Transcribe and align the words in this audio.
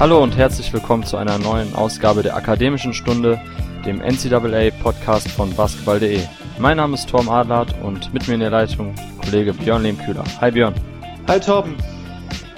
Hallo 0.00 0.20
und 0.20 0.36
herzlich 0.36 0.72
willkommen 0.72 1.04
zu 1.04 1.16
einer 1.16 1.38
neuen 1.38 1.72
Ausgabe 1.76 2.24
der 2.24 2.34
Akademischen 2.34 2.92
Stunde, 2.92 3.40
dem 3.86 4.00
NCAA 4.00 4.72
Podcast 4.82 5.30
von 5.30 5.54
basketball.de. 5.54 6.18
Mein 6.58 6.78
Name 6.78 6.94
ist 6.94 7.08
Torm 7.08 7.28
Adlert 7.28 7.72
und 7.80 8.12
mit 8.12 8.26
mir 8.26 8.34
in 8.34 8.40
der 8.40 8.50
Leitung 8.50 8.92
Kollege 9.22 9.54
Björn 9.54 9.84
Lehmkühler. 9.84 10.24
Hi 10.40 10.50
Björn. 10.50 10.74
Hi 11.28 11.38
Torben. 11.38 11.76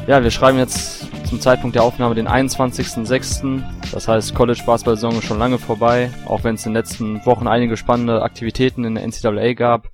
Ja, 0.06 0.22
wir 0.22 0.30
schreiben 0.30 0.56
jetzt 0.56 1.08
zum 1.26 1.38
Zeitpunkt 1.38 1.76
der 1.76 1.82
Aufnahme 1.82 2.14
den 2.14 2.26
21.06. 2.26 3.62
Das 3.92 4.08
heißt, 4.08 4.34
College 4.34 4.62
Basketball-Saison 4.64 5.18
ist 5.18 5.24
schon 5.24 5.38
lange 5.38 5.58
vorbei, 5.58 6.10
auch 6.24 6.42
wenn 6.42 6.54
es 6.54 6.64
in 6.64 6.72
den 6.72 6.78
letzten 6.78 7.26
Wochen 7.26 7.48
einige 7.48 7.76
spannende 7.76 8.22
Aktivitäten 8.22 8.84
in 8.84 8.94
der 8.94 9.06
NCAA 9.06 9.52
gab. 9.52 9.90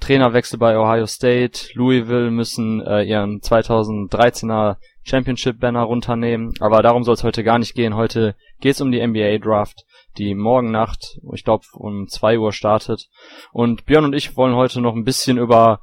Trainerwechsel 0.00 0.58
bei 0.58 0.78
Ohio 0.78 1.06
State, 1.06 1.74
Louisville 1.74 2.30
müssen 2.30 2.80
äh, 2.80 3.02
ihren 3.02 3.40
2013er 3.40 4.76
Championship-Banner 5.06 5.82
runternehmen. 5.82 6.52
Aber 6.60 6.82
darum 6.82 7.04
soll 7.04 7.14
es 7.14 7.24
heute 7.24 7.44
gar 7.44 7.58
nicht 7.58 7.74
gehen. 7.74 7.94
Heute 7.94 8.34
geht 8.60 8.74
es 8.74 8.80
um 8.80 8.90
die 8.92 9.06
NBA-Draft, 9.06 9.84
die 10.18 10.34
morgen 10.34 10.70
Nacht, 10.70 11.18
ich 11.32 11.44
glaube, 11.44 11.64
um 11.74 12.08
zwei 12.08 12.38
Uhr 12.38 12.52
startet. 12.52 13.08
Und 13.52 13.86
Björn 13.86 14.04
und 14.04 14.14
ich 14.14 14.36
wollen 14.36 14.56
heute 14.56 14.80
noch 14.80 14.94
ein 14.94 15.04
bisschen 15.04 15.38
über 15.38 15.80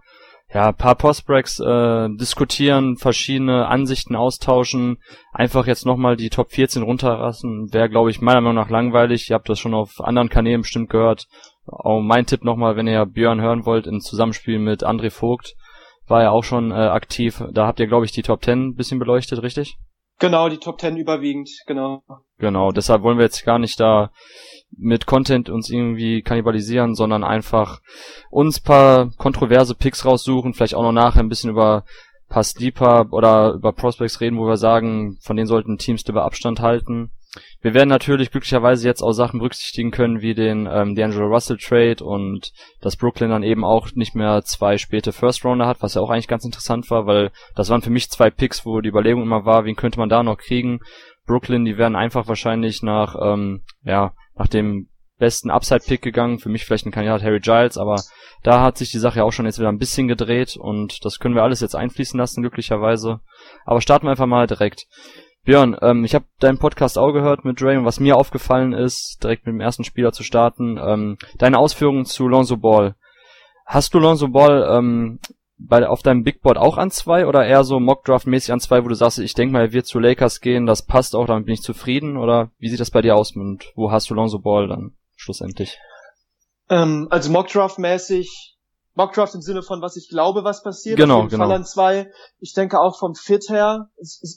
ja, 0.54 0.72
paar 0.72 0.96
Postbreaks 0.96 1.60
äh, 1.60 2.10
diskutieren, 2.10 2.98
verschiedene 2.98 3.68
Ansichten 3.68 4.16
austauschen, 4.16 4.98
einfach 5.32 5.66
jetzt 5.66 5.86
nochmal 5.86 6.16
die 6.16 6.30
Top 6.30 6.52
14 6.52 6.84
runterrassen, 6.84 7.74
wäre, 7.74 7.90
glaube 7.90 8.12
ich, 8.12 8.22
meiner 8.22 8.42
Meinung 8.42 8.56
nach 8.56 8.70
langweilig. 8.70 9.30
Ihr 9.30 9.34
habt 9.34 9.50
das 9.50 9.58
schon 9.60 9.74
auf 9.74 10.00
anderen 10.00 10.30
Kanälen 10.30 10.62
bestimmt 10.62 10.92
gehört. 10.92 11.28
Auch 11.66 12.02
mein 12.02 12.28
Tipp 12.28 12.44
nochmal, 12.44 12.76
wenn 12.76 12.88
ihr 12.88 13.06
Björn 13.06 13.42
hören 13.42 13.66
wollt, 13.66 13.88
im 13.88 14.00
Zusammenspiel 14.00 14.60
mit 14.60 14.84
André 14.84 15.10
Vogt, 15.10 15.56
war 16.08 16.24
ja 16.24 16.32
auch 16.32 16.44
schon 16.44 16.72
äh, 16.72 16.76
aktiv. 16.76 17.44
Da 17.52 17.68
habt 17.68 17.80
ihr, 17.80 17.88
glaube 17.88 18.06
ich, 18.06 18.12
die 18.12 18.24
Top 18.24 18.44
10 18.44 18.70
ein 18.70 18.76
bisschen 18.76 19.00
beleuchtet, 19.00 19.42
richtig? 19.42 19.78
Genau, 20.20 20.48
die 20.50 20.58
Top 20.58 20.80
10 20.80 20.98
überwiegend, 20.98 21.50
genau. 21.66 22.04
Genau, 22.38 22.72
deshalb 22.72 23.04
wollen 23.04 23.18
wir 23.18 23.26
jetzt 23.26 23.46
gar 23.46 23.60
nicht 23.60 23.80
da 23.80 24.12
mit 24.78 25.06
Content 25.06 25.50
uns 25.50 25.70
irgendwie 25.70 26.22
kannibalisieren, 26.22 26.96
sondern 26.96 27.24
einfach 27.24 27.80
uns 28.30 28.60
paar 28.60 29.12
kontroverse 29.18 29.76
Picks 29.76 30.06
raussuchen, 30.06 30.54
vielleicht 30.54 30.76
auch 30.76 30.84
noch 30.84 30.92
nachher 30.92 31.20
ein 31.20 31.30
bisschen 31.30 31.50
über 31.50 31.84
paar 32.30 32.44
Sleeper 32.44 33.08
oder 33.12 33.54
über 33.54 33.74
Prospects 33.74 34.20
reden, 34.20 34.38
wo 34.38 34.48
wir 34.48 34.58
sagen, 34.58 35.18
von 35.22 35.36
denen 35.36 35.48
sollten 35.48 35.78
Teams 35.78 36.04
über 36.08 36.26
Abstand 36.26 36.62
halten. 36.62 37.12
Wir 37.62 37.74
werden 37.74 37.90
natürlich 37.90 38.32
glücklicherweise 38.32 38.88
jetzt 38.88 39.02
auch 39.02 39.14
Sachen 39.14 39.40
berücksichtigen 39.40 39.92
können, 39.92 40.22
wie 40.22 40.36
den 40.36 40.68
ähm, 40.68 40.96
D'Angelo 40.96 41.28
Russell 41.28 41.58
Trade 41.58 42.04
und 42.04 42.52
dass 42.82 42.98
Brooklyn 42.98 43.30
dann 43.30 43.44
eben 43.44 43.64
auch 43.64 43.90
nicht 43.96 44.16
mehr 44.16 44.44
zwei 44.44 44.78
späte 44.78 45.12
First 45.12 45.44
Rounder 45.44 45.68
hat, 45.68 45.82
was 45.82 45.96
ja 45.96 46.02
auch 46.02 46.10
eigentlich 46.10 46.28
ganz 46.28 46.46
interessant 46.46 46.90
war, 46.92 47.06
weil 47.08 47.32
das 47.56 47.70
waren 47.70 47.82
für 47.82 47.90
mich 47.90 48.10
zwei 48.10 48.30
Picks, 48.30 48.66
wo 48.66 48.82
die 48.82 48.90
Überlegung 48.90 49.24
immer 49.24 49.46
war, 49.46 49.66
wen 49.66 49.76
könnte 49.76 50.00
man 50.00 50.10
da 50.10 50.22
noch 50.22 50.38
kriegen. 50.38 50.80
Brooklyn, 51.26 51.66
die 51.66 51.78
werden 51.78 51.96
einfach 51.96 52.28
wahrscheinlich 52.28 52.84
nach, 52.84 53.16
ähm, 53.20 53.64
ja, 53.84 54.14
nach 54.36 54.48
dem 54.48 54.90
besten 55.18 55.52
Upside-Pick 55.52 56.02
gegangen. 56.02 56.40
Für 56.40 56.50
mich 56.50 56.66
vielleicht 56.66 56.86
ein 56.86 56.92
Kandidat 56.92 57.24
Harry 57.24 57.40
Giles, 57.40 57.78
aber 57.78 58.02
da 58.44 58.62
hat 58.62 58.78
sich 58.78 58.92
die 58.92 59.00
Sache 59.00 59.20
ja 59.20 59.24
auch 59.24 59.32
schon 59.32 59.46
jetzt 59.46 59.58
wieder 59.58 59.70
ein 59.70 59.78
bisschen 59.78 60.08
gedreht 60.08 60.58
und 60.58 61.06
das 61.06 61.20
können 61.20 61.36
wir 61.36 61.44
alles 61.44 61.62
jetzt 61.62 61.76
einfließen 61.76 62.20
lassen, 62.20 62.42
glücklicherweise. 62.42 63.22
Aber 63.66 63.80
starten 63.80 64.06
wir 64.06 64.12
einfach 64.12 64.26
mal 64.26 64.48
direkt. 64.48 64.86
Björn, 65.46 65.78
ähm, 65.82 66.06
ich 66.06 66.16
habe 66.16 66.26
deinen 66.40 66.58
Podcast 66.58 66.98
auch 66.98 67.12
gehört 67.12 67.44
mit 67.44 67.60
Dre 67.60 67.78
und 67.78 67.86
was 67.86 68.00
mir 68.00 68.16
aufgefallen 68.16 68.72
ist, 68.72 69.18
direkt 69.22 69.46
mit 69.46 69.54
dem 69.54 69.62
ersten 69.62 69.84
Spieler 69.84 70.14
zu 70.14 70.24
starten, 70.24 70.80
ähm, 70.82 71.18
deine 71.38 71.58
Ausführungen 71.58 72.06
zu 72.06 72.28
Lonzo 72.28 72.56
Ball. 72.56 72.96
Hast 73.66 73.94
du 73.94 74.00
Lonzo 74.00 74.30
Ball 74.30 74.66
ähm, 74.70 75.20
bei, 75.58 75.86
auf 75.88 76.02
deinem 76.02 76.24
Big 76.24 76.42
Board 76.42 76.58
auch 76.58 76.78
an 76.78 76.92
zwei 76.92 77.28
oder 77.28 77.46
eher 77.46 77.66
so 77.66 77.78
Mockdraft-mäßig 77.78 78.54
an 78.54 78.62
zwei, 78.62 78.86
wo 78.86 78.88
du 78.88 78.96
sagst, 78.96 79.20
ich 79.20 79.34
denke 79.34 79.54
mal, 79.54 79.62
er 79.62 79.74
wird 79.74 79.86
zu 79.86 80.00
Lakers 80.00 80.40
gehen, 80.40 80.66
das 80.66 80.86
passt 80.86 81.14
auch, 81.14 81.26
damit 81.26 81.46
bin 81.46 81.56
ich 81.56 81.62
zufrieden 81.62 82.16
oder 82.16 82.52
wie 82.58 82.70
sieht 82.70 82.80
das 82.80 82.92
bei 82.92 83.02
dir 83.02 83.16
aus 83.16 83.36
und 83.36 83.72
wo 83.76 83.92
hast 83.92 84.10
du 84.10 84.14
Lonzo 84.14 84.40
Ball 84.40 84.70
dann 84.70 84.96
schlussendlich? 85.16 85.78
Ähm, 86.70 87.08
also 87.10 87.30
Mockdraft-mäßig 87.32 88.53
Mockdraft 88.96 89.34
im 89.34 89.42
Sinne 89.42 89.64
von, 89.64 89.82
was 89.82 89.96
ich 89.96 90.08
glaube, 90.08 90.44
was 90.44 90.62
passiert. 90.62 90.98
Genau, 90.98 91.18
Auf 91.18 91.22
jeden 91.24 91.32
genau. 91.32 91.46
Fall 91.46 91.56
an 91.56 91.66
zwei. 91.66 92.12
Ich 92.40 92.54
denke 92.54 92.80
auch 92.80 93.00
vom 93.00 93.16
Fit 93.16 93.50
her, 93.50 93.90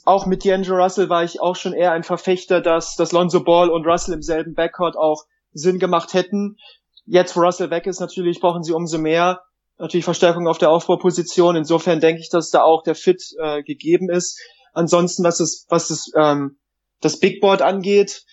auch 0.05 0.25
mit 0.25 0.43
D'Angelo 0.43 0.83
Russell 0.83 1.09
war 1.09 1.23
ich 1.23 1.41
auch 1.41 1.55
schon 1.55 1.73
eher 1.73 1.91
ein 1.91 2.03
Verfechter, 2.03 2.61
dass, 2.61 2.95
dass 2.95 3.11
Lonzo 3.11 3.43
Ball 3.43 3.69
und 3.69 3.85
Russell 3.85 4.15
im 4.15 4.23
selben 4.23 4.55
Backcourt 4.55 4.97
auch 4.97 5.25
Sinn 5.53 5.79
gemacht 5.79 6.13
hätten. 6.13 6.57
Jetzt, 7.05 7.35
wo 7.35 7.41
Russell 7.41 7.69
weg 7.69 7.85
ist, 7.85 7.99
natürlich 7.99 8.39
brauchen 8.39 8.63
sie 8.63 8.73
umso 8.73 8.97
mehr. 8.97 9.41
Natürlich 9.77 10.05
Verstärkung 10.05 10.47
auf 10.47 10.57
der 10.57 10.71
Aufbauposition. 10.71 11.55
Insofern 11.55 11.99
denke 11.99 12.21
ich, 12.21 12.29
dass 12.29 12.49
da 12.49 12.63
auch 12.63 12.81
der 12.81 12.95
Fit 12.95 13.23
äh, 13.39 13.61
gegeben 13.61 14.09
ist. 14.09 14.39
Ansonsten, 14.73 15.23
was 15.23 15.39
es, 15.39 15.65
was 15.69 15.91
es, 15.91 16.11
ähm, 16.15 16.57
das 16.99 17.19
Big 17.19 17.41
Board 17.41 17.61
angeht, 17.61 18.23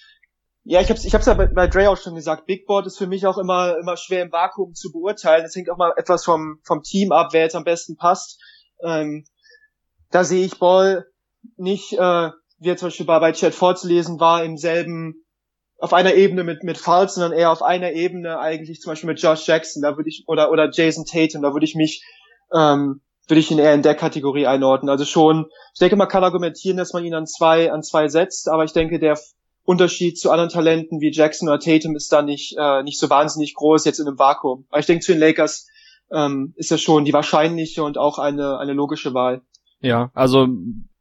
ja, 0.64 0.80
ich 0.80 0.88
habe 0.88 0.98
es 0.98 1.04
ich 1.04 1.14
hab's 1.14 1.26
ja 1.26 1.34
bei, 1.34 1.47
bei 1.47 1.66
Dre 1.66 1.91
auch 1.91 1.97
schon 1.97 2.14
gesagt. 2.14 2.47
Big 2.47 2.66
Board 2.66 2.86
ist 2.86 2.97
für 2.97 3.06
mich 3.06 3.26
auch 3.26 3.36
immer 3.36 3.76
immer 3.78 3.97
schwer 3.98 4.22
im 4.22 4.32
Vakuum 4.32 4.75
zu 4.75 4.91
beurteilen. 4.91 5.44
Es 5.44 5.54
hängt 5.54 5.70
auch 5.70 5.76
mal 5.76 5.92
etwas 5.97 6.25
vom 6.25 6.58
vom 6.64 6.82
Team 6.82 7.12
ab, 7.12 7.28
wer 7.32 7.42
jetzt 7.42 7.54
am 7.54 7.64
besten 7.64 7.97
passt. 7.97 8.41
Ähm, 8.82 9.26
da 10.10 10.24
sehe 10.24 10.44
ich 10.44 10.58
Ball 10.58 11.06
nicht, 11.56 11.92
äh, 11.92 12.30
wie 12.58 12.70
er 12.70 12.76
zum 12.78 12.86
Beispiel 12.86 13.04
bei, 13.04 13.19
bei 13.19 13.32
Chad 13.32 13.54
vorzulesen 13.54 14.20
war, 14.20 14.42
im 14.42 14.56
selben 14.56 15.24
auf 15.78 15.92
einer 15.92 16.14
Ebene 16.14 16.44
mit 16.44 16.62
mit 16.62 16.78
Falls, 16.78 17.14
sondern 17.14 17.38
eher 17.38 17.50
auf 17.50 17.62
einer 17.62 17.92
Ebene 17.92 18.38
eigentlich 18.38 18.80
zum 18.80 18.92
Beispiel 18.92 19.08
mit 19.08 19.20
Josh 19.20 19.47
Jackson. 19.47 19.82
Da 19.82 19.98
würde 19.98 20.08
ich 20.08 20.24
oder 20.28 20.50
oder 20.50 20.70
Jason 20.72 21.04
Tatum. 21.04 21.42
Da 21.42 21.53
würde 21.53 21.66
ich 21.66 21.74
mich 21.74 22.03
ähm, 22.54 23.03
würde 23.28 23.41
ich 23.41 23.50
ihn 23.50 23.58
eher 23.58 23.74
in 23.74 23.82
der 23.82 23.94
Kategorie 23.94 24.47
einordnen. 24.47 24.88
Also 24.88 25.04
schon, 25.04 25.47
ich 25.74 25.78
denke, 25.78 25.97
man 25.97 26.08
kann 26.08 26.24
argumentieren, 26.24 26.78
dass 26.78 26.94
man 26.94 27.04
ihn 27.04 27.14
an 27.14 27.26
zwei 27.26 27.70
an 27.70 27.82
zwei 27.82 28.08
setzt, 28.08 28.48
aber 28.48 28.64
ich 28.64 28.72
denke, 28.72 28.98
der 28.98 29.19
Unterschied 29.64 30.19
zu 30.19 30.30
anderen 30.30 30.50
Talenten 30.50 31.00
wie 31.00 31.12
Jackson 31.12 31.48
oder 31.48 31.58
Tatum 31.58 31.97
ist 31.97 32.12
da 32.12 32.22
nicht, 32.22 32.54
äh, 32.58 32.82
nicht 32.82 32.98
so 32.98 33.08
wahnsinnig 33.08 33.54
groß 33.54 33.84
jetzt 33.86 33.98
in 33.98 34.06
einem 34.06 34.19
Vakuum. 34.19 34.66
Aber 34.70 34.80
ich 34.80 34.86
denke, 34.86 35.04
zu 35.04 35.12
den 35.12 35.20
Lakers 35.20 35.69
ähm, 36.12 36.52
ist 36.56 36.70
das 36.70 36.82
schon 36.82 37.04
die 37.04 37.12
wahrscheinliche 37.12 37.82
und 37.82 37.97
auch 37.97 38.19
eine, 38.19 38.58
eine 38.58 38.74
logische 38.74 39.14
Wahl. 39.14 39.42
Ja, 39.80 40.10
also 40.14 40.48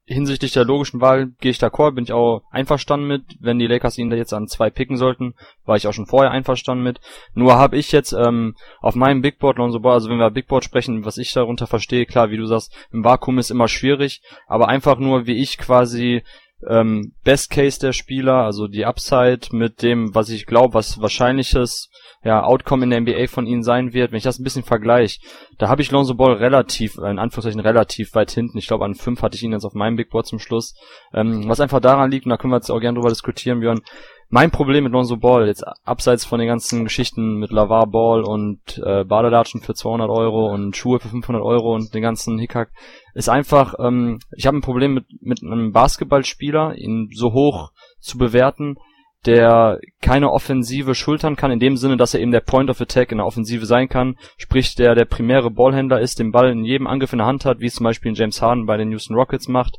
hinsichtlich 0.06 0.52
der 0.52 0.66
logischen 0.66 1.00
Wahl 1.00 1.32
gehe 1.40 1.52
ich 1.52 1.60
d'accord, 1.60 1.92
bin 1.92 2.04
ich 2.04 2.12
auch 2.12 2.42
einverstanden 2.52 3.08
mit. 3.08 3.24
Wenn 3.40 3.60
die 3.60 3.68
Lakers 3.68 3.98
ihn 3.98 4.10
da 4.10 4.18
jetzt 4.18 4.34
an 4.34 4.48
zwei 4.48 4.70
picken 4.70 4.98
sollten, 4.98 5.34
war 5.66 5.78
ich 5.78 5.88
auch 5.88 5.94
schon 5.94 6.08
vorher 6.08 6.32
einverstanden 6.32 6.84
mit. 6.84 7.00
Nur 7.34 7.56
habe 7.56 7.78
ich 7.78 7.92
jetzt 7.92 8.12
ähm, 8.12 8.56
auf 8.82 8.96
meinem 8.96 9.22
Big 9.22 9.40
Board 9.40 9.58
Lonzo 9.58 9.80
Ball, 9.80 9.94
also 9.94 10.10
wenn 10.10 10.18
wir 10.18 10.30
Big 10.30 10.48
Board 10.48 10.66
sprechen, 10.66 11.06
was 11.06 11.18
ich 11.18 11.32
darunter 11.32 11.68
verstehe, 11.68 12.06
klar, 12.06 12.32
wie 12.32 12.38
du 12.38 12.46
sagst, 12.46 12.74
im 12.92 13.04
Vakuum 13.04 13.40
ist 13.40 13.52
immer 13.52 13.70
schwierig, 13.70 14.22
aber 14.48 14.68
einfach 14.68 15.00
nur, 15.00 15.26
wie 15.26 15.42
ich 15.42 15.58
quasi 15.58 16.24
ähm, 16.70 17.14
Best 17.24 17.50
Case 17.50 17.80
der 17.80 17.94
Spieler, 17.94 18.44
also 18.44 18.68
die 18.68 18.86
Upside 18.86 19.48
mit 19.52 19.82
dem, 19.82 20.14
was 20.16 20.30
ich 20.30 20.46
glaube, 20.46 20.74
was 20.74 21.02
wahrscheinliches 21.02 21.90
ja, 22.24 22.44
Outcome 22.44 22.86
in 22.86 22.90
der 22.90 23.02
NBA 23.02 23.28
von 23.28 23.46
ihnen 23.46 23.64
sein 23.64 23.94
wird, 23.94 24.12
wenn 24.12 24.18
ich 24.18 24.24
das 24.24 24.40
ein 24.40 24.44
bisschen 24.44 24.64
vergleiche, 24.64 25.20
da 25.58 25.68
habe 25.68 25.82
ich 25.82 25.92
Lonzo 25.92 26.16
Ball 26.16 26.34
relativ, 26.34 26.98
in 26.98 27.20
Anführungszeichen 27.20 27.60
relativ 27.60 28.16
weit 28.16 28.32
hinten. 28.32 28.58
Ich 28.58 28.68
glaube, 28.68 28.86
an 28.86 28.96
fünf 28.96 29.22
hatte 29.22 29.36
ich 29.36 29.44
ihn 29.44 29.52
jetzt 29.52 29.66
auf 29.66 29.74
meinem 29.74 29.98
Big 29.98 30.10
Board 30.10 30.26
zum 30.26 30.40
Schluss. 30.40 30.74
Ähm, 31.14 31.50
was 31.50 31.60
einfach 31.60 31.82
daran 31.82 32.12
liegt, 32.12 32.26
und 32.26 32.30
da 32.30 32.38
können 32.38 32.54
wir 32.54 32.58
jetzt 32.58 32.72
auch 32.72 32.80
gerne 32.80 32.98
drüber 32.98 33.10
diskutieren, 33.10 33.60
Björn, 33.60 33.82
mein 34.34 34.50
Problem 34.50 34.84
mit 34.84 34.94
Lonzo 34.94 35.16
Ball, 35.18 35.46
jetzt 35.46 35.64
abseits 35.86 36.26
von 36.26 36.40
den 36.40 36.48
ganzen 36.48 36.86
Geschichten 36.86 37.36
mit 37.36 37.52
Lavar 37.52 37.86
Ball 37.86 38.24
und 38.24 38.82
äh, 38.84 39.04
Badelatschen 39.04 39.62
für 39.62 39.76
200 39.76 40.10
Euro 40.10 40.52
und 40.52 40.76
Schuhe 40.76 41.00
für 41.00 41.08
500 41.08 41.44
Euro 41.44 41.76
und 41.76 41.94
den 41.94 42.02
ganzen 42.02 42.40
Hickhack, 42.40 42.72
ist 43.14 43.30
einfach, 43.30 43.76
ähm, 43.78 44.18
ich 44.36 44.48
habe 44.48 44.58
ein 44.58 44.62
Problem 44.62 44.96
mit, 44.96 45.06
mit 45.22 45.44
einem 45.44 45.72
Basketballspieler, 45.72 46.74
ihn 46.78 47.10
so 47.14 47.32
hoch 47.34 47.74
zu 48.00 48.18
bewerten, 48.18 48.78
der 49.28 49.80
keine 50.02 50.32
Offensive 50.32 50.96
schultern 50.96 51.36
kann, 51.36 51.52
in 51.52 51.60
dem 51.60 51.78
Sinne, 51.78 51.96
dass 51.96 52.16
er 52.16 52.20
eben 52.20 52.32
der 52.32 52.42
Point 52.42 52.72
of 52.72 52.82
Attack 52.82 53.12
in 53.12 53.20
der 53.20 53.28
Offensive 53.28 53.68
sein 53.68 53.88
kann, 53.88 54.18
sprich 54.38 54.74
der 54.74 54.96
der 54.96 55.06
primäre 55.06 55.52
Ballhändler 55.52 56.02
ist, 56.02 56.18
den 56.18 56.32
Ball 56.32 56.50
in 56.50 56.66
jedem 56.66 56.88
Angriff 56.88 57.14
in 57.14 57.20
der 57.20 57.28
Hand 57.28 57.46
hat, 57.46 57.60
wie 57.60 57.68
es 57.68 57.76
zum 57.76 57.84
Beispiel 57.84 58.14
James 58.16 58.42
Harden 58.42 58.66
bei 58.66 58.78
den 58.78 58.90
Houston 58.90 59.14
Rockets 59.14 59.48
macht 59.48 59.78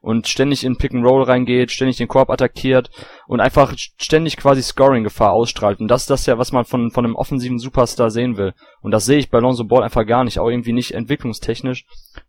und 0.00 0.28
ständig 0.28 0.64
in 0.64 0.76
Pick 0.76 0.94
and 0.94 1.04
Roll 1.04 1.22
reingeht, 1.22 1.70
ständig 1.70 1.96
den 1.96 2.08
Korb 2.08 2.30
attackiert 2.30 2.90
und 3.26 3.40
einfach 3.40 3.74
ständig 3.76 4.36
quasi 4.36 4.62
Scoring-Gefahr 4.62 5.32
ausstrahlt. 5.32 5.80
Und 5.80 5.88
das 5.88 6.02
ist 6.02 6.10
das 6.10 6.26
ja, 6.26 6.38
was 6.38 6.52
man 6.52 6.64
von, 6.64 6.90
von 6.90 7.04
einem 7.04 7.16
offensiven 7.16 7.58
Superstar 7.58 8.10
sehen 8.10 8.36
will. 8.36 8.54
Und 8.80 8.92
das 8.92 9.06
sehe 9.06 9.18
ich 9.18 9.30
bei 9.30 9.38
Lonzo 9.38 9.64
Ball 9.64 9.82
einfach 9.82 10.06
gar 10.06 10.24
nicht, 10.24 10.38
auch 10.38 10.48
irgendwie 10.48 10.72
nicht 10.72 10.92
entwicklungstechnisch, 10.92 11.84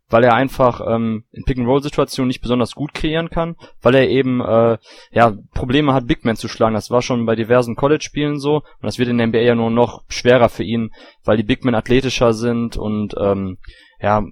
weil 0.08 0.24
er 0.24 0.34
einfach 0.34 0.80
ähm, 0.86 1.24
in 1.32 1.44
Pick 1.44 1.58
and 1.58 1.68
Roll 1.68 1.82
Situationen 1.82 2.28
nicht 2.28 2.42
besonders 2.42 2.74
gut 2.74 2.92
kreieren 2.92 3.30
kann, 3.30 3.56
weil 3.80 3.94
er 3.94 4.08
eben 4.08 4.40
äh, 4.40 4.78
ja 5.12 5.36
Probleme 5.54 5.94
hat, 5.94 6.06
Big 6.06 6.24
Men 6.24 6.36
zu 6.36 6.48
schlagen. 6.48 6.74
Das 6.74 6.90
war 6.90 7.02
schon 7.02 7.26
bei 7.26 7.36
diversen 7.36 7.76
College-Spielen 7.76 8.38
so 8.38 8.56
und 8.56 8.82
das 8.82 8.98
wird 8.98 9.08
in 9.08 9.18
der 9.18 9.28
NBA 9.28 9.38
ja 9.38 9.54
nur 9.54 9.70
noch 9.70 10.02
schwerer 10.08 10.48
für 10.48 10.64
ihn, 10.64 10.90
weil 11.24 11.36
die 11.36 11.44
Big 11.44 11.64
Men 11.64 11.74
athletischer 11.74 12.32
sind 12.32 12.76
und 12.76 13.14
ähm, 13.18 13.58
ja 14.00 14.24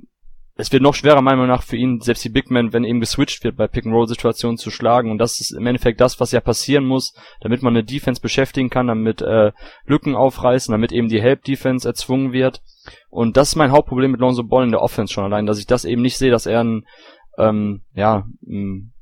es 0.60 0.72
wird 0.72 0.82
noch 0.82 0.94
schwerer, 0.94 1.22
meiner 1.22 1.36
Meinung 1.36 1.54
nach, 1.54 1.62
für 1.62 1.76
ihn, 1.76 2.00
selbst 2.00 2.24
die 2.24 2.30
Big 2.30 2.50
Men, 2.50 2.72
wenn 2.72 2.82
eben 2.82 2.98
geswitcht 2.98 3.44
wird, 3.44 3.56
bei 3.56 3.68
Pick-and-Roll-Situationen 3.68 4.58
zu 4.58 4.72
schlagen. 4.72 5.12
Und 5.12 5.18
das 5.18 5.40
ist 5.40 5.52
im 5.52 5.64
Endeffekt 5.66 6.00
das, 6.00 6.18
was 6.18 6.32
ja 6.32 6.40
passieren 6.40 6.84
muss, 6.84 7.14
damit 7.40 7.62
man 7.62 7.74
eine 7.74 7.84
Defense 7.84 8.20
beschäftigen 8.20 8.68
kann, 8.68 8.88
damit 8.88 9.22
äh, 9.22 9.52
Lücken 9.86 10.16
aufreißen, 10.16 10.72
damit 10.72 10.90
eben 10.90 11.08
die 11.08 11.22
Help-Defense 11.22 11.86
erzwungen 11.86 12.32
wird. 12.32 12.60
Und 13.08 13.36
das 13.36 13.50
ist 13.50 13.56
mein 13.56 13.70
Hauptproblem 13.70 14.10
mit 14.10 14.20
Lonzo 14.20 14.42
Ball 14.42 14.64
in 14.64 14.72
der 14.72 14.82
Offense 14.82 15.12
schon 15.12 15.24
allein, 15.24 15.46
dass 15.46 15.60
ich 15.60 15.66
das 15.66 15.84
eben 15.84 16.02
nicht 16.02 16.18
sehe, 16.18 16.32
dass 16.32 16.46
er 16.46 16.64
ein, 16.64 16.84
ähm, 17.38 17.82
ja, 17.94 18.24
ein 18.44 18.92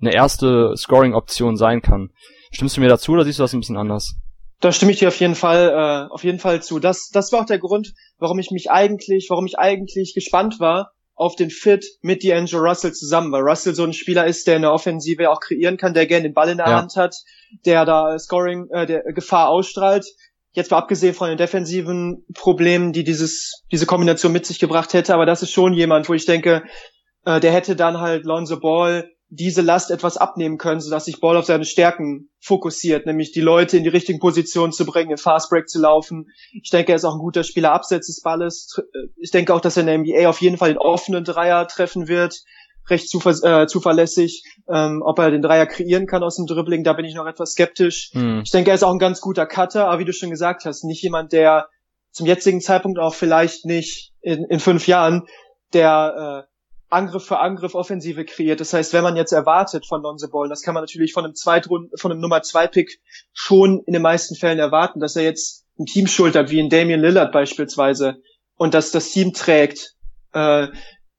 eine 0.00 0.14
erste 0.14 0.76
Scoring-Option 0.76 1.56
sein 1.56 1.80
kann. 1.80 2.10
Stimmst 2.50 2.76
du 2.76 2.80
mir 2.80 2.88
dazu 2.88 3.12
oder 3.12 3.24
siehst 3.24 3.38
du 3.38 3.44
das 3.44 3.54
ein 3.54 3.60
bisschen 3.60 3.76
anders? 3.76 4.16
Da 4.60 4.72
stimme 4.72 4.92
ich 4.92 4.98
dir 4.98 5.08
auf 5.08 5.20
jeden 5.20 5.34
Fall, 5.34 5.70
äh, 5.70 6.12
auf 6.12 6.24
jeden 6.24 6.40
Fall 6.40 6.62
zu. 6.62 6.78
Das, 6.78 7.08
das 7.12 7.32
war 7.32 7.42
auch 7.42 7.46
der 7.46 7.58
Grund, 7.58 7.94
warum 8.18 8.38
ich 8.38 8.50
mich 8.50 8.70
eigentlich, 8.70 9.28
warum 9.30 9.46
ich 9.46 9.58
eigentlich 9.58 10.12
gespannt 10.14 10.60
war 10.60 10.90
auf 11.16 11.36
den 11.36 11.50
Fit 11.50 11.84
mit 12.02 12.22
D'Angelo 12.22 12.58
Russell 12.58 12.92
zusammen, 12.92 13.30
weil 13.32 13.42
Russell 13.42 13.74
so 13.74 13.84
ein 13.84 13.92
Spieler 13.92 14.26
ist, 14.26 14.46
der 14.46 14.56
in 14.56 14.62
der 14.62 14.72
Offensive 14.72 15.30
auch 15.30 15.40
kreieren 15.40 15.76
kann, 15.76 15.94
der 15.94 16.06
gerne 16.06 16.24
den 16.24 16.34
Ball 16.34 16.48
in 16.48 16.58
der 16.58 16.66
ja. 16.66 16.76
Hand 16.78 16.96
hat, 16.96 17.16
der 17.64 17.84
da 17.84 18.18
Scoring, 18.18 18.68
äh, 18.70 18.86
der 18.86 19.02
Gefahr 19.12 19.48
ausstrahlt. 19.48 20.06
Jetzt 20.52 20.70
mal 20.70 20.78
abgesehen 20.78 21.14
von 21.14 21.28
den 21.28 21.38
defensiven 21.38 22.24
Problemen, 22.34 22.92
die 22.92 23.04
dieses, 23.04 23.62
diese 23.72 23.86
Kombination 23.86 24.32
mit 24.32 24.46
sich 24.46 24.58
gebracht 24.58 24.92
hätte, 24.92 25.14
aber 25.14 25.26
das 25.26 25.42
ist 25.42 25.52
schon 25.52 25.72
jemand, 25.72 26.08
wo 26.08 26.14
ich 26.14 26.26
denke, 26.26 26.64
äh, 27.24 27.40
der 27.40 27.52
hätte 27.52 27.76
dann 27.76 28.00
halt 28.00 28.24
Lonzo 28.24 28.58
Ball 28.58 29.08
diese 29.34 29.62
Last 29.62 29.90
etwas 29.90 30.16
abnehmen 30.16 30.58
können, 30.58 30.80
sodass 30.80 31.06
sich 31.06 31.20
Ball 31.20 31.36
auf 31.36 31.46
seine 31.46 31.64
Stärken 31.64 32.30
fokussiert, 32.40 33.06
nämlich 33.06 33.32
die 33.32 33.40
Leute 33.40 33.76
in 33.76 33.82
die 33.82 33.88
richtigen 33.88 34.20
Positionen 34.20 34.72
zu 34.72 34.86
bringen, 34.86 35.10
in 35.10 35.16
Fastbreak 35.16 35.68
zu 35.68 35.80
laufen. 35.80 36.28
Ich 36.52 36.70
denke, 36.70 36.92
er 36.92 36.96
ist 36.96 37.04
auch 37.04 37.14
ein 37.14 37.20
guter 37.20 37.42
Spieler 37.42 37.72
abseits 37.72 38.06
des 38.06 38.20
Balles. 38.20 38.80
Ich 39.16 39.30
denke 39.30 39.52
auch, 39.52 39.60
dass 39.60 39.76
er 39.76 39.80
in 39.82 39.86
der 39.86 39.98
NBA 39.98 40.28
auf 40.28 40.40
jeden 40.40 40.56
Fall 40.56 40.70
den 40.70 40.78
offenen 40.78 41.24
Dreier 41.24 41.66
treffen 41.66 42.06
wird, 42.06 42.42
recht 42.88 43.08
zuver 43.08 43.30
äh, 43.42 43.66
zuverlässig. 43.66 44.44
Ähm, 44.68 45.02
ob 45.04 45.18
er 45.18 45.30
den 45.30 45.42
Dreier 45.42 45.66
kreieren 45.66 46.06
kann 46.06 46.22
aus 46.22 46.36
dem 46.36 46.46
Dribbling, 46.46 46.84
da 46.84 46.92
bin 46.92 47.04
ich 47.04 47.14
noch 47.14 47.26
etwas 47.26 47.52
skeptisch. 47.52 48.10
Hm. 48.12 48.42
Ich 48.44 48.50
denke, 48.50 48.70
er 48.70 48.76
ist 48.76 48.84
auch 48.84 48.92
ein 48.92 48.98
ganz 48.98 49.20
guter 49.20 49.46
Cutter, 49.46 49.88
aber 49.88 49.98
wie 49.98 50.04
du 50.04 50.12
schon 50.12 50.30
gesagt 50.30 50.64
hast, 50.64 50.84
nicht 50.84 51.02
jemand, 51.02 51.32
der 51.32 51.68
zum 52.12 52.26
jetzigen 52.26 52.60
Zeitpunkt 52.60 52.98
auch 52.98 53.14
vielleicht 53.14 53.64
nicht 53.64 54.12
in, 54.20 54.44
in 54.44 54.60
fünf 54.60 54.86
Jahren 54.86 55.26
der 55.72 56.46
äh, 56.46 56.53
Angriff 56.94 57.24
für 57.24 57.40
Angriff 57.40 57.74
Offensive 57.74 58.24
kreiert. 58.24 58.60
Das 58.60 58.72
heißt, 58.72 58.92
wenn 58.92 59.02
man 59.02 59.16
jetzt 59.16 59.32
erwartet 59.32 59.86
von 59.86 60.02
Lonzo 60.02 60.28
Ball, 60.28 60.48
das 60.48 60.62
kann 60.62 60.74
man 60.74 60.82
natürlich 60.82 61.12
von 61.12 61.24
einem 61.24 61.34
Zweitrund, 61.34 61.90
von 62.00 62.10
einem 62.10 62.20
Nummer 62.20 62.42
zwei 62.42 62.66
Pick 62.66 63.00
schon 63.32 63.82
in 63.86 63.92
den 63.92 64.02
meisten 64.02 64.34
Fällen 64.34 64.58
erwarten, 64.58 65.00
dass 65.00 65.16
er 65.16 65.24
jetzt 65.24 65.66
ein 65.78 65.86
Team 65.86 66.06
schultert, 66.06 66.50
wie 66.50 66.60
in 66.60 66.70
Damian 66.70 67.00
Lillard 67.00 67.32
beispielsweise, 67.32 68.16
und 68.56 68.74
dass 68.74 68.92
das 68.92 69.10
Team 69.10 69.32
trägt, 69.32 69.94
äh, 70.32 70.68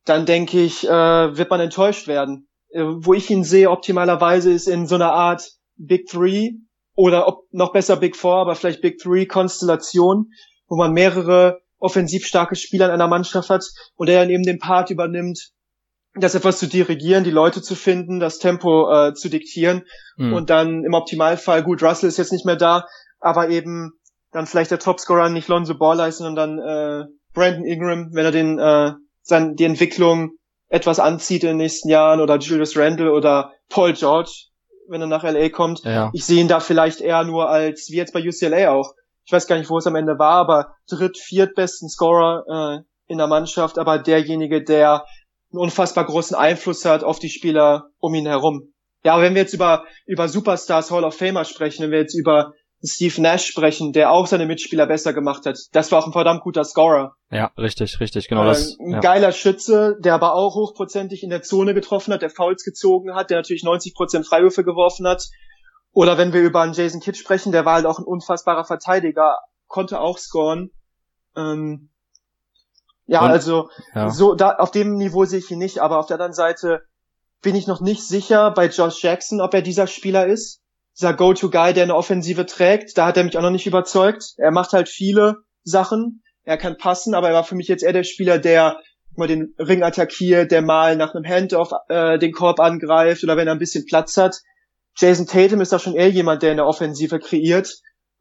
dann 0.06 0.26
denke 0.26 0.62
ich, 0.62 0.88
äh, 0.88 1.38
wird 1.38 1.50
man 1.50 1.60
enttäuscht 1.60 2.08
werden. 2.08 2.48
Äh, 2.70 2.84
wo 2.84 3.14
ich 3.14 3.30
ihn 3.30 3.44
sehe 3.44 3.70
optimalerweise 3.70 4.52
ist 4.52 4.68
in 4.68 4.88
so 4.88 4.96
einer 4.96 5.12
Art 5.12 5.50
Big 5.78 6.08
Three 6.08 6.52
oder 6.96 7.28
ob, 7.28 7.46
noch 7.52 7.74
besser 7.74 7.98
Big 7.98 8.16
Four, 8.16 8.38
aber 8.38 8.56
vielleicht 8.56 8.82
Big 8.82 9.00
Three 9.00 9.26
Konstellation, 9.26 10.32
wo 10.68 10.78
man 10.78 10.94
mehrere 10.94 11.62
offensiv 11.78 12.26
starke 12.26 12.56
Spieler 12.56 12.88
in 12.88 12.92
einer 12.92 13.08
Mannschaft 13.08 13.50
hat 13.50 13.64
und 13.96 14.10
er 14.10 14.22
dann 14.22 14.30
eben 14.30 14.44
den 14.44 14.60
Part 14.60 14.90
übernimmt, 14.90 15.52
das 16.16 16.36
etwas 16.36 16.60
zu 16.60 16.68
dirigieren, 16.68 17.24
die 17.24 17.32
Leute 17.32 17.62
zu 17.62 17.76
finden, 17.76 18.20
das 18.20 18.40
Tempo 18.40 18.92
äh, 18.92 19.14
zu 19.14 19.30
diktieren 19.30 19.84
mhm. 20.18 20.34
und 20.34 20.50
dann 20.50 20.84
im 20.84 20.94
Optimalfall, 20.94 21.64
gut, 21.64 21.84
Russell 21.84 22.10
ist 22.10 22.18
jetzt 22.18 22.32
nicht 22.32 22.46
mehr 22.46 22.56
da, 22.56 22.86
aber 23.20 23.50
eben 23.50 23.94
dann 24.32 24.48
vielleicht 24.48 24.72
der 24.72 24.80
Topscorer 24.80 25.30
nicht 25.30 25.48
Lonzo 25.48 25.78
Ball 25.78 26.08
ist, 26.08 26.18
sondern 26.18 26.58
dann 26.58 26.60
äh, 26.60 27.06
Brandon 27.34 27.66
Ingram, 27.66 28.10
wenn 28.14 28.26
er 28.26 28.32
den 28.32 28.60
äh, 28.60 28.94
sein, 29.22 29.56
die 29.56 29.66
Entwicklung 29.66 30.32
etwas 30.70 31.00
anzieht 31.00 31.44
in 31.44 31.50
den 31.50 31.58
nächsten 31.58 31.90
Jahren 31.90 32.22
oder 32.22 32.38
Julius 32.38 32.78
Randle 32.78 33.12
oder 33.12 33.54
Paul 33.70 33.94
George, 33.94 34.32
wenn 34.88 35.02
er 35.02 35.08
nach 35.08 35.24
LA 35.24 35.50
kommt. 35.50 35.84
Ja. 35.84 36.12
Ich 36.14 36.26
sehe 36.26 36.42
ihn 36.42 36.48
da 36.48 36.60
vielleicht 36.60 37.02
eher 37.02 37.24
nur 37.24 37.50
als, 37.50 37.90
wie 37.90 37.98
jetzt 37.98 38.14
bei 38.14 38.22
UCLA 38.22 38.72
auch. 38.72 38.94
Ich 39.26 39.32
weiß 39.32 39.48
gar 39.48 39.58
nicht, 39.58 39.70
wo 39.70 39.78
es 39.78 39.88
am 39.88 39.96
Ende 39.96 40.20
war, 40.20 40.36
aber 40.36 40.76
dritt, 40.90 41.18
viertbesten 41.18 41.90
Scorer 41.90 42.44
äh, 42.78 42.84
in 43.08 43.18
der 43.18 43.28
Mannschaft, 43.28 43.78
aber 43.78 44.00
derjenige, 44.00 44.64
der 44.64 45.06
einen 45.56 45.64
unfassbar 45.64 46.06
großen 46.06 46.36
Einfluss 46.36 46.86
hat 46.86 47.04
auf 47.04 47.20
die 47.20 47.30
Spieler 47.30 47.90
um 48.00 48.14
ihn 48.14 48.28
herum. 48.28 48.74
Ja, 49.04 49.14
aber 49.14 49.24
wenn 49.24 49.36
wir 49.36 49.42
jetzt 49.42 49.54
über, 49.54 49.86
über 50.06 50.28
Superstars 50.28 50.92
Hall 50.92 51.04
of 51.04 51.16
Famer 51.16 51.46
sprechen, 51.46 51.84
wenn 51.84 51.92
wir 51.92 52.00
jetzt 52.00 52.16
über 52.16 52.54
Steve 52.84 53.22
Nash 53.22 53.46
sprechen, 53.46 53.94
der 53.94 54.12
auch 54.12 54.28
seine 54.28 54.46
Mitspieler 54.46 54.86
besser 54.86 55.14
gemacht 55.14 55.46
hat. 55.46 55.58
Das 55.72 55.92
war 55.92 56.00
auch 56.00 56.08
ein 56.08 56.12
verdammt 56.12 56.42
guter 56.42 56.64
Scorer. 56.64 57.16
Ja, 57.32 57.52
richtig, 57.58 58.00
richtig, 58.00 58.28
genau. 58.28 58.44
Äh, 58.44 58.48
das, 58.48 58.78
ein 58.80 58.92
ja. 58.92 59.00
geiler 59.00 59.32
Schütze, 59.32 59.96
der 60.04 60.14
aber 60.14 60.34
auch 60.34 60.56
hochprozentig 60.56 61.24
in 61.24 61.30
der 61.30 61.42
Zone 61.42 61.74
getroffen 61.74 62.14
hat, 62.14 62.22
der 62.22 62.30
Fouls 62.30 62.64
gezogen 62.64 63.16
hat, 63.16 63.30
der 63.30 63.38
natürlich 63.38 63.64
90 63.64 63.96
Prozent 63.96 64.28
Freiwürfe 64.28 64.64
geworfen 64.64 65.08
hat. 65.08 65.24
Oder 65.94 66.18
wenn 66.18 66.34
wir 66.34 66.42
über 66.42 66.62
einen 66.62 66.74
Jason 66.74 67.00
Kidd 67.00 67.18
sprechen, 67.18 67.52
der 67.52 67.66
war 67.66 67.76
halt 67.76 67.86
auch 67.86 68.00
ein 68.00 68.06
unfassbarer 68.06 68.66
Verteidiger, 68.66 69.40
konnte 69.68 70.00
auch 70.00 70.18
scoren. 70.18 70.72
Ähm, 71.36 71.90
ja, 73.08 73.24
Und, 73.24 73.32
also 73.32 73.70
ja. 73.94 74.10
so 74.10 74.34
da 74.34 74.56
auf 74.56 74.72
dem 74.72 74.96
Niveau 74.96 75.26
sehe 75.26 75.40
ich 75.40 75.52
ihn 75.52 75.60
nicht, 75.60 75.80
aber 75.80 76.00
auf 76.00 76.08
der 76.08 76.16
anderen 76.16 76.34
Seite 76.34 76.82
bin 77.42 77.56
ich 77.56 77.68
noch 77.68 77.82
nicht 77.82 78.04
sicher 78.04 78.52
bei 78.52 78.68
Josh 78.68 79.04
Jackson, 79.04 79.42
ob 79.42 79.54
er 79.54 79.62
dieser 79.62 79.88
Spieler 79.88 80.26
ist. 80.26 80.62
Dieser 80.98 81.14
Go-To-Guy, 81.14 81.74
der 81.74 81.84
eine 81.84 81.96
Offensive 81.96 82.46
trägt, 82.46 82.98
da 82.98 83.06
hat 83.08 83.18
er 83.18 83.24
mich 83.24 83.38
auch 83.38 83.42
noch 83.42 83.52
nicht 83.52 83.68
überzeugt. 83.68 84.34
Er 84.38 84.52
macht 84.52 84.74
halt 84.74 84.90
viele 84.90 85.38
Sachen, 85.64 86.24
er 86.44 86.58
kann 86.58 86.78
passen, 86.78 87.14
aber 87.14 87.30
er 87.30 87.34
war 87.36 87.44
für 87.44 87.56
mich 87.56 87.68
jetzt 87.68 87.84
eher 87.84 87.94
der 87.94 88.04
Spieler, 88.04 88.40
der 88.40 88.80
mal 89.16 89.28
den 89.28 89.54
Ring 89.60 89.84
attackiert, 89.84 90.52
der 90.52 90.62
mal 90.62 90.96
nach 90.96 91.14
einem 91.14 91.26
Handoff 91.26 91.72
äh, 91.90 92.18
den 92.18 92.32
Korb 92.32 92.60
angreift 92.60 93.24
oder 93.24 93.38
wenn 93.38 93.48
er 93.48 93.54
ein 93.54 93.60
bisschen 93.60 93.86
Platz 93.86 94.18
hat. 94.18 94.38
Jason 94.98 95.28
Tatum 95.28 95.62
ist 95.62 95.72
da 95.72 95.80
schon 95.80 95.96
eher 95.96 96.10
jemand, 96.10 96.44
der 96.44 96.52
in 96.52 96.58
der 96.58 96.66
Offensive 96.66 97.20
kreiert. 97.20 97.70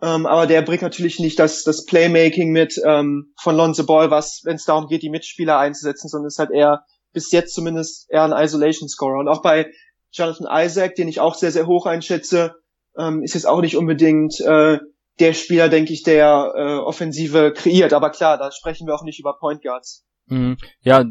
Ähm, 0.04 0.26
aber 0.26 0.46
der 0.46 0.60
bringt 0.60 0.82
natürlich 0.82 1.18
nicht 1.18 1.38
das, 1.38 1.64
das 1.64 1.86
Playmaking 1.86 2.52
mit 2.52 2.78
ähm, 2.84 3.32
von 3.40 3.56
Lonzo 3.56 3.86
Ball, 3.86 4.10
was, 4.10 4.42
wenn 4.44 4.56
es 4.56 4.66
darum 4.66 4.86
geht, 4.86 5.02
die 5.02 5.08
Mitspieler 5.08 5.58
einzusetzen, 5.58 6.08
sondern 6.08 6.28
ist 6.28 6.38
halt 6.38 6.50
eher 6.50 6.84
bis 7.14 7.32
jetzt 7.32 7.54
zumindest 7.54 8.10
eher 8.10 8.24
ein 8.24 8.44
Isolation 8.44 8.86
Scorer. 8.86 9.20
Und 9.20 9.28
auch 9.28 9.40
bei 9.40 9.72
Jonathan 10.12 10.46
Isaac, 10.50 10.94
den 10.96 11.08
ich 11.08 11.20
auch 11.20 11.34
sehr, 11.34 11.52
sehr 11.52 11.66
hoch 11.66 11.86
einschätze, 11.86 12.56
ähm, 12.98 13.22
ist 13.22 13.32
jetzt 13.32 13.46
auch 13.46 13.62
nicht 13.62 13.78
unbedingt 13.78 14.38
äh, 14.40 14.78
der 15.20 15.32
Spieler, 15.32 15.70
denke 15.70 15.94
ich, 15.94 16.02
der 16.02 16.52
äh, 16.54 16.76
Offensive 16.76 17.54
kreiert. 17.54 17.94
Aber 17.94 18.10
klar, 18.10 18.36
da 18.36 18.52
sprechen 18.52 18.86
wir 18.86 18.94
auch 18.94 19.04
nicht 19.04 19.20
über 19.20 19.38
Point 19.38 19.62
Guards. 19.62 20.04
Mhm. 20.26 20.58
Ja, 20.82 21.06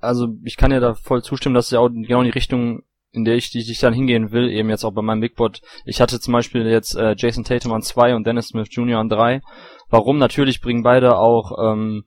also 0.00 0.28
ich 0.44 0.58
kann 0.58 0.70
ja 0.70 0.80
da 0.80 0.92
voll 0.92 1.22
zustimmen, 1.22 1.54
dass 1.54 1.66
es 1.66 1.70
ja 1.70 1.78
auch 1.78 1.88
genau 1.88 2.20
in 2.20 2.26
die 2.26 2.30
Richtung 2.30 2.82
in 3.14 3.24
der 3.24 3.36
ich, 3.36 3.50
die 3.50 3.60
ich 3.60 3.78
dann 3.78 3.94
hingehen 3.94 4.32
will, 4.32 4.50
eben 4.50 4.70
jetzt 4.70 4.84
auch 4.84 4.92
bei 4.92 5.02
meinem 5.02 5.20
Big 5.20 5.36
Board. 5.36 5.60
Ich 5.84 6.00
hatte 6.00 6.20
zum 6.20 6.32
Beispiel 6.32 6.66
jetzt 6.66 6.96
äh, 6.96 7.14
Jason 7.16 7.44
Tatum 7.44 7.72
an 7.72 7.82
zwei 7.82 8.14
und 8.14 8.26
Dennis 8.26 8.48
Smith 8.48 8.68
Jr. 8.70 8.98
an 8.98 9.08
drei. 9.08 9.40
Warum? 9.88 10.18
Natürlich 10.18 10.60
bringen 10.60 10.82
beide 10.82 11.16
auch 11.16 11.52
ähm, 11.62 12.04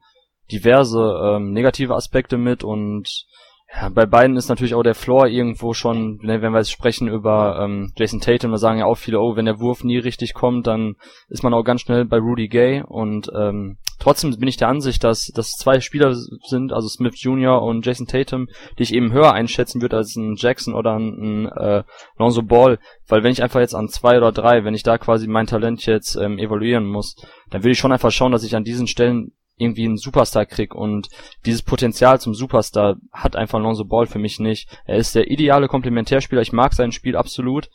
diverse 0.52 1.00
ähm, 1.24 1.52
negative 1.52 1.96
Aspekte 1.96 2.38
mit 2.38 2.64
und 2.64 3.26
ja, 3.74 3.90
bei 3.90 4.06
beiden 4.06 4.38
ist 4.38 4.48
natürlich 4.48 4.76
auch 4.76 4.84
der 4.84 4.96
Floor 4.96 5.28
irgendwo 5.28 5.74
schon, 5.74 6.20
ne, 6.22 6.42
wenn 6.42 6.54
wir 6.54 6.60
jetzt 6.60 6.72
sprechen 6.72 7.10
über 7.10 7.60
ähm, 7.62 7.92
Jason 7.98 8.22
Tatum, 8.22 8.52
da 8.52 8.58
sagen 8.58 8.80
ja 8.80 8.86
auch 8.86 8.98
viele, 8.98 9.20
oh, 9.20 9.36
wenn 9.36 9.46
der 9.46 9.60
Wurf 9.60 9.84
nie 9.84 9.98
richtig 9.98 10.34
kommt, 10.34 10.68
dann 10.68 10.96
ist 11.28 11.44
man 11.44 11.54
auch 11.54 11.64
ganz 11.64 11.82
schnell 11.82 12.06
bei 12.06 12.18
Rudy 12.18 12.48
Gay 12.48 12.84
und 12.88 13.30
ähm, 13.36 13.78
trotzdem 14.00 14.32
bin 14.40 14.48
ich 14.48 14.56
der 14.56 14.70
Ansicht, 14.70 15.04
dass 15.04 15.32
das 15.36 15.52
zwei 15.52 15.82
Spieler 15.82 16.16
sind, 16.16 16.72
also 16.72 16.88
Smith 16.88 17.22
Jr. 17.22 17.62
und 17.62 17.86
Jason 17.86 18.08
Tatum, 18.08 18.48
die 18.80 18.84
ich 18.84 18.94
eben 18.94 19.12
höher 19.12 19.34
einschätzen 19.34 19.82
würde 19.82 19.98
als 19.98 20.16
ein 20.16 20.36
Jackson 20.38 20.74
oder 20.74 20.98
ein, 20.98 21.46
ein 21.46 21.46
äh, 21.48 21.84
Lonzo 22.18 22.44
Ball, 22.44 22.80
weil 23.10 23.24
wenn 23.24 23.34
ich 23.34 23.44
einfach 23.44 23.60
jetzt 23.60 23.76
an 23.76 23.90
zwei 23.90 24.16
oder 24.16 24.32
drei, 24.32 24.64
wenn 24.64 24.76
ich 24.76 24.84
da 24.84 24.98
quasi 24.98 25.28
mein 25.28 25.46
Talent 25.46 25.86
jetzt 25.86 26.16
ähm, 26.16 26.40
evaluieren 26.40 26.86
muss, 26.86 27.18
dann 27.50 27.64
will 27.66 27.72
ich 27.74 27.78
schon 27.78 27.92
einfach 27.92 28.12
schauen, 28.12 28.32
dass 28.32 28.44
ich 28.44 28.56
an 28.56 28.64
diesen 28.64 28.88
Stellen 28.88 29.34
irgendwie 29.58 29.86
einen 29.86 29.98
Superstar 29.98 30.46
krieg 30.46 30.76
und 30.76 31.10
dieses 31.46 31.64
Potenzial 31.64 32.20
zum 32.22 32.34
Superstar 32.34 32.98
hat 33.12 33.36
einfach 33.36 33.60
Lonzo 33.60 33.86
Ball 33.86 34.06
für 34.06 34.20
mich 34.20 34.40
nicht. 34.40 34.70
Er 34.86 34.98
ist 34.98 35.16
der 35.16 35.30
ideale 35.30 35.68
Komplementärspieler, 35.68 36.42
ich 36.42 36.54
mag 36.54 36.74
sein 36.74 36.92
Spiel 36.92 37.16
absolut. 37.16 37.70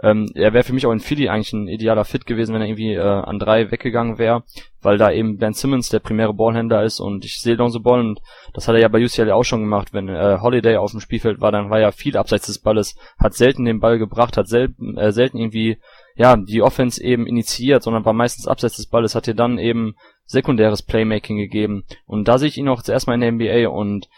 Ähm, 0.00 0.30
er 0.34 0.52
wäre 0.52 0.62
für 0.62 0.72
mich 0.72 0.86
auch 0.86 0.92
in 0.92 1.00
Philly 1.00 1.28
eigentlich 1.28 1.52
ein 1.52 1.66
idealer 1.66 2.04
Fit 2.04 2.24
gewesen, 2.24 2.54
wenn 2.54 2.62
er 2.62 2.68
irgendwie 2.68 2.94
äh, 2.94 3.00
an 3.00 3.40
drei 3.40 3.72
weggegangen 3.72 4.16
wäre, 4.16 4.44
weil 4.80 4.96
da 4.96 5.10
eben 5.10 5.38
Ben 5.38 5.54
Simmons 5.54 5.88
der 5.88 5.98
primäre 5.98 6.32
Ballhändler 6.34 6.84
ist 6.84 7.00
und 7.00 7.24
ich 7.24 7.40
sehe 7.40 7.56
Lonzo 7.56 7.80
Ball 7.80 7.98
und 7.98 8.20
das 8.54 8.68
hat 8.68 8.76
er 8.76 8.80
ja 8.80 8.88
bei 8.88 9.04
UCLA 9.04 9.34
auch 9.34 9.42
schon 9.42 9.60
gemacht, 9.60 9.92
wenn 9.92 10.08
äh, 10.08 10.38
Holiday 10.40 10.76
auf 10.76 10.92
dem 10.92 11.00
Spielfeld 11.00 11.40
war, 11.40 11.50
dann 11.50 11.68
war 11.68 11.80
er 11.80 11.90
viel 11.90 12.16
abseits 12.16 12.46
des 12.46 12.60
Balles, 12.60 12.96
hat 13.18 13.34
selten 13.34 13.64
den 13.64 13.80
Ball 13.80 13.98
gebracht, 13.98 14.36
hat 14.36 14.46
selten, 14.46 14.96
äh, 14.96 15.10
selten 15.10 15.38
irgendwie 15.38 15.78
ja, 16.14 16.36
die 16.36 16.62
Offense 16.62 17.02
eben 17.02 17.26
initiiert, 17.26 17.82
sondern 17.82 18.04
war 18.04 18.12
meistens 18.12 18.46
abseits 18.46 18.76
des 18.76 18.86
Balles, 18.86 19.16
hat 19.16 19.26
dir 19.26 19.34
dann 19.34 19.58
eben 19.58 19.94
sekundäres 20.28 20.82
Playmaking 20.82 21.38
gegeben. 21.38 21.84
Und 22.06 22.28
da 22.28 22.38
sehe 22.38 22.48
ich 22.48 22.58
ihn 22.58 22.68
auch 22.68 22.82
zuerst 22.82 23.06
mal 23.06 23.14
in 23.14 23.20
der 23.20 23.32
NBA 23.32 23.68
und 23.68 24.08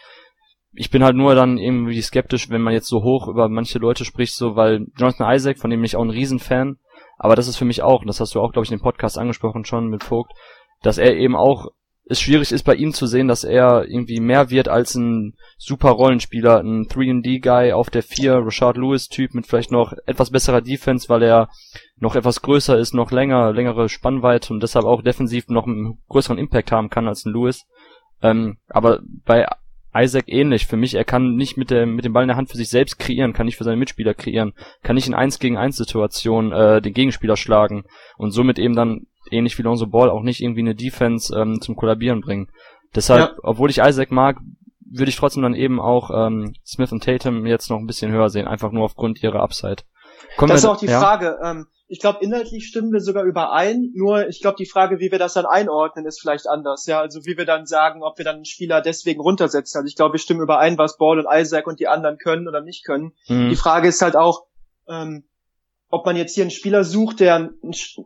ich 0.73 0.89
bin 0.89 1.03
halt 1.03 1.15
nur 1.15 1.35
dann 1.35 1.57
irgendwie 1.57 2.01
skeptisch, 2.01 2.49
wenn 2.49 2.61
man 2.61 2.73
jetzt 2.73 2.87
so 2.87 3.03
hoch 3.03 3.27
über 3.27 3.49
manche 3.49 3.79
Leute 3.79 4.05
spricht, 4.05 4.35
so, 4.35 4.55
weil 4.55 4.87
Jonathan 4.97 5.33
Isaac, 5.33 5.57
von 5.57 5.69
dem 5.69 5.79
bin 5.79 5.85
ich 5.85 5.95
auch 5.95 6.03
ein 6.03 6.09
Riesenfan, 6.09 6.77
aber 7.17 7.35
das 7.35 7.47
ist 7.47 7.57
für 7.57 7.65
mich 7.65 7.81
auch, 7.81 8.01
und 8.01 8.07
das 8.07 8.19
hast 8.19 8.35
du 8.35 8.41
auch, 8.41 8.53
glaube 8.53 8.65
ich, 8.65 8.71
in 8.71 8.77
dem 8.77 8.83
Podcast 8.83 9.17
angesprochen 9.17 9.65
schon 9.65 9.87
mit 9.87 10.03
Vogt, 10.03 10.31
dass 10.81 10.97
er 10.97 11.15
eben 11.15 11.35
auch 11.35 11.67
es 12.05 12.19
schwierig 12.19 12.51
ist 12.51 12.63
bei 12.63 12.75
ihm 12.75 12.93
zu 12.93 13.05
sehen, 13.05 13.27
dass 13.27 13.43
er 13.43 13.85
irgendwie 13.87 14.19
mehr 14.19 14.49
wird 14.49 14.67
als 14.67 14.95
ein 14.95 15.35
super 15.57 15.91
Rollenspieler, 15.91 16.59
ein 16.59 16.87
3D-Guy 16.87 17.71
auf 17.71 17.89
der 17.89 18.03
4, 18.03 18.37
Rashard 18.43 18.77
Lewis-Typ 18.77 19.33
mit 19.33 19.47
vielleicht 19.47 19.71
noch 19.71 19.93
etwas 20.05 20.31
besserer 20.31 20.61
Defense, 20.61 21.09
weil 21.09 21.23
er 21.23 21.49
noch 21.97 22.15
etwas 22.15 22.41
größer 22.41 22.77
ist, 22.77 22.93
noch 22.93 23.11
länger, 23.11 23.53
längere 23.53 23.87
Spannweite 23.87 24.53
und 24.53 24.61
deshalb 24.61 24.85
auch 24.85 25.01
defensiv 25.01 25.47
noch 25.47 25.67
einen 25.67 25.99
größeren 26.09 26.37
Impact 26.37 26.71
haben 26.71 26.89
kann 26.89 27.07
als 27.07 27.25
ein 27.25 27.33
Lewis. 27.33 27.65
Ähm, 28.21 28.57
aber 28.67 28.99
bei 29.25 29.47
Isaac 29.93 30.25
ähnlich. 30.27 30.67
Für 30.67 30.77
mich, 30.77 30.95
er 30.95 31.03
kann 31.03 31.35
nicht 31.35 31.57
mit 31.57 31.69
dem, 31.69 31.95
mit 31.95 32.05
dem 32.05 32.13
Ball 32.13 32.23
in 32.23 32.29
der 32.29 32.37
Hand 32.37 32.49
für 32.49 32.57
sich 32.57 32.69
selbst 32.69 32.97
kreieren, 32.97 33.33
kann 33.33 33.45
nicht 33.45 33.57
für 33.57 33.63
seine 33.63 33.77
Mitspieler 33.77 34.13
kreieren, 34.13 34.53
kann 34.83 34.95
nicht 34.95 35.07
in 35.07 35.13
1 35.13 35.39
gegen 35.39 35.57
1 35.57 35.75
Situationen 35.75 36.51
äh, 36.51 36.81
den 36.81 36.93
Gegenspieler 36.93 37.35
schlagen 37.35 37.83
und 38.17 38.31
somit 38.31 38.57
eben 38.57 38.75
dann 38.75 39.07
ähnlich 39.31 39.57
wie 39.57 39.63
Lonzo 39.63 39.87
Ball 39.87 40.09
auch 40.09 40.23
nicht 40.23 40.41
irgendwie 40.41 40.61
eine 40.61 40.75
Defense 40.75 41.35
ähm, 41.37 41.61
zum 41.61 41.75
Kollabieren 41.75 42.21
bringen. 42.21 42.49
Deshalb, 42.95 43.31
ja. 43.31 43.35
obwohl 43.43 43.69
ich 43.69 43.79
Isaac 43.79 44.11
mag, 44.11 44.37
würde 44.79 45.09
ich 45.09 45.15
trotzdem 45.15 45.43
dann 45.43 45.55
eben 45.55 45.79
auch 45.79 46.11
ähm, 46.13 46.53
Smith 46.65 46.91
und 46.91 47.03
Tatum 47.03 47.45
jetzt 47.45 47.69
noch 47.69 47.77
ein 47.77 47.87
bisschen 47.87 48.11
höher 48.11 48.29
sehen, 48.29 48.47
einfach 48.47 48.71
nur 48.71 48.83
aufgrund 48.83 49.23
ihrer 49.23 49.41
Upside. 49.41 49.83
Kommen 50.37 50.51
das 50.51 50.61
ist 50.61 50.65
auch 50.65 50.77
die 50.77 50.87
ja? 50.87 50.99
Frage. 50.99 51.37
Ähm, 51.43 51.67
ich 51.87 51.99
glaube, 51.99 52.19
inhaltlich 52.21 52.67
stimmen 52.67 52.93
wir 52.93 53.01
sogar 53.01 53.25
überein, 53.25 53.91
nur 53.93 54.27
ich 54.29 54.39
glaube, 54.39 54.55
die 54.57 54.65
Frage, 54.65 54.99
wie 54.99 55.11
wir 55.11 55.19
das 55.19 55.33
dann 55.33 55.45
einordnen, 55.45 56.05
ist 56.05 56.21
vielleicht 56.21 56.47
anders. 56.47 56.85
Ja, 56.85 57.01
also 57.01 57.25
wie 57.25 57.37
wir 57.37 57.45
dann 57.45 57.65
sagen, 57.65 58.01
ob 58.01 58.17
wir 58.17 58.23
dann 58.23 58.35
einen 58.35 58.45
Spieler 58.45 58.81
deswegen 58.81 59.19
runtersetzen. 59.19 59.79
Also 59.79 59.87
ich 59.87 59.97
glaube, 59.97 60.13
wir 60.13 60.19
stimmen 60.19 60.41
überein, 60.41 60.77
was 60.77 60.97
Ball 60.97 61.19
und 61.19 61.27
Isaac 61.29 61.67
und 61.67 61.81
die 61.81 61.89
anderen 61.89 62.17
können 62.17 62.47
oder 62.47 62.61
nicht 62.61 62.85
können. 62.85 63.11
Mhm. 63.27 63.49
Die 63.49 63.57
Frage 63.57 63.89
ist 63.89 64.01
halt 64.01 64.15
auch, 64.15 64.45
ähm, 64.87 65.25
ob 65.91 66.05
man 66.05 66.15
jetzt 66.15 66.33
hier 66.33 66.43
einen 66.43 66.51
Spieler 66.51 66.83
sucht, 66.83 67.19
der 67.19 67.35
ein, 67.35 67.49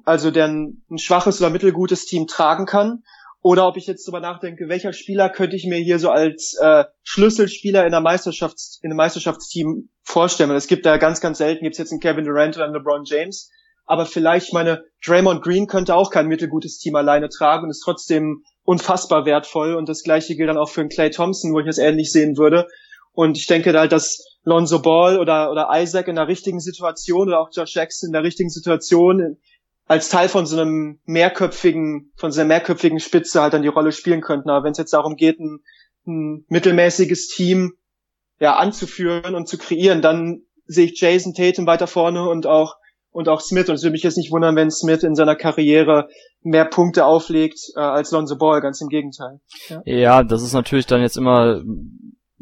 also 0.04 0.32
der 0.32 0.48
ein, 0.48 0.84
ein 0.90 0.98
schwaches 0.98 1.40
oder 1.40 1.50
mittelgutes 1.50 2.06
Team 2.06 2.28
tragen 2.28 2.66
kann 2.66 3.04
oder 3.46 3.68
ob 3.68 3.78
ich 3.78 3.86
jetzt 3.86 4.08
drüber 4.08 4.22
nachdenke, 4.22 4.70
welcher 4.70 4.92
Spieler 4.92 5.30
könnte 5.30 5.56
ich 5.56 5.68
mir 5.68 5.78
hier 5.78 6.00
so 6.00 6.10
als 6.10 6.58
äh, 6.60 6.86
Schlüsselspieler 7.04 7.86
in 7.86 7.92
der 7.92 8.02
Meisterschafts 8.02 8.80
in 8.82 8.90
einem 8.90 8.98
Meisterschaftsteam 8.98 9.90
vorstellen. 10.02 10.50
Es 10.50 10.66
gibt 10.66 10.84
da 10.84 10.98
ganz, 10.98 11.22
ganz 11.22 11.38
selten, 11.38 11.64
gibt 11.64 11.76
es 11.76 11.78
jetzt 11.78 11.92
einen 11.92 12.02
Kevin 12.02 12.26
Durant 12.26 12.56
oder 12.56 12.66
einen 12.66 12.74
LeBron 12.74 13.04
James, 13.06 13.52
aber 13.86 14.08
vielleicht 14.08 14.52
meine 14.52 14.84
Draymond 15.06 15.44
Green 15.44 15.68
könnte 15.68 15.94
auch 15.94 16.10
kein 16.10 16.26
mittelgutes 16.26 16.80
Team 16.80 16.96
alleine 16.96 17.30
tragen 17.30 17.66
und 17.66 17.70
ist 17.70 17.84
trotzdem 17.86 18.44
unfassbar 18.64 19.28
wertvoll 19.28 19.76
und 19.76 19.88
das 19.88 20.02
gleiche 20.02 20.36
gilt 20.36 20.50
dann 20.50 20.58
auch 20.58 20.70
für 20.70 20.82
einen 20.82 20.90
Clay 20.90 21.12
Thompson, 21.12 21.54
wo 21.54 21.60
ich 21.60 21.68
das 21.68 21.78
ähnlich 21.78 22.12
sehen 22.12 22.38
würde. 22.38 22.68
Und 23.12 23.38
ich 23.38 23.46
denke 23.46 23.78
halt, 23.78 23.92
dass 23.92 24.35
Lonzo 24.46 24.80
Ball 24.80 25.20
oder, 25.20 25.52
oder 25.52 25.70
Isaac 25.74 26.08
in 26.08 26.16
der 26.16 26.28
richtigen 26.28 26.60
Situation 26.60 27.28
oder 27.28 27.42
auch 27.42 27.50
Josh 27.52 27.76
Jackson 27.76 28.08
in 28.08 28.14
der 28.14 28.24
richtigen 28.24 28.50
Situation 28.50 29.38
als 29.88 30.10
Teil 30.10 30.30
von 30.30 30.46
so 30.46 30.60
einem 30.60 31.00
mehrköpfigen, 31.06 32.12
von 32.16 32.32
so 32.32 32.42
einer 32.42 32.48
mehrköpfigen 32.48 33.00
Spitze 33.00 33.42
halt 33.42 33.54
dann 33.54 33.62
die 33.64 33.68
Rolle 33.68 33.92
spielen 33.92 34.22
könnten. 34.22 34.50
Aber 34.50 34.64
wenn 34.64 34.72
es 34.72 34.78
jetzt 34.78 34.94
darum 34.94 35.16
geht, 35.16 35.40
ein, 35.40 35.60
ein 36.08 36.46
mittelmäßiges 36.48 37.28
Team 37.30 37.74
ja 38.40 38.56
anzuführen 38.56 39.36
und 39.36 39.48
zu 39.48 39.58
kreieren, 39.58 40.02
dann 40.02 40.44
sehe 40.66 40.86
ich 40.86 41.00
Jason 41.00 41.34
Tatum 41.34 41.68
weiter 41.68 41.88
vorne 41.88 42.28
und 42.28 42.48
auch 42.48 42.76
und 43.12 43.30
auch 43.30 43.40
Smith. 43.40 43.70
Und 43.70 43.76
es 43.76 43.84
würde 43.84 43.94
mich 43.94 44.04
jetzt 44.04 44.18
nicht 44.18 44.32
wundern, 44.32 44.56
wenn 44.56 44.70
Smith 44.70 45.04
in 45.04 45.16
seiner 45.16 45.36
Karriere 45.36 46.10
mehr 46.42 46.66
Punkte 46.66 47.06
auflegt 47.06 47.60
äh, 47.76 47.80
als 47.80 48.12
Lonzo 48.12 48.38
Ball, 48.38 48.62
ganz 48.62 48.82
im 48.82 48.90
Gegenteil. 48.90 49.40
Ja. 49.70 49.82
ja, 49.86 50.24
das 50.24 50.44
ist 50.44 50.54
natürlich 50.54 50.86
dann 50.86 51.02
jetzt 51.02 51.18
immer 51.18 51.62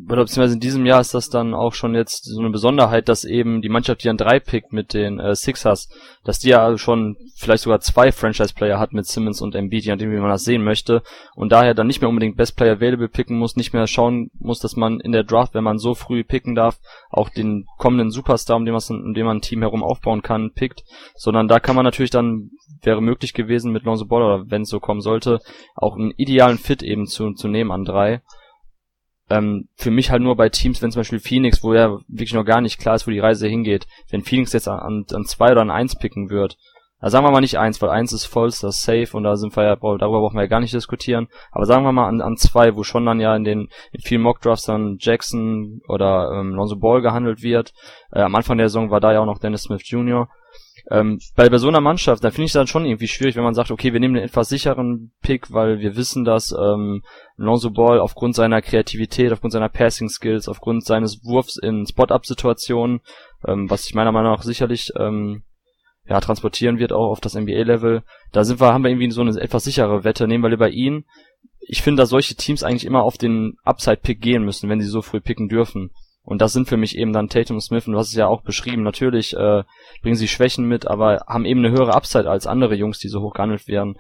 oder 0.10 0.24
beziehungsweise 0.24 0.56
in 0.56 0.60
diesem 0.60 0.88
Jahr 0.88 1.02
ist 1.02 1.14
das 1.14 1.30
dann 1.30 1.54
auch 1.54 1.74
schon 1.74 1.94
jetzt 1.94 2.26
so 2.26 2.40
eine 2.40 2.50
Besonderheit, 2.50 3.10
dass 3.10 3.26
eben 3.26 3.62
die 3.62 3.70
Mannschaft, 3.70 4.04
die 4.04 4.10
an 4.10 4.18
drei 4.18 4.40
pickt 4.40 4.74
mit 4.74 4.96
den 4.96 5.20
äh, 5.20 5.36
Sixers, 5.36 5.88
dass 6.24 6.40
die 6.40 6.50
ja 6.50 6.80
schon 6.80 7.16
vielleicht 7.36 7.64
sogar 7.64 7.80
zwei 7.80 8.12
Franchise-Player 8.12 8.80
hat 8.80 8.94
mit 8.94 9.06
Simmons 9.06 9.40
und 9.40 9.54
Embiid, 9.54 9.86
je 9.86 9.92
nachdem, 9.92 10.12
wie 10.12 10.20
man 10.20 10.32
das 10.32 10.46
sehen 10.46 10.64
möchte, 10.64 11.04
und 11.36 11.52
daher 11.52 11.76
dann 11.76 11.86
nicht 11.86 12.02
mehr 12.02 12.10
unbedingt 12.10 12.38
Best 12.38 12.58
Player 12.58 12.74
Available 12.74 13.08
picken 13.08 13.38
muss, 13.38 13.56
nicht 13.56 13.74
mehr 13.74 13.86
schauen 13.86 14.32
muss, 14.40 14.60
dass 14.60 14.76
man 14.76 15.00
in 15.00 15.12
der 15.12 15.24
Draft, 15.24 15.54
wenn 15.54 15.64
man 15.64 15.78
so 15.78 15.94
früh 15.94 16.24
picken 16.24 16.56
darf, 16.56 16.80
auch 17.12 17.30
den 17.30 17.66
kommenden 17.78 18.10
Superstar, 18.10 18.58
um 18.58 18.66
den, 18.66 18.74
man, 18.74 18.84
um 18.90 19.14
den 19.14 19.26
man 19.26 19.38
ein 19.38 19.42
Team 19.42 19.62
herum 19.62 19.84
aufbauen 19.84 20.24
kann, 20.24 20.54
pickt, 20.54 20.84
sondern 21.14 21.48
da 21.48 21.60
kann 21.60 21.76
man 21.76 21.86
natürlich 21.86 22.12
dann, 22.12 22.50
wäre 22.82 23.02
möglich 23.02 23.36
gewesen 23.36 23.72
mit 23.72 23.84
Lonzo 23.84 24.06
Ball, 24.06 24.24
oder 24.24 24.46
wenn 24.50 24.64
es 24.64 24.70
so 24.70 24.80
kommen 24.80 25.02
sollte, 25.02 25.40
auch 25.76 25.96
einen 25.96 26.12
idealen 26.18 26.58
Fit 26.58 26.82
eben 26.82 27.06
zu, 27.06 27.34
zu 27.34 27.48
nehmen 27.48 27.72
an 27.72 27.86
drei 27.86 28.22
ähm, 29.34 29.68
für 29.76 29.92
mich 29.92 30.12
halt 30.12 30.22
nur 30.22 30.36
bei 30.36 30.50
Teams, 30.50 30.82
wenn 30.82 30.92
zum 30.92 31.00
Beispiel 31.00 31.20
Phoenix, 31.20 31.64
wo 31.64 31.74
ja 31.74 31.98
wirklich 32.08 32.34
noch 32.34 32.46
gar 32.46 32.62
nicht 32.62 32.80
klar 32.80 32.96
ist, 32.96 33.08
wo 33.08 33.12
die 33.12 33.20
Reise 33.20 33.48
hingeht, 33.48 33.88
wenn 34.10 34.24
Phoenix 34.24 34.54
jetzt 34.54 34.68
an, 34.68 35.06
an 35.12 35.26
zwei 35.26 35.52
oder 35.52 35.62
an 35.62 35.72
eins 35.72 35.98
picken 35.98 36.30
wird, 36.30 36.58
da 37.02 37.10
sagen 37.10 37.26
wir 37.26 37.32
mal 37.32 37.42
nicht 37.42 37.58
eins, 37.58 37.82
weil 37.82 37.90
eins 37.90 38.14
ist 38.14 38.26
voll, 38.26 38.48
das 38.48 38.64
ist 38.64 38.84
safe 38.84 39.10
und 39.18 39.24
da 39.24 39.36
sind 39.36 39.58
wir 39.58 39.64
ja, 39.64 39.76
darüber 39.76 40.22
brauchen 40.22 40.38
wir 40.38 40.44
ja 40.44 40.48
gar 40.48 40.62
nicht 40.62 40.74
diskutieren. 40.74 41.28
Aber 41.52 41.66
sagen 41.66 41.84
wir 41.84 41.92
mal 41.92 42.08
an, 42.08 42.22
an 42.22 42.38
zwei, 42.38 42.78
wo 42.78 42.84
schon 42.84 43.06
dann 43.06 43.20
ja 43.20 43.36
in 43.36 43.44
den 43.44 43.68
in 43.92 44.00
vielen 44.02 44.22
Mockdrafts 44.22 44.68
dann 44.68 44.98
Jackson 45.02 45.82
oder 45.90 46.32
ähm, 46.34 46.52
Lonzo 46.52 46.78
Ball 46.78 47.02
gehandelt 47.02 47.42
wird. 47.42 47.74
Äh, 48.14 48.22
am 48.22 48.36
Anfang 48.36 48.58
der 48.58 48.70
Saison 48.70 48.90
war 48.90 49.02
da 49.02 49.12
ja 49.12 49.20
auch 49.20 49.26
noch 49.26 49.40
Dennis 49.40 49.64
Smith 49.64 49.82
Jr. 49.84 50.30
Ähm, 50.92 51.20
bei, 51.36 51.50
bei 51.50 51.58
so 51.58 51.70
einer 51.70 51.80
Mannschaft, 51.80 52.24
da 52.24 52.30
finde 52.30 52.44
ich 52.44 52.50
es 52.50 52.54
dann 52.54 52.68
schon 52.68 52.86
irgendwie 52.86 53.08
schwierig, 53.08 53.36
wenn 53.36 53.44
man 53.44 53.54
sagt, 53.54 53.72
okay, 53.72 53.94
wir 53.94 54.00
nehmen 54.00 54.16
den 54.16 54.24
etwas 54.24 54.50
sicheren 54.50 55.12
Pick, 55.22 55.52
weil 55.54 55.80
wir 55.80 55.96
wissen, 55.96 56.26
dass 56.26 56.52
ähm, 56.52 57.04
Lonzo 57.38 57.72
Ball 57.72 58.00
aufgrund 58.00 58.36
seiner 58.36 58.62
Kreativität, 58.62 59.32
aufgrund 59.32 59.54
seiner 59.54 59.70
Passing 59.70 60.10
Skills, 60.10 60.50
aufgrund 60.50 60.86
seines 60.86 61.24
Wurfs 61.24 61.58
in 61.58 61.86
Spot-Up-Situationen, 61.88 63.00
ähm, 63.48 63.70
was 63.70 63.84
sich 63.84 63.96
meiner 63.96 64.12
Meinung 64.12 64.34
nach 64.34 64.44
sicherlich 64.44 64.92
ähm, 64.98 65.44
ja, 66.06 66.20
transportieren 66.20 66.80
wird 66.80 66.92
auch 66.92 67.10
auf 67.10 67.22
das 67.22 67.36
NBA-Level. 67.36 68.04
Da 68.34 68.44
sind 68.44 68.60
wir, 68.60 68.74
haben 68.74 68.84
wir 68.84 68.92
irgendwie 68.92 69.12
so 69.12 69.22
eine 69.22 69.40
etwas 69.40 69.64
sichere 69.64 70.04
Wette, 70.04 70.28
nehmen 70.28 70.44
wir 70.44 70.50
lieber 70.50 70.70
ihn. 70.70 71.06
Ich 71.62 71.82
finde, 71.82 72.02
dass 72.02 72.10
solche 72.10 72.36
Teams 72.36 72.62
eigentlich 72.62 72.86
immer 72.86 73.04
auf 73.04 73.18
den 73.18 73.56
Upside-Pick 73.64 74.20
gehen 74.20 74.44
müssen, 74.44 74.70
wenn 74.70 74.82
sie 74.82 74.88
so 74.88 75.02
früh 75.02 75.22
picken 75.22 75.48
dürfen. 75.48 75.92
Und 76.24 76.42
das 76.42 76.54
sind 76.54 76.70
für 76.70 76.78
mich 76.78 76.98
eben 76.98 77.12
dann 77.12 77.28
Tatum 77.28 77.60
Smith 77.60 77.86
und 77.86 77.94
du 77.94 78.00
hast 78.00 78.08
es 78.08 78.16
ja 78.16 78.28
auch 78.28 78.42
beschrieben. 78.42 78.84
Natürlich 78.84 79.36
äh, 79.36 79.64
bringen 80.02 80.16
sie 80.16 80.30
Schwächen 80.30 80.66
mit, 80.66 80.88
aber 80.88 81.26
haben 81.28 81.46
eben 81.46 81.64
eine 81.64 81.72
höhere 81.76 81.94
Upside 81.94 82.30
als 82.30 82.48
andere 82.48 82.76
Jungs, 82.76 83.00
die 83.00 83.10
so 83.10 83.22
hoch 83.22 83.34
gehandelt 83.34 83.68
werden. 83.68 83.96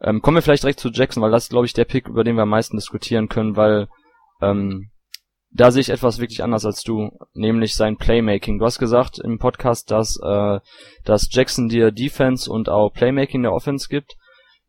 Ähm, 0.00 0.22
kommen 0.22 0.36
wir 0.36 0.42
vielleicht 0.42 0.62
direkt 0.62 0.80
zu 0.80 0.90
Jackson, 0.90 1.22
weil 1.22 1.30
das 1.30 1.44
ist, 1.44 1.50
glaube 1.50 1.66
ich, 1.66 1.74
der 1.74 1.84
Pick, 1.84 2.08
über 2.08 2.24
den 2.24 2.36
wir 2.36 2.42
am 2.42 2.48
meisten 2.48 2.76
diskutieren 2.76 3.28
können, 3.28 3.56
weil 3.56 3.88
ähm, 4.40 4.90
da 5.50 5.70
sehe 5.70 5.80
ich 5.80 5.90
etwas 5.90 6.20
wirklich 6.20 6.42
anders 6.42 6.64
als 6.64 6.82
du, 6.82 7.10
nämlich 7.34 7.74
sein 7.74 7.96
Playmaking. 7.96 8.58
Du 8.58 8.64
hast 8.64 8.78
gesagt 8.78 9.18
im 9.18 9.38
Podcast, 9.38 9.90
dass, 9.90 10.18
äh, 10.22 10.60
dass 11.04 11.28
Jackson 11.30 11.68
dir 11.68 11.90
Defense 11.90 12.50
und 12.50 12.68
auch 12.68 12.90
Playmaking 12.90 13.42
der 13.42 13.52
Offense 13.52 13.88
gibt. 13.88 14.16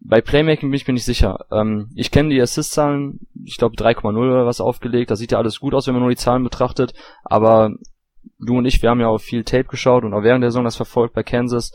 Bei 0.01 0.21
Playmaking 0.21 0.69
bin 0.69 0.77
ich 0.77 0.87
mir 0.87 0.93
nicht 0.93 1.05
sicher. 1.05 1.45
Ähm, 1.51 1.91
ich 1.95 2.11
kenne 2.11 2.29
die 2.29 2.41
Assist-Zahlen, 2.41 3.19
ich 3.43 3.57
glaube 3.57 3.75
3,0 3.75 4.15
oder 4.15 4.45
was 4.45 4.61
aufgelegt. 4.61 5.11
Da 5.11 5.15
sieht 5.15 5.31
ja 5.31 5.37
alles 5.37 5.59
gut 5.59 5.73
aus, 5.73 5.87
wenn 5.87 5.93
man 5.93 6.01
nur 6.01 6.11
die 6.11 6.15
Zahlen 6.15 6.43
betrachtet. 6.43 6.93
Aber 7.23 7.71
du 8.39 8.57
und 8.57 8.65
ich, 8.65 8.81
wir 8.81 8.89
haben 8.89 9.01
ja 9.01 9.07
auch 9.07 9.19
viel 9.19 9.43
Tape 9.43 9.65
geschaut 9.65 10.03
und 10.03 10.13
auch 10.13 10.23
während 10.23 10.41
der 10.41 10.51
Saison 10.51 10.63
das 10.63 10.77
verfolgt 10.77 11.13
bei 11.13 11.23
Kansas. 11.23 11.71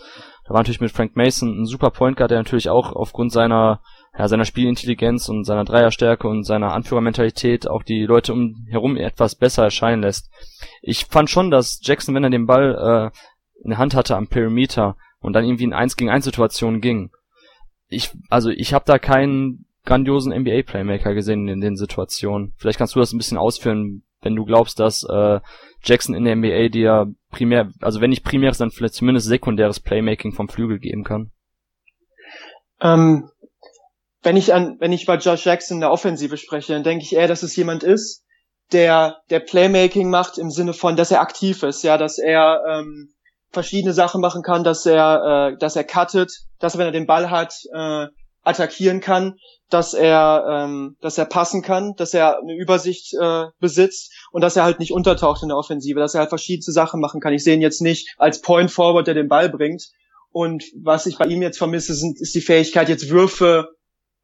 Da 0.47 0.55
war 0.55 0.61
natürlich 0.61 0.81
mit 0.81 0.93
Frank 0.93 1.17
Mason 1.17 1.63
ein 1.63 1.67
super 1.67 1.91
Point 1.91 2.17
Guard, 2.17 2.31
der 2.31 2.39
natürlich 2.39 2.71
auch 2.71 2.93
aufgrund 2.93 3.33
seiner 3.33 3.81
ja, 4.17 4.29
seiner 4.29 4.45
Spielintelligenz 4.45 5.29
und 5.29 5.45
seiner 5.45 5.65
Dreierstärke 5.65 6.29
und 6.29 6.45
seiner 6.45 6.73
Anführermentalität 6.73 7.69
auch 7.69 7.83
die 7.83 8.05
Leute 8.05 8.33
um 8.33 8.67
herum 8.69 8.97
etwas 8.97 9.35
besser 9.35 9.65
erscheinen 9.65 10.03
lässt. 10.03 10.31
Ich 10.83 11.07
fand 11.07 11.31
schon, 11.31 11.51
dass 11.51 11.81
Jackson, 11.83 12.15
wenn 12.15 12.25
er 12.25 12.31
den 12.31 12.47
Ball 12.47 13.11
äh, 13.13 13.63
in 13.63 13.71
der 13.71 13.79
Hand 13.79 13.95
hatte 13.95 14.17
am 14.17 14.29
Perimeter 14.29 14.97
und 15.21 15.33
dann 15.33 15.45
irgendwie 15.45 15.65
in 15.65 15.73
1 15.73 15.97
gegen 15.97 16.11
1 16.11 16.25
Situationen 16.25 16.81
ging, 16.81 17.11
ich, 17.95 18.11
also 18.31 18.51
ich 18.51 18.75
habe 18.75 18.85
da 18.87 18.99
keinen 18.99 19.67
grandiosen 19.85 20.33
NBA-Playmaker 20.33 21.15
gesehen 21.15 21.49
in 21.49 21.61
den 21.61 21.77
Situationen. 21.77 22.55
Vielleicht 22.57 22.79
kannst 22.79 22.95
du 22.95 23.01
das 23.01 23.13
ein 23.13 23.19
bisschen 23.19 23.39
ausführen, 23.39 24.03
wenn 24.23 24.35
du 24.35 24.45
glaubst, 24.45 24.81
dass 24.81 25.05
äh, 25.05 25.41
Jackson 25.83 26.15
in 26.15 26.25
der 26.25 26.37
NBA 26.37 26.69
dir 26.69 27.07
primär, 27.31 27.71
also 27.81 28.01
wenn 28.01 28.11
nicht 28.11 28.25
primäres, 28.25 28.59
dann 28.59 28.71
vielleicht 28.71 28.95
zumindest 28.95 29.27
sekundäres 29.27 29.81
Playmaking 29.81 30.33
vom 30.33 30.49
Flügel 30.49 30.79
geben 30.79 31.05
kann. 31.05 31.31
Ähm, 32.81 33.31
wenn 34.23 34.37
ich 34.37 34.55
an, 34.55 34.77
wenn 34.81 34.93
ich 34.93 35.05
bei 35.05 35.17
Josh 35.17 35.45
Jackson 35.45 35.77
in 35.77 35.81
der 35.83 35.91
Offensive 35.91 36.37
spreche, 36.39 36.73
dann 36.73 36.83
denke 36.83 37.05
ich 37.05 37.15
eher, 37.15 37.29
dass 37.29 37.43
es 37.43 37.55
jemand 37.55 37.83
ist, 37.83 38.25
der, 38.73 39.19
der 39.29 39.41
Playmaking 39.41 40.09
macht 40.09 40.39
im 40.39 40.51
Sinne 40.51 40.73
von, 40.73 40.97
dass 40.97 41.11
er 41.11 41.21
aktiv 41.21 41.63
ist, 41.63 41.85
ja, 41.85 41.99
dass 41.99 42.19
er 42.19 42.63
ähm, 42.69 43.14
verschiedene 43.55 43.95
Sachen 43.95 44.21
machen 44.21 44.43
kann, 44.43 44.65
dass 44.65 44.85
er, 44.87 45.53
äh, 45.53 45.59
dass 45.59 45.77
er 45.77 45.85
cuttet, 45.85 46.33
dass 46.59 46.75
er, 46.75 46.79
wenn 46.79 46.87
er 46.87 46.93
den 46.93 47.07
Ball 47.07 47.31
hat, 47.31 47.55
äh, 47.73 48.09
attackieren 48.43 49.01
kann, 49.01 49.37
dass 49.71 49.95
er, 49.95 50.45
ähm, 50.49 50.97
dass 51.01 51.17
er 51.19 51.25
passen 51.25 51.63
kann, 51.63 51.95
dass 51.97 52.15
er 52.15 52.39
eine 52.39 52.55
Übersicht 52.55 53.15
äh, 53.15 53.47
besitzt 53.59 54.13
und 54.31 54.43
dass 54.43 54.57
er 54.57 54.65
halt 54.65 54.79
nicht 54.79 54.93
untertaucht 54.93 55.43
in 55.43 55.49
der 55.49 55.57
Offensive, 55.57 55.99
dass 55.99 56.15
er 56.15 56.21
halt 56.21 56.29
verschiedene 56.29 56.73
Sachen 56.73 57.01
machen 57.01 57.21
kann. 57.21 57.33
Ich 57.33 57.43
sehe 57.43 57.55
ihn 57.55 57.63
jetzt 57.63 57.81
nicht 57.81 58.15
als 58.19 58.41
Point 58.43 58.71
Forward, 58.71 59.07
der 59.07 59.15
den 59.15 59.29
Ball 59.29 59.49
bringt. 59.49 59.91
Und 60.31 60.65
was 60.83 61.07
ich 61.07 61.17
bei 61.17 61.27
ihm 61.27 61.43
jetzt 61.43 61.59
vermisse, 61.59 61.95
sind, 61.95 62.21
ist 62.21 62.35
die 62.35 62.41
Fähigkeit, 62.41 62.89
jetzt 62.89 63.09
Würfe 63.09 63.69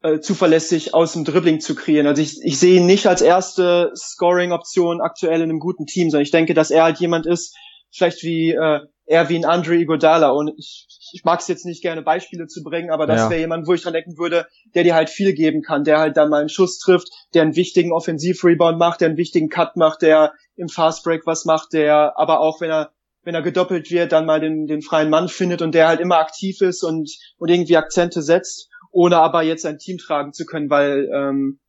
äh, 0.03 0.19
zuverlässig 0.19 0.93
aus 0.93 1.13
dem 1.13 1.25
Dribbling 1.25 1.59
zu 1.59 1.73
kreieren. 1.75 2.07
Also 2.07 2.21
ich, 2.21 2.39
ich 2.43 2.59
sehe 2.59 2.77
ihn 2.77 2.85
nicht 2.85 3.07
als 3.07 3.21
erste 3.21 3.91
Scoring-Option 3.95 5.01
aktuell 5.01 5.41
in 5.41 5.49
einem 5.49 5.59
guten 5.59 5.85
Team, 5.85 6.09
sondern 6.09 6.23
ich 6.23 6.31
denke, 6.31 6.53
dass 6.53 6.71
er 6.71 6.83
halt 6.83 6.99
jemand 6.99 7.25
ist, 7.25 7.55
vielleicht 7.91 8.23
wie 8.23 8.51
äh, 8.51 8.81
eher 9.11 9.27
wie 9.27 9.35
ein 9.35 9.45
Andre 9.45 9.75
Iguodala 9.75 10.29
und 10.29 10.53
ich, 10.57 10.87
ich 11.13 11.25
mag 11.25 11.41
es 11.41 11.47
jetzt 11.49 11.65
nicht 11.65 11.81
gerne 11.81 12.01
Beispiele 12.01 12.47
zu 12.47 12.63
bringen, 12.63 12.91
aber 12.91 13.05
das 13.05 13.23
ja. 13.23 13.29
wäre 13.29 13.41
jemand, 13.41 13.67
wo 13.67 13.73
ich 13.73 13.81
dran 13.81 13.91
denken 13.91 14.17
würde, 14.17 14.47
der 14.73 14.83
dir 14.83 14.95
halt 14.95 15.09
viel 15.09 15.33
geben 15.33 15.61
kann, 15.61 15.83
der 15.83 15.99
halt 15.99 16.15
dann 16.15 16.29
mal 16.29 16.39
einen 16.39 16.49
Schuss 16.49 16.79
trifft, 16.79 17.09
der 17.33 17.41
einen 17.41 17.57
wichtigen 17.57 17.91
Offensiv-Rebound 17.91 18.79
macht, 18.79 19.01
der 19.01 19.09
einen 19.09 19.17
wichtigen 19.17 19.49
Cut 19.49 19.75
macht, 19.75 20.01
der 20.01 20.33
im 20.55 20.69
Fastbreak 20.69 21.27
was 21.27 21.43
macht, 21.43 21.73
der 21.73 22.17
aber 22.17 22.39
auch, 22.39 22.61
wenn 22.61 22.71
er 22.71 22.91
wenn 23.23 23.35
er 23.35 23.43
gedoppelt 23.43 23.91
wird, 23.91 24.13
dann 24.13 24.25
mal 24.25 24.39
den, 24.39 24.65
den 24.65 24.81
freien 24.81 25.09
Mann 25.11 25.27
findet 25.27 25.61
und 25.61 25.75
der 25.75 25.87
halt 25.87 25.99
immer 25.99 26.17
aktiv 26.17 26.61
ist 26.61 26.81
und, 26.81 27.11
und 27.37 27.49
irgendwie 27.49 27.77
Akzente 27.77 28.23
setzt, 28.23 28.67
ohne 28.91 29.17
aber 29.17 29.43
jetzt 29.43 29.65
ein 29.65 29.77
Team 29.77 29.97
tragen 29.99 30.33
zu 30.33 30.45
können, 30.45 30.71
weil 30.71 31.07
ähm, 31.13 31.59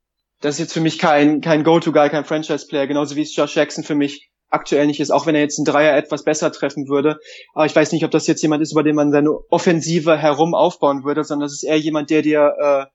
das 0.41 0.55
ist 0.55 0.61
jetzt 0.61 0.73
für 0.73 0.81
mich 0.81 0.99
kein, 0.99 1.41
kein 1.43 1.63
Go-To-Guy, 1.63 2.09
kein 2.09 2.25
Franchise-Player, 2.25 2.87
genauso 2.87 3.17
wie 3.17 3.23
es 3.23 3.37
Josh 3.37 3.55
Jackson 3.55 3.85
für 3.85 3.95
mich 3.95 4.32
aktuell 4.52 4.87
nicht 4.87 5.00
ist, 5.00 5.11
auch 5.11 5.26
wenn 5.26 5.35
er 5.35 5.40
jetzt 5.40 5.59
einen 5.59 5.64
Dreier 5.64 5.97
etwas 5.97 6.25
besser 6.25 6.52
treffen 6.52 6.88
würde. 6.88 7.18
Aber 7.54 7.66
ich 7.66 7.75
weiß 7.75 7.92
nicht, 7.92 8.04
ob 8.04 8.11
das 8.11 8.26
jetzt 8.26 8.42
jemand 8.42 8.62
ist, 8.62 8.73
über 8.73 8.82
den 8.82 8.94
man 8.94 9.11
seine 9.11 9.30
Offensive 9.50 10.16
herum 10.16 10.54
aufbauen 10.54 11.04
würde, 11.04 11.25
sondern 11.25 11.47
das 11.47 11.54
ist 11.54 11.64
eher 11.64 11.78
jemand, 11.78 12.11
der 12.11 12.23
dir 12.23 12.52
äh, 12.61 12.87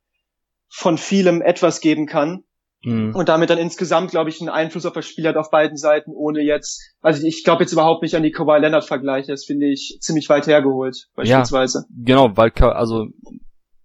von 0.70 0.98
vielem 0.98 1.42
etwas 1.42 1.82
geben 1.82 2.06
kann. 2.06 2.44
Mhm. 2.84 3.16
Und 3.16 3.28
damit 3.28 3.50
dann 3.50 3.58
insgesamt, 3.58 4.12
glaube 4.12 4.30
ich, 4.30 4.40
einen 4.40 4.50
Einfluss 4.50 4.86
auf 4.86 4.94
das 4.94 5.08
Spiel 5.08 5.28
hat 5.28 5.36
auf 5.36 5.50
beiden 5.50 5.78
Seiten, 5.78 6.12
ohne 6.14 6.42
jetzt, 6.42 6.96
also 7.02 7.26
ich 7.26 7.44
glaube 7.44 7.64
jetzt 7.64 7.74
überhaupt 7.74 8.04
nicht 8.04 8.16
an 8.16 8.22
die 8.22 8.32
Kawhi 8.32 8.60
Leonard 8.60 8.86
Vergleiche, 8.86 9.32
das 9.32 9.46
finde 9.46 9.68
ich 9.68 9.98
ziemlich 10.00 10.30
weit 10.30 10.46
hergeholt, 10.46 11.08
beispielsweise. 11.16 11.86
Ja, 11.90 12.06
genau, 12.06 12.38
weil, 12.38 12.52
also 12.52 13.08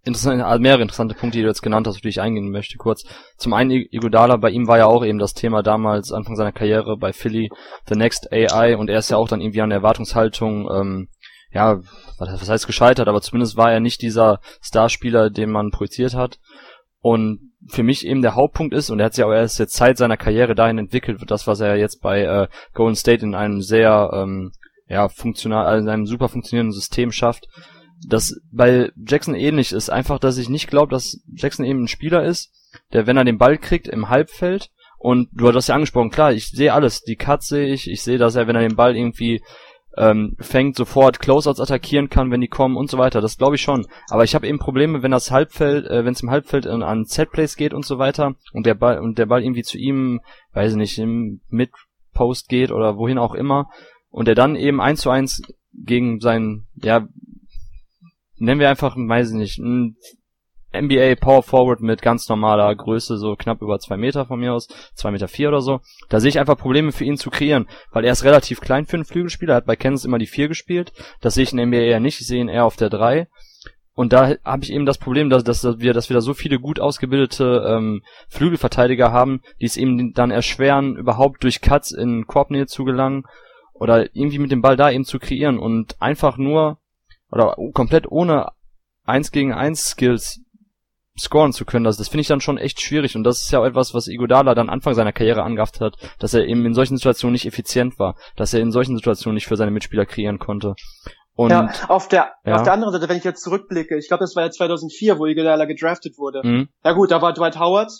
interessante, 0.03 0.45
also 0.45 0.61
mehrere 0.61 0.81
interessante 0.81 1.15
Punkte, 1.15 1.37
die 1.37 1.43
du 1.43 1.47
jetzt 1.47 1.61
genannt 1.61 1.87
hast, 1.87 1.95
auf 1.95 2.01
die 2.01 2.09
ich 2.09 2.21
eingehen 2.21 2.51
möchte, 2.51 2.77
kurz. 2.77 3.03
Zum 3.37 3.53
einen 3.53 3.71
Iguodala, 3.71 4.37
bei 4.37 4.49
ihm 4.49 4.67
war 4.67 4.77
ja 4.77 4.85
auch 4.85 5.03
eben 5.05 5.19
das 5.19 5.33
Thema 5.33 5.63
damals, 5.63 6.11
Anfang 6.11 6.35
seiner 6.35 6.51
Karriere 6.51 6.97
bei 6.97 7.13
Philly, 7.13 7.49
The 7.87 7.95
Next 7.95 8.31
AI, 8.31 8.75
und 8.77 8.89
er 8.89 8.99
ist 8.99 9.09
ja 9.09 9.17
auch 9.17 9.27
dann 9.27 9.41
irgendwie 9.41 9.61
an 9.61 9.69
der 9.69 9.79
Erwartungshaltung, 9.79 10.69
ähm, 10.71 11.07
ja, 11.51 11.79
was 12.17 12.49
heißt 12.49 12.67
gescheitert, 12.67 13.07
aber 13.07 13.21
zumindest 13.21 13.57
war 13.57 13.71
er 13.71 13.79
nicht 13.79 14.01
dieser 14.01 14.39
Starspieler, 14.61 15.29
den 15.29 15.51
man 15.51 15.71
projiziert 15.71 16.15
hat. 16.15 16.39
Und 16.99 17.51
für 17.67 17.83
mich 17.83 18.05
eben 18.05 18.21
der 18.21 18.35
Hauptpunkt 18.35 18.73
ist, 18.73 18.89
und 18.89 18.99
er 18.99 19.05
hat 19.05 19.13
sich 19.13 19.23
auch 19.23 19.31
erst 19.31 19.59
jetzt 19.59 19.75
Zeit 19.75 19.97
seiner 19.97 20.17
Karriere 20.17 20.55
dahin 20.55 20.79
entwickelt, 20.79 21.21
das, 21.27 21.47
was 21.47 21.59
er 21.59 21.75
jetzt 21.77 22.01
bei 22.01 22.23
äh, 22.23 22.47
Golden 22.73 22.95
State 22.95 23.23
in 23.23 23.35
einem 23.35 23.61
sehr, 23.61 24.09
ähm, 24.13 24.51
ja, 24.87 25.07
funktional, 25.09 25.65
also 25.65 25.85
in 25.85 25.93
einem 25.93 26.05
super 26.05 26.27
funktionierenden 26.27 26.73
System 26.73 27.11
schafft, 27.11 27.47
das 28.07 28.39
bei 28.51 28.91
Jackson 28.95 29.35
ähnlich 29.35 29.71
ist. 29.71 29.89
Einfach, 29.89 30.19
dass 30.19 30.37
ich 30.37 30.49
nicht 30.49 30.67
glaube, 30.67 30.91
dass 30.91 31.21
Jackson 31.33 31.65
eben 31.65 31.83
ein 31.83 31.87
Spieler 31.87 32.23
ist, 32.23 32.51
der, 32.91 33.07
wenn 33.07 33.17
er 33.17 33.23
den 33.23 33.37
Ball 33.37 33.57
kriegt, 33.57 33.87
im 33.87 34.09
Halbfeld, 34.09 34.69
und 34.97 35.27
du 35.33 35.51
hast 35.51 35.67
ja 35.67 35.75
angesprochen, 35.75 36.11
klar, 36.11 36.31
ich 36.31 36.49
sehe 36.49 36.73
alles, 36.73 37.01
die 37.01 37.17
Cuts 37.17 37.49
sehe 37.49 37.73
ich, 37.73 37.89
ich 37.89 38.01
sehe, 38.01 38.17
dass 38.17 38.35
er, 38.35 38.47
wenn 38.47 38.55
er 38.55 38.61
den 38.61 38.77
Ball 38.77 38.95
irgendwie 38.95 39.43
ähm, 39.97 40.35
fängt, 40.39 40.75
sofort 40.75 41.19
Closeouts 41.19 41.59
attackieren 41.59 42.09
kann, 42.09 42.31
wenn 42.31 42.41
die 42.41 42.47
kommen 42.47 42.77
und 42.77 42.89
so 42.89 42.97
weiter. 42.97 43.21
Das 43.21 43.37
glaube 43.37 43.55
ich 43.55 43.61
schon. 43.61 43.85
Aber 44.09 44.23
ich 44.23 44.33
habe 44.33 44.47
eben 44.47 44.59
Probleme, 44.59 45.03
wenn 45.03 45.11
das 45.11 45.29
Halbfeld, 45.29 45.85
äh, 45.87 46.05
wenn 46.05 46.13
es 46.13 46.23
im 46.23 46.31
Halbfeld 46.31 46.67
an, 46.67 46.83
an 46.83 47.05
Setplays 47.05 47.55
geht 47.57 47.73
und 47.73 47.85
so 47.85 47.99
weiter 47.99 48.35
und 48.53 48.65
der 48.65 48.75
Ball 48.75 48.99
und 48.99 49.17
der 49.17 49.25
Ball 49.25 49.43
irgendwie 49.43 49.63
zu 49.63 49.77
ihm, 49.77 50.21
weiß 50.53 50.71
ich 50.71 50.77
nicht, 50.77 50.97
im 50.97 51.41
Mid-Post 51.49 52.49
geht 52.49 52.71
oder 52.71 52.97
wohin 52.97 53.17
auch 53.17 53.35
immer 53.35 53.69
und 54.09 54.27
er 54.27 54.35
dann 54.35 54.55
eben 54.55 54.79
eins 54.79 55.01
zu 55.01 55.09
eins 55.09 55.41
gegen 55.73 56.19
seinen, 56.19 56.67
ja, 56.75 57.07
nennen 58.43 58.59
wir 58.59 58.69
einfach, 58.69 58.95
weiß 58.97 59.29
ich 59.31 59.35
nicht, 59.35 59.57
ein 59.59 59.95
NBA 60.75 61.15
Power 61.15 61.43
Forward 61.43 61.81
mit 61.81 62.01
ganz 62.01 62.27
normaler 62.27 62.75
Größe, 62.75 63.17
so 63.17 63.35
knapp 63.35 63.61
über 63.61 63.79
zwei 63.79 63.95
Meter 63.95 64.25
von 64.25 64.39
mir 64.39 64.53
aus, 64.53 64.67
zwei 64.95 65.11
Meter 65.11 65.27
vier 65.27 65.49
oder 65.49 65.61
so. 65.61 65.81
Da 66.09 66.19
sehe 66.19 66.29
ich 66.29 66.39
einfach 66.39 66.57
Probleme 66.57 66.91
für 66.91 67.05
ihn 67.05 67.17
zu 67.17 67.29
kreieren, 67.29 67.67
weil 67.91 68.05
er 68.05 68.11
ist 68.11 68.23
relativ 68.23 68.59
klein 68.59 68.85
für 68.85 68.97
einen 68.97 69.05
Flügelspieler, 69.05 69.53
er 69.53 69.57
hat 69.57 69.65
bei 69.65 69.75
Kansas 69.75 70.05
immer 70.05 70.17
die 70.17 70.27
vier 70.27 70.47
gespielt. 70.47 70.91
Das 71.21 71.35
sehe 71.35 71.43
ich 71.43 71.53
in 71.53 71.59
NBA 71.59 71.77
eher 71.77 71.99
nicht, 71.99 72.19
ich 72.19 72.27
sehe 72.27 72.41
ihn 72.41 72.49
eher 72.49 72.65
auf 72.65 72.75
der 72.75 72.89
drei. 72.89 73.27
Und 73.95 74.11
da 74.11 74.35
habe 74.43 74.63
ich 74.63 74.73
eben 74.73 74.87
das 74.87 74.97
Problem, 74.97 75.29
dass, 75.29 75.43
dass 75.43 75.63
wir, 75.79 75.93
dass 75.93 76.09
wir 76.09 76.15
da 76.15 76.21
so 76.21 76.33
viele 76.33 76.59
gut 76.59 76.79
ausgebildete 76.79 77.63
ähm, 77.67 78.01
Flügelverteidiger 78.27 79.11
haben, 79.11 79.41
die 79.61 79.65
es 79.65 79.77
eben 79.77 80.13
dann 80.13 80.31
erschweren, 80.31 80.97
überhaupt 80.97 81.43
durch 81.43 81.61
Cuts 81.61 81.91
in 81.91 82.25
Korbnähe 82.25 82.65
zu 82.65 82.83
gelangen 82.83 83.23
oder 83.73 84.15
irgendwie 84.15 84.39
mit 84.39 84.51
dem 84.51 84.63
Ball 84.63 84.75
da 84.75 84.89
eben 84.89 85.05
zu 85.05 85.19
kreieren 85.19 85.59
und 85.59 86.01
einfach 86.01 86.37
nur 86.37 86.79
oder 87.33 87.55
komplett 87.73 88.09
ohne 88.09 88.51
eins 89.05 89.31
gegen 89.31 89.53
eins 89.53 89.83
Skills 89.83 90.41
scoren 91.17 91.53
zu 91.53 91.65
können. 91.65 91.85
Das, 91.85 91.97
das 91.97 92.07
finde 92.07 92.21
ich 92.21 92.27
dann 92.27 92.41
schon 92.41 92.57
echt 92.57 92.81
schwierig 92.81 93.15
und 93.15 93.23
das 93.23 93.41
ist 93.41 93.51
ja 93.51 93.59
auch 93.59 93.65
etwas, 93.65 93.93
was 93.93 94.07
Igodala 94.07 94.55
dann 94.55 94.69
Anfang 94.69 94.93
seiner 94.93 95.13
Karriere 95.13 95.43
angehabt 95.43 95.79
hat, 95.79 95.95
dass 96.19 96.33
er 96.33 96.45
eben 96.45 96.65
in 96.65 96.73
solchen 96.73 96.97
Situationen 96.97 97.33
nicht 97.33 97.45
effizient 97.45 97.99
war, 97.99 98.15
dass 98.35 98.53
er 98.53 98.61
in 98.61 98.71
solchen 98.71 98.95
Situationen 98.95 99.35
nicht 99.35 99.47
für 99.47 99.57
seine 99.57 99.71
Mitspieler 99.71 100.05
kreieren 100.05 100.39
konnte. 100.39 100.75
Und, 101.35 101.49
ja, 101.49 101.69
auf 101.87 102.07
der, 102.07 102.33
ja. 102.45 102.55
auf 102.55 102.63
der 102.63 102.73
anderen 102.73 102.93
Seite, 102.93 103.09
wenn 103.09 103.17
ich 103.17 103.23
jetzt 103.23 103.43
zurückblicke, 103.43 103.97
ich 103.97 104.07
glaube, 104.07 104.23
das 104.23 104.35
war 104.35 104.43
ja 104.43 104.51
2004, 104.51 105.17
wo 105.17 105.25
Iguodala 105.25 105.65
gedraftet 105.65 106.17
wurde. 106.17 106.41
Mhm. 106.43 106.69
Ja 106.83 106.91
gut, 106.93 107.11
da 107.11 107.21
war 107.21 107.33
Dwight 107.33 107.59
Howard. 107.59 107.91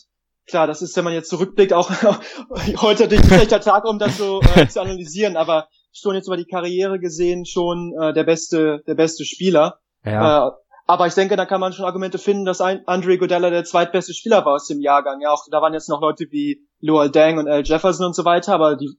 Klar, 0.46 0.68
das 0.68 0.82
ist, 0.82 0.96
wenn 0.98 1.04
man 1.04 1.14
jetzt 1.14 1.30
zurückblickt, 1.30 1.74
auch 1.74 1.90
heute 2.82 3.04
natürlich 3.04 3.24
ein 3.24 3.38
schlechter 3.38 3.62
Tag, 3.62 3.86
um 3.86 3.98
das 3.98 4.18
so 4.18 4.42
äh, 4.56 4.68
zu 4.70 4.82
analysieren, 4.82 5.36
aber 5.36 5.68
schon 5.94 6.16
jetzt 6.16 6.28
über 6.28 6.38
die 6.38 6.46
Karriere 6.46 7.00
gesehen 7.00 7.46
schon 7.46 7.94
äh, 8.00 8.14
der 8.14 8.24
beste, 8.24 8.84
der 8.88 8.96
beste 8.96 9.26
Spieler. 9.26 9.80
Ja. 10.04 10.48
Äh, 10.48 10.52
aber 10.86 11.08
ich 11.08 11.14
denke, 11.14 11.38
da 11.38 11.46
kann 11.46 11.62
man 11.62 11.72
schon 11.72 11.86
Argumente 11.86 12.18
finden, 12.18 12.44
dass 12.44 12.60
ein 12.60 12.86
Andre 12.88 13.18
Godella 13.18 13.50
der 13.50 13.64
zweitbeste 13.64 14.14
Spieler 14.14 14.46
war 14.46 14.56
aus 14.56 14.68
dem 14.68 14.82
Jahrgang. 14.82 15.22
Ja, 15.22 15.32
auch 15.32 15.46
da 15.50 15.62
waren 15.62 15.74
jetzt 15.74 15.88
noch 15.88 16.02
Leute 16.02 16.26
wie 16.32 16.68
Lowell 16.82 17.10
Dang 17.10 17.38
und 17.38 17.48
Al 17.48 17.64
Jefferson 17.64 18.08
und 18.08 18.16
so 18.16 18.26
weiter, 18.26 18.54
aber 18.54 18.76
die, 18.76 18.90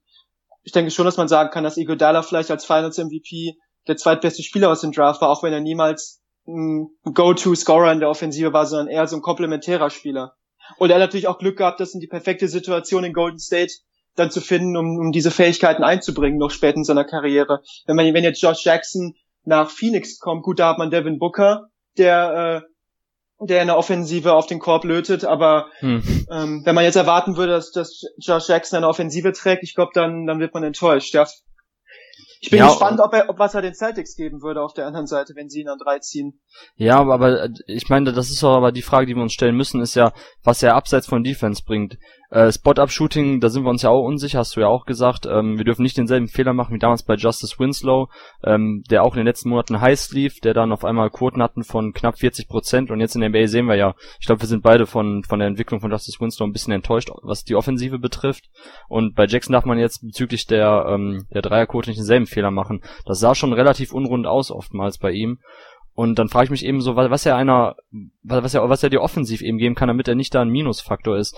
ich 0.62 0.72
denke 0.72 0.90
schon, 0.90 1.04
dass 1.04 1.18
man 1.18 1.28
sagen 1.28 1.50
kann, 1.50 1.64
dass 1.64 1.76
Iguodala 1.76 2.22
vielleicht 2.22 2.50
als 2.50 2.64
Finals 2.64 2.96
MVP 2.96 3.59
der 3.87 3.98
zweitbeste 3.98 4.42
Spieler 4.42 4.70
aus 4.70 4.80
dem 4.80 4.92
Draft 4.92 5.20
war, 5.20 5.28
auch 5.28 5.42
wenn 5.42 5.52
er 5.52 5.61
niemals 5.61 6.22
ein 6.46 6.88
Go-To-Scorer 7.04 7.92
in 7.92 8.00
der 8.00 8.09
Offensive 8.09 8.52
war, 8.52 8.66
sondern 8.66 8.88
eher 8.88 9.07
so 9.07 9.16
ein 9.16 9.22
komplementärer 9.22 9.90
Spieler. 9.90 10.35
Und 10.78 10.90
er 10.90 10.96
hat 10.96 11.02
natürlich 11.02 11.28
auch 11.28 11.38
Glück 11.38 11.59
gehabt, 11.59 11.80
das 11.80 11.92
in 11.92 12.00
die 12.00 12.07
perfekte 12.07 12.48
Situation 12.48 13.04
in 13.04 13.12
Golden 13.12 13.38
State 13.38 13.72
dann 14.16 14.31
zu 14.31 14.40
finden, 14.40 14.77
um, 14.77 14.98
um 14.98 15.12
diese 15.12 15.31
Fähigkeiten 15.31 15.83
einzubringen, 15.83 16.38
noch 16.38 16.50
spät 16.50 16.77
in 16.77 16.85
seiner 16.85 17.05
Karriere. 17.05 17.62
Wenn 17.87 17.96
man, 17.96 18.12
wenn 18.14 18.24
jetzt 18.24 18.42
Josh 18.42 18.64
Jackson 18.64 19.14
nach 19.44 19.70
Phoenix 19.70 20.18
kommt, 20.18 20.42
gut, 20.42 20.59
da 20.59 20.70
hat 20.70 20.79
man 20.79 20.90
Devin 20.90 21.18
Booker, 21.18 21.68
der, 21.98 22.64
äh, 23.40 23.46
der 23.46 23.61
in 23.62 23.66
der 23.68 23.77
Offensive 23.77 24.33
auf 24.33 24.46
den 24.46 24.59
Korb 24.59 24.85
lötet, 24.85 25.24
aber 25.24 25.66
hm. 25.79 26.03
ähm, 26.31 26.62
wenn 26.64 26.74
man 26.74 26.85
jetzt 26.85 26.96
erwarten 26.96 27.37
würde, 27.37 27.53
dass, 27.53 27.72
dass 27.72 28.03
Josh 28.18 28.48
Jackson 28.48 28.79
eine 28.79 28.88
Offensive 28.88 29.33
trägt, 29.33 29.62
ich 29.62 29.74
glaube, 29.74 29.90
dann, 29.94 30.27
dann 30.27 30.38
wird 30.38 30.55
man 30.55 30.64
enttäuscht. 30.64 31.12
Ja, 31.14 31.27
ich 32.44 32.50
bin 32.50 32.59
ja, 32.59 32.68
gespannt, 32.68 33.00
ob 33.00 33.14
er, 33.14 33.30
ob 33.30 33.38
was 33.38 33.54
er 33.54 33.62
den 33.62 33.74
Celtics 33.74 34.16
geben 34.16 34.42
würde 34.42 34.61
auf 34.61 34.74
der 34.74 34.87
anderen 34.87 35.07
Seite, 35.07 35.33
wenn 35.35 35.48
sie 35.48 35.62
ihn 35.62 35.68
an 35.68 35.78
drei 35.78 35.98
ziehen. 36.00 36.40
Ja, 36.76 36.98
aber, 36.98 37.14
aber 37.14 37.48
ich 37.66 37.88
meine, 37.88 38.12
das 38.12 38.28
ist 38.28 38.42
doch 38.42 38.54
aber 38.54 38.70
die 38.70 38.83
Frage, 38.83 39.07
die 39.07 39.14
wir 39.14 39.22
uns 39.22 39.33
stellen 39.33 39.57
müssen, 39.57 39.80
ist 39.80 39.94
ja, 39.94 40.12
was 40.42 40.62
er 40.62 40.74
abseits 40.74 41.07
von 41.07 41.24
Defense 41.24 41.62
bringt. 41.64 41.96
Äh, 42.35 42.50
Spot-Up-Shooting, 42.50 43.38
da 43.40 43.48
sind 43.48 43.62
wir 43.62 43.70
uns 43.70 43.83
ja 43.83 43.90
auch 43.90 44.04
unsicher, 44.04 44.40
hast 44.40 44.57
du 44.57 44.61
ja 44.61 44.66
auch 44.66 44.87
gesagt. 44.87 45.24
Ähm, 45.24 45.57
wir 45.57 45.64
dürfen 45.64 45.85
nicht 45.85 45.96
denselben 45.96 46.26
Fehler 46.26 46.52
machen 46.52 46.74
wie 46.74 46.80
damals 46.80 47.04
bei 47.04 47.14
Justice 47.14 47.61
Winslow, 47.61 48.09
ähm, 48.42 48.83
der 48.90 49.04
auch 49.04 49.14
in 49.14 49.18
den 49.18 49.26
letzten 49.26 49.50
Monaten 49.50 49.80
heiß 49.80 50.11
lief, 50.11 50.40
der 50.40 50.52
dann 50.52 50.72
auf 50.72 50.85
einmal 50.85 51.11
Quoten 51.11 51.40
hatten 51.40 51.62
von 51.62 51.92
knapp 51.92 52.18
40 52.18 52.48
Prozent 52.48 52.90
und 52.90 52.98
jetzt 52.98 53.14
in 53.14 53.20
der 53.20 53.30
NBA 53.30 53.46
sehen 53.46 53.66
wir 53.66 53.76
ja, 53.76 53.94
ich 54.18 54.26
glaube, 54.26 54.40
wir 54.40 54.48
sind 54.48 54.64
beide 54.64 54.87
von, 54.87 55.22
von 55.22 55.38
der 55.38 55.46
Entwicklung 55.46 55.80
von 55.80 55.92
Justice 55.92 56.18
Winslow 56.18 56.44
ein 56.44 56.52
bisschen 56.52 56.72
enttäuscht, 56.72 57.09
was 57.22 57.44
die 57.44 57.54
Offensive 57.54 58.00
betrifft. 58.00 58.50
Und 58.88 59.14
bei 59.14 59.26
Jackson 59.26 59.52
darf 59.52 59.64
man 59.64 59.78
jetzt 59.78 60.04
bezüglich 60.04 60.48
der, 60.48 60.87
ähm, 60.88 61.26
der 61.33 61.42
Dreierquote 61.42 61.88
nicht 61.88 62.00
denselben 62.00 62.26
Fehler 62.26 62.34
machen. 62.51 62.83
Das 63.07 63.20
sah 63.20 63.35
schon 63.35 63.53
relativ 63.53 63.92
unrund 63.92 64.27
aus 64.27 64.51
oftmals 64.51 64.99
bei 64.99 65.12
ihm. 65.12 65.38
Und 65.94 66.18
dann 66.18 66.29
frage 66.29 66.47
ich 66.47 66.51
mich 66.51 66.64
eben 66.64 66.81
so, 66.81 66.97
was 66.97 67.25
er 67.25 67.37
einer, 67.37 67.77
was 68.23 68.55
er, 68.55 68.68
was 68.68 68.83
er 68.83 68.90
dir 68.90 69.01
offensiv 69.01 69.42
eben 69.42 69.59
geben 69.59 69.77
kann, 69.77 69.88
damit 69.88 70.09
er 70.09 70.16
nicht 70.16 70.35
da 70.35 70.42
ein 70.42 70.49
Minusfaktor 70.49 71.16
ist 71.16 71.37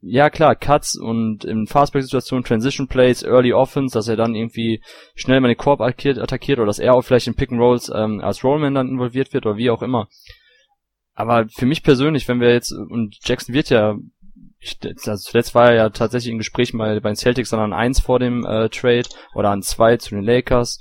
ja 0.00 0.30
klar, 0.30 0.54
Cuts 0.54 0.96
und 0.96 1.44
in 1.44 1.66
Fastbreak-Situationen 1.66 2.44
Transition 2.44 2.86
Plays, 2.86 3.22
Early 3.22 3.52
Offense, 3.52 3.94
dass 3.94 4.08
er 4.08 4.16
dann 4.16 4.34
irgendwie 4.34 4.80
schnell 5.14 5.40
mal 5.40 5.48
den 5.48 5.56
Korb 5.56 5.80
attackiert, 5.80 6.18
attackiert 6.18 6.58
oder 6.58 6.66
dass 6.66 6.78
er 6.78 6.94
auch 6.94 7.02
vielleicht 7.02 7.26
in 7.26 7.34
Pick 7.34 7.50
and 7.50 7.60
Rolls 7.60 7.90
ähm, 7.94 8.20
als 8.20 8.44
Rollman 8.44 8.74
dann 8.74 8.88
involviert 8.88 9.32
wird 9.32 9.46
oder 9.46 9.56
wie 9.56 9.70
auch 9.70 9.82
immer. 9.82 10.08
Aber 11.14 11.46
für 11.48 11.66
mich 11.66 11.82
persönlich, 11.82 12.28
wenn 12.28 12.40
wir 12.40 12.52
jetzt, 12.52 12.72
und 12.72 13.16
Jackson 13.24 13.54
wird 13.54 13.70
ja, 13.70 13.96
ich, 14.60 14.78
also 14.82 15.30
zuletzt 15.30 15.54
war 15.54 15.70
er 15.70 15.76
ja 15.76 15.88
tatsächlich 15.90 16.32
in 16.32 16.38
Gesprächen 16.38 16.78
bei, 16.78 16.98
bei 17.00 17.10
den 17.10 17.16
Celtics 17.16 17.50
dann 17.50 17.60
an 17.60 17.72
eins 17.72 18.00
vor 18.00 18.18
dem 18.18 18.44
äh, 18.44 18.68
Trade 18.68 19.08
oder 19.34 19.50
an 19.50 19.62
zwei 19.62 19.96
zu 19.96 20.14
den 20.14 20.24
Lakers. 20.24 20.80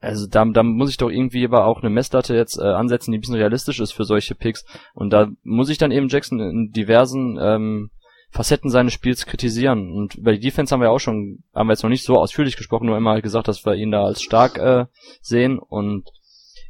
Also 0.00 0.26
da, 0.26 0.44
da 0.44 0.62
muss 0.62 0.90
ich 0.90 0.98
doch 0.98 1.10
irgendwie 1.10 1.44
aber 1.44 1.64
auch 1.64 1.80
eine 1.80 1.90
Messlatte 1.90 2.36
jetzt 2.36 2.58
äh, 2.58 2.62
ansetzen, 2.62 3.10
die 3.10 3.18
ein 3.18 3.20
bisschen 3.22 3.36
realistisch 3.36 3.80
ist 3.80 3.92
für 3.92 4.04
solche 4.04 4.34
Picks. 4.34 4.64
Und 4.92 5.10
da 5.10 5.28
muss 5.42 5.70
ich 5.70 5.78
dann 5.78 5.90
eben 5.90 6.08
Jackson 6.08 6.40
in 6.40 6.70
diversen 6.72 7.38
ähm, 7.40 7.90
Facetten 8.30 8.68
seines 8.68 8.92
Spiels 8.92 9.26
kritisieren. 9.26 9.92
Und 9.92 10.16
über 10.16 10.32
die 10.32 10.40
Defense 10.40 10.72
haben 10.72 10.82
wir 10.82 10.90
auch 10.90 10.98
schon, 10.98 11.44
haben 11.54 11.68
wir 11.68 11.72
jetzt 11.72 11.82
noch 11.82 11.90
nicht 11.90 12.04
so 12.04 12.16
ausführlich 12.16 12.56
gesprochen, 12.56 12.86
nur 12.86 12.98
immer 12.98 13.12
halt 13.12 13.22
gesagt, 13.22 13.48
dass 13.48 13.64
wir 13.64 13.74
ihn 13.74 13.92
da 13.92 14.04
als 14.04 14.22
stark 14.22 14.58
äh, 14.58 14.86
sehen. 15.22 15.58
Und 15.58 16.10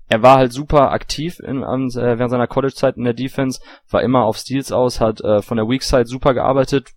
er 0.08 0.22
war 0.22 0.36
halt 0.36 0.52
super 0.52 0.92
aktiv 0.92 1.40
in, 1.40 1.64
an, 1.64 1.88
äh, 1.90 2.18
während 2.18 2.30
seiner 2.30 2.46
College-Zeit 2.46 2.96
in 2.96 3.04
der 3.04 3.14
Defense, 3.14 3.60
war 3.90 4.02
immer 4.02 4.24
auf 4.24 4.36
Steals 4.36 4.72
aus, 4.72 5.00
hat 5.00 5.20
äh, 5.22 5.42
von 5.42 5.56
der 5.56 5.68
Weak 5.68 5.82
Side 5.82 6.06
super 6.06 6.34
gearbeitet, 6.34 6.90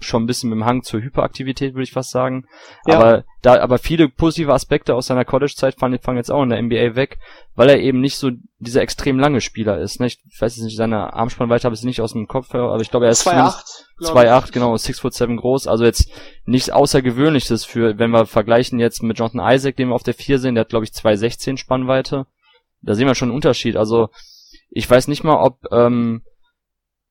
schon 0.00 0.24
ein 0.24 0.26
bisschen 0.26 0.50
mit 0.50 0.58
dem 0.58 0.64
Hang 0.64 0.82
zur 0.82 1.00
Hyperaktivität, 1.00 1.74
würde 1.74 1.84
ich 1.84 1.92
fast 1.92 2.10
sagen. 2.10 2.46
Ja. 2.86 2.96
Aber 2.96 3.24
da, 3.42 3.60
aber 3.60 3.78
viele 3.78 4.08
positive 4.08 4.52
Aspekte 4.52 4.94
aus 4.94 5.08
seiner 5.08 5.24
College-Zeit 5.24 5.78
fangen, 5.78 5.98
fangen 5.98 6.16
jetzt 6.16 6.30
auch 6.30 6.44
in 6.44 6.50
der 6.50 6.62
NBA 6.62 6.94
weg, 6.94 7.18
weil 7.56 7.68
er 7.68 7.80
eben 7.80 8.00
nicht 8.00 8.16
so 8.16 8.30
dieser 8.60 8.82
extrem 8.82 9.18
lange 9.18 9.40
Spieler 9.40 9.80
ist. 9.80 9.98
Ne? 9.98 10.06
Ich 10.06 10.18
weiß 10.38 10.56
jetzt 10.56 10.64
nicht, 10.64 10.76
seine 10.76 11.12
Armspannweite 11.12 11.64
habe 11.64 11.74
ich 11.74 11.82
nicht 11.82 12.00
aus 12.00 12.12
dem 12.12 12.28
Kopf, 12.28 12.54
aber 12.54 12.80
ich 12.80 12.90
glaube, 12.90 13.06
er 13.06 13.12
ist 13.12 13.26
2'8, 13.26 13.64
2'8, 14.00 14.52
genau, 14.52 14.76
6 14.76 15.00
foot 15.00 15.14
7 15.14 15.36
groß, 15.36 15.66
also 15.66 15.84
jetzt 15.84 16.08
nichts 16.44 16.70
Außergewöhnliches 16.70 17.64
für, 17.64 17.98
wenn 17.98 18.10
wir 18.10 18.26
vergleichen 18.26 18.78
jetzt 18.78 19.02
mit 19.02 19.18
Jonathan 19.18 19.54
Isaac, 19.54 19.76
den 19.76 19.88
wir 19.88 19.96
auf 19.96 20.04
der 20.04 20.14
4 20.14 20.38
sehen, 20.38 20.54
der 20.54 20.62
hat 20.62 20.70
glaube 20.70 20.84
ich 20.84 20.92
2'16 20.92 21.56
Spannweite. 21.56 22.26
Da 22.80 22.94
sehen 22.94 23.06
wir 23.06 23.14
schon 23.14 23.28
einen 23.28 23.36
Unterschied. 23.36 23.76
Also 23.76 24.08
ich 24.70 24.88
weiß 24.88 25.08
nicht 25.08 25.24
mal, 25.24 25.36
ob 25.36 25.58
ähm, 25.72 26.22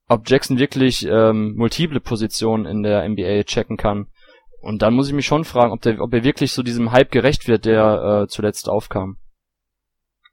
ob 0.08 0.28
Jackson 0.28 0.58
wirklich 0.58 1.06
ähm, 1.06 1.54
multiple 1.56 2.00
Positionen 2.00 2.66
in 2.66 2.82
der 2.82 3.08
NBA 3.08 3.44
checken 3.44 3.76
kann. 3.76 4.08
Und 4.62 4.80
dann 4.82 4.94
muss 4.94 5.08
ich 5.08 5.12
mich 5.12 5.26
schon 5.26 5.44
fragen, 5.44 5.72
ob, 5.72 5.82
der, 5.82 6.00
ob 6.00 6.14
er 6.14 6.22
wirklich 6.22 6.52
so 6.52 6.62
diesem 6.62 6.92
Hype 6.92 7.10
gerecht 7.10 7.48
wird, 7.48 7.64
der 7.64 8.22
äh, 8.22 8.28
zuletzt 8.28 8.68
aufkam. 8.68 9.16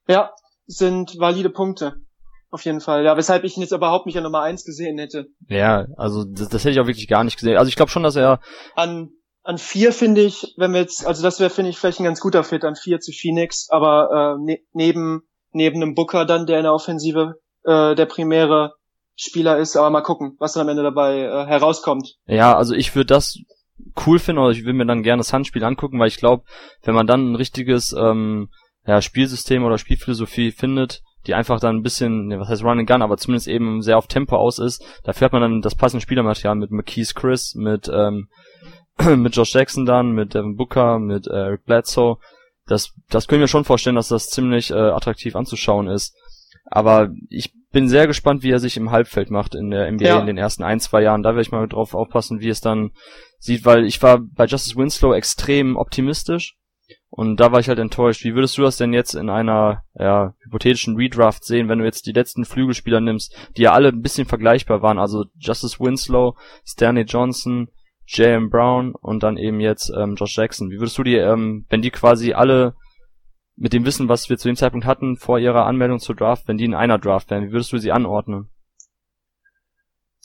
Ja, 0.07 0.31
sind 0.67 1.19
valide 1.19 1.49
Punkte. 1.49 1.95
Auf 2.51 2.63
jeden 2.65 2.79
Fall. 2.79 3.03
Ja, 3.03 3.17
weshalb 3.17 3.43
ich 3.43 3.57
ihn 3.57 3.61
jetzt 3.61 3.71
überhaupt 3.71 4.05
nicht 4.05 4.17
an 4.17 4.23
Nummer 4.23 4.41
eins 4.41 4.63
gesehen 4.63 4.97
hätte. 4.97 5.27
Ja, 5.47 5.87
also 5.97 6.23
das, 6.25 6.49
das 6.49 6.63
hätte 6.63 6.73
ich 6.73 6.79
auch 6.79 6.87
wirklich 6.87 7.07
gar 7.07 7.23
nicht 7.23 7.37
gesehen. 7.37 7.57
Also 7.57 7.69
ich 7.69 7.75
glaube 7.75 7.91
schon, 7.91 8.03
dass 8.03 8.15
er. 8.15 8.39
An, 8.75 9.09
an 9.43 9.57
vier 9.57 9.91
finde 9.91 10.21
ich, 10.21 10.53
wenn 10.57 10.73
wir 10.73 10.81
jetzt, 10.81 11.05
also 11.05 11.21
das 11.23 11.39
wäre, 11.39 11.49
finde 11.49 11.69
ich, 11.69 11.77
vielleicht 11.77 11.99
ein 11.99 12.05
ganz 12.05 12.19
guter 12.19 12.43
Fit 12.43 12.63
an 12.65 12.75
vier 12.75 12.99
zu 12.99 13.11
Phoenix, 13.11 13.67
aber 13.69 14.37
äh, 14.39 14.43
ne, 14.43 14.59
neben, 14.73 15.21
neben 15.51 15.81
einem 15.81 15.95
Booker 15.95 16.25
dann, 16.25 16.45
der 16.45 16.57
in 16.57 16.63
der 16.63 16.73
Offensive 16.73 17.35
äh, 17.63 17.95
der 17.95 18.05
primäre 18.05 18.73
Spieler 19.15 19.57
ist, 19.57 19.75
aber 19.75 19.89
mal 19.89 20.01
gucken, 20.01 20.35
was 20.39 20.53
dann 20.53 20.61
am 20.61 20.69
Ende 20.69 20.83
dabei 20.83 21.19
äh, 21.19 21.45
herauskommt. 21.45 22.15
Ja, 22.25 22.55
also 22.55 22.73
ich 22.73 22.95
würde 22.95 23.07
das 23.07 23.37
cool 24.05 24.19
finden 24.19 24.41
oder 24.41 24.51
ich 24.51 24.63
würde 24.63 24.73
mir 24.73 24.85
dann 24.85 25.03
gerne 25.03 25.19
das 25.19 25.33
Handspiel 25.33 25.63
angucken, 25.63 25.99
weil 25.99 26.07
ich 26.07 26.17
glaube, 26.17 26.43
wenn 26.83 26.95
man 26.95 27.07
dann 27.07 27.31
ein 27.31 27.35
richtiges 27.35 27.93
ähm, 27.93 28.49
ja, 28.85 29.01
Spielsystem 29.01 29.63
oder 29.63 29.77
Spielphilosophie 29.77 30.51
findet, 30.51 31.01
die 31.27 31.33
einfach 31.33 31.59
dann 31.59 31.77
ein 31.77 31.83
bisschen, 31.83 32.27
ne, 32.27 32.39
was 32.39 32.49
heißt 32.49 32.63
Run 32.63 32.79
and 32.79 32.89
Gun, 32.89 33.01
aber 33.01 33.17
zumindest 33.17 33.47
eben 33.47 33.81
sehr 33.81 33.97
auf 33.97 34.07
Tempo 34.07 34.37
aus 34.37 34.59
ist. 34.59 34.83
Dafür 35.03 35.25
hat 35.25 35.33
man 35.33 35.41
dann 35.41 35.61
das 35.61 35.75
passende 35.75 36.01
Spielermaterial 36.01 36.55
mit 36.55 36.71
McKees 36.71 37.13
Chris, 37.13 37.55
mit 37.55 37.89
ähm, 37.93 38.29
mit 39.17 39.35
Josh 39.35 39.53
Jackson 39.53 39.85
dann, 39.85 40.11
mit 40.11 40.33
Devin 40.33 40.55
Booker, 40.55 40.99
mit 40.99 41.27
äh, 41.27 41.31
Eric 41.31 41.65
Bledsoe. 41.65 42.17
Das, 42.65 42.93
das 43.09 43.27
können 43.27 43.41
wir 43.41 43.47
schon 43.47 43.65
vorstellen, 43.65 43.95
dass 43.95 44.09
das 44.09 44.27
ziemlich 44.27 44.71
äh, 44.71 44.75
attraktiv 44.75 45.35
anzuschauen 45.35 45.87
ist. 45.87 46.15
Aber 46.65 47.09
ich 47.29 47.51
bin 47.71 47.87
sehr 47.87 48.07
gespannt, 48.07 48.43
wie 48.43 48.51
er 48.51 48.59
sich 48.59 48.77
im 48.77 48.91
Halbfeld 48.91 49.29
macht 49.29 49.55
in 49.55 49.69
der 49.69 49.91
NBA 49.91 50.05
ja. 50.05 50.19
in 50.19 50.25
den 50.25 50.37
ersten 50.37 50.63
ein, 50.63 50.79
zwei 50.79 51.01
Jahren. 51.03 51.23
Da 51.23 51.29
werde 51.29 51.41
ich 51.41 51.51
mal 51.51 51.67
drauf 51.67 51.93
aufpassen, 51.93 52.39
wie 52.39 52.49
es 52.49 52.61
dann 52.61 52.91
sieht, 53.37 53.65
weil 53.65 53.85
ich 53.85 54.01
war 54.01 54.19
bei 54.19 54.45
Justice 54.45 54.75
Winslow 54.75 55.13
extrem 55.13 55.75
optimistisch 55.77 56.55
und 57.11 57.39
da 57.39 57.51
war 57.51 57.59
ich 57.59 57.69
halt 57.69 57.79
enttäuscht. 57.79 58.23
Wie 58.23 58.35
würdest 58.35 58.57
du 58.57 58.61
das 58.61 58.77
denn 58.77 58.93
jetzt 58.93 59.15
in 59.15 59.29
einer 59.29 59.83
ja, 59.97 60.33
hypothetischen 60.43 60.95
Redraft 60.95 61.43
sehen, 61.43 61.67
wenn 61.67 61.79
du 61.79 61.85
jetzt 61.85 62.05
die 62.05 62.11
letzten 62.11 62.45
Flügelspieler 62.45 63.01
nimmst, 63.01 63.35
die 63.57 63.63
ja 63.63 63.73
alle 63.73 63.89
ein 63.89 64.01
bisschen 64.01 64.27
vergleichbar 64.27 64.81
waren? 64.81 64.99
Also 64.99 65.25
Justice 65.37 65.79
Winslow, 65.79 66.37
Stanley 66.65 67.03
Johnson, 67.03 67.69
J.M. 68.05 68.49
Brown 68.49 68.93
und 68.93 69.23
dann 69.23 69.37
eben 69.37 69.59
jetzt 69.59 69.91
ähm, 69.95 70.15
Josh 70.15 70.37
Jackson. 70.37 70.69
Wie 70.69 70.79
würdest 70.79 70.97
du 70.97 71.03
die, 71.03 71.15
ähm, 71.15 71.65
wenn 71.69 71.81
die 71.81 71.91
quasi 71.91 72.33
alle 72.33 72.75
mit 73.59 73.73
dem 73.73 73.85
Wissen, 73.85 74.07
was 74.07 74.29
wir 74.29 74.37
zu 74.37 74.47
dem 74.47 74.55
Zeitpunkt 74.55 74.85
hatten, 74.85 75.17
vor 75.17 75.37
ihrer 75.37 75.65
Anmeldung 75.65 75.99
zur 75.99 76.15
Draft, 76.15 76.47
wenn 76.47 76.57
die 76.57 76.65
in 76.65 76.73
einer 76.73 76.97
Draft 76.97 77.29
wären, 77.29 77.47
wie 77.47 77.51
würdest 77.51 77.73
du 77.73 77.77
sie 77.77 77.91
anordnen? 77.91 78.49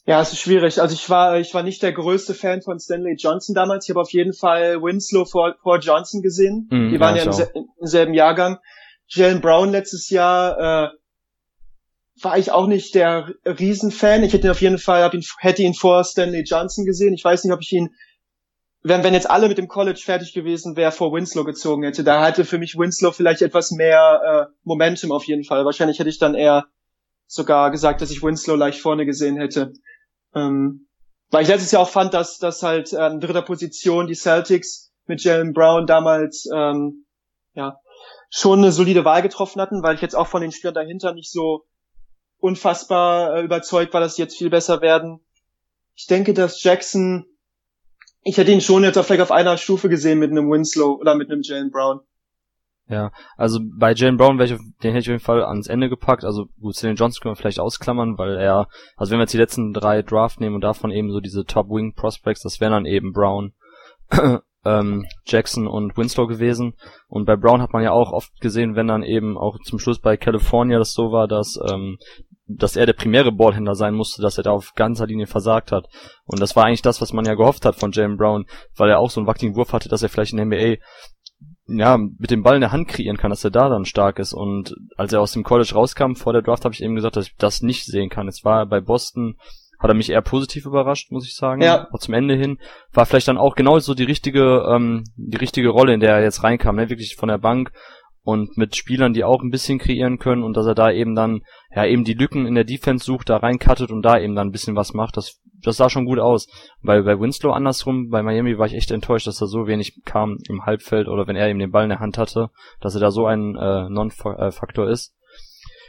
Ja, 0.07 0.21
es 0.21 0.33
ist 0.33 0.41
schwierig. 0.41 0.81
Also 0.81 0.95
ich 0.95 1.09
war, 1.09 1.39
ich 1.39 1.53
war 1.55 1.63
nicht 1.63 1.83
der 1.83 1.93
größte 1.93 2.35
Fan 2.35 2.61
von 2.63 2.79
Stanley 2.79 3.17
Johnson 3.19 3.55
damals. 3.55 3.87
Ich 3.87 3.91
habe 3.91 4.03
auf 4.03 4.13
jeden 4.13 4.35
Fall 4.35 4.83
Winslow 4.83 5.25
vor, 5.25 5.55
vor 5.63 5.79
Johnson 5.79 6.21
gesehen. 6.21 6.69
Mm, 6.71 6.91
Die 6.91 7.01
waren 7.01 7.17
ja, 7.17 7.25
ja 7.25 7.45
im, 7.55 7.69
im, 7.81 7.87
selben 7.87 8.15
Jahrgang. 8.15 8.59
Jalen 9.09 9.41
Brown 9.41 9.71
letztes 9.71 10.11
Jahr 10.11 10.59
äh, 10.59 10.89
war 12.21 12.39
ich 12.39 12.53
auch 12.53 12.67
nicht 12.67 12.95
der 12.95 13.35
Riesenfan. 13.47 14.23
Ich 14.25 14.35
hätte 14.35 14.47
ihn 14.47 14.51
auf 14.51 14.61
jeden 14.61 14.79
Fall, 14.79 15.03
hab 15.03 15.15
ihn, 15.15 15.25
hätte 15.39 15.63
ihn 15.63 15.75
vor 15.75 16.05
Stanley 16.05 16.45
Johnson 16.47 16.85
gesehen. 16.85 17.15
Ich 17.15 17.25
weiß 17.25 17.43
nicht, 17.43 17.53
ob 17.53 17.63
ich 17.63 17.73
ihn, 17.73 17.95
wenn, 18.85 19.03
wenn 19.03 19.15
jetzt 19.15 19.31
alle 19.31 19.49
mit 19.49 19.59
dem 19.59 19.67
College 19.67 20.01
fertig 20.05 20.35
gewesen 20.35 20.77
wäre, 20.77 20.93
vor 20.93 21.13
Winslow 21.13 21.45
gezogen 21.45 21.83
hätte. 21.85 22.05
Da 22.05 22.23
hatte 22.23 22.45
für 22.45 22.59
mich 22.59 22.77
Winslow 22.77 23.13
vielleicht 23.13 23.41
etwas 23.43 23.71
mehr 23.71 24.21
äh, 24.51 24.55
Momentum 24.63 25.11
auf 25.11 25.25
jeden 25.25 25.43
Fall. 25.43 25.65
Wahrscheinlich 25.65 25.99
hätte 25.99 26.11
ich 26.11 26.19
dann 26.19 26.35
eher 26.35 26.67
sogar 27.27 27.71
gesagt, 27.71 28.03
dass 28.03 28.11
ich 28.11 28.23
Winslow 28.23 28.57
leicht 28.57 28.79
vorne 28.79 29.07
gesehen 29.07 29.39
hätte. 29.39 29.73
Ähm, 30.35 30.87
weil 31.31 31.43
ich 31.43 31.49
letztes 31.49 31.73
Jahr 31.73 31.83
auch 31.83 31.89
fand, 31.89 32.13
dass, 32.13 32.39
dass 32.39 32.63
halt 32.63 32.93
äh, 32.93 32.99
an 32.99 33.21
dritter 33.21 33.43
Position 33.43 34.07
die 34.07 34.15
Celtics 34.15 34.93
mit 35.07 35.25
Jalen 35.25 35.55
Brown 35.55 35.87
damals 35.87 36.47
ähm, 36.55 37.07
ja 37.55 37.81
schon 38.29 38.59
eine 38.59 38.73
solide 38.73 39.07
Wahl 39.07 39.23
getroffen 39.23 39.63
hatten, 39.63 39.83
weil 39.83 39.95
ich 39.95 40.03
jetzt 40.03 40.17
auch 40.17 40.27
von 40.27 40.43
den 40.43 40.53
Spielern 40.53 40.75
dahinter 40.75 41.15
nicht 41.15 41.31
so 41.31 41.65
unfassbar 42.39 43.37
äh, 43.37 43.43
überzeugt 43.43 43.95
war, 43.95 44.01
dass 44.03 44.17
sie 44.17 44.23
jetzt 44.23 44.37
viel 44.37 44.51
besser 44.51 44.83
werden. 44.83 45.21
Ich 45.95 46.07
denke, 46.07 46.35
dass 46.35 46.63
Jackson, 46.63 47.25
ich 48.25 48.39
hätte 48.39 48.51
ihn 48.51 48.61
schon 48.61 48.83
jetzt 48.83 48.99
vielleicht 48.99 49.23
auf 49.23 49.31
einer 49.31 49.57
Stufe 49.57 49.89
gesehen 49.89 50.19
mit 50.19 50.31
einem 50.31 50.51
Winslow 50.51 50.99
oder 50.99 51.15
mit 51.15 51.31
einem 51.31 51.43
Jalen 51.43 51.71
Brown. 51.71 52.01
Ja, 52.87 53.13
also 53.37 53.61
bei 53.63 53.95
Jalen 53.95 54.17
Brown 54.17 54.39
wäre 54.39 54.53
ich, 54.53 54.61
den 54.83 54.93
hätte 54.93 54.99
ich 54.99 55.09
auf 55.09 55.15
jeden 55.15 55.21
Fall 55.21 55.43
ans 55.43 55.69
Ende 55.69 55.89
gepackt. 55.89 56.25
Also 56.25 56.47
gut, 56.61 56.75
Stanley 56.75 56.97
Johnson 56.97 57.23
können 57.23 57.33
wir 57.33 57.37
vielleicht 57.37 57.61
ausklammern, 57.61 58.19
weil 58.19 58.37
er, 58.37 58.69
also 58.97 59.11
wenn 59.11 59.19
wir 59.19 59.23
jetzt 59.23 59.33
die 59.33 59.39
letzten 59.39 59.73
drei 59.73 60.03
Draft 60.03 60.41
nehmen 60.41 60.55
und 60.55 60.61
davon 60.63 60.91
eben 60.91 61.11
so 61.11 61.21
diese 61.21 61.45
Top 61.45 61.69
Wing 61.69 61.95
Prospects, 61.95 62.43
das 62.43 62.61
wären 62.61 62.73
dann 62.73 62.87
eben 62.87 63.13
Brown, 63.13 63.55
ähm, 64.67 65.07
Jackson 65.27 65.67
und 65.67 65.97
Winslow 65.97 66.27
gewesen. 66.27 66.75
Und 67.09 67.25
bei 67.25 67.37
Brown 67.37 67.63
hat 67.63 67.73
man 67.73 67.83
ja 67.83 67.93
auch 67.93 68.13
oft 68.13 68.39
gesehen, 68.41 68.77
wenn 68.77 68.89
dann 68.89 69.03
eben 69.03 69.39
auch 69.39 69.59
zum 69.65 69.79
Schluss 69.79 69.99
bei 69.99 70.19
California 70.19 70.79
das 70.79 70.93
so 70.93 71.11
war, 71.11 71.27
dass 71.27 71.59
ähm, 71.71 71.99
dass 72.47 72.77
er 72.77 72.87
der 72.87 72.93
primäre 72.93 73.33
Ballhändler 73.33 73.75
sein 73.75 73.95
musste, 73.95 74.21
dass 74.21 74.37
er 74.37 74.45
da 74.45 74.51
auf 74.51 74.75
ganzer 74.75 75.07
Linie 75.07 75.27
versagt 75.27 75.73
hat. 75.73 75.89
Und 76.25 76.41
das 76.41 76.57
war 76.57 76.65
eigentlich 76.65 76.83
das, 76.83 77.01
was 77.01 77.13
man 77.13 77.25
ja 77.25 77.35
gehofft 77.35 77.65
hat 77.65 77.77
von 77.77 77.93
Jalen 77.93 78.17
Brown, 78.17 78.47
weil 78.77 78.91
er 78.91 78.99
auch 78.99 79.11
so 79.11 79.21
einen 79.21 79.27
wackeligen 79.27 79.57
Wurf 79.57 79.73
hatte, 79.73 79.89
dass 79.89 80.03
er 80.03 80.09
vielleicht 80.09 80.33
in 80.33 80.39
der 80.39 80.47
NBA 80.47 80.77
ja, 81.67 81.97
mit 81.97 82.31
dem 82.31 82.43
Ball 82.43 82.57
in 82.57 82.61
der 82.61 82.73
Hand 82.73 82.89
kreieren 82.89 83.17
kann, 83.17 83.31
dass 83.31 83.45
er 83.45 83.51
da 83.51 83.69
dann 83.69 83.87
stark 83.87 84.19
ist. 84.19 84.35
Und 84.35 84.75
als 84.97 85.13
er 85.13 85.21
aus 85.21 85.33
dem 85.33 85.45
College 85.45 85.73
rauskam 85.75 86.15
vor 86.15 86.33
der 86.33 86.43
Draft, 86.43 86.65
habe 86.65 86.75
ich 86.75 86.83
eben 86.83 86.95
gesagt, 86.95 87.17
dass 87.17 87.29
ich 87.29 87.37
das 87.37 87.63
nicht 87.63 87.87
sehen 87.87 88.11
kann. 88.11 88.27
Jetzt 88.27 88.45
war 88.45 88.61
er 88.61 88.67
bei 88.67 88.81
Boston, 88.81 89.37
hat 89.79 89.91
er 89.91 89.95
mich 89.95 90.11
eher 90.11 90.21
positiv 90.21 90.67
überrascht, 90.67 91.11
muss 91.11 91.27
ich 91.27 91.35
sagen. 91.35 91.63
Ja. 91.63 91.89
Auch 91.91 91.99
zum 91.99 92.15
Ende 92.15 92.35
hin. 92.35 92.59
War 92.93 93.07
vielleicht 93.07 93.29
dann 93.29 93.39
auch 93.39 93.55
genau 93.55 93.79
so 93.79 93.95
die 93.95 94.05
richtige, 94.05 94.67
ähm, 94.71 95.05
die 95.17 95.39
richtige 95.39 95.71
Rolle, 95.71 95.95
in 95.95 96.01
der 96.01 96.17
er 96.17 96.23
jetzt 96.23 96.43
reinkam, 96.43 96.77
ne? 96.77 96.91
Wirklich 96.91 97.17
von 97.17 97.29
der 97.29 97.39
Bank 97.39 97.73
und 98.25 98.57
mit 98.57 98.75
Spielern, 98.75 99.13
die 99.13 99.23
auch 99.23 99.43
ein 99.43 99.51
bisschen 99.51 99.79
kreieren 99.79 100.19
können 100.19 100.43
und 100.43 100.57
dass 100.57 100.67
er 100.67 100.75
da 100.75 100.91
eben 100.91 101.15
dann 101.15 101.43
ja 101.75 101.85
eben 101.85 102.05
die 102.05 102.15
Lücken 102.15 102.47
in 102.47 102.55
der 102.55 102.65
Defense 102.65 103.05
sucht, 103.05 103.29
da 103.29 103.37
reinkattet 103.37 103.91
und 103.91 104.03
da 104.03 104.19
eben 104.19 104.35
dann 104.35 104.49
ein 104.49 104.53
bisschen 104.53 104.77
was 104.77 104.95
macht, 104.95 105.17
das 105.17 105.41
das 105.65 105.77
sah 105.77 105.89
schon 105.89 106.05
gut 106.05 106.19
aus. 106.19 106.49
Weil 106.83 107.03
bei 107.03 107.19
Winslow 107.19 107.53
andersrum, 107.53 108.11
bei 108.11 108.23
Miami 108.23 108.59
war 108.59 108.67
ich 108.67 108.75
echt 108.75 108.91
enttäuscht, 108.91 109.27
dass 109.27 109.39
da 109.39 109.47
so 109.47 109.67
wenig 109.67 110.03
kam 110.05 110.39
im 110.49 110.67
Halbfeld 110.67 111.09
oder 111.09 111.27
wenn 111.27 111.37
er 111.37 111.49
eben 111.49 111.59
den 111.59 111.71
Ball 111.71 111.85
in 111.85 111.91
der 111.91 112.01
Hand 112.01 112.19
hatte, 112.19 112.51
dass 112.81 112.95
er 112.95 113.01
da 113.01 113.11
so 113.11 113.27
ein 113.27 113.57
äh, 113.57 113.89
Non-Faktor 113.89 114.89
ist. 114.89 115.15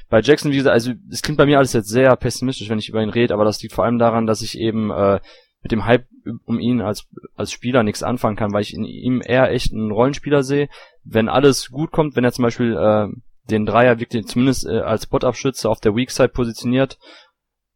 Bei 0.09 0.21
Jackson, 0.21 0.51
wie 0.51 0.57
gesagt, 0.57 0.73
also 0.73 0.91
es 1.09 1.21
klingt 1.23 1.37
bei 1.37 1.47
mir 1.47 1.57
alles 1.57 1.73
jetzt 1.73 1.89
sehr 1.89 2.15
pessimistisch, 2.15 2.69
wenn 2.69 2.77
ich 2.77 2.89
über 2.89 3.01
ihn 3.01 3.09
rede, 3.09 3.33
aber 3.33 3.43
das 3.43 3.61
liegt 3.61 3.73
vor 3.73 3.85
allem 3.85 3.97
daran, 3.97 4.27
dass 4.27 4.43
ich 4.43 4.57
eben 4.57 4.91
äh, 4.91 5.19
mit 5.65 5.71
dem 5.71 5.85
Hype 5.85 6.05
um 6.45 6.59
ihn 6.59 6.79
als, 6.79 7.07
als 7.35 7.51
Spieler 7.51 7.81
nichts 7.81 8.03
anfangen 8.03 8.35
kann, 8.35 8.53
weil 8.53 8.61
ich 8.61 8.75
in 8.75 8.85
ihm 8.85 9.23
eher 9.25 9.51
echt 9.51 9.73
einen 9.73 9.89
Rollenspieler 9.89 10.43
sehe. 10.43 10.69
Wenn 11.03 11.27
alles 11.27 11.71
gut 11.71 11.91
kommt, 11.91 12.15
wenn 12.15 12.23
er 12.23 12.33
zum 12.33 12.43
Beispiel 12.43 12.77
äh, 12.77 13.07
den 13.49 13.65
Dreier 13.65 13.99
wirklich 13.99 14.27
zumindest 14.27 14.67
äh, 14.67 14.81
als 14.81 15.05
Spot-Abschütze 15.05 15.67
auf 15.67 15.79
der 15.79 15.95
Weak 15.95 16.11
Side 16.11 16.29
positioniert, 16.29 16.99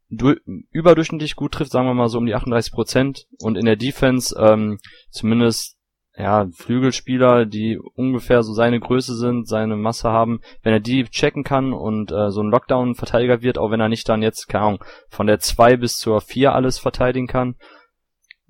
du, 0.08 0.36
überdurchschnittlich 0.70 1.34
gut 1.34 1.50
trifft, 1.50 1.72
sagen 1.72 1.88
wir 1.88 1.94
mal 1.94 2.08
so 2.08 2.18
um 2.18 2.26
die 2.26 2.34
38 2.36 2.72
Prozent 2.72 3.26
und 3.40 3.58
in 3.58 3.64
der 3.64 3.74
Defense 3.74 4.36
ähm, 4.38 4.78
zumindest 5.10 5.76
ja, 6.16 6.46
Flügelspieler, 6.52 7.44
die 7.44 7.76
ungefähr 7.96 8.44
so 8.44 8.52
seine 8.52 8.78
Größe 8.78 9.16
sind, 9.16 9.48
seine 9.48 9.74
Masse 9.74 10.10
haben, 10.10 10.42
wenn 10.62 10.72
er 10.72 10.80
die 10.80 11.02
checken 11.06 11.42
kann 11.42 11.72
und 11.72 12.12
äh, 12.12 12.30
so 12.30 12.40
ein 12.40 12.50
Lockdown-Verteidiger 12.50 13.42
wird, 13.42 13.58
auch 13.58 13.72
wenn 13.72 13.80
er 13.80 13.88
nicht 13.88 14.08
dann 14.08 14.22
jetzt, 14.22 14.48
keine 14.48 14.64
Ahnung, 14.64 14.84
von 15.08 15.26
der 15.26 15.40
2 15.40 15.76
bis 15.76 15.96
zur 15.96 16.20
4 16.20 16.54
alles 16.54 16.78
verteidigen 16.78 17.26
kann, 17.26 17.56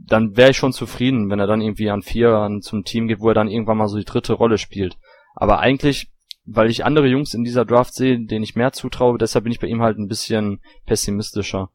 dann 0.06 0.36
wäre 0.36 0.50
ich 0.50 0.56
schon 0.56 0.72
zufrieden, 0.72 1.30
wenn 1.30 1.40
er 1.40 1.46
dann 1.46 1.60
irgendwie 1.60 1.90
an 1.90 2.02
vier 2.02 2.30
an 2.30 2.62
zum 2.62 2.84
Team 2.84 3.08
geht, 3.08 3.20
wo 3.20 3.28
er 3.28 3.34
dann 3.34 3.48
irgendwann 3.48 3.76
mal 3.76 3.88
so 3.88 3.98
die 3.98 4.04
dritte 4.04 4.32
Rolle 4.32 4.58
spielt. 4.58 4.96
Aber 5.34 5.60
eigentlich, 5.60 6.10
weil 6.44 6.70
ich 6.70 6.84
andere 6.84 7.06
Jungs 7.06 7.34
in 7.34 7.44
dieser 7.44 7.64
Draft 7.64 7.94
sehe, 7.94 8.18
denen 8.18 8.42
ich 8.42 8.56
mehr 8.56 8.72
zutraue, 8.72 9.18
deshalb 9.18 9.44
bin 9.44 9.52
ich 9.52 9.60
bei 9.60 9.66
ihm 9.66 9.82
halt 9.82 9.98
ein 9.98 10.08
bisschen 10.08 10.60
pessimistischer. 10.86 11.70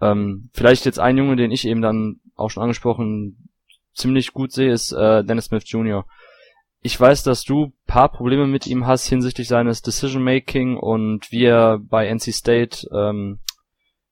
Ähm, 0.00 0.50
vielleicht 0.52 0.84
jetzt 0.84 0.98
ein 0.98 1.16
Junge, 1.16 1.36
den 1.36 1.50
ich 1.50 1.66
eben 1.66 1.80
dann 1.80 2.20
auch 2.34 2.50
schon 2.50 2.62
angesprochen 2.62 3.48
ziemlich 3.94 4.32
gut 4.32 4.52
sehe, 4.52 4.72
ist 4.72 4.92
äh, 4.92 5.24
Dennis 5.24 5.46
Smith 5.46 5.64
Jr. 5.66 6.04
Ich 6.82 7.00
weiß, 7.00 7.22
dass 7.22 7.42
du 7.42 7.72
paar 7.86 8.10
Probleme 8.10 8.46
mit 8.46 8.66
ihm 8.66 8.86
hast 8.86 9.06
hinsichtlich 9.06 9.48
seines 9.48 9.82
Decision 9.82 10.22
Making 10.22 10.76
und 10.76 11.32
wie 11.32 11.44
er 11.44 11.78
bei 11.78 12.06
NC 12.06 12.32
State 12.34 12.86
ähm, 12.92 13.40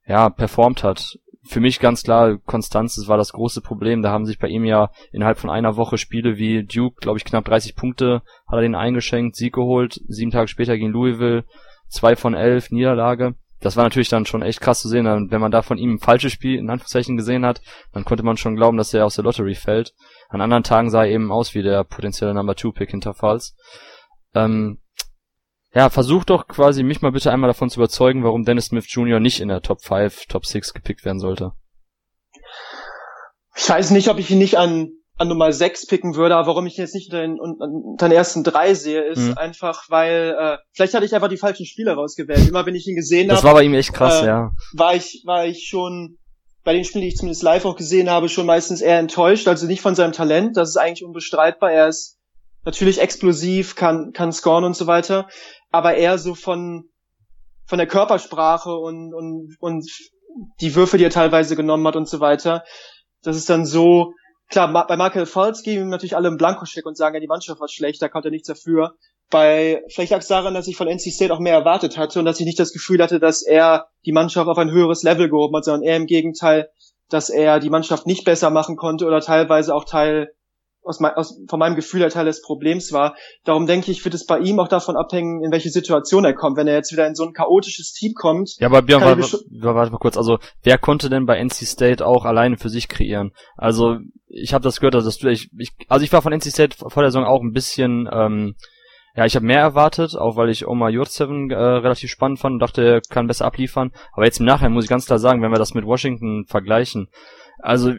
ja 0.07 0.31
performt 0.31 0.83
hat 0.83 1.19
für 1.47 1.61
mich 1.61 1.79
ganz 1.79 2.03
klar, 2.03 2.39
Konstanz, 2.39 2.97
das 2.97 3.07
war 3.07 3.19
das 3.19 3.33
große 3.33 3.61
Problem. 3.61 4.03
Da 4.03 4.11
haben 4.11 4.27
sich 4.27 4.39
bei 4.39 4.49
ihm 4.49 4.65
ja 4.65 4.91
innerhalb 5.13 5.39
von 5.39 5.51
einer 5.51 5.77
Woche 5.77 5.99
Spiele 5.99 6.39
wie 6.39 6.65
Duke, 6.65 6.97
glaube 7.01 7.19
ich, 7.19 7.25
knapp 7.25 7.45
30 7.45 7.77
Punkte 7.77 8.23
hat 8.47 8.59
er 8.59 8.63
den 8.63 8.75
eingeschenkt, 8.75 9.37
Sieg 9.37 9.55
geholt, 9.55 10.01
sieben 10.09 10.31
Tage 10.31 10.49
später 10.49 10.77
gegen 10.77 10.93
Louisville, 10.93 11.45
zwei 11.89 12.17
von 12.17 12.35
elf, 12.35 12.71
Niederlage. 12.71 13.35
Das 13.61 13.77
war 13.77 13.85
natürlich 13.85 14.09
dann 14.09 14.27
schon 14.27 14.43
echt 14.43 14.61
krass 14.61 14.81
zu 14.81 14.89
sehen. 14.89 15.31
Wenn 15.31 15.41
man 15.41 15.51
da 15.51 15.63
von 15.63 15.79
ihm 15.79 15.95
ein 15.95 15.99
falsches 15.99 16.33
Spiel 16.33 16.59
in 16.59 16.69
Anführungszeichen 16.69 17.17
gesehen 17.17 17.47
hat, 17.47 17.63
dann 17.93 18.05
konnte 18.05 18.23
man 18.23 18.37
schon 18.37 18.57
glauben, 18.57 18.77
dass 18.77 18.93
er 18.93 19.07
aus 19.07 19.15
der 19.15 19.25
Lottery 19.25 19.55
fällt. 19.55 19.95
An 20.29 20.43
anderen 20.43 20.65
Tagen 20.65 20.91
sah 20.91 21.05
er 21.05 21.11
eben 21.11 21.33
aus 21.33 21.55
wie 21.55 21.63
der 21.63 21.85
potenzielle 21.85 22.35
Number 22.35 22.57
Two 22.57 22.73
Pick 22.73 22.91
hinter 22.91 23.15
Falls. 23.15 23.57
Ähm, 24.35 24.79
ja, 25.75 25.91
versuch 25.91 26.25
doch 26.25 26.47
quasi 26.47 26.83
mich 26.83 27.03
mal 27.03 27.13
bitte 27.13 27.33
einmal 27.33 27.49
davon 27.49 27.69
zu 27.69 27.81
überzeugen, 27.81 28.23
warum 28.23 28.45
Dennis 28.45 28.67
Smith 28.67 28.87
Jr. 28.89 29.19
nicht 29.19 29.41
in 29.41 29.49
der 29.49 29.61
Top 29.61 29.83
5, 29.83 30.27
Top 30.27 30.47
6 30.47 30.73
gepickt 30.73 31.05
werden 31.05 31.19
sollte. 31.19 31.53
Ich 33.57 33.69
weiß 33.69 33.91
nicht, 33.91 34.09
ob 34.09 34.19
ich 34.19 34.31
ihn 34.31 34.39
nicht 34.39 34.57
an, 34.57 34.91
an 35.17 35.29
Nummer 35.29 35.53
6 35.53 35.87
picken 35.87 36.15
würde, 36.15 36.37
aber 36.37 36.47
warum 36.49 36.67
ich 36.67 36.79
ihn 36.79 36.83
jetzt 36.83 36.95
nicht 36.95 37.13
unter 37.13 37.23
den, 37.23 37.39
unter 37.41 38.09
den 38.09 38.17
ersten 38.17 38.45
drei 38.45 38.75
sehe, 38.75 39.03
ist 39.03 39.19
mhm. 39.19 39.39
einfach, 39.39 39.85
weil 39.89 40.37
äh, 40.39 40.59
vielleicht 40.73 40.95
hatte 40.95 41.07
ich 41.07 41.15
einfach 41.15 41.29
die 41.29 41.37
falschen 41.37 41.67
Spieler 41.67 41.95
rausgewählt. 41.95 42.49
Immer 42.49 42.67
wenn 42.67 42.75
ich 42.75 42.87
ihn 42.87 42.97
gesehen 42.97 43.29
habe. 43.29 43.37
Das 43.37 43.45
war 43.45 43.55
bei 43.55 43.65
ihm 43.65 43.75
echt 43.75 43.93
krass, 43.93 44.23
äh, 44.23 44.27
ja. 44.27 44.53
War 44.75 44.95
ich, 44.95 45.23
war 45.25 45.45
ich 45.47 45.67
schon 45.69 46.19
bei 46.63 46.73
den 46.73 46.85
Spielen, 46.85 47.03
die 47.03 47.09
ich 47.09 47.17
zumindest 47.17 47.43
live 47.43 47.65
auch 47.65 47.77
gesehen 47.77 48.09
habe, 48.09 48.29
schon 48.29 48.47
meistens 48.47 48.81
eher 48.81 48.99
enttäuscht. 48.99 49.47
Also 49.49 49.67
nicht 49.67 49.83
von 49.83 49.95
seinem 49.95 50.13
Talent, 50.13 50.57
das 50.57 50.71
ist 50.71 50.77
eigentlich 50.77 51.05
unbestreitbar. 51.05 51.71
Er 51.71 51.89
ist 51.89 52.19
natürlich 52.65 53.01
explosiv, 53.01 53.77
kann, 53.77 54.13
kann 54.13 54.33
scoren 54.33 54.65
und 54.65 54.77
so 54.77 54.87
weiter, 54.87 55.29
aber 55.75 55.97
eher 55.97 56.19
so 56.19 56.35
von, 56.35 56.89
von 57.67 57.79
der 57.79 57.89
Körpersprache 57.89 58.75
und, 58.75 59.13
und, 59.13 59.57
und 59.59 59.91
die 60.61 60.75
Würfe, 60.77 60.99
die 60.99 61.05
er 61.05 61.11
teilweise 61.11 61.57
genommen 61.57 61.87
hat 61.87 61.97
und 61.97 62.09
so 62.09 62.21
weiter. 62.21 62.63
Das 63.23 63.37
ist 63.37 63.51
dann 63.51 63.67
so, 63.67 64.13
klar, 64.49 64.87
bei 64.87 64.97
Michael 64.97 65.27
Fultz 65.27 65.63
geben 65.63 65.89
natürlich 65.89 66.17
alle 66.17 66.29
im 66.29 66.37
Blankoscheck 66.37 66.87
und 66.87 66.97
sagen, 66.97 67.17
ja, 67.17 67.21
die 67.21 67.27
Mannschaft 67.27 67.61
war 67.61 67.69
schlecht, 67.69 68.01
da 68.01 68.09
konnte 68.09 68.29
er 68.29 68.31
nichts 68.31 68.47
dafür. 68.47 68.95
Bei, 69.31 69.83
vielleicht 69.89 70.13
lag 70.13 70.21
es 70.21 70.29
daran, 70.29 70.55
dass 70.55 70.69
ich 70.69 70.77
von 70.77 70.87
NC 70.87 71.11
State 71.11 71.35
auch 71.35 71.41
mehr 71.41 71.55
erwartet 71.55 71.99
hatte 71.99 72.21
und 72.21 72.25
dass 72.25 72.39
ich 72.39 72.47
nicht 72.47 72.61
das 72.61 72.73
Gefühl 72.73 73.03
hatte, 73.03 73.19
dass 73.19 73.43
er 73.43 73.89
die 74.05 74.13
Mannschaft 74.13 74.49
auf 74.49 74.59
ein 74.59 74.71
höheres 74.71 75.03
Level 75.03 75.29
gehoben 75.29 75.57
hat, 75.57 75.65
sondern 75.65 75.83
eher 75.83 75.97
im 75.97 76.07
Gegenteil, 76.07 76.69
dass 77.09 77.31
er 77.31 77.59
die 77.59 77.71
Mannschaft 77.71 78.07
nicht 78.07 78.25
besser 78.25 78.51
machen 78.51 78.77
konnte 78.77 79.07
oder 79.07 79.21
teilweise 79.21 79.75
auch 79.75 79.85
Teil 79.85 80.35
aus, 80.85 81.01
mein, 81.01 81.13
aus, 81.15 81.41
von 81.49 81.59
meinem 81.59 81.77
Gefühl 81.77 82.01
der 82.01 82.11
Teil 82.11 82.27
des 82.27 82.43
Problems 82.43 82.93
war. 82.93 83.17
Darum 83.45 83.67
denke 83.67 83.91
ich, 83.91 84.05
wird 84.05 84.15
es 84.15 84.27
bei 84.27 84.39
ihm 84.39 84.61
auch 84.61 84.69
davon 84.69 84.97
abhängen, 84.97 85.43
in 85.43 85.51
welche 85.51 85.71
Situation 85.71 86.25
er 86.25 86.35
kommt. 86.35 86.57
Wenn 86.57 86.67
er 86.67 86.75
jetzt 86.75 86.93
wieder 86.93 87.07
in 87.07 87.15
so 87.15 87.25
ein 87.25 87.33
chaotisches 87.33 87.93
Team 87.93 88.13
kommt. 88.15 88.57
Ja, 88.59 88.69
aber 88.69 88.83
Björn, 88.83 89.03
warte, 89.03 89.41
warte 89.51 89.93
mal 89.93 89.99
kurz. 89.99 90.17
Also, 90.17 90.39
wer 90.63 90.79
konnte 90.79 91.09
denn 91.09 91.27
bei 91.27 91.39
NC 91.43 91.67
State 91.67 92.07
auch 92.07 92.25
alleine 92.25 92.57
für 92.57 92.69
sich 92.69 92.89
kreieren? 92.89 93.33
Also, 93.57 93.99
ich 94.29 94.53
habe 94.53 94.65
das 94.65 94.81
gehört, 94.81 94.95
dass 94.95 95.19
du, 95.19 95.29
ich, 95.29 95.49
ich, 95.57 95.73
also 95.89 96.05
ich 96.05 96.13
war 96.13 96.23
von 96.23 96.33
NC 96.33 96.51
State 96.51 96.77
vor 96.77 97.03
der 97.03 97.11
Saison 97.11 97.25
auch 97.25 97.41
ein 97.41 97.53
bisschen, 97.53 98.09
ähm, 98.13 98.55
ja, 99.17 99.25
ich 99.25 99.37
habe 99.37 99.47
mehr 99.47 99.61
erwartet, 99.61 100.17
auch 100.17 100.37
weil 100.37 100.51
ich 100.51 100.67
Omar 100.67 100.91
Jurtseven 100.91 101.51
äh, 101.51 101.55
relativ 101.55 102.11
spannend 102.11 102.41
fand 102.41 102.55
und 102.55 102.59
dachte, 102.59 102.83
er 102.83 103.01
kann 103.01 103.29
besser 103.29 103.45
abliefern. 103.45 103.93
Aber 104.13 104.25
jetzt 104.25 104.41
im 104.41 104.47
Nachhinein 104.47 104.73
muss 104.73 104.85
ich 104.85 104.91
ganz 104.91 105.07
klar 105.07 105.21
sagen, 105.21 105.41
wenn 105.41 105.53
wir 105.53 105.59
das 105.59 105.75
mit 105.75 105.87
Washington 105.87 106.47
vergleichen, 106.47 107.09
also 107.65 107.95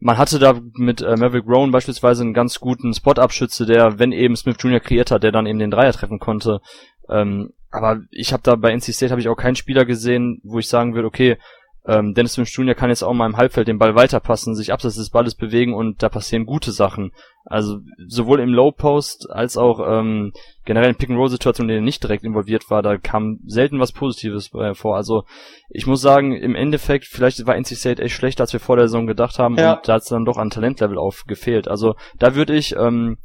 man 0.00 0.18
hatte 0.18 0.38
da 0.38 0.58
mit 0.74 1.02
äh, 1.02 1.16
Maverick 1.16 1.46
Rowan 1.46 1.70
beispielsweise 1.70 2.22
einen 2.22 2.32
ganz 2.32 2.58
guten 2.58 2.94
Spot-Abschütze, 2.94 3.66
der, 3.66 3.98
wenn 3.98 4.12
eben 4.12 4.34
Smith 4.34 4.56
Jr. 4.58 4.80
kreiert 4.80 5.10
hat, 5.10 5.22
der 5.22 5.30
dann 5.30 5.46
eben 5.46 5.58
den 5.58 5.70
Dreier 5.70 5.92
treffen 5.92 6.18
konnte. 6.18 6.60
Ähm, 7.08 7.52
aber 7.70 8.00
ich 8.10 8.32
habe 8.32 8.42
da 8.42 8.56
bei 8.56 8.72
NC 8.72 8.94
State 8.94 9.10
habe 9.10 9.20
ich 9.20 9.28
auch 9.28 9.36
keinen 9.36 9.56
Spieler 9.56 9.84
gesehen, 9.84 10.40
wo 10.42 10.58
ich 10.58 10.68
sagen 10.68 10.94
würde, 10.94 11.06
okay, 11.06 11.36
ähm, 11.84 12.14
Dennis 12.14 12.34
Smith 12.34 12.54
Jr. 12.54 12.74
kann 12.74 12.90
jetzt 12.90 13.02
auch 13.02 13.12
mal 13.12 13.26
im 13.26 13.36
Halbfeld 13.36 13.66
den 13.66 13.78
Ball 13.78 13.96
weiterpassen, 13.96 14.54
sich 14.54 14.72
abseits 14.72 14.96
des 14.96 15.10
Balles 15.10 15.34
bewegen 15.34 15.74
und 15.74 16.02
da 16.02 16.08
passieren 16.08 16.46
gute 16.46 16.70
Sachen. 16.70 17.10
Also 17.44 17.78
sowohl 18.06 18.38
im 18.38 18.50
Low 18.50 18.70
Post 18.70 19.28
als 19.30 19.56
auch 19.56 19.80
ähm, 19.84 20.32
generell 20.64 20.90
in 20.90 20.96
Pick-and-Roll-Situationen, 20.96 21.68
in 21.68 21.74
denen 21.74 21.84
er 21.84 21.86
nicht 21.86 22.02
direkt 22.02 22.22
involviert 22.22 22.70
war, 22.70 22.82
da 22.82 22.98
kam 22.98 23.40
selten 23.46 23.80
was 23.80 23.90
Positives 23.90 24.54
äh, 24.54 24.74
vor. 24.74 24.94
Also 24.96 25.24
ich 25.70 25.88
muss 25.88 26.00
sagen, 26.00 26.36
im 26.36 26.54
Endeffekt, 26.54 27.06
vielleicht 27.06 27.44
war 27.46 27.56
NC 27.56 27.76
State 27.76 28.00
echt 28.00 28.14
schlechter, 28.14 28.44
als 28.44 28.52
wir 28.52 28.60
vor 28.60 28.76
der 28.76 28.86
Saison 28.86 29.08
gedacht 29.08 29.40
haben 29.40 29.56
ja. 29.56 29.74
und 29.74 29.88
da 29.88 29.94
hat 29.94 30.02
es 30.02 30.08
dann 30.08 30.24
doch 30.24 30.36
an 30.36 30.50
Talentlevel 30.50 30.98
aufgefehlt. 30.98 31.66
Also 31.66 31.96
da 32.16 32.36
würde 32.36 32.54
ich 32.54 32.76
ähm, 32.76 33.16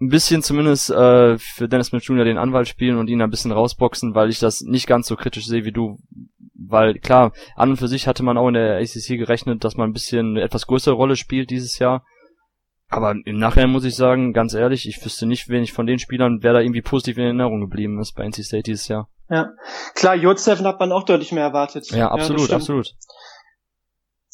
ein 0.00 0.08
bisschen 0.08 0.42
zumindest 0.42 0.90
äh, 0.90 1.38
für 1.38 1.68
Dennis 1.68 1.88
Smith 1.88 2.06
Jr. 2.06 2.24
den 2.24 2.38
Anwalt 2.38 2.68
spielen 2.68 2.98
und 2.98 3.08
ihn 3.08 3.22
ein 3.22 3.30
bisschen 3.30 3.52
rausboxen, 3.52 4.14
weil 4.14 4.28
ich 4.28 4.38
das 4.38 4.60
nicht 4.60 4.86
ganz 4.86 5.06
so 5.06 5.16
kritisch 5.16 5.46
sehe 5.46 5.64
wie 5.64 5.72
du. 5.72 5.98
Weil 6.58 6.94
klar, 6.98 7.32
an 7.54 7.70
und 7.70 7.76
für 7.76 7.88
sich 7.88 8.06
hatte 8.06 8.22
man 8.22 8.38
auch 8.38 8.48
in 8.48 8.54
der 8.54 8.78
ACC 8.78 9.18
gerechnet, 9.18 9.62
dass 9.64 9.76
man 9.76 9.90
ein 9.90 9.92
bisschen 9.92 10.30
eine 10.30 10.42
etwas 10.42 10.66
größere 10.66 10.94
Rolle 10.94 11.16
spielt 11.16 11.50
dieses 11.50 11.78
Jahr. 11.78 12.04
Aber 12.88 13.14
im 13.24 13.38
Nachhinein 13.38 13.70
muss 13.70 13.84
ich 13.84 13.96
sagen, 13.96 14.32
ganz 14.32 14.54
ehrlich, 14.54 14.88
ich 14.88 15.04
wüsste 15.04 15.26
nicht, 15.26 15.48
wen 15.48 15.62
ich 15.62 15.72
von 15.72 15.86
den 15.86 15.98
Spielern, 15.98 16.38
wer 16.42 16.52
da 16.52 16.60
irgendwie 16.60 16.82
positiv 16.82 17.18
in 17.18 17.24
Erinnerung 17.24 17.60
geblieben 17.60 18.00
ist 18.00 18.14
bei 18.14 18.24
NC 18.24 18.44
State 18.44 18.62
dieses 18.62 18.88
Jahr. 18.88 19.08
Ja, 19.28 19.50
klar, 19.94 20.14
J7 20.14 20.64
hat 20.64 20.78
man 20.78 20.92
auch 20.92 21.02
deutlich 21.02 21.32
mehr 21.32 21.42
erwartet. 21.42 21.90
Ja, 21.90 22.10
absolut, 22.10 22.48
ja, 22.48 22.56
absolut. 22.56 22.94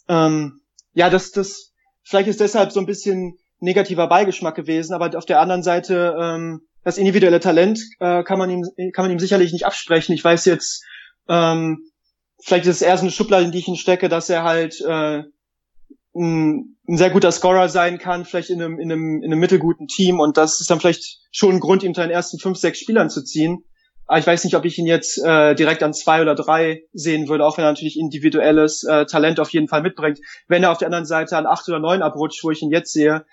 Ähm, 0.08 0.60
ja, 0.92 1.08
das, 1.08 1.32
das, 1.32 1.72
vielleicht 2.02 2.28
ist 2.28 2.40
deshalb 2.40 2.72
so 2.72 2.80
ein 2.80 2.86
bisschen 2.86 3.38
negativer 3.58 4.06
Beigeschmack 4.06 4.54
gewesen, 4.54 4.92
aber 4.92 5.16
auf 5.16 5.24
der 5.24 5.40
anderen 5.40 5.62
Seite, 5.62 6.14
ähm, 6.20 6.60
das 6.84 6.98
individuelle 6.98 7.40
Talent 7.40 7.80
äh, 8.00 8.22
kann 8.22 8.38
man 8.38 8.50
ihm, 8.50 8.64
kann 8.92 9.04
man 9.04 9.12
ihm 9.12 9.20
sicherlich 9.20 9.52
nicht 9.52 9.64
absprechen. 9.64 10.14
Ich 10.14 10.24
weiß 10.24 10.44
jetzt, 10.44 10.84
ähm, 11.28 11.78
vielleicht 12.42 12.66
ist 12.66 12.76
es 12.76 12.82
eher 12.82 12.96
so 12.96 13.02
eine 13.02 13.10
Schublade, 13.10 13.44
in 13.44 13.52
die 13.52 13.58
ich 13.58 13.68
ihn 13.68 13.76
stecke, 13.76 14.08
dass 14.08 14.28
er 14.28 14.42
halt 14.42 14.80
äh, 14.80 15.22
ein, 16.14 16.76
ein 16.88 16.96
sehr 16.96 17.10
guter 17.10 17.32
Scorer 17.32 17.68
sein 17.68 17.98
kann, 17.98 18.24
vielleicht 18.24 18.50
in 18.50 18.60
einem, 18.60 18.78
in, 18.78 18.92
einem, 18.92 19.22
in 19.22 19.32
einem 19.32 19.40
mittelguten 19.40 19.86
Team 19.86 20.20
und 20.20 20.36
das 20.36 20.60
ist 20.60 20.70
dann 20.70 20.80
vielleicht 20.80 21.20
schon 21.30 21.52
ein 21.52 21.60
Grund, 21.60 21.82
ihm 21.82 21.94
zu 21.94 22.02
den 22.02 22.10
ersten 22.10 22.38
fünf, 22.38 22.58
sechs 22.58 22.80
Spielern 22.80 23.10
zu 23.10 23.22
ziehen. 23.24 23.64
Aber 24.06 24.18
ich 24.18 24.26
weiß 24.26 24.44
nicht, 24.44 24.56
ob 24.56 24.64
ich 24.64 24.76
ihn 24.78 24.86
jetzt 24.86 25.22
äh, 25.24 25.54
direkt 25.54 25.82
an 25.82 25.94
zwei 25.94 26.20
oder 26.20 26.34
drei 26.34 26.82
sehen 26.92 27.28
würde, 27.28 27.46
auch 27.46 27.56
wenn 27.56 27.64
er 27.64 27.70
natürlich 27.70 27.98
individuelles 27.98 28.84
äh, 28.84 29.06
Talent 29.06 29.40
auf 29.40 29.50
jeden 29.50 29.68
Fall 29.68 29.80
mitbringt. 29.80 30.18
Wenn 30.48 30.64
er 30.64 30.72
auf 30.72 30.78
der 30.78 30.88
anderen 30.88 31.06
Seite 31.06 31.36
an 31.38 31.46
acht 31.46 31.68
oder 31.68 31.78
neun 31.78 32.02
abrutscht, 32.02 32.42
wo 32.44 32.50
ich 32.50 32.60
ihn 32.62 32.70
jetzt 32.70 32.92
sehe, 32.92 33.24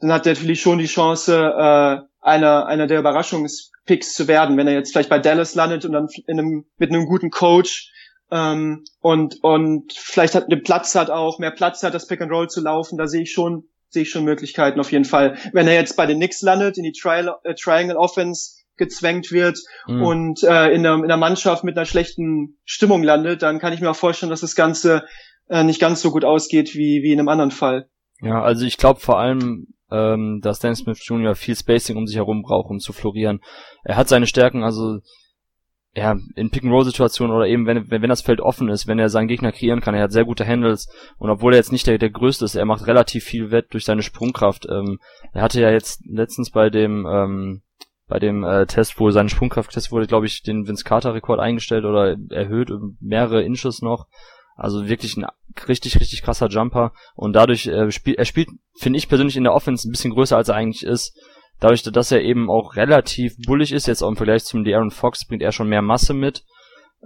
dann 0.00 0.12
hat 0.12 0.26
er 0.26 0.32
natürlich 0.32 0.60
schon 0.60 0.78
die 0.78 0.86
Chance, 0.86 1.36
äh, 1.36 1.98
einer, 2.20 2.66
einer 2.66 2.86
der 2.86 2.98
Überraschungspicks 2.98 4.14
zu 4.14 4.26
werden, 4.26 4.56
wenn 4.56 4.66
er 4.66 4.74
jetzt 4.74 4.92
vielleicht 4.92 5.10
bei 5.10 5.18
Dallas 5.18 5.54
landet 5.54 5.84
und 5.84 5.92
dann 5.92 6.08
in 6.26 6.38
einem, 6.38 6.64
mit 6.78 6.90
einem 6.90 7.06
guten 7.06 7.30
Coach 7.30 7.92
ähm, 8.34 8.84
und 9.00 9.42
und 9.42 9.92
vielleicht 9.92 10.34
hat 10.34 10.50
den 10.50 10.62
Platz 10.64 10.94
hat 10.96 11.08
auch 11.08 11.38
mehr 11.38 11.52
Platz 11.52 11.82
hat 11.82 11.94
das 11.94 12.08
Pick 12.08 12.20
and 12.20 12.32
Roll 12.32 12.48
zu 12.48 12.60
laufen 12.60 12.98
da 12.98 13.06
sehe 13.06 13.22
ich 13.22 13.32
schon 13.32 13.68
sehe 13.88 14.02
ich 14.02 14.10
schon 14.10 14.24
Möglichkeiten 14.24 14.80
auf 14.80 14.90
jeden 14.90 15.04
Fall 15.04 15.38
wenn 15.52 15.68
er 15.68 15.74
jetzt 15.74 15.96
bei 15.96 16.04
den 16.04 16.16
Knicks 16.16 16.42
landet 16.42 16.76
in 16.76 16.82
die 16.82 16.92
Tri 16.92 17.24
äh, 17.44 17.54
Triangle 17.54 17.96
Offense 17.96 18.64
gezwängt 18.76 19.30
wird 19.30 19.60
mhm. 19.86 20.02
und 20.02 20.42
äh, 20.42 20.72
in, 20.72 20.82
der, 20.82 20.94
in 20.94 21.06
der 21.06 21.16
Mannschaft 21.16 21.62
mit 21.62 21.76
einer 21.76 21.86
schlechten 21.86 22.58
Stimmung 22.64 23.04
landet 23.04 23.42
dann 23.42 23.60
kann 23.60 23.72
ich 23.72 23.80
mir 23.80 23.90
auch 23.90 23.96
vorstellen 23.96 24.30
dass 24.30 24.40
das 24.40 24.56
Ganze 24.56 25.04
äh, 25.48 25.62
nicht 25.62 25.80
ganz 25.80 26.02
so 26.02 26.10
gut 26.10 26.24
ausgeht 26.24 26.74
wie 26.74 27.02
wie 27.04 27.12
in 27.12 27.20
einem 27.20 27.28
anderen 27.28 27.52
Fall 27.52 27.88
ja 28.20 28.42
also 28.42 28.66
ich 28.66 28.78
glaube 28.78 28.98
vor 28.98 29.20
allem 29.20 29.68
ähm, 29.92 30.40
dass 30.42 30.58
Dan 30.58 30.74
Smith 30.74 31.06
Jr. 31.06 31.36
viel 31.36 31.54
Spacing 31.54 31.96
um 31.96 32.08
sich 32.08 32.16
herum 32.16 32.42
braucht 32.42 32.68
um 32.68 32.80
zu 32.80 32.92
florieren 32.92 33.38
er 33.84 33.96
hat 33.96 34.08
seine 34.08 34.26
Stärken 34.26 34.64
also 34.64 34.98
ja, 35.96 36.16
in 36.34 36.50
Pick-and-Roll-Situationen 36.50 37.34
oder 37.34 37.46
eben, 37.46 37.66
wenn, 37.66 37.90
wenn, 37.90 38.02
wenn 38.02 38.10
das 38.10 38.22
Feld 38.22 38.40
offen 38.40 38.68
ist, 38.68 38.88
wenn 38.88 38.98
er 38.98 39.08
seinen 39.08 39.28
Gegner 39.28 39.52
kreieren 39.52 39.80
kann, 39.80 39.94
er 39.94 40.02
hat 40.02 40.12
sehr 40.12 40.24
gute 40.24 40.46
Handles 40.46 40.88
und 41.18 41.30
obwohl 41.30 41.52
er 41.52 41.58
jetzt 41.58 41.70
nicht 41.70 41.86
der, 41.86 41.98
der 41.98 42.10
Größte 42.10 42.44
ist, 42.44 42.56
er 42.56 42.64
macht 42.64 42.86
relativ 42.86 43.24
viel 43.24 43.52
Wett 43.52 43.66
durch 43.70 43.84
seine 43.84 44.02
Sprungkraft. 44.02 44.66
Ähm, 44.68 44.98
er 45.32 45.42
hatte 45.42 45.60
ja 45.60 45.70
jetzt 45.70 46.02
letztens 46.04 46.50
bei 46.50 46.68
dem, 46.68 47.06
ähm, 47.06 47.62
bei 48.08 48.18
dem 48.18 48.42
äh, 48.42 48.66
Test, 48.66 48.98
wo 48.98 49.10
sein 49.12 49.28
Sprungkrafttest 49.28 49.92
wurde, 49.92 50.08
glaube 50.08 50.26
ich, 50.26 50.42
den 50.42 50.66
Vince 50.66 50.84
Carter-Rekord 50.84 51.38
eingestellt 51.38 51.84
oder 51.84 52.16
erhöht, 52.30 52.70
mehrere 53.00 53.42
Inches 53.42 53.80
noch. 53.80 54.06
Also 54.56 54.88
wirklich 54.88 55.16
ein 55.16 55.26
richtig, 55.68 56.00
richtig 56.00 56.22
krasser 56.22 56.48
Jumper 56.48 56.92
und 57.14 57.34
dadurch, 57.34 57.66
äh, 57.66 57.90
spielt 57.92 58.18
er 58.18 58.24
spielt, 58.24 58.48
finde 58.78 58.98
ich 58.98 59.08
persönlich 59.08 59.36
in 59.36 59.44
der 59.44 59.54
Offense 59.54 59.88
ein 59.88 59.92
bisschen 59.92 60.12
größer, 60.12 60.36
als 60.36 60.48
er 60.48 60.56
eigentlich 60.56 60.84
ist 60.84 61.16
dadurch, 61.60 61.82
dass 61.82 62.12
er 62.12 62.22
eben 62.22 62.50
auch 62.50 62.76
relativ 62.76 63.36
bullig 63.46 63.72
ist, 63.72 63.86
jetzt 63.86 64.02
auch 64.02 64.08
im 64.08 64.16
Vergleich 64.16 64.44
zum 64.44 64.62
De'Aaron 64.62 64.90
Fox, 64.90 65.26
bringt 65.26 65.42
er 65.42 65.52
schon 65.52 65.68
mehr 65.68 65.82
Masse 65.82 66.14
mit. 66.14 66.44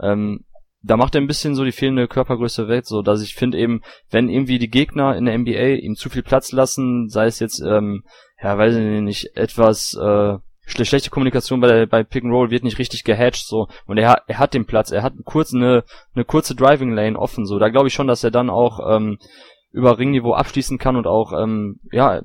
Ähm, 0.02 0.44
da 0.82 0.96
macht 0.96 1.14
er 1.14 1.20
ein 1.20 1.26
bisschen 1.26 1.54
so 1.54 1.64
die 1.64 1.72
fehlende 1.72 2.06
Körpergröße 2.06 2.68
weg, 2.68 2.86
so 2.86 3.02
dass 3.02 3.22
ich 3.22 3.34
finde 3.34 3.58
eben, 3.58 3.82
wenn 4.10 4.28
irgendwie 4.28 4.58
die 4.58 4.70
Gegner 4.70 5.16
in 5.16 5.24
der 5.24 5.36
NBA 5.36 5.82
ihm 5.82 5.96
zu 5.96 6.08
viel 6.08 6.22
Platz 6.22 6.52
lassen, 6.52 7.08
sei 7.08 7.26
es 7.26 7.40
jetzt, 7.40 7.60
ähm, 7.60 8.04
ja, 8.42 8.56
weiß 8.56 8.76
ich 8.76 9.02
nicht, 9.02 9.36
etwas 9.36 9.94
äh, 9.94 10.36
schlechte 10.66 11.10
Kommunikation 11.10 11.60
bei, 11.60 11.66
der, 11.66 11.86
bei 11.86 12.04
Pick 12.04 12.24
and 12.24 12.32
Roll 12.32 12.50
wird 12.50 12.62
nicht 12.62 12.78
richtig 12.78 13.02
gehatcht 13.02 13.46
so 13.46 13.68
und 13.86 13.98
er, 13.98 14.22
er 14.26 14.38
hat 14.38 14.54
den 14.54 14.66
Platz, 14.66 14.90
er 14.90 15.02
hat 15.02 15.14
kurz 15.24 15.52
eine, 15.52 15.82
eine 16.14 16.24
kurze 16.24 16.54
Driving 16.54 16.92
Lane 16.92 17.18
offen 17.18 17.46
so, 17.46 17.58
da 17.58 17.70
glaube 17.70 17.88
ich 17.88 17.94
schon, 17.94 18.06
dass 18.06 18.22
er 18.22 18.30
dann 18.30 18.50
auch 18.50 18.78
ähm, 18.96 19.18
über 19.72 19.98
Ringniveau 19.98 20.34
abschließen 20.34 20.78
kann 20.78 20.96
und 20.96 21.06
auch 21.06 21.32
ähm, 21.32 21.80
ja 21.90 22.20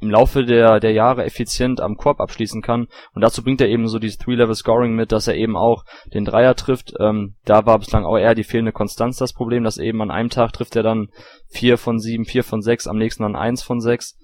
im 0.00 0.10
Laufe 0.10 0.44
der, 0.44 0.80
der 0.80 0.92
Jahre 0.92 1.24
effizient 1.24 1.80
am 1.80 1.96
Korb 1.96 2.20
abschließen 2.20 2.62
kann. 2.62 2.86
Und 3.12 3.22
dazu 3.22 3.42
bringt 3.42 3.60
er 3.60 3.68
eben 3.68 3.88
so 3.88 3.98
dieses 3.98 4.18
Three-Level-Scoring 4.18 4.94
mit, 4.94 5.12
dass 5.12 5.26
er 5.26 5.34
eben 5.34 5.56
auch 5.56 5.84
den 6.12 6.24
Dreier 6.24 6.54
trifft. 6.54 6.94
Ähm, 7.00 7.34
da 7.44 7.66
war 7.66 7.78
bislang 7.78 8.04
auch 8.04 8.16
eher 8.16 8.34
die 8.34 8.44
fehlende 8.44 8.72
Konstanz 8.72 9.16
das 9.16 9.32
Problem, 9.32 9.64
dass 9.64 9.78
eben 9.78 10.00
an 10.02 10.10
einem 10.10 10.30
Tag 10.30 10.52
trifft 10.52 10.76
er 10.76 10.82
dann 10.82 11.08
vier 11.48 11.78
von 11.78 11.98
sieben, 11.98 12.24
vier 12.24 12.44
von 12.44 12.62
sechs, 12.62 12.86
am 12.86 12.98
nächsten 12.98 13.24
dann 13.24 13.36
eins 13.36 13.62
von 13.62 13.80
sechs. 13.80 14.18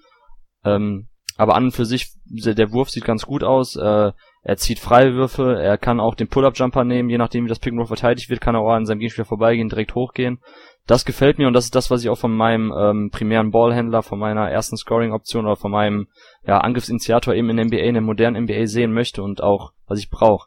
Ähm, 0.64 1.08
aber 1.37 1.56
an 1.56 1.64
und 1.64 1.72
für 1.72 1.84
sich, 1.84 2.12
der 2.24 2.70
Wurf 2.72 2.90
sieht 2.90 3.04
ganz 3.04 3.26
gut 3.26 3.42
aus. 3.42 3.76
Äh, 3.76 4.12
er 4.46 4.59
zieht 4.59 4.78
Freiwürfe, 4.78 5.59
er 5.59 5.78
kann 5.78 6.00
auch 6.00 6.14
den 6.14 6.28
Pull-Up-Jumper 6.28 6.85
nehmen, 6.85 7.09
je 7.09 7.16
nachdem 7.16 7.44
wie 7.44 7.48
das 7.48 7.59
Pick 7.59 7.72
and 7.72 7.80
Roll 7.80 7.87
verteidigt 7.87 8.28
wird, 8.28 8.42
kann 8.42 8.54
er 8.54 8.61
auch 8.61 8.72
an 8.72 8.85
seinem 8.85 8.98
Gegenspieler 8.98 9.24
vorbeigehen, 9.24 9.70
direkt 9.70 9.94
hochgehen. 9.94 10.38
Das 10.87 11.07
gefällt 11.07 11.38
mir 11.38 11.46
und 11.46 11.54
das 11.54 11.64
ist 11.64 11.74
das, 11.74 11.90
was 11.90 12.04
ich 12.04 12.11
auch 12.11 12.18
von 12.18 12.37
meinem 12.37 12.70
ähm, 12.78 13.09
primären 13.11 13.50
Ballhändler, 13.50 14.02
von 14.02 14.18
meiner 14.18 14.50
ersten 14.50 14.76
Scoring-Option 14.76 15.46
oder 15.46 15.57
von 15.57 15.70
meinem 15.70 16.09
ja, 16.46 16.59
Angriffsinitiator 16.59 17.35
eben 17.35 17.48
in 17.48 17.57
der 17.57 17.64
NBA, 17.64 17.76
in 17.78 17.94
der 17.94 18.02
modernen 18.02 18.44
NBA 18.44 18.66
sehen 18.66 18.92
möchte 18.92 19.22
und 19.22 19.42
auch, 19.42 19.72
was 19.87 19.98
ich 19.98 20.11
brauche. 20.11 20.46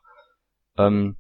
Ähm, 0.78 1.18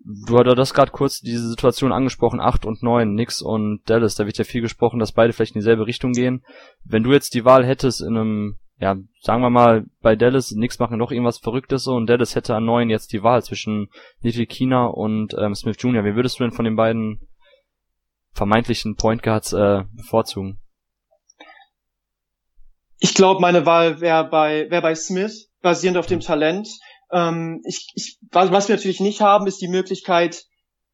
du 0.00 0.38
hattest 0.38 0.58
das 0.58 0.74
gerade 0.74 0.92
kurz 0.92 1.20
diese 1.20 1.48
Situation 1.48 1.90
angesprochen, 1.90 2.38
8 2.38 2.66
und 2.66 2.82
9, 2.82 3.14
Nix 3.14 3.40
und 3.40 3.80
Dallas, 3.86 4.14
da 4.14 4.26
wird 4.26 4.36
ja 4.36 4.44
viel 4.44 4.60
gesprochen, 4.60 4.98
dass 4.98 5.12
beide 5.12 5.32
vielleicht 5.32 5.54
in 5.54 5.60
dieselbe 5.60 5.86
Richtung 5.86 6.12
gehen. 6.12 6.44
Wenn 6.84 7.02
du 7.02 7.12
jetzt 7.12 7.32
die 7.32 7.46
Wahl 7.46 7.64
hättest 7.64 8.02
in 8.02 8.18
einem 8.18 8.58
ja, 8.80 8.96
sagen 9.20 9.42
wir 9.42 9.50
mal, 9.50 9.84
bei 10.00 10.16
Dallas, 10.16 10.52
nix 10.52 10.78
machen 10.78 10.98
noch 10.98 11.12
irgendwas 11.12 11.38
Verrücktes 11.38 11.84
so 11.84 11.92
und 11.92 12.06
Dallas 12.06 12.34
hätte 12.34 12.54
an 12.54 12.64
neun 12.64 12.88
jetzt 12.88 13.12
die 13.12 13.22
Wahl 13.22 13.42
zwischen 13.44 13.90
Little 14.22 14.46
Kina 14.46 14.86
und 14.86 15.34
ähm, 15.38 15.54
Smith 15.54 15.76
Jr. 15.78 16.04
Wie 16.04 16.16
würdest 16.16 16.40
du 16.40 16.44
denn 16.44 16.52
von 16.52 16.64
den 16.64 16.76
beiden 16.76 17.20
vermeintlichen 18.32 18.96
Point 18.96 19.22
Guards 19.22 19.52
äh, 19.52 19.82
bevorzugen? 19.92 20.60
Ich 22.98 23.14
glaube, 23.14 23.40
meine 23.40 23.66
Wahl 23.66 24.00
wäre 24.00 24.28
bei, 24.28 24.70
wär 24.70 24.80
bei 24.80 24.94
Smith, 24.94 25.50
basierend 25.60 25.98
auf 25.98 26.06
dem 26.06 26.20
Talent. 26.20 26.68
Ähm, 27.12 27.60
ich, 27.66 27.92
ich, 27.94 28.18
was 28.30 28.68
wir 28.68 28.76
natürlich 28.76 29.00
nicht 29.00 29.20
haben, 29.20 29.46
ist 29.46 29.60
die 29.60 29.68
Möglichkeit, 29.68 30.44